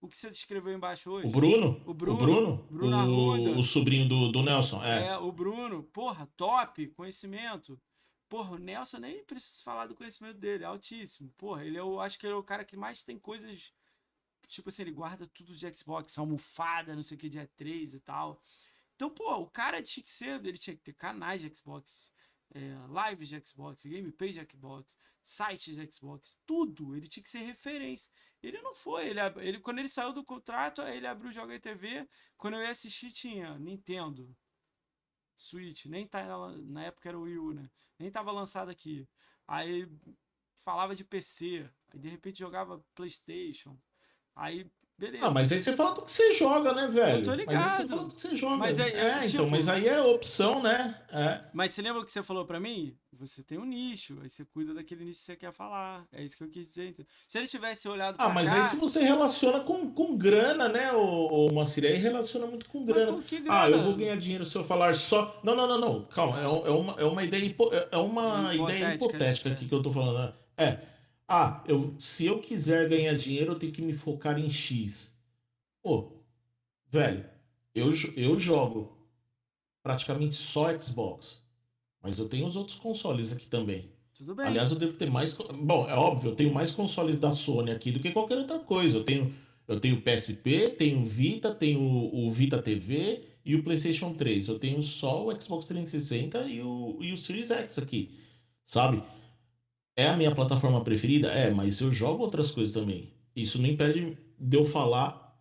[0.01, 1.27] O que você escreveu embaixo hoje?
[1.27, 1.81] O Bruno?
[1.85, 2.13] O Bruno.
[2.13, 2.67] O Bruno?
[2.69, 4.83] Bruno o, o sobrinho do, do Nelson.
[4.83, 5.07] É.
[5.07, 7.79] É, o Bruno, porra, top, conhecimento.
[8.29, 11.31] Porra, o Nelson nem preciso falar do conhecimento dele, é altíssimo.
[11.37, 13.73] Porra, ele é o, acho que ele é o cara que mais tem coisas,
[14.47, 17.99] tipo assim, ele guarda tudo de Xbox, almofada, não sei o que, de E3 e
[17.99, 18.41] tal.
[18.95, 22.13] Então, pô, o cara tinha que ser, ele tinha que ter canais de Xbox,
[22.53, 22.59] é,
[23.09, 26.95] lives de Xbox, gameplay de Xbox, sites de Xbox, tudo.
[26.95, 28.11] Ele tinha que ser referência.
[28.41, 32.07] Ele não foi, ele, ele quando ele saiu do contrato, ele abriu o Joga TV.
[32.37, 34.35] Quando eu ia assistir, tinha Nintendo,
[35.37, 36.25] Switch, nem tá
[36.65, 37.69] na, época era o Wii U, né?
[37.99, 39.07] Nem tava lançado aqui.
[39.47, 39.89] Aí
[40.55, 43.79] falava de PC, aí de repente jogava PlayStation.
[44.35, 45.25] Aí, beleza.
[45.25, 47.19] Ah, mas aí você fala do que você joga, né, velho?
[47.19, 47.77] Eu tô Mas aí ligado.
[47.77, 48.57] você fala do que você joga.
[48.57, 50.95] Mas aí, eu, é, tipo- então, mas aí é opção, né?
[51.11, 51.41] É.
[51.53, 52.95] Mas você lembra o que você falou pra mim?
[53.19, 56.05] Você tem um nicho, aí você cuida daquele nicho que você quer falar.
[56.13, 56.89] É isso que eu quis dizer.
[56.89, 57.07] entendeu?
[57.27, 60.93] Se ele tivesse olhado Ah, mas cá, aí se você relaciona com, com grana, né,
[60.93, 61.83] ô, ô Moacir?
[61.83, 63.13] Aí relaciona muito com grana.
[63.13, 63.83] com que Ah, eu grana?
[63.83, 65.39] vou ganhar dinheiro se eu falar só.
[65.43, 66.03] Não, não, não, não.
[66.05, 69.55] Calma, é, é uma, é uma ideia, hipo- é uma ideia Hipotética, hipotética né?
[69.55, 70.19] aqui que eu tô falando.
[70.19, 70.33] né?
[70.55, 70.77] É.
[71.27, 75.13] Ah, eu, se eu quiser ganhar dinheiro, eu tenho que me focar em X.
[75.83, 76.13] Pô,
[76.89, 77.25] velho,
[77.75, 78.97] eu, eu jogo
[79.83, 81.45] praticamente só Xbox.
[82.01, 83.89] Mas eu tenho os outros consoles aqui também.
[84.13, 84.47] Tudo bem.
[84.47, 85.33] Aliás, eu devo ter mais.
[85.33, 88.97] Bom, é óbvio, eu tenho mais consoles da Sony aqui do que qualquer outra coisa.
[88.97, 89.33] Eu tenho,
[89.67, 94.47] eu tenho PSP, tenho Vita, tenho o Vita TV e o PlayStation 3.
[94.47, 98.17] Eu tenho só o Xbox 360 e o, e o Series X aqui,
[98.65, 99.03] sabe?
[99.97, 101.29] É a minha plataforma preferida?
[101.31, 103.11] É, mas eu jogo outras coisas também.
[103.35, 105.35] Isso não impede de eu falar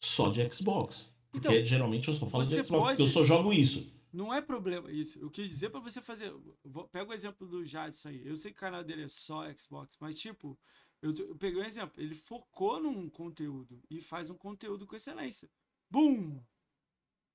[0.00, 1.12] só de Xbox.
[1.32, 3.92] Porque Então, geralmente eu só falo de Xbox, porque eu pode- só jogo isso.
[4.12, 5.18] Não é problema isso.
[5.20, 6.32] Eu quis dizer pra você fazer.
[6.64, 8.26] vou- Pega o exemplo do Jadson aí.
[8.26, 10.58] Eu sei que o canal dele é só Xbox, mas tipo,
[11.02, 12.00] eu, eu peguei um exemplo.
[12.02, 15.48] Ele focou num conteúdo e faz um conteúdo com excelência.
[15.88, 16.40] Bum!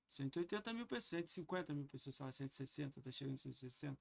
[0.09, 3.98] 180 mil pessoas, 150 mil pessoas, sei lá, 160, tá chegando em 160.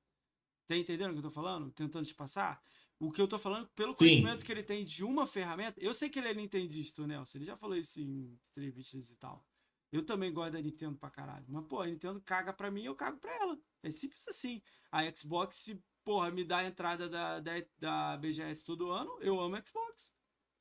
[0.67, 1.71] Tá entendendo o que eu tô falando?
[1.73, 2.63] Tentando te passar?
[2.99, 3.99] O que eu tô falando, pelo Sim.
[4.07, 7.39] conhecimento que ele tem de uma ferramenta, eu sei que ele é nintendista, o Nelson.
[7.39, 9.45] Ele já falou isso em entrevistas e tal.
[9.93, 11.45] Eu também gosto da Nintendo pra caralho.
[11.49, 13.59] Mas, pô, a Nintendo caga pra mim, eu cago pra ela.
[13.83, 14.61] É simples assim.
[14.91, 19.39] A Xbox, se, porra, me dá a entrada da, da, da BGS todo ano, eu
[19.41, 20.17] amo a Xbox.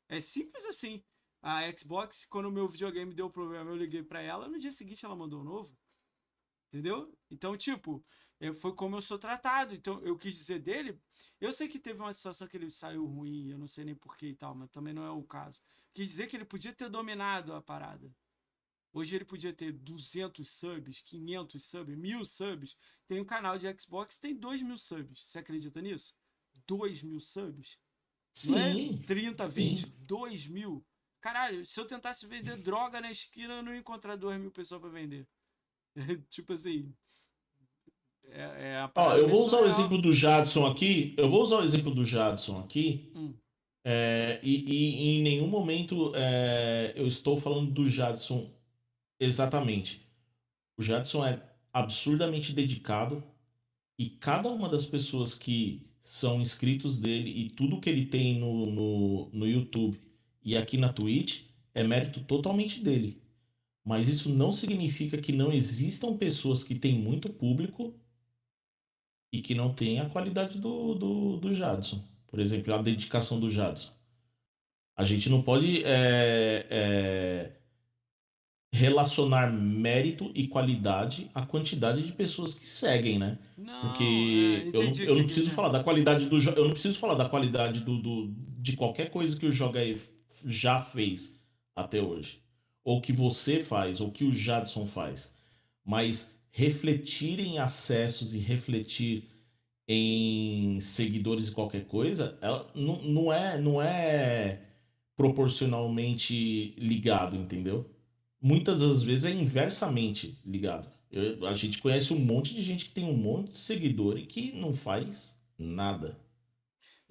[0.08, 1.04] É simples assim.
[1.42, 5.04] A Xbox, quando o meu videogame deu problema, eu liguei pra ela, no dia seguinte
[5.04, 5.76] ela mandou um novo.
[6.72, 7.12] Entendeu?
[7.30, 8.06] Então, tipo,
[8.52, 9.76] foi como eu sou tratado.
[9.76, 11.00] Então, eu quis dizer dele.
[11.40, 14.30] Eu sei que teve uma situação que ele saiu ruim, eu não sei nem porquê
[14.30, 15.62] e tal, mas também não é o caso.
[15.94, 18.12] Quis dizer que ele podia ter dominado a parada.
[18.92, 22.78] Hoje ele podia ter 200 subs, 500 subs, 1000 subs.
[23.08, 25.26] Tem um canal de Xbox tem 2 mil subs.
[25.28, 26.16] Você acredita nisso?
[26.68, 27.80] 2 mil subs?
[28.46, 28.98] Não é Sim.
[29.06, 29.54] 30, sim.
[29.54, 30.86] 20, 2 mil.
[31.22, 34.82] Caralho, se eu tentasse vender droga na esquina, eu não ia encontrar 2 mil pessoas
[34.82, 35.28] pra vender.
[36.30, 36.94] tipo assim.
[38.32, 38.42] É,
[38.76, 39.70] é Ó, eu vou usar o surreal.
[39.70, 41.14] exemplo do Jadson aqui.
[41.18, 43.12] Eu vou usar o exemplo do Jadson aqui.
[43.16, 43.34] Hum.
[43.86, 48.50] é, e, e em nenhum momento é, eu estou falando do Jadson
[49.20, 50.08] exatamente.
[50.78, 53.24] O Jadson é absurdamente dedicado
[53.98, 58.66] e cada uma das pessoas que são inscritos dele e tudo que ele tem no,
[58.68, 60.00] no, no YouTube
[60.44, 61.44] e aqui na Twitch
[61.74, 63.22] é mérito totalmente dele.
[63.86, 67.94] Mas isso não significa que não existam pessoas que têm muito público
[69.34, 72.02] e que não tem a qualidade do, do, do Jadson.
[72.28, 73.92] Por exemplo, a dedicação do Jadson.
[74.96, 77.52] A gente não pode é, é,
[78.72, 83.40] relacionar mérito e qualidade à quantidade de pessoas que seguem, né?
[83.58, 87.00] Não, Porque é, eu, não, eu não preciso falar da qualidade do eu não preciso
[87.00, 89.80] falar da qualidade do, do- de qualquer coisa que o Joga
[90.46, 91.36] já fez
[91.76, 92.40] até hoje,
[92.84, 95.34] ou que você faz, ou que o Jadson faz,
[95.84, 99.30] mas refletir em acessos e refletir
[99.88, 104.62] em seguidores e qualquer coisa, ela não, não é não é
[105.18, 107.90] proporcionalmente ligado, entendeu?
[108.42, 110.90] Muitas das vezes é inversamente ligado.
[111.12, 114.26] Eu- a gente conhece um monte de gente que tem um monte de seguidor e
[114.28, 116.18] que não faz nada.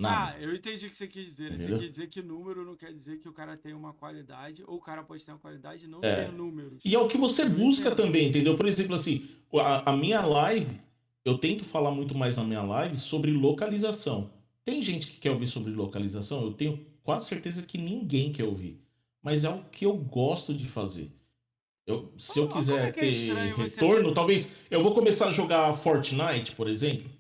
[0.02, 0.34] Nada.
[0.36, 1.50] Ah, eu entendi o que você quis dizer.
[1.50, 1.56] né?
[1.56, 1.78] Você Entendeu?
[1.80, 4.80] quis dizer que número não quer dizer que o cara tem uma qualidade, ou o
[4.80, 6.24] cara pode ter uma qualidade e não É.
[6.26, 6.82] ter números.
[6.84, 8.56] E é o que você Eu busca também, entendeu?
[8.56, 10.80] Por exemplo, assim, a, a minha live,
[11.24, 14.30] eu tento falar muito mais na minha live sobre localização.
[14.64, 18.80] Tem gente que quer ouvir sobre localização, eu tenho quase certeza que ninguém quer ouvir.
[19.22, 21.10] Mas é o que eu gosto de fazer.
[21.86, 25.26] Eu, se eu Olha como quiser é é ter você- retorno, talvez eu vou começar
[25.28, 27.10] a jogar Fortnite, por exemplo.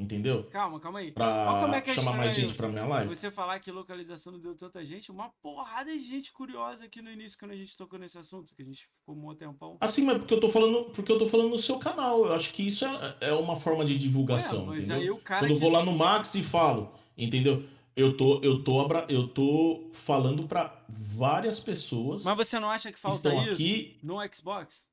[0.00, 0.44] Entendeu?
[0.44, 1.12] Calma, calma aí.
[1.12, 3.14] Pra como é que é chamar mais gente pra minha live.
[3.14, 7.10] Você falar que localização não deu tanta gente, uma porrada de gente curiosa aqui no
[7.10, 9.76] início quando a gente tocou nesse assunto, que a gente ficou um tempão.
[9.78, 12.24] Assim, mas porque eu tô falando, porque eu tô falando no seu canal.
[12.24, 15.02] Eu acho que isso é, é uma forma de divulgação, Ué, mas entendeu?
[15.02, 17.62] aí o cara Quando eu vou lá no Max e falo, entendeu?
[17.94, 22.24] Eu tô, eu tô, eu tô falando pra várias pessoas.
[22.24, 24.86] Mas você não acha que falta Estão isso aqui- no Xbox?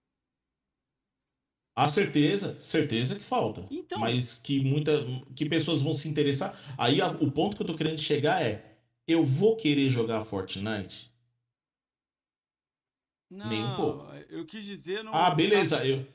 [1.78, 3.64] A certeza, certeza que falta.
[3.70, 4.00] Então.
[4.00, 4.92] Mas que muita,
[5.36, 6.58] que pessoas vão se interessar.
[6.76, 11.12] Aí a- o ponto que eu tô querendo chegar é, eu vou querer jogar Fortnite?
[13.30, 14.06] Não, Nem um pouco.
[14.30, 15.12] eu quis dizer no.
[15.14, 16.08] Ah, beleza, eu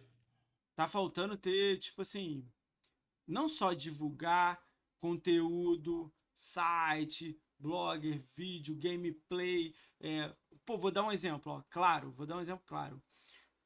[0.74, 2.44] Tá faltando ter, tipo assim,
[3.28, 4.58] não só divulgar
[4.98, 9.74] conteúdo, site, blogger, vídeo, gameplay.
[10.00, 10.34] é,
[10.64, 11.62] Pô, vou dar um exemplo, ó.
[11.70, 13.00] Claro, vou dar um exemplo claro.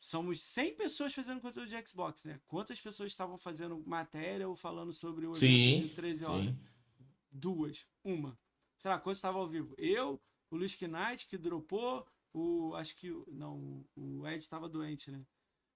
[0.00, 2.41] Somos 100 pessoas fazendo conteúdo de Xbox, né?
[2.47, 6.44] Quantas pessoas estavam fazendo matéria ou falando sobre o evento sim, de 13 horas?
[6.44, 6.58] sim.
[7.31, 7.86] Duas.
[8.05, 8.39] Uma.
[8.76, 9.75] Sei lá, quantos estavam ao vivo?
[9.76, 12.75] Eu, o Luiz Knight, que dropou, o.
[12.75, 13.10] Acho que.
[13.28, 15.23] Não, o Ed estava doente, né?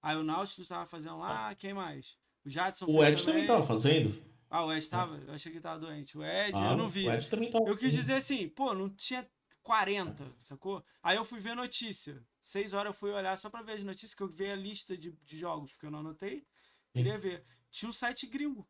[0.01, 2.17] Aí o Nautilus estava fazendo lá, quem mais?
[2.43, 4.19] O Jadson O Ed também tava fazendo.
[4.49, 5.15] Ah, o Ed estava?
[5.17, 6.17] Eu achei que ele tava doente.
[6.17, 7.07] O Ed, Ah, eu não vi.
[7.07, 7.65] O Ed também tava.
[7.65, 9.27] Eu quis dizer assim, pô, não tinha
[9.63, 10.83] 40, sacou?
[11.01, 12.25] Aí eu fui ver notícia.
[12.41, 14.97] Seis horas eu fui olhar só pra ver as notícias, que eu vi a lista
[14.97, 16.45] de, de jogos, porque eu não anotei.
[16.91, 17.45] Queria ver.
[17.69, 18.67] Tinha um site gringo.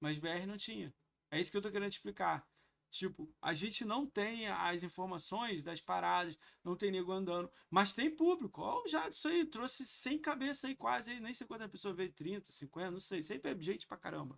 [0.00, 0.94] Mas BR não tinha.
[1.30, 2.46] É isso que eu tô querendo explicar.
[2.90, 8.14] Tipo, a gente não tem as informações das paradas, não tem nego andando, mas tem
[8.14, 8.62] público.
[8.62, 12.12] Ó, já isso aí, trouxe 100 cabeça aí quase, aí, nem sei quantas pessoas veio,
[12.12, 13.22] 30, 50, não sei.
[13.22, 14.36] Sempre é gente pra caramba.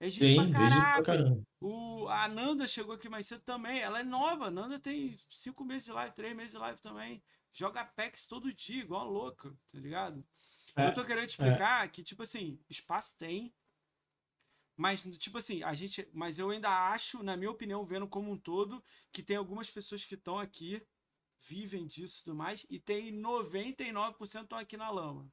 [0.00, 1.02] É gente Tem, pra gente pra caraca.
[1.02, 1.42] caramba.
[1.60, 3.80] O, a Nanda chegou aqui mais cedo também.
[3.80, 4.46] Ela é nova.
[4.46, 7.22] A Nanda tem cinco meses de live, três meses de live também.
[7.52, 10.24] Joga Apex todo dia, igual uma louca, tá ligado?
[10.76, 13.52] É, Eu tô querendo explicar que, tipo assim, espaço tem.
[14.76, 16.08] Mas, tipo assim, a gente.
[16.12, 20.04] Mas eu ainda acho, na minha opinião, vendo como um todo, que tem algumas pessoas
[20.04, 20.80] que estão aqui,
[21.40, 25.28] vivem disso e tudo mais, e tem 99% estão aqui na lama.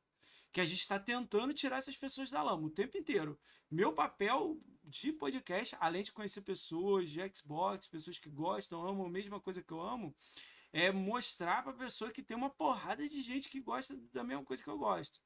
[0.55, 3.37] Que a gente está tentando tirar essas pessoas da lama o tempo inteiro.
[3.69, 9.09] Meu papel de podcast, além de conhecer pessoas de Xbox, pessoas que gostam, amam a
[9.09, 10.15] mesma coisa que eu amo,
[10.71, 14.63] é mostrar pra pessoa que tem uma porrada de gente que gosta da mesma coisa
[14.63, 15.19] que eu gosto.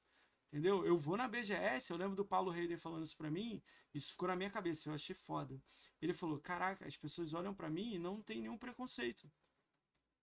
[0.47, 0.83] Entendeu?
[0.83, 3.61] Eu vou na BGS, eu lembro do Paulo Reider falando isso pra mim,
[3.93, 5.61] isso ficou na minha cabeça, eu achei foda.
[6.01, 9.31] Ele falou: Caraca, as pessoas olham pra mim e não tem nenhum preconceito.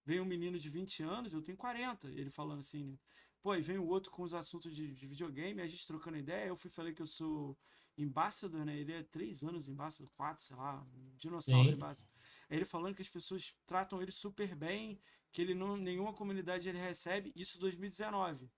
[0.05, 2.99] Vem um menino de 20 anos, eu tenho 40, ele falando assim, né?
[3.43, 6.49] Pô, e vem o outro com os assuntos de, de videogame, a gente trocando ideia.
[6.49, 7.57] Eu fui falei que eu sou
[7.97, 8.77] embaixador, né?
[8.77, 12.11] Ele é três anos embaixador, quatro, sei lá, um dinossauro embaixador.
[12.51, 15.01] Ele falando que as pessoas tratam ele super bem,
[15.33, 18.51] que ele não, nenhuma comunidade ele recebe, isso 2019.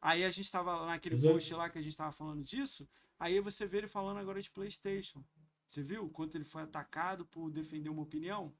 [0.00, 1.34] Aí a gente tava naquele Exato.
[1.34, 4.50] post lá que a gente tava falando disso, aí você vê ele falando agora de
[4.50, 5.24] PlayStation.
[5.66, 8.54] Você viu quanto ele foi atacado por defender uma opinião?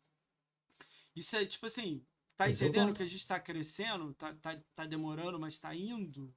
[1.15, 2.03] Isso é tipo assim,
[2.45, 6.35] tá entendendo que a gente tá crescendo, tá, tá, tá demorando, mas tá indo.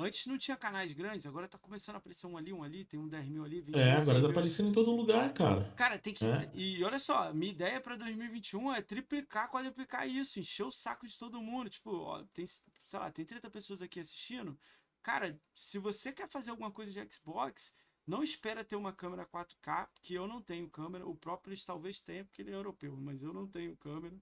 [0.00, 3.00] Antes não tinha canais grandes, agora tá começando a aparecer um ali, um ali, tem
[3.00, 5.72] um 10 mil ali, 20 É, mil, agora 100 tá aparecendo em todo lugar, cara.
[5.76, 6.24] Cara, tem que.
[6.24, 6.50] É.
[6.54, 11.18] E olha só, minha ideia pra 2021 é triplicar, quadruplicar isso, encher o saco de
[11.18, 11.68] todo mundo.
[11.68, 14.56] Tipo, ó, tem, sei lá, tem 30 pessoas aqui assistindo.
[15.02, 17.74] Cara, se você quer fazer alguma coisa de Xbox,
[18.06, 21.06] não espera ter uma câmera 4K, que eu não tenho câmera.
[21.08, 24.16] O próprio talvez tenha, porque ele é europeu, mas eu não tenho câmera.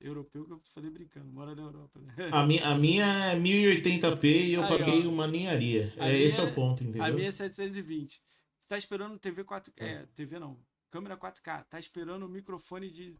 [0.00, 2.14] Europeu que eu falei brincando, mora na Europa, né?
[2.30, 5.10] A minha, a minha é 1080p e eu Aí, paguei ó.
[5.10, 5.92] uma ninharia.
[5.96, 7.02] É, esse é minha- o ponto, entendeu?
[7.04, 8.22] A minha é 720.
[8.56, 9.72] Você tá esperando TV 4K.
[9.76, 10.58] É, TV não.
[10.90, 11.64] Câmera 4K.
[11.68, 13.16] Tá esperando um microfone de,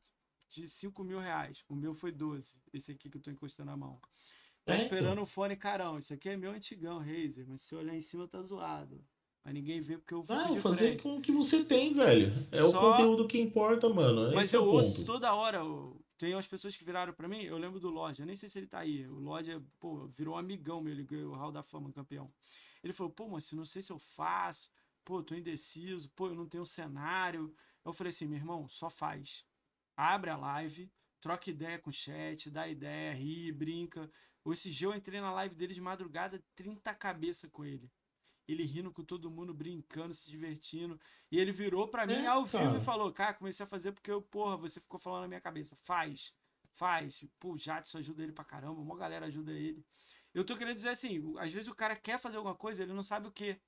[0.49, 1.65] de 5 mil reais.
[1.69, 2.61] O meu foi 12.
[2.73, 3.99] Esse aqui que eu tô encostando a mão.
[4.65, 4.85] Tá É, então.
[4.87, 5.99] esperando um fone carão.
[5.99, 7.45] Isso aqui é meu antigão, Razer.
[7.49, 9.05] Mas se olhar em cima tá zoado.
[9.45, 11.03] Mas ninguém vê porque eu Ah, de fazer frente.
[11.03, 12.31] com o que você tem, velho.
[12.53, 14.33] É o Só- conteúdo que importa, mano.
[14.35, 15.65] Mas Esse é eu o ouço toda hora.
[15.65, 17.45] o- Tem umas pessoas que viraram pra mim.
[17.45, 18.21] Eu lembro do Lodge.
[18.21, 19.07] Eu nem sei se ele tá aí.
[19.07, 20.93] O Lodge, é, pô, virou um amigão meu.
[20.93, 22.33] Ele ganhou o Hall da Fama, campeão.
[22.83, 24.71] Ele falou, pô, mas não sei se eu faço.
[25.05, 26.11] Pô, eu tô indeciso.
[26.11, 27.55] Pô, eu não tenho cenário.
[27.85, 29.47] Eu falei assim, meu irmão, só faz.
[29.97, 34.11] Abre a live, troca ideia com o chat, dá ideia, ri, brinca.
[34.47, 37.91] Esse dia eu entrei na live dele de madrugada, 30 cabeça com ele.
[38.49, 40.99] Ele rindo com todo mundo, brincando, se divertindo.
[41.31, 44.23] E ele virou pra mim ao vivo e falou: Cara, comecei a fazer porque eu,
[44.23, 45.77] porra, você ficou falando na minha cabeça.
[45.77, 46.35] Faz,
[46.75, 47.25] faz.
[47.39, 49.85] Pô, o Jadson ajuda ele pra caramba, uma galera ajuda ele.
[50.33, 53.03] Eu tô querendo dizer assim: às vezes o cara quer fazer alguma coisa, ele não
[53.03, 53.61] sabe o quê.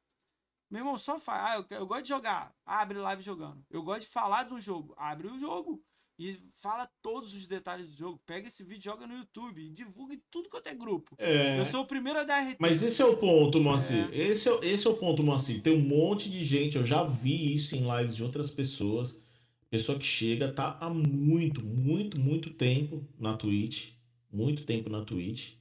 [0.70, 1.42] Meu irmão, só faz.
[1.42, 2.54] Ah, eu, eu gosto de jogar.
[2.64, 3.64] Abre live jogando.
[3.68, 4.94] Eu gosto de falar de um jogo.
[4.96, 5.84] Abre o jogo.
[6.20, 8.20] E fala todos os detalhes do jogo.
[8.26, 9.62] Pega esse vídeo, joga no YouTube.
[9.62, 11.16] E divulga em tudo quanto é grupo.
[11.16, 12.56] É, Eu sou o primeiro a dar RT.
[12.58, 14.06] Mas esse é o ponto, Moacir.
[14.12, 15.62] Esse, é, esse é o ponto, Moacir.
[15.62, 19.18] Tem um monte de gente, eu já vi isso em lives de outras pessoas.
[19.70, 23.92] Pessoa que chega, tá há muito, muito, muito tempo na Twitch.
[24.30, 25.54] Muito tempo na Twitch.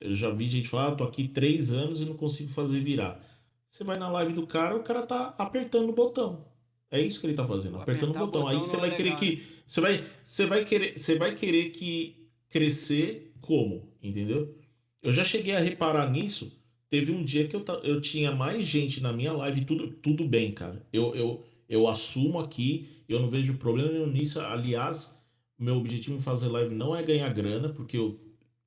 [0.00, 3.24] Eu já vi gente falar, ah, tô aqui três anos e não consigo fazer virar.
[3.68, 6.49] Você vai na live do cara, o cara tá apertando o botão.
[6.90, 8.46] É isso que ele tá fazendo, apertando o apertar o botão.
[8.48, 9.42] Aí botão você não é vai querer que.
[9.66, 13.88] Você vai, você vai querer, você vai querer que crescer como?
[14.02, 14.56] Entendeu?
[15.02, 16.52] Eu já cheguei a reparar nisso.
[16.88, 20.50] Teve um dia que eu, eu tinha mais gente na minha live, tudo, tudo bem,
[20.50, 20.84] cara.
[20.92, 24.40] Eu, eu, eu assumo aqui, eu não vejo problema nenhum nisso.
[24.40, 25.16] Aliás,
[25.56, 28.18] meu objetivo em fazer live não é ganhar grana, porque eu,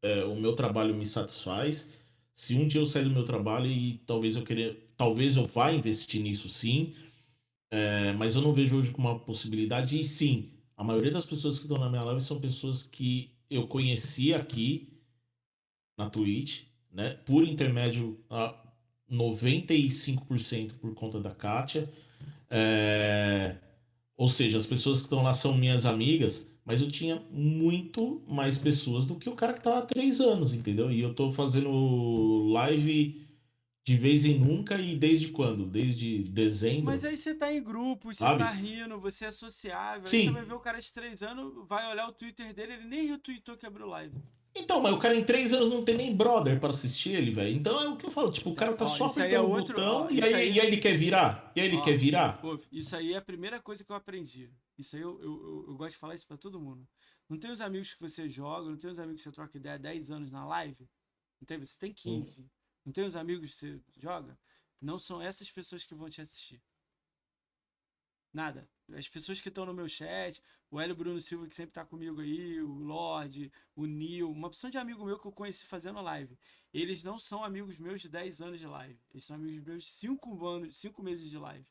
[0.01, 1.89] é, o meu trabalho me satisfaz.
[2.33, 5.71] Se um dia eu sair do meu trabalho e talvez eu querer, talvez eu vá
[5.73, 6.93] investir nisso sim,
[7.73, 9.99] é, mas eu não vejo hoje como uma possibilidade.
[9.99, 13.67] E sim, a maioria das pessoas que estão na minha live são pessoas que eu
[13.67, 14.93] conheci aqui
[15.97, 17.15] na Twitch, né?
[17.25, 18.55] Por intermédio a
[19.11, 21.91] 95% por conta da Kátia.
[22.49, 23.57] É,
[24.17, 28.57] Ou seja, as pessoas que estão lá são minhas amigas, mas eu tinha muito mais
[28.57, 30.91] pessoas do que o cara que tá há três anos, entendeu?
[30.91, 33.22] E eu tô fazendo live
[33.85, 35.65] de vez em nunca e desde quando?
[35.65, 36.85] Desde dezembro.
[36.85, 38.39] Mas aí você tá em grupo, você Sabe?
[38.39, 40.01] tá rindo, você é sociável.
[40.01, 40.25] Aí Sim.
[40.25, 43.07] você vai ver o cara de três anos, vai olhar o Twitter dele, ele nem
[43.07, 44.15] retweetou que abriu live.
[44.55, 47.55] Então, mas o cara em três anos não tem nem brother para assistir ele, velho.
[47.57, 49.41] Então é o que eu falo, tipo, o cara tá Ó, só aí apertando é
[49.41, 51.51] o outro- botão ó, e, aí, aí- e aí ele quer virar?
[51.55, 52.39] E aí ele Ó, quer virar?
[52.71, 54.49] Isso aí é a primeira coisa que eu aprendi.
[54.77, 56.87] Isso aí eu, eu, eu, eu gosto de falar isso pra todo mundo.
[57.27, 59.75] Não tem os amigos que você joga, não tem os amigos que você troca ideia
[59.75, 60.87] há 10 anos na live.
[61.41, 62.47] Não tem, você tem 15.
[62.85, 64.37] Não tem os amigos que você joga?
[64.81, 66.61] Não são essas pessoas que vão te assistir.
[68.33, 68.67] Nada.
[68.93, 72.19] As pessoas que estão no meu chat, o Hélio Bruno Silva, que sempre tá comigo
[72.19, 76.37] aí, o Lorde, o Nil, uma opção de amigo meu que eu conheci fazendo live.
[76.73, 78.99] Eles não são amigos meus de 10 anos de live.
[79.11, 81.65] Eles são amigos meus de 5 anos, 5 meses de live.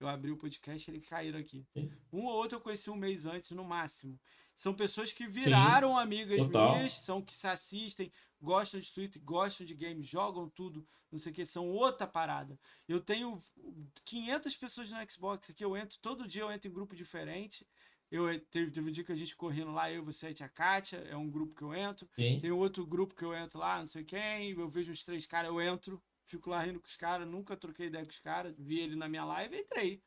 [0.00, 1.64] Eu abri o podcast e eles caíram aqui.
[2.12, 4.18] Um ou outro eu conheci um mês antes, no máximo.
[4.60, 6.76] São pessoas que viraram amigas total.
[6.76, 11.32] minhas, são que se assistem, gostam de Twitter, gostam de games, jogam tudo, não sei
[11.32, 12.60] o que, são outra parada.
[12.86, 13.42] Eu tenho
[14.04, 17.66] 500 pessoas no Xbox aqui, eu entro, todo dia eu entro em grupo diferente.
[18.10, 20.98] Eu teve, teve um dia que a gente correndo lá, eu, você e a Kátia,
[21.08, 22.06] é um grupo que eu entro.
[22.14, 22.38] Sim.
[22.42, 25.48] Tem outro grupo que eu entro lá, não sei quem, eu vejo uns três caras,
[25.48, 28.80] eu entro, fico lá rindo com os caras, nunca troquei ideia com os caras, vi
[28.80, 30.02] ele na minha live e entrei.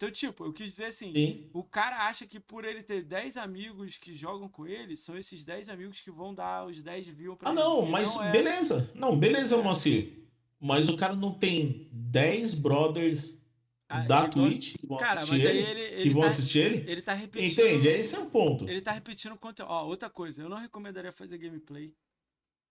[0.00, 1.50] Então, tipo, eu quis dizer assim, Sim.
[1.52, 5.44] o cara acha que por ele ter 10 amigos que jogam com ele, são esses
[5.44, 7.60] 10 amigos que vão dar os 10 views pra Ah, ele.
[7.60, 8.32] não, E mas não é.
[8.32, 8.90] beleza.
[8.94, 9.62] Não, beleza, É.
[9.62, 10.24] Moacir.
[10.58, 13.38] Mas o cara não tem 10 brothers
[13.90, 16.58] Ah, da Twitch que vão Cara, assistir aí ele, ele, que ele, vão tá, assistir
[16.60, 16.90] ele?
[16.90, 17.50] ele tá repetindo.
[17.66, 17.88] Entende?
[17.88, 18.66] Esse é o ponto.
[18.66, 19.68] Ele tá repetindo conteúdo.
[19.70, 21.94] Ó, outra coisa, eu não recomendaria fazer gameplay.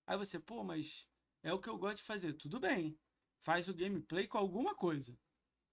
[0.07, 1.05] Aí você, pô, mas
[1.43, 2.33] é o que eu gosto de fazer.
[2.33, 2.97] Tudo bem.
[3.39, 5.15] Faz o gameplay com alguma coisa.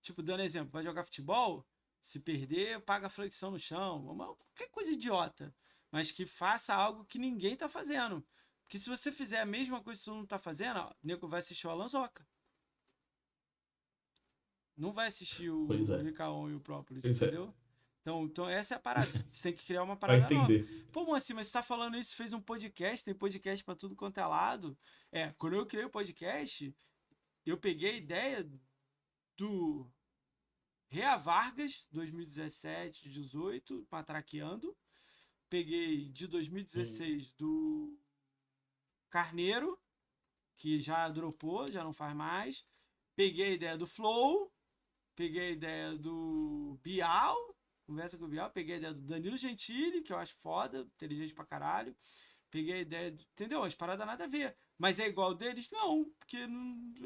[0.07, 1.67] Tipo, dando exemplo, vai jogar futebol,
[2.01, 4.07] se perder, paga flexão no chão.
[4.07, 5.53] Uma, qualquer coisa idiota.
[5.91, 8.25] Mas que faça algo que ninguém tá fazendo.
[8.63, 11.27] Porque se você fizer a mesma coisa que todo mundo tá fazendo, ó, o nego
[11.27, 12.25] vai assistir o Alanzoca.
[14.77, 15.97] Não vai assistir o, Pois é.
[15.97, 17.27] o Ricaon e o Própolis, Pois é.
[17.27, 17.53] entendeu?
[18.01, 19.05] Então, então essa é a parada.
[19.07, 20.53] Você tem que criar uma parada nova.
[20.93, 24.19] Pô, Moacir, mas você tá falando isso, fez um podcast, tem podcast pra tudo quanto
[24.19, 24.79] é lado.
[25.11, 26.73] É, quando eu criei o podcast,
[27.45, 28.49] eu peguei a ideia
[29.37, 29.91] do
[30.89, 34.77] Rea Vargas, 2017, 18, Patraqueando,
[35.49, 37.99] peguei de 2016 do
[39.11, 39.79] Carneiro,
[40.57, 42.67] que já dropou, já não faz mais.
[43.15, 44.53] Peguei a ideia do Flow,
[45.15, 47.37] peguei a ideia do Bial,
[47.85, 51.35] conversa com o Bial, peguei a ideia do Danilo Gentili, que eu acho foda, inteligente
[51.35, 51.97] pra caralho.
[52.51, 53.63] Peguei a ideia, de, entendeu?
[53.65, 54.57] As paradas nada a ver.
[54.79, 55.71] Mas é igual deles?
[55.71, 56.39] Não, porque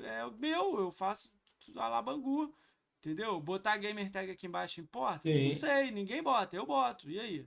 [0.02, 1.32] é o meu, eu faço
[1.76, 2.54] a la Bangu.
[3.00, 3.40] Entendeu?
[3.40, 5.22] Botar a gamer tag aqui embaixo importa?
[5.22, 5.44] Sim.
[5.44, 7.10] Não sei, ninguém bota, eu boto.
[7.10, 7.46] E aí?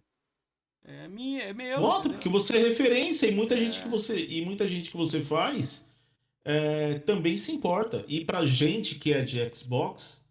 [0.83, 1.79] É minha, é meu.
[1.79, 2.17] Bota, entendeu?
[2.17, 3.83] porque você é referência e muita gente É.
[3.83, 5.85] que você e muita gente que você faz
[6.43, 8.03] é, também se importa.
[8.07, 10.21] E pra gente que é de Xbox,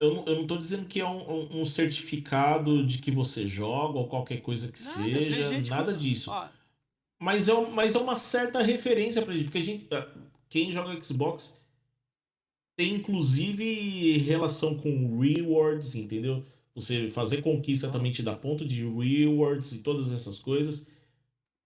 [0.00, 3.98] eu não, eu não tô dizendo que é um, um- certificado de que você joga
[3.98, 6.30] ou qualquer coisa que Nada, seja, gente nada com- disso.
[6.30, 6.48] Ó,
[7.18, 10.06] Mas é, mas é uma certa referência pra gente, porque a gente, ah,
[10.50, 11.58] quem joga Xbox
[12.76, 16.44] tem inclusive relação com rewards, entendeu?
[16.74, 20.86] Você fazer conquista também te dá ponto de rewards e todas essas coisas.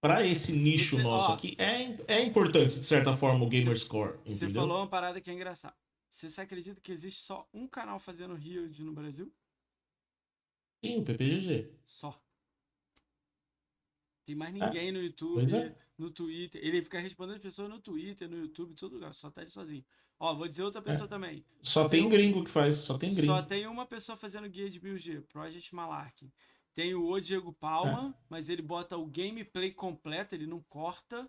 [0.00, 3.76] Pra esse nicho Você- nosso ó, aqui, é, é importante, de certa forma, o Gamer
[3.78, 4.16] Score.
[4.24, 4.62] Você Entendeu?
[4.62, 5.74] falou uma parada que é engraçada.
[6.08, 9.30] Você se acredita que existe só um canal fazendo Riot no Brasil?
[10.82, 11.70] Sim, o PPGG.
[11.84, 12.18] Só.
[14.24, 15.76] Tem mais ninguém no YouTube, É, é.
[15.98, 16.60] no Twitter.
[16.64, 19.12] Ele fica respondendo pessoas no Twitter, no YouTube, todo lugar.
[19.12, 19.84] Só tá ele sozinho.
[20.20, 21.42] Ó, vou dizer outra pessoa também.
[21.62, 23.32] Só tem Eu- gringo que faz, só tem gringo.
[23.32, 26.30] Só tem uma pessoa fazendo guia de 1000G, Project Malark.
[26.74, 28.24] Tem o O Diego Palma, É.
[28.28, 31.28] mas ele bota o gameplay completo, ele não corta.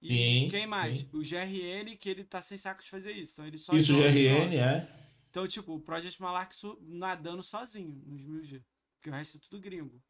[0.00, 0.08] E
[0.42, 1.00] Sim, quem mais?
[1.00, 1.10] sim.
[1.12, 3.32] O GRN, que ele tá sem saco de fazer isso.
[3.34, 4.88] Então ele só Isso, e GRN, é.
[5.30, 8.62] Então, tipo, o Project Malark nadando sozinho nos 1000G.
[8.96, 10.02] Porque o resto é tudo gringo.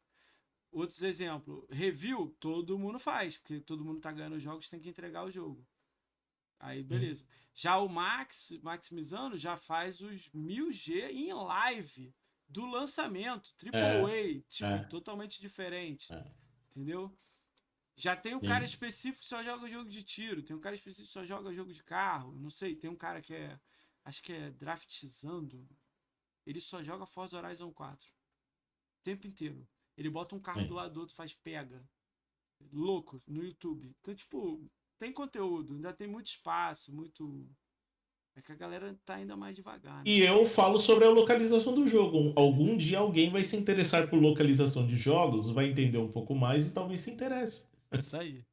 [0.71, 1.65] Outros exemplos.
[1.69, 3.37] Review, todo mundo faz.
[3.37, 5.65] Porque todo mundo tá ganhando jogos, tem que entregar o jogo.
[6.65, 7.23] Aí, beleza.
[7.53, 12.13] Já o Max, Maximizando, já faz os 1000G em live
[12.49, 13.53] do lançamento.
[13.55, 14.41] Triple A.
[14.49, 14.83] Tipo, é.
[14.85, 16.11] totalmente diferente.
[16.11, 16.25] É.
[16.71, 17.15] Entendeu?
[17.95, 18.47] Já tem um Sim.
[18.47, 20.41] cara específico que só joga jogo de tiro.
[20.41, 22.35] Tem um cara específico que só joga jogo de carro.
[22.39, 22.75] Não sei.
[22.75, 23.59] Tem um cara que é.
[24.03, 25.69] Acho que é draftizando.
[26.47, 28.09] Ele só joga Forza Horizon 4.
[28.09, 29.67] O tempo inteiro.
[29.95, 30.67] Ele bota um carro Sim.
[30.67, 31.87] do lado do outro, faz pega.
[32.71, 33.95] Louco, no YouTube.
[34.01, 34.69] Então, tipo,
[34.99, 37.47] tem conteúdo, ainda tem muito espaço, muito.
[38.37, 39.97] É que a galera tá ainda mais devagar.
[39.97, 40.03] Né?
[40.05, 42.33] E eu falo sobre a localização do jogo.
[42.35, 46.67] Algum dia alguém vai se interessar por localização de jogos, vai entender um pouco mais
[46.67, 47.65] e talvez se interesse.
[47.93, 48.43] Isso aí.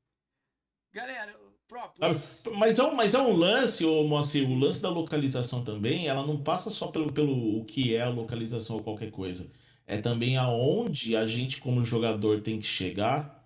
[0.92, 1.36] Galera,
[1.72, 2.44] próprios.
[2.54, 6.24] Mas é um, mas é um lance, ô, Moacir, o lance da localização também, ela
[6.26, 9.50] não passa só pelo, pelo o que é a localização ou qualquer coisa.
[9.86, 13.42] É também aonde a gente, como jogador, tem que chegar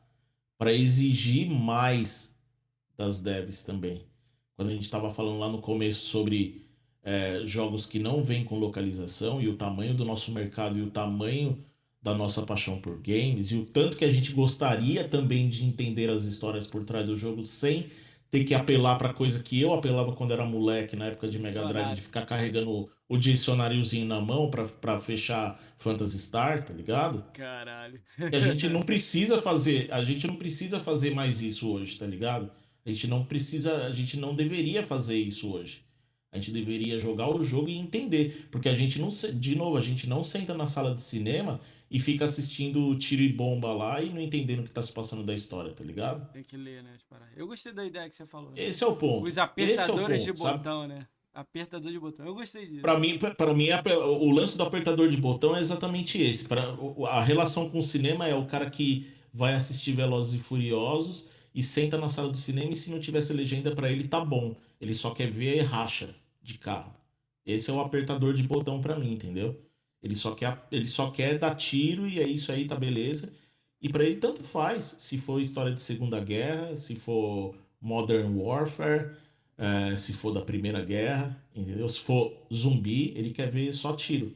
[0.58, 2.35] para exigir mais
[2.97, 4.07] das devs também.
[4.57, 6.66] Quando a gente estava falando lá no começo sobre
[7.02, 10.91] é, jogos que não vêm com localização e o tamanho do nosso mercado e o
[10.91, 11.65] tamanho
[12.02, 16.08] da nossa paixão por games e o tanto que a gente gostaria também de entender
[16.08, 17.86] as histórias por trás do jogo sem
[18.31, 21.65] ter que apelar para coisa que eu apelava quando era moleque, na época de Mega
[21.66, 27.25] Drive, de ficar carregando o, dicionáriozinho na mão pra fechar Phantasy Star, tá ligado?
[27.33, 28.00] Caralho.
[28.18, 32.07] E a gente não precisa fazer, a gente não precisa fazer mais isso hoje, tá
[32.07, 32.50] ligado?
[32.86, 35.82] A gente não precisa, a gente não deveria fazer isso hoje.
[36.32, 39.81] A gente deveria jogar o jogo e entender, porque a gente não, de novo, a
[39.81, 44.10] gente não senta na sala de cinema e fica assistindo tiro e bomba lá e
[44.12, 46.31] não entendendo o que tá se passando da história, tá ligado?
[46.32, 46.90] Tem que ler, né?
[47.36, 48.50] Eu gostei da ideia que você falou.
[48.50, 48.62] né?
[48.62, 49.26] Esse é o ponto.
[49.26, 50.58] Os é apertadores ponto, de sabe?
[50.58, 51.06] botão, né?
[51.32, 52.26] Apertador de botão.
[52.26, 52.81] Eu gostei disso.
[52.82, 56.47] Pra mim, para mim a- o lance do apertador de botão é exatamente esse.
[56.47, 56.62] Pra,
[57.08, 61.62] a relação com o cinema é o cara que vai assistir Velozes e Furiosos e
[61.62, 64.54] senta na sala do cinema e se não tivesse legenda pra ele tá bom.
[64.78, 66.94] Ele só quer ver racha de carro.
[67.46, 69.58] Esse é o apertador de botão pra mim, entendeu?
[70.02, 73.32] Ele só quer ele só quer dar tiro e é isso aí, tá beleza.
[73.80, 79.12] E pra ele tanto faz, se for história de Segunda Guerra, se for Modern Warfare,
[79.56, 81.88] é, se for da Primeira Guerra, entendeu?
[81.88, 84.34] Se for zumbi, ele quer ver só tiro,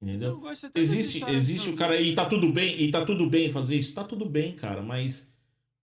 [0.00, 0.40] entendeu?
[0.74, 4.04] Existe, existe o cara e tá tudo bem, e tá tudo bem fazer isso, tá
[4.04, 5.28] tudo bem, cara, mas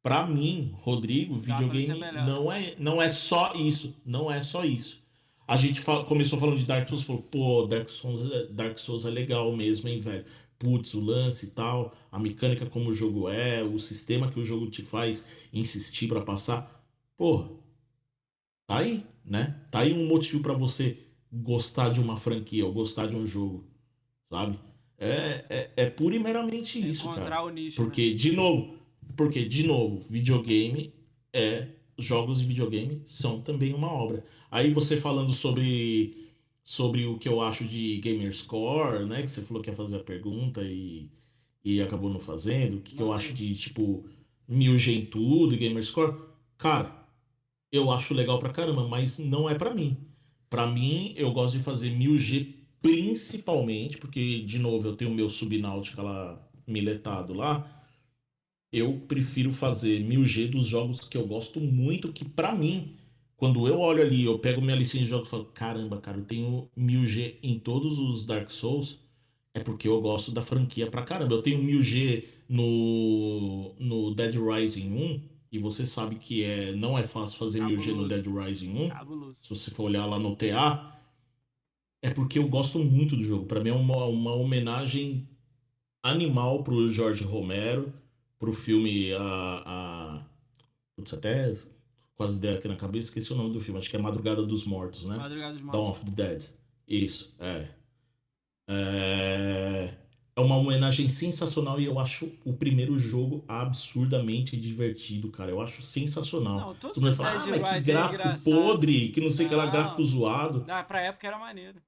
[0.06, 5.04] pra mim, Rodrigo, videogame não é, não é só isso, não é só isso.
[5.48, 9.04] A gente fala- começou falando de Dark Souls, falou, pô, Dark Souls, é- Dark Souls
[9.06, 10.24] é legal mesmo, hein, velho.
[10.60, 14.44] Putz, o lance e tal, a mecânica como o jogo é, o sistema que o
[14.44, 16.86] jogo te faz insistir pra passar.
[17.18, 17.58] Pô,
[18.68, 19.60] tá aí, né?
[19.72, 21.00] Tá aí um motivo pra você
[21.34, 23.66] gostar de uma franquia ou gostar de um jogo,
[24.30, 24.60] sabe?
[25.00, 27.16] É, é, é pura e meramente isso, cara.
[27.22, 27.82] encontrar o nicho.
[27.82, 27.86] né?
[27.88, 28.76] Porque, de novo,
[29.16, 30.94] porque, de novo, videogame
[31.34, 31.68] é.
[31.98, 34.26] Jogos de videogame são também uma obra.
[34.52, 36.28] Aí você falando sobre,
[36.62, 39.22] sobre o que eu acho de Gamerscore, né?
[39.22, 41.10] Que você falou que ia fazer a pergunta e,
[41.64, 44.06] e acabou não fazendo, o que, que eu acho de, tipo,
[44.50, 46.16] 1000G em tudo, Gamerscore.
[46.58, 47.08] Cara,
[47.72, 49.98] eu acho legal pra caramba, mas não é pra mim.
[50.50, 55.30] Pra mim, eu gosto de fazer 1000G principalmente, porque, de novo, eu tenho o meu
[55.30, 57.75] Subnáutica lá miletado lá.
[58.72, 62.96] Eu prefiro fazer 1000G dos jogos que eu gosto muito, que pra mim,
[63.38, 66.26] quando eu olho ali, eu pego minha listinha de jogos e falo, caramba, cara, eu
[66.26, 69.00] tenho 1000G em todos os Dark Souls,
[69.54, 71.36] é porque eu gosto da franquia pra caramba.
[71.36, 75.22] Eu tenho 1000G no, no Dead Rising 1,
[75.56, 78.08] e você sabe que é, não é fácil fazer 1000G no Cabuloso.
[78.10, 78.90] Dead Rising 1.
[78.90, 79.40] Cabuloso.
[79.42, 81.00] Se você for olhar lá no TA,
[82.02, 83.46] é porque eu gosto muito do jogo.
[83.46, 85.28] Pra mim é uma, uma homenagem
[86.04, 87.94] animal pro Jorge Romero,
[88.40, 90.22] pro filme a, a...
[90.96, 91.56] Putz, até
[92.16, 94.64] quase dei aqui na cabeça, esqueci o nome do filme, acho que é Madrugada dos
[94.64, 95.18] Mortos, né?
[95.18, 96.02] Madrugada dos Dawn Mortos.
[96.02, 96.44] of the Dead.
[96.88, 97.68] Isso, é.
[98.68, 99.94] É,
[100.36, 105.52] é uma homenagem sensacional e eu acho o primeiro jogo absurdamente divertido, cara.
[105.52, 106.60] Eu acho sensacional.
[106.60, 109.56] Não, todos falar, Dead ah, mas que é gráfico podre, que não sei o que
[109.56, 110.66] lá, gráfico zoado.
[110.68, 111.82] Ah, pra época era maneiro.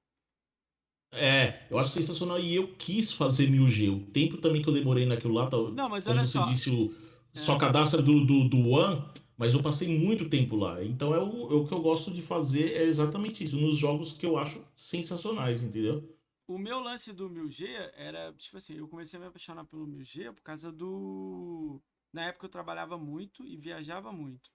[1.12, 3.88] É, eu acho sensacional e eu quis fazer 1000G.
[3.88, 6.46] O tempo também que eu demorei naquilo lá, tá, Não, mas olha você só.
[6.46, 6.94] disse, o,
[7.34, 7.38] É.
[7.38, 9.02] só cadastra do, do, do One,
[9.36, 10.82] mas eu passei muito tempo lá.
[10.84, 14.12] Então é o, é o que eu gosto de fazer, é exatamente isso, nos jogos
[14.12, 16.16] que eu acho sensacionais, entendeu?
[16.46, 20.32] O meu lance do 1000G era, tipo assim, eu comecei a me apaixonar pelo 1000G
[20.32, 21.80] por causa do.
[22.12, 24.50] Na época eu trabalhava muito e viajava muito.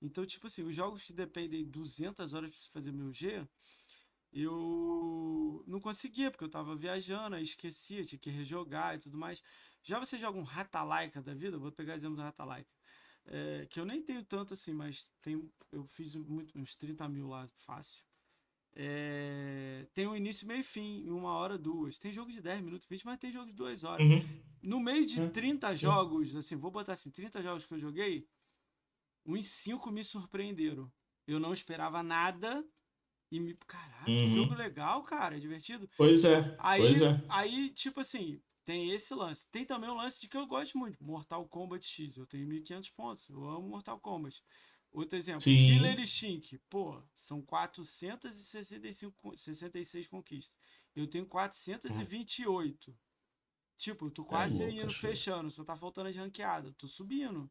[0.00, 3.46] Então, tipo assim, os jogos que dependem 200 horas pra você fazer 1000G,
[4.32, 9.42] eu não conseguia, porque eu tava viajando, aí esquecia, tinha que rejogar e tudo mais.
[9.82, 12.70] Já você joga um Ratalaika da vida, vou pegar exemplo do Ratalaika,
[13.26, 17.28] é, que eu nem tenho tanto assim, mas tenho, eu fiz muito, uns 30 mil
[17.28, 18.04] lá, fácil.
[18.74, 21.98] É, tem um início, meio e fim, em uma hora, duas.
[21.98, 24.06] Tem jogo de 10 minutos, 20, mas tem jogo de duas horas.
[24.06, 24.42] Uhum.
[24.62, 25.76] No meio de É, 30 sim.
[25.76, 28.28] jogos, assim, vou botar assim, 30 jogos que eu joguei,
[29.24, 30.90] uns 5 me surpreenderam.
[31.26, 32.64] Eu não esperava nada
[33.30, 33.54] e me.
[33.66, 34.28] Caraca, Uhum.
[34.28, 35.88] jogo legal, cara, é divertido.
[35.96, 37.24] Pois é, Aí, pois é.
[37.28, 39.46] aí, tipo assim, tem esse lance.
[39.48, 42.16] Tem também o lance de que eu gosto muito, Mortal Kombat X.
[42.16, 44.42] Eu tenho 1500 pontos, eu amo Mortal Kombat.
[44.90, 45.54] Outro exemplo, Sim.
[45.56, 46.58] Killer Instinct.
[46.70, 50.56] Pô, são 465, con- 66 conquistas.
[50.96, 52.96] Eu tenho 428.
[53.76, 56.72] Tipo, eu tô quase louco, indo fechando, só tá faltando de ranqueada.
[56.76, 57.48] Tô subindo.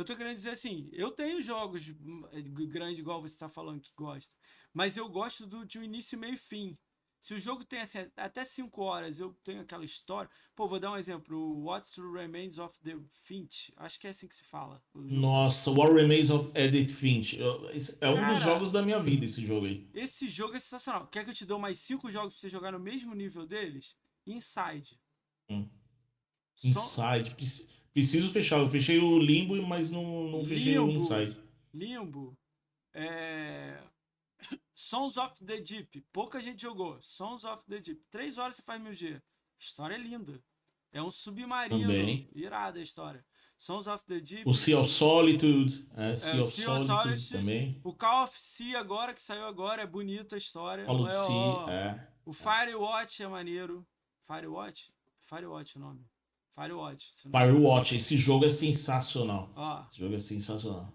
[0.00, 3.82] Eu tô querendo dizer assim, eu tenho jogos hum, eh, grande igual você tá falando
[3.82, 4.34] que gosta,
[4.72, 6.78] mas eu gosto do, de um início, meio e fim.
[7.20, 10.30] Se o jogo tem assim, até 5 horas, eu tenho aquela história.
[10.56, 11.36] Pô, vou dar um exemplo.
[11.36, 13.74] O What's Remains of the Finch.
[13.76, 14.82] Acho que é assim que se fala.
[14.94, 17.38] Nossa, What Remains of Edith Finch.
[17.38, 18.32] É um Cara.
[18.32, 19.86] dos jogos da minha vida, esse jogo aí.
[19.92, 21.08] Esse jogo é sensacional.
[21.08, 23.98] Quer que eu te dê mais 5 jogos pra você jogar no mesmo nível deles?
[24.26, 24.98] Inside.
[25.50, 25.68] Hum.
[26.56, 27.34] Só- Inside.
[27.34, 28.58] Preci- Preciso fechar.
[28.58, 30.96] Eu fechei o Limbo, mas não, não fechei o Limbo.
[31.02, 31.36] Inside.
[31.74, 32.38] Limbo.
[32.94, 33.82] É...
[34.74, 36.00] Sons of the Deep.
[36.12, 37.00] Pouca gente jogou.
[37.00, 38.00] Sons of the Deep.
[38.10, 39.20] 3 horas você faz 1000G.
[39.58, 40.42] História é linda.
[40.92, 41.82] É um submarino.
[41.82, 42.28] Também.
[42.34, 43.24] Irada a história.
[43.58, 44.48] Sons of the Deep.
[44.48, 45.86] O Sea of Solitude.
[45.94, 47.30] É, sea É, of Sea of Solitude Solitude.
[47.32, 47.80] também.
[47.84, 50.86] O Call of Sea agora, que saiu agora, é bonito a história.
[50.86, 52.08] Call of é, Sea, é.
[52.24, 53.86] O Firewatch é maneiro.
[54.26, 54.92] Firewatch?
[55.20, 56.04] Firewatch é o nome.
[56.54, 57.06] Firewatch.
[57.30, 59.50] Firewatch, esse jogo é sensacional.
[59.54, 60.92] Ó, Esse jogo é sensacional.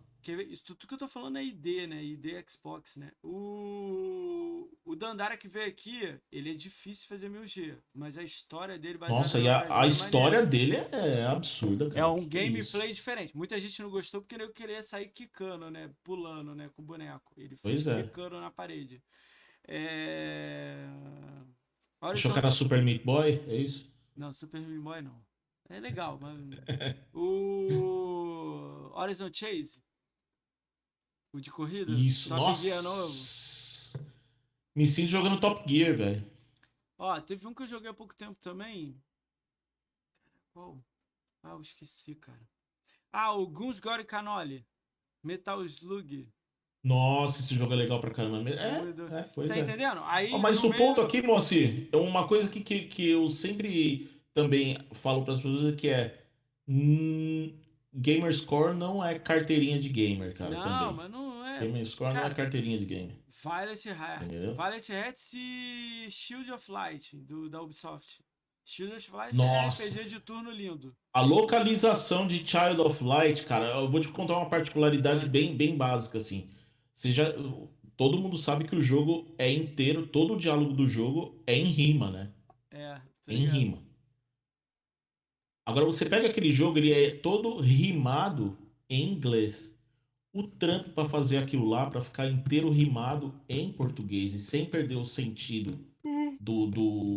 [0.63, 2.03] tudo que eu tô falando é ID, né?
[2.03, 3.11] ID Xbox, né?
[3.23, 8.97] O, o Dandara que veio aqui, ele é difícil fazer 1000G, mas a história dele
[8.99, 10.45] Nossa, no e a, a é história maneira.
[10.45, 11.99] dele é absurda, cara.
[12.01, 13.35] É um Que é gameplay diferente.
[13.35, 15.91] Muita gente não gostou porque eu queria sair quicando, né?
[16.03, 16.69] Pulando, né?
[16.75, 17.33] Com o boneco.
[17.37, 18.03] Ele foi Pois é.
[18.03, 19.01] quicando na parede.
[19.67, 20.87] É...
[22.01, 22.47] Achou que era.
[22.49, 23.41] Super Meat Boy?
[23.47, 23.91] É isso?
[24.15, 25.19] Não, Super Meat Boy não.
[25.69, 26.37] É legal, mas...
[27.13, 29.83] o Horizon Chase.
[31.33, 31.91] O de corrida.
[31.91, 32.61] Isso, Top nossa.
[32.61, 33.13] Gear novo.
[34.75, 36.25] Me sinto jogando Top Gear, velho.
[36.97, 38.95] Ó, teve um que eu joguei há pouco tempo também.
[40.53, 40.77] Qual?
[41.43, 42.41] Ah, eu esqueci, cara.
[43.11, 44.65] Ah, o Guns Gore Canoli.
[45.23, 46.29] Metal Slug.
[46.83, 48.49] Nossa, esse jogo é legal pra caramba.
[48.49, 49.07] É, Doido.
[49.15, 49.61] é pois tá é.
[49.61, 50.01] entendendo?
[50.05, 53.27] Aí, Ó, mas o meio- ponto aqui, Moacir, é uma coisa que, que, que eu
[53.29, 56.23] sempre também falo para as pessoas que é
[56.67, 57.57] hum,
[57.93, 60.93] Gamerscore não é carteirinha de gamer, cara, Não, também.
[60.93, 61.59] mas não é.
[61.65, 63.15] Gamerscore não Cara, é carteirinha de gamer.
[63.43, 64.27] Violet Hearts.
[64.27, 64.55] Entendeu?
[64.55, 68.23] Violet Hearts e Shield of Light, do, da Ubisoft.
[68.65, 69.83] Shield of Light Nossa.
[69.83, 70.95] é RPG de turno lindo.
[71.13, 75.29] A localização de Child of Light, cara, eu vou te contar uma particularidade É.
[75.29, 76.49] bem, bem básica, assim.
[76.93, 77.25] Você já,
[77.95, 81.65] todo mundo sabe que o jogo é inteiro, todo o diálogo do jogo é em
[81.65, 82.33] rima, né?
[82.71, 83.55] É, em ligado?
[83.55, 83.84] rima.
[85.65, 88.57] Agora você pega aquele jogo, ele é todo rimado
[88.89, 89.75] em inglês.
[90.31, 94.95] O trampo para fazer aquilo lá, para ficar inteiro rimado em português e sem perder
[94.95, 95.79] o sentido
[96.39, 97.15] do, do,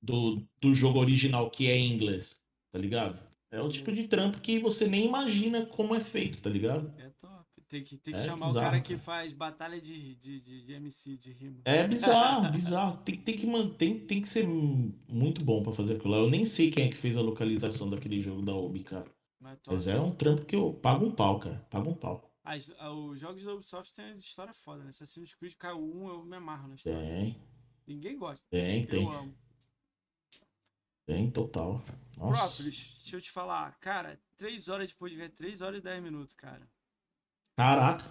[0.00, 3.20] do, do jogo original, que é em inglês, tá ligado?
[3.50, 6.92] É o tipo de trampo que você nem imagina como é feito, tá ligado?
[6.98, 7.37] É top.
[7.68, 10.64] Tem que, tem que É chamar o bizarro, cara que faz batalha de, de, de,
[10.64, 11.60] de MC, de rima.
[11.66, 12.96] É bizarro, bizarro.
[13.04, 16.18] Tem, tem que manter, tem que ser muito bom pra fazer aquilo lá.
[16.18, 19.04] Eu nem sei quem é que fez a localização daquele jogo da Obi, cara.
[19.38, 19.70] Mas é.
[19.70, 21.56] Mas é um trampo que eu pago um pau, cara.
[21.70, 22.24] Pago um pau.
[22.42, 24.88] As- os jogos da Ubisoft têm uma história foda, né?
[24.88, 26.98] Assassin's Creed K1 eu me amarro na história.
[26.98, 27.36] Tem,
[27.86, 28.46] Ninguém gosta.
[28.48, 29.02] tem, tem.
[29.04, 29.34] Eu amo.
[31.06, 31.82] Tem, total.
[32.16, 32.46] Nossa.
[32.46, 33.78] Própolis, deixa eu te falar.
[33.78, 36.66] Cara, 3 horas depois de ver, 3 horas e 10 minutos, cara.
[37.58, 38.04] Caraca.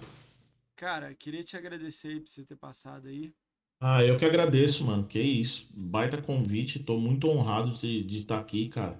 [0.77, 3.33] Cara, queria te agradecer aí por você ter passado aí.
[3.79, 5.05] Ah, eu que agradeço, mano.
[5.07, 5.67] Que isso.
[5.73, 6.79] Baita convite.
[6.79, 8.99] Tô muito honrado de estar aqui, cara.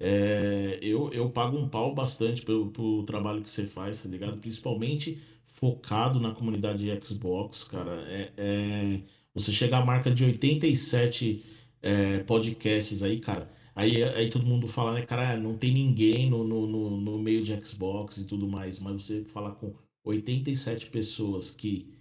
[0.00, 4.38] É, eu, eu pago um pau bastante pelo, pelo trabalho que você faz, tá ligado?
[4.40, 7.92] Principalmente focado na comunidade Xbox, cara.
[8.10, 9.02] É, é-
[9.34, 11.44] você chega à marca de 87
[11.82, 13.50] é, podcasts aí, cara.
[13.78, 17.42] Aí, aí todo mundo fala, né, cara, não tem ninguém no, no, no, no meio
[17.42, 18.78] de Xbox e tudo mais.
[18.78, 19.74] Mas você falar com
[20.04, 21.94] 87 pessoas que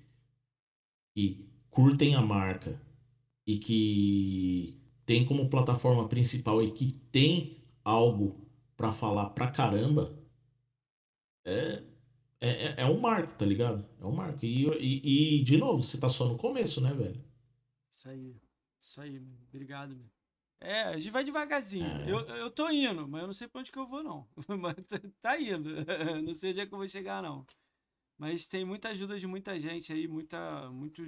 [1.15, 2.81] que curtem a marca
[3.47, 8.47] e que tem como plataforma principal e que tem algo
[8.77, 10.17] pra falar pra caramba,
[11.45, 11.83] é,
[12.41, 13.85] é, é- é um marco, tá ligado?
[14.01, 14.45] É um marco.
[14.45, 17.23] E, e, e, de novo, você tá só no começo, né, velho?
[17.91, 18.41] Isso aí.
[18.79, 19.17] Isso aí.
[19.49, 20.09] Obrigado, meu.
[20.59, 21.85] É, a gente vai devagarzinho.
[21.85, 22.11] É.
[22.11, 24.27] Eu, eu tô indo, mas eu não sei pra onde que eu vou, não.
[24.59, 25.69] Mas tá- tá indo.
[26.23, 27.45] Não sei onde é que eu vou chegar, não.
[28.17, 30.69] Mas tem muita ajuda de muita gente aí, muita.
[30.71, 31.03] Muito.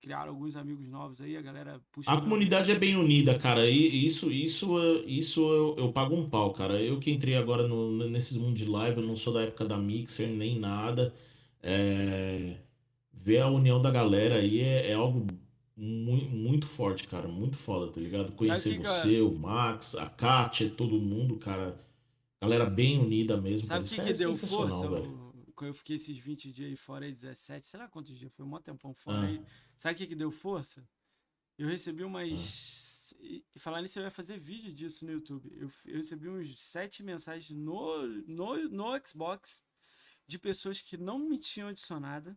[0.00, 2.10] Criaram alguns amigos novos aí, a galera puxa.
[2.12, 3.68] A comunidade é bem unida, cara.
[3.68, 6.80] E isso, isso, isso eu, eu pago um pau, cara.
[6.80, 9.76] Eu que entrei agora no, nesses mundos de live, eu não sou da época da
[9.76, 11.12] Mixer nem nada.
[11.60, 12.58] É,
[13.12, 15.26] ver a união da galera aí é, é algo
[15.78, 17.28] muito, muito forte, cara.
[17.28, 18.32] Muito foda, tá ligado?
[18.32, 21.78] Conhecer que você, o Max, a Kátia, todo mundo, cara.
[22.42, 23.66] Galera bem unida mesmo.
[23.66, 24.02] Sabe o cara.
[24.02, 24.88] que, que é deu força?
[24.88, 25.28] velho.
[25.54, 28.44] Quando eu fiquei esses 20 dias aí fora, aí 17, sei lá quantos dias, foi
[28.44, 29.26] um mó tempão fora Ah.
[29.26, 29.42] aí.
[29.76, 30.88] Sabe o que, que deu força?
[31.56, 32.84] Eu recebi umas.
[33.20, 35.50] E e falar nisso, eu ia fazer vídeo disso no YouTube.
[35.56, 39.64] Eu, eu recebi uns sete mensagens no, no, no Xbox
[40.26, 42.36] de pessoas que não me tinham adicionado.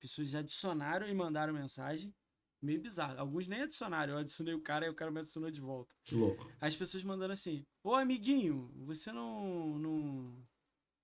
[0.00, 2.12] Pessoas adicionaram e mandaram mensagem.
[2.60, 3.18] Meio bizarro.
[3.20, 4.14] Alguns nem adicionaram.
[4.14, 5.94] Eu adicionei o cara e o cara me adicionou de volta.
[6.04, 6.50] Que louco.
[6.60, 10.46] As pessoas mandando assim: Ô amiguinho, você não, não,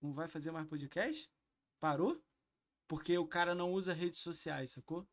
[0.03, 1.31] não vai fazer mais podcast?
[1.81, 2.21] Parou?
[2.89, 5.07] Porque o cara não usa redes sociais, sacou?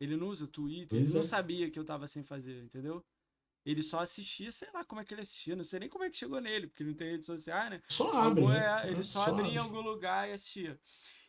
[0.00, 1.24] Ele não usa Twitter, Pois ele não é.
[1.24, 3.04] sabia que eu tava sem fazer, entendeu?
[3.64, 6.10] Ele só assistia, sei lá como é que ele assistia, não sei nem como é
[6.10, 7.82] que chegou nele, porque ele não tem redes sociais, né?
[7.88, 8.84] Só abre, Algum- né?
[8.84, 9.58] é, ele É, só, abria em abre.
[9.58, 10.78] algum lugar e assistia.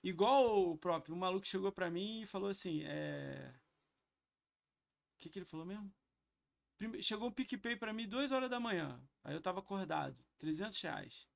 [0.04, 3.52] Igual o próprio, o maluco chegou pra mim e falou assim, é...
[5.28, 5.92] O que que ele falou mesmo?
[6.78, 9.02] Prime- Chegou um PicPay pra mim duas horas da manhã.
[9.24, 11.28] Aí eu tava acordado, 300 reais.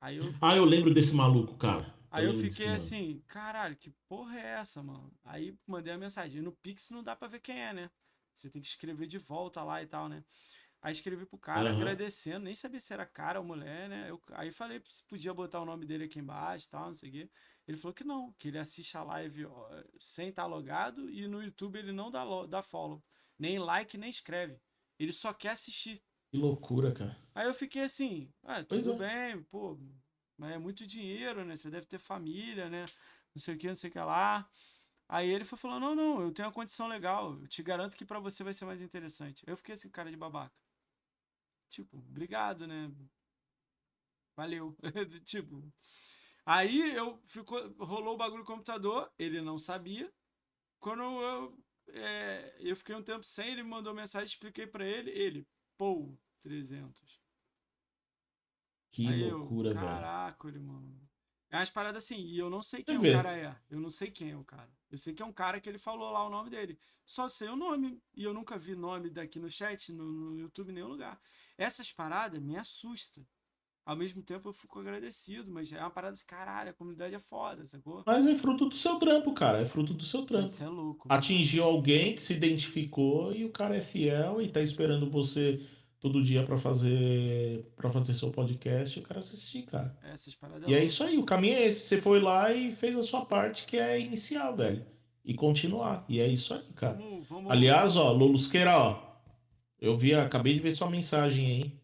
[0.00, 1.84] Aí eu, Ah, eu lembro desse maluco, cara.
[2.10, 2.94] aí eu desse fiquei mano.
[2.94, 5.12] assim, caralho, que porra é essa, mano?
[5.24, 6.40] Aí mandei a mensagem.
[6.42, 7.90] No Pix não dá pra ver quem é, né?
[8.34, 10.22] Você tem que escrever de volta lá e tal, né?
[10.82, 11.70] Aí escrevi pro cara Aham.
[11.70, 14.10] agradecendo, nem sabia se era cara ou mulher, né?
[14.10, 17.10] Eu, aí falei se podia botar o nome dele aqui embaixo e tal, não sei
[17.10, 17.30] o quê.
[17.66, 19.46] Ele falou que não, que ele assiste a live
[19.98, 23.02] sem estar logado e no YouTube ele não dá, dá follow.
[23.38, 24.60] Nem like, nem escreve.
[24.98, 26.02] Ele só quer assistir.
[26.30, 27.16] Que loucura, cara.
[27.34, 29.34] Aí eu fiquei assim, ah, tudo é.
[29.34, 29.78] bem, pô,
[30.38, 31.56] mas é muito dinheiro, né?
[31.56, 32.84] Você deve ter família, né?
[33.34, 34.48] Não sei o que, não sei o que lá.
[35.08, 38.04] Aí ele foi falando, não, não, eu tenho uma condição legal, eu te garanto que
[38.04, 39.44] pra você vai ser mais interessante.
[39.46, 40.54] Eu fiquei assim, cara de babaca.
[41.68, 42.90] Tipo, obrigado, né?
[44.36, 44.76] Valeu.
[45.24, 45.72] tipo.
[46.46, 50.12] Aí eu ficou, rolou o bagulho no computador, ele não sabia.
[50.80, 51.58] Quando eu,
[51.88, 56.16] é, eu fiquei um tempo sem, ele me mandou mensagem, expliquei pra ele, ele, pô,
[56.42, 57.20] 300.
[58.92, 59.80] Que Aí eu, loucura, velho.
[59.80, 61.08] caraca, mano.
[61.50, 63.10] É umas paradas assim, e eu não sei quem Você o vê.
[63.10, 63.56] cara é.
[63.70, 64.70] Eu não sei quem é o cara.
[64.90, 66.78] Eu sei que é um cara que ele falou lá o nome dele.
[67.04, 68.02] Só sei o nome.
[68.14, 71.20] E eu nunca vi nome daqui no chat, no, no YouTube, em nenhum lugar.
[71.56, 73.26] Essas paradas me assustam.
[73.86, 77.20] Ao mesmo tempo eu fico agradecido, mas é uma parada assim, caralho, a comunidade é
[77.20, 78.02] foda, sacou?
[78.04, 79.60] Mas é fruto do seu trampo, cara.
[79.60, 80.46] É fruto do seu trampo.
[80.46, 81.08] Isso é louco.
[81.08, 81.18] mano.
[81.20, 85.60] Atingiu alguém que se identificou e o cara é fiel e tá esperando você
[86.00, 89.96] todo dia pra fazer para fazer seu podcast e o cara assistir, cara.
[90.02, 91.86] Essas paradas E é isso aí, o caminho é esse.
[91.86, 94.84] Você foi lá e fez a sua parte, que é iniciar, velho.
[95.24, 96.04] E continuar.
[96.08, 96.94] E é isso aí, cara.
[96.94, 97.50] Vamos, vamos.
[97.52, 99.00] Aliás, ó, Lulusqueira, ó.
[99.80, 101.80] Eu vi, acabei de ver sua mensagem aí.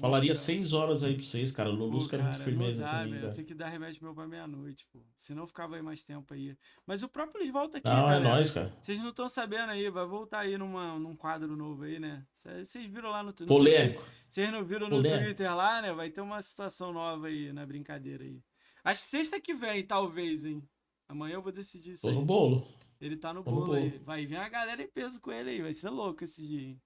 [0.00, 1.70] Falaria seis horas aí pra vocês, cara.
[1.70, 3.26] O Lulusco é muito cara, firmeza não dá, também, velho.
[3.26, 4.98] Eu tenho que dar remédio meu pra meia-noite, pô.
[5.16, 6.56] Senão ficava aí mais tempo aí.
[6.86, 8.28] Mas o próprio volta aqui, Não, é galera.
[8.30, 8.72] nóis, cara.
[8.80, 12.24] Vocês não estão sabendo aí, vai voltar aí numa, num quadro novo aí, né?
[12.36, 13.56] Cê- Vocês viram lá no Twitter.
[13.56, 14.02] Polêmico.
[14.28, 15.24] Vocês não viram no Polêmico.
[15.24, 15.92] Twitter lá, né?
[15.92, 18.42] Vai ter uma situação nova aí na brincadeira aí.
[18.82, 20.62] Acho que sexta que vem, talvez, hein?
[21.08, 22.14] Amanhã eu vou decidir isso Tô aí.
[22.14, 22.66] no bolo.
[23.00, 23.90] Ele tá no Tô no bolo aí.
[23.90, 24.04] bolo.
[24.04, 25.60] Vai vir a galera em peso com ele aí.
[25.62, 26.60] Vai ser louco esse dia.
[26.68, 26.80] hein?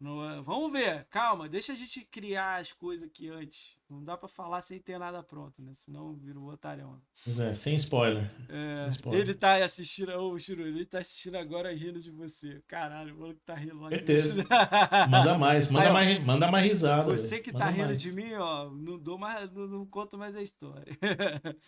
[0.00, 1.04] É- Vamos ver.
[1.10, 3.76] Calma, deixa a gente criar as coisas aqui antes.
[3.90, 5.72] Não dá pra falar sem ter nada pronto, né?
[5.74, 7.00] Senão vira um otarão.
[7.40, 8.30] É, sem spoiler.
[8.48, 9.20] É, Sem spoiler.
[9.22, 10.12] ele tá assistindo.
[10.12, 12.62] Ô, Chiru, ele tá assistindo agora rindo de você.
[12.68, 13.88] Caralho, o maluco tá rindo lá.
[13.88, 14.44] Certeza.
[15.10, 17.02] Manda mais, manda Aí, ó, mais, manda mais risada.
[17.16, 18.00] Você que Manda tá rindo mais.
[18.00, 20.96] de mim, ó, não dou mais, não, não conto mais a história.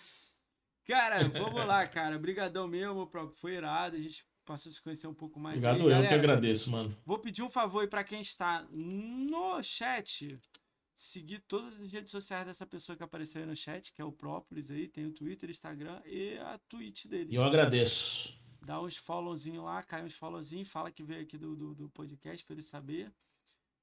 [0.87, 2.19] cara, vamos lá, cara.
[2.19, 3.11] Brigadão mesmo.
[3.41, 3.97] Foi irado.
[3.97, 5.65] A gente passou a se conhecer um pouco mais.
[5.65, 5.71] aí.
[5.71, 6.97] Obrigado, eu que Galera, agradeço, mano.
[7.07, 10.37] Vou pedir um favor aí pra quem está no chat.
[10.93, 14.11] Seguir todas as redes sociais dessa pessoa que apareceu aí no chat, que é o
[14.11, 17.33] Própolis aí, tem o Twitter, Instagram e a Twitch dele.
[17.33, 18.37] E eu agradeço.
[18.61, 22.45] Dá uns followzinho lá, cai uns followzinho, fala que veio aqui do, do, do podcast
[22.45, 23.11] pra ele saber.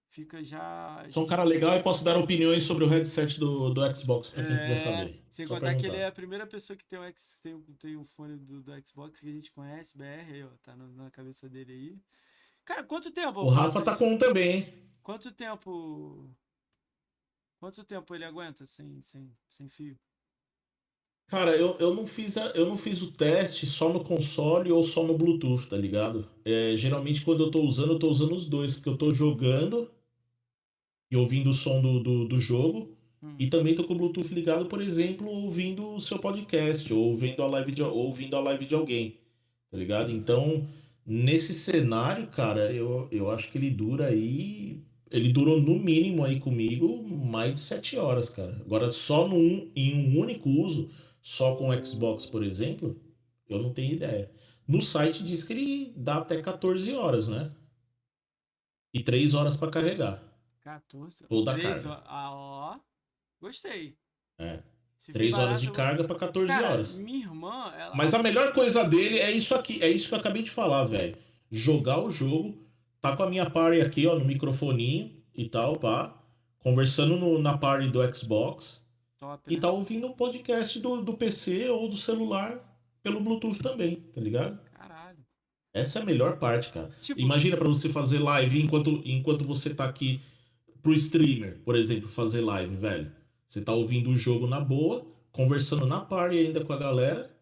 [0.10, 1.06] Fica já.
[1.10, 4.44] Sou um cara legal e posso dar opiniões sobre o headset do, do Xbox, pra
[4.44, 5.24] quem quiser É, saber.
[5.30, 7.95] Sem Só contar que ele é a primeira pessoa que tem um, X, tem, tem
[7.98, 11.11] um fone do, do Xbox que a gente conhece, BR, aí, ó, tá no- na
[11.11, 11.98] cabeça dele aí.
[12.66, 13.42] Cara, quanto tempo?
[13.42, 14.74] O Rafa tá com um também, hein?
[15.03, 16.30] Quanto tempo.
[17.60, 19.98] Quanto tempo ele aguenta sem, sem, sem fio?
[21.27, 24.82] Cara, eu, eu, não fiz a- eu não fiz o teste só no console ou
[24.82, 26.30] só no Bluetooth, tá ligado?
[26.45, 29.92] É, geralmente quando eu tô usando, eu tô usando os dois, porque eu tô jogando
[31.11, 33.36] e ouvindo o som do, do, do jogo, Hum.
[33.40, 37.42] e também tô com o Bluetooth ligado, por exemplo, ouvindo o seu podcast, ou ouvindo
[37.42, 39.18] a live de, ou ouvindo a live de alguém,
[39.72, 40.11] tá ligado?
[40.11, 40.68] Então,
[41.06, 44.84] nesse cenário, cara, eu, eu acho que ele dura aí.
[45.10, 48.58] Ele durou no mínimo aí comigo mais de sete horas, cara.
[48.66, 50.90] Agora, só num, em um único uso,
[51.22, 53.00] só com o Xbox, por exemplo,
[53.50, 54.32] eu não tenho ideia.
[54.68, 57.52] No site diz que ele dá até 14 horas, né?
[58.94, 60.22] E 3 horas pra carregar.
[60.68, 61.26] 14.
[61.28, 62.04] Toda a três carga.
[62.06, 62.76] Ah, ó.
[63.42, 63.96] Gostei.
[64.38, 64.60] É.
[64.98, 66.96] Se 3 for horas de barato, eu- carga pra 14 Cara, horas.
[66.96, 67.96] minha irmã, ela.
[67.96, 70.84] Mas a melhor coisa dele é isso aqui, é isso que eu acabei de falar,
[70.86, 71.16] velho.
[71.52, 72.68] Jogar o jogo,
[73.00, 76.14] tá com a minha party aqui, ó, no microfoninho e tal, pá.
[76.60, 78.86] Conversando no- na party do Xbox.
[79.20, 79.62] Top, E né?
[79.62, 82.60] tá ouvindo um podcast do, do PC ou do celular
[83.02, 84.60] pelo Bluetooth também, tá ligado?
[84.74, 85.20] Caralho.
[85.74, 86.90] Essa é a melhor parte, cara.
[87.02, 90.20] Tipo, Imagina pra você fazer live enquanto, enquanto você tá aqui
[90.82, 93.12] pro streamer, por exemplo, fazer live, velho.
[93.48, 97.36] Você tá ouvindo o jogo na boa, conversando na party ainda com a galera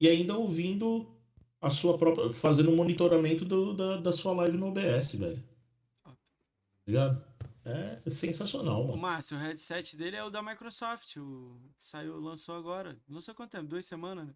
[0.00, 1.06] e ainda ouvindo
[1.60, 2.32] a sua própria.
[2.32, 5.42] fazendo um monitoramento do- da, da sua live no OBS, velho.
[6.04, 6.12] Tá
[6.86, 7.24] ligado?
[7.64, 9.02] É sensacional, o mano.
[9.02, 12.96] Márcio, o headset dele é o da Microsoft, o que saiu, lançou agora.
[13.08, 13.66] Lançou quanto tempo?
[13.66, 14.34] Duas semanas, né?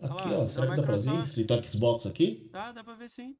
[0.00, 0.46] Aqui, lá, ó.
[0.48, 1.02] Será que dá pra ver?
[1.04, 1.28] Microsoft.
[1.38, 2.48] Escrito Xbox aqui?
[2.50, 3.36] Dá, dá pra ver sim.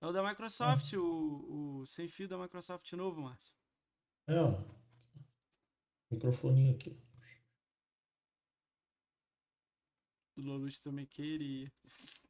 [0.00, 3.54] É o da Microsoft, o, o sem fio da Microsoft novo, Márcio.
[4.26, 4.54] É, ó.
[6.10, 6.98] Microfoninho aqui.
[10.36, 11.70] O Lolus também queria.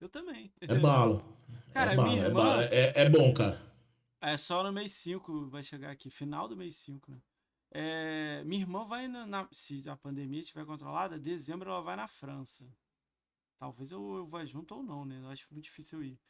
[0.00, 0.52] Eu também.
[0.60, 1.24] É bala.
[1.72, 2.62] Cara, é bala, minha é, irmã-.
[2.64, 3.60] É, é bom, cara.
[4.20, 7.20] É só no mês 5 vai chegar aqui, final do mês 5, né?
[7.70, 12.06] É, minha irmã vai na, na- Se a pandemia estiver controlada, dezembro ela vai na
[12.06, 12.66] França.
[13.58, 15.18] Talvez eu, eu vá junto ou não, né?
[15.20, 16.20] Eu acho muito difícil eu ir.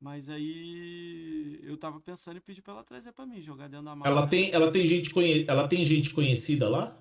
[0.00, 3.94] Mas aí eu tava pensando em pedir pra ela trazer pra mim, jogar dentro da
[3.94, 4.10] mala.
[4.10, 5.44] Ela tem, ela tem gente conhe...
[5.46, 6.96] ela tem gente conhecida lá?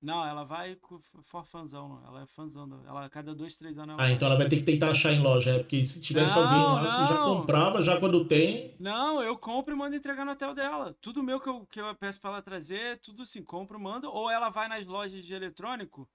[0.00, 2.06] Não, ela vai com for fãzão, não.
[2.06, 2.68] Ela é fãzão.
[2.86, 4.12] Ela a cada dois, três anos ela Ah, vai.
[4.12, 6.62] então ela vai ter que tentar achar em loja, é porque se tivesse Não, alguém
[6.62, 7.40] lá, você já não.
[7.40, 8.74] comprava, já quando tem.
[8.78, 10.96] Não, eu compro e mando entregar no hotel dela.
[11.00, 14.08] Tudo meu que eu, que eu peço pra ela trazer, tudo assim, compro, mando.
[14.08, 16.08] Ou ela vai nas lojas de eletrônico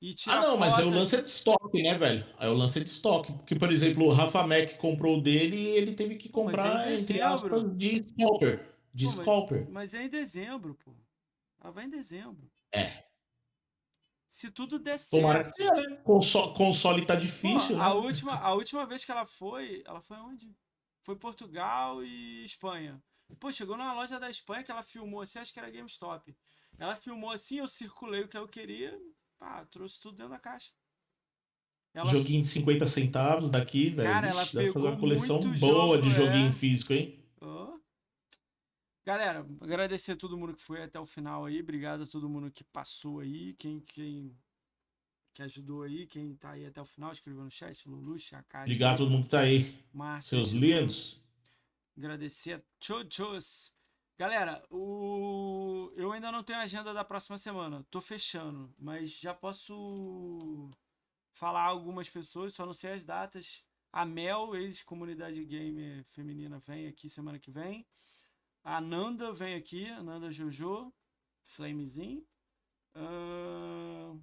[0.00, 2.26] e tira Ah, não, mas aí o lance é de estoque, né, velho?
[2.38, 3.32] Aí o lance é de estoque.
[3.34, 6.54] Porque, por exemplo, o Rafa Mac comprou o dele e ele teve que Pô, mas
[6.54, 7.26] é comprar, entre dezembro.
[7.34, 8.74] aspas, de scalper.
[8.94, 9.70] De Pô, mas- scalper.
[9.70, 10.94] Mas é em dezembro, pô.
[11.62, 12.50] Ela vai em dezembro.
[12.72, 13.04] É.
[14.28, 15.56] Se tudo der Tomara certo.
[15.56, 15.96] que tenha, né?
[16.04, 17.82] Console, console tá Pô, difícil, né?
[17.84, 20.54] a, última, a última vez que ela foi, ela foi onde?
[21.02, 23.02] Foi Portugal e Espanha.
[23.38, 26.34] Pô, chegou numa loja da Espanha que ela filmou assim, acho que era GameStop.
[26.78, 28.96] Ela filmou assim, eu circulei o que eu queria,
[29.40, 30.70] pá, trouxe tudo dentro da caixa.
[31.92, 34.08] Ela Joguinho de 50 centavos daqui, velho.
[34.08, 36.12] Cara, ela Ixi, pra fazer uma pegou coleção boa jogo, de é.
[36.12, 37.18] joguinho físico, hein?
[37.40, 37.76] Ó.
[39.04, 41.60] Galera, agradecer a todo mundo que foi até o final aí.
[41.60, 43.54] Obrigado a todo mundo que passou aí.
[43.54, 44.32] Quem, quem
[45.32, 47.88] que ajudou aí, quem tá aí até o final, escreveu no chat.
[47.88, 49.74] Lulu, a Kátia, Obrigado a todo mundo que tá aí.
[49.92, 51.20] Márcio, Seus lindos.
[51.96, 53.72] Agradecer a Chochos.
[54.20, 55.90] Galera, o...
[55.96, 57.86] eu ainda não tenho agenda da próxima semana.
[57.90, 60.70] Tô fechando, mas já posso
[61.32, 63.64] falar algumas pessoas, só não sei as datas.
[63.90, 67.86] A Mel, ex-comunidade gamer feminina, vem aqui semana que vem.
[68.62, 70.92] A Nanda vem aqui, a Nanda Jojo,
[71.42, 72.22] Flamezinho.
[72.94, 74.20] Ahn,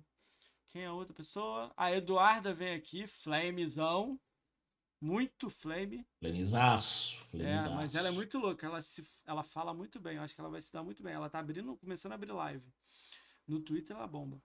[0.68, 1.74] Quem é a outra pessoa?
[1.76, 4.20] A Eduarda vem aqui, Flamezão.
[5.00, 6.06] Muito flame.
[7.32, 7.72] Flenizaço.
[7.72, 10.42] É, mas ela é muito louca, ela, se, ela fala muito bem, eu acho que
[10.42, 11.14] ela vai se dar muito bem.
[11.14, 12.66] Ela tá abrindo, começando a abrir live.
[13.48, 14.42] No Twitter ela bomba.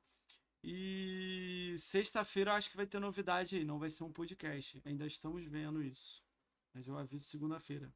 [0.62, 4.80] E sexta-feira eu acho que vai ter novidade aí, não vai ser um podcast.
[4.84, 6.22] Ainda estamos vendo isso.
[6.72, 7.92] Mas eu aviso segunda-feira.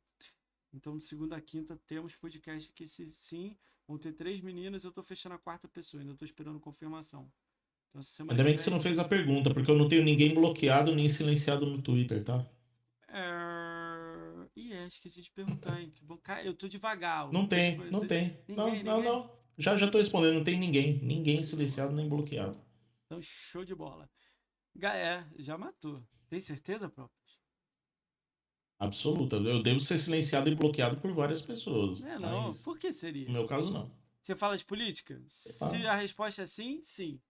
[0.73, 3.57] Então, segunda a quinta temos podcast aqui, se sim.
[3.87, 7.33] Vão ter três meninas, eu tô fechando a quarta pessoa, ainda tô esperando confirmação.
[7.91, 10.95] Então, Ainda bem que você não fez a pergunta, porque eu não tenho ninguém bloqueado
[10.95, 12.47] nem silenciado no Twitter, tá?
[13.09, 14.47] É...
[14.57, 15.93] Ih, é, esqueci de perguntar, hein?
[16.45, 17.31] Eu tô devagar.
[17.33, 18.37] Não tem, deva- não tô- tem.
[18.49, 19.13] Não, Ninguém, não, ninguém?
[19.13, 19.31] não.
[19.59, 20.99] Já, já tô respondendo, não tem ninguém.
[21.03, 22.57] Ninguém silenciado nem bloqueado.
[23.07, 24.09] Então, show de bola.
[24.83, 26.03] É, já matou.
[26.29, 27.17] Tem certeza, próprio?
[28.79, 29.37] Absoluta.
[29.37, 32.03] Eu devo ser silenciado e bloqueado por várias pessoas.
[32.03, 32.53] É, não.
[32.53, 33.27] Por que seria?
[33.27, 33.91] no meu caso, não.
[34.21, 35.23] Você fala de política?
[35.29, 37.21] Se a resposta é sim, sim.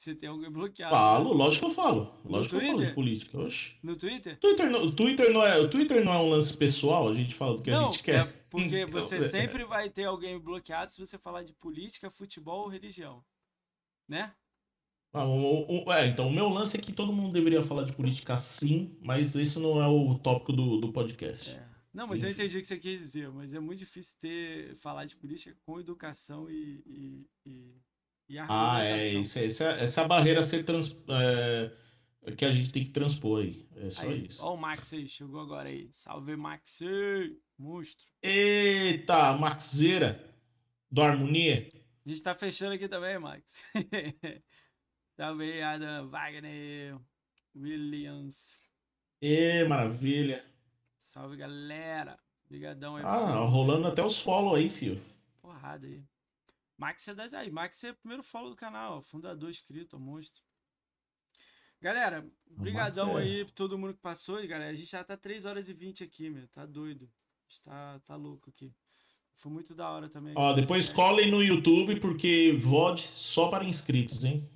[0.00, 0.94] Você tem alguém bloqueado.
[0.96, 2.14] Falo, lógico que eu falo.
[2.24, 2.94] Lógico que eu falo de Twitter?
[2.94, 3.38] política.
[3.38, 3.74] Oxe.
[3.82, 4.38] No Twitter?
[4.40, 7.34] Twitter não, o Twitter não é, o Twitter não é um lance pessoal, a gente
[7.34, 8.26] fala do que não, a gente quer.
[8.26, 9.28] é porque Então, você é.
[9.28, 13.22] sempre vai ter alguém bloqueado se você falar de política, futebol ou religião.
[14.08, 14.32] Né?
[15.12, 17.92] Ah, o- o- é, então o meu lance é que todo mundo deveria falar de
[17.92, 21.50] política sim, mas esse não é o tópico do, do podcast.
[21.50, 21.68] É.
[21.92, 22.40] Não, mas eu Enfim.
[22.40, 25.78] entendi o que você quis dizer, mas é muito difícil ter falar de política com
[25.78, 27.74] educação e, e, e,
[28.30, 32.32] e Ah, é, isso, é- essa, é- essa é a barreira a ser trans, é,
[32.36, 33.66] que a gente tem que transpor aí.
[33.76, 34.42] É só Aí, isso.
[34.44, 35.88] ó o Max aí, chegou agora aí.
[35.92, 36.78] Salve, Max!
[37.58, 38.06] Monstro.
[38.22, 40.24] Eita, Maxeira
[40.90, 41.70] do Harmonia.
[42.06, 43.62] A gente tá fechando aqui também, Max.
[45.16, 46.96] Salve aí, Adam Wagner
[47.54, 48.62] Williams.
[49.20, 50.44] Ê, maravilha.
[50.96, 52.18] Salve, galera.
[52.46, 53.04] Obrigadão aí.
[53.04, 55.00] Ah, rolando até os follow aí, fio.
[55.42, 56.02] Porrada aí.
[56.80, 57.50] Max é das aí.
[57.50, 60.42] Max é o primeiro follow do canal, fundador inscrito, monstro.
[61.78, 63.22] Galera, brigadão é.
[63.22, 64.70] aí por todo mundo que passou, e galera.
[64.70, 66.48] A gente já tá 3 horas e 20 aqui, meu.
[66.48, 67.04] Tá doido.
[67.04, 68.74] A gente tá, tá louco aqui.
[69.34, 70.32] Foi muito da hora também.
[70.34, 74.48] Ó, depois colhem no YouTube, porque VOD só para inscritos, hein?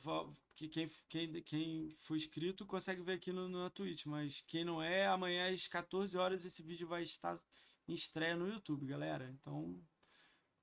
[0.00, 4.64] Vo- que quem, quem, quem for inscrito consegue ver aqui no, na Twitch, mas quem
[4.64, 7.36] não é, amanhã às 14 horas esse vídeo vai estar
[7.88, 9.28] em estreia no YouTube, galera.
[9.40, 9.80] Então,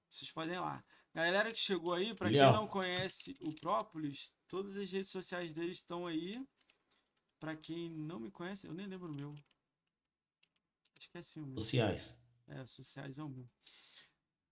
[0.10, 0.84] vocês podem ir lá.
[1.14, 5.78] Galera que chegou aí, pra quem não conhece o Própolis, todas as redes sociais deles
[5.78, 6.46] estão aí.
[7.40, 9.34] Pra quem não me conhece, eu nem lembro o meu.
[11.00, 11.60] Esqueci o meu.
[11.60, 12.18] Sociais.
[12.48, 13.50] É, sociais é o meu.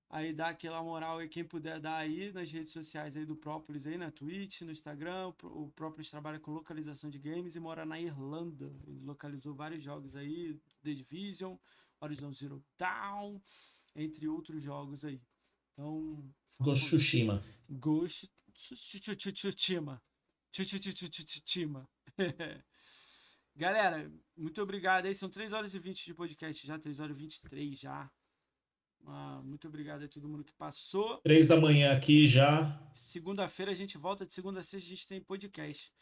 [0.10, 3.86] Aí dá aquela moral aí, quem puder dar aí nas redes sociais aí do Própolis
[3.86, 5.34] aí, na Twitch, no Instagram.
[5.44, 8.74] O Própolis trabalha com localização de games e mora na Irlanda.
[8.88, 11.58] Ele localizou vários jogos aí, The Division,
[12.00, 13.42] Horizon Zero Dawn,
[13.94, 15.22] entre outros jogos aí.
[15.78, 16.88] Então, Ghost.
[16.88, 17.44] Tsushima.
[17.70, 20.02] Ghost Tsushima.
[20.52, 21.88] Tsushima.
[23.56, 25.14] Galera, muito obrigado aí.
[25.14, 28.10] São 3 horas e 20 de podcast já, 3 horas e 23 já.
[29.06, 31.18] Ah, muito obrigado a todo mundo que passou.
[31.18, 32.82] Três da manhã aqui já.
[32.94, 35.94] Segunda-feira a gente volta, de segunda a sexta a gente tem podcast.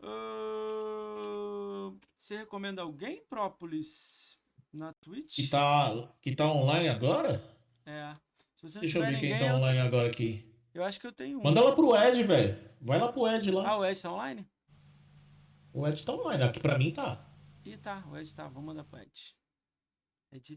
[0.00, 4.40] Ah, você recomenda alguém, Própolis,
[4.72, 5.36] na Twitch?
[5.36, 7.44] Que tá, que tá online agora?
[7.84, 8.16] É.
[8.62, 10.52] Deixa eu ver quem ninguém, tá eu, online agora aqui.
[10.74, 11.42] eu acho que eu tenho um.
[11.42, 12.70] Manda lá pro Ed, velho.
[12.80, 13.68] Vai lá pro Ed lá.
[13.68, 14.50] Ah, o Ed tá online?
[15.72, 16.42] O Ed tá online.
[16.42, 17.24] Aqui pra mim tá.
[17.64, 18.48] Ih, tá, o Ed tá.
[18.48, 19.36] Vamos mandar pro Ed.
[20.32, 20.56] Ed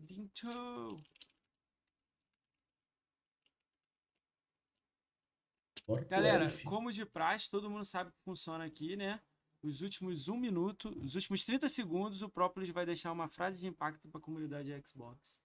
[6.10, 9.22] Galera, Ed, como de praxe, todo mundo sabe que funciona aqui, né?
[9.62, 13.68] Os últimos um minuto, os últimos 30 segundos, o Própolis vai deixar uma frase de
[13.68, 15.41] impacto pra comunidade Xbox.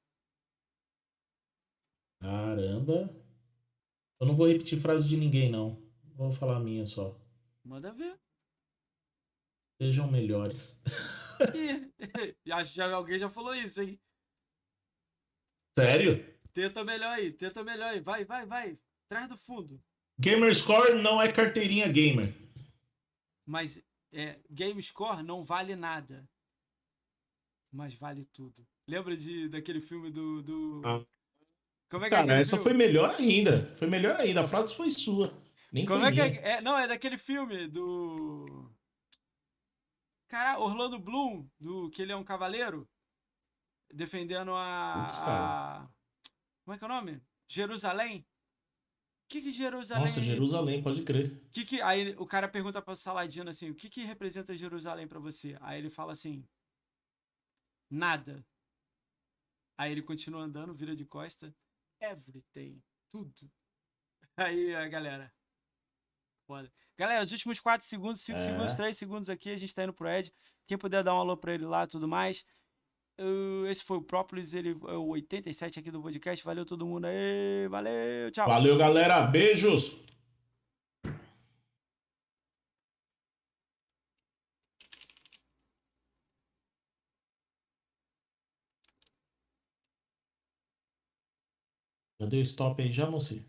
[2.26, 3.08] Caramba.
[4.18, 5.80] Eu não vou repetir frase de ninguém, não.
[6.16, 7.16] Vou falar a minha só.
[7.64, 8.18] Manda ver.
[9.80, 10.82] Sejam melhores.
[12.50, 14.00] Acho que alguém já falou isso, hein?
[15.78, 16.24] Sério?
[16.52, 18.00] Tenta melhor aí, tenta melhor aí.
[18.00, 18.78] Vai, vai, vai.
[19.06, 19.80] Traz do fundo.
[20.18, 22.34] Gamerscore não é carteirinha gamer.
[23.44, 23.80] Mas
[24.12, 26.28] é, Game Score não vale nada.
[27.70, 28.66] Mas vale tudo.
[28.88, 30.42] Lembra de, daquele filme do.
[30.42, 30.82] do...
[30.84, 31.06] Ah.
[31.88, 32.62] Como é que é Cara, aquele essa filme?
[32.64, 33.74] foi melhor ainda.
[33.74, 34.42] Foi melhor ainda.
[34.42, 35.32] A frase foi sua.
[35.72, 36.40] Nem Como foi é que minha.
[36.40, 36.60] é, é?
[36.60, 38.70] Não, é daquele filme do.
[40.28, 42.88] Cara, Orlando Bloom, do que ele é um cavaleiro,
[43.92, 45.06] defendendo a.
[45.06, 45.88] A...
[46.64, 47.22] Como é que é o nome?
[47.48, 48.26] Jerusalém?
[49.26, 50.04] O que que Jerusalém...
[50.04, 51.40] Nossa, Jerusalém, pode crer.
[51.50, 55.18] Que que, aí o cara pergunta pra Saladino assim, o que que representa Jerusalém pra
[55.18, 55.56] você?
[55.60, 56.44] Aí ele fala assim,
[57.90, 58.44] nada.
[59.76, 61.52] Aí ele continua andando, vira de costa,
[62.00, 63.50] everything, tudo.
[64.36, 65.32] Aí a galera,
[66.46, 66.70] foda.
[66.98, 68.40] Galera, os últimos 4 segundos, 5 É.
[68.40, 70.32] segundos, 3 segundos aqui, a gente tá indo pro Ed.
[70.66, 72.44] Quem puder dar um alô pra ele lá e tudo mais.
[73.18, 76.44] Uh, esse foi o Própolis, ele é o 87 aqui do podcast.
[76.44, 78.46] Valeu todo mundo aí, valeu, tchau.
[78.46, 79.26] Valeu, galera.
[79.26, 79.96] Beijos.
[92.26, 93.44] Deu stop aí já, mocinho?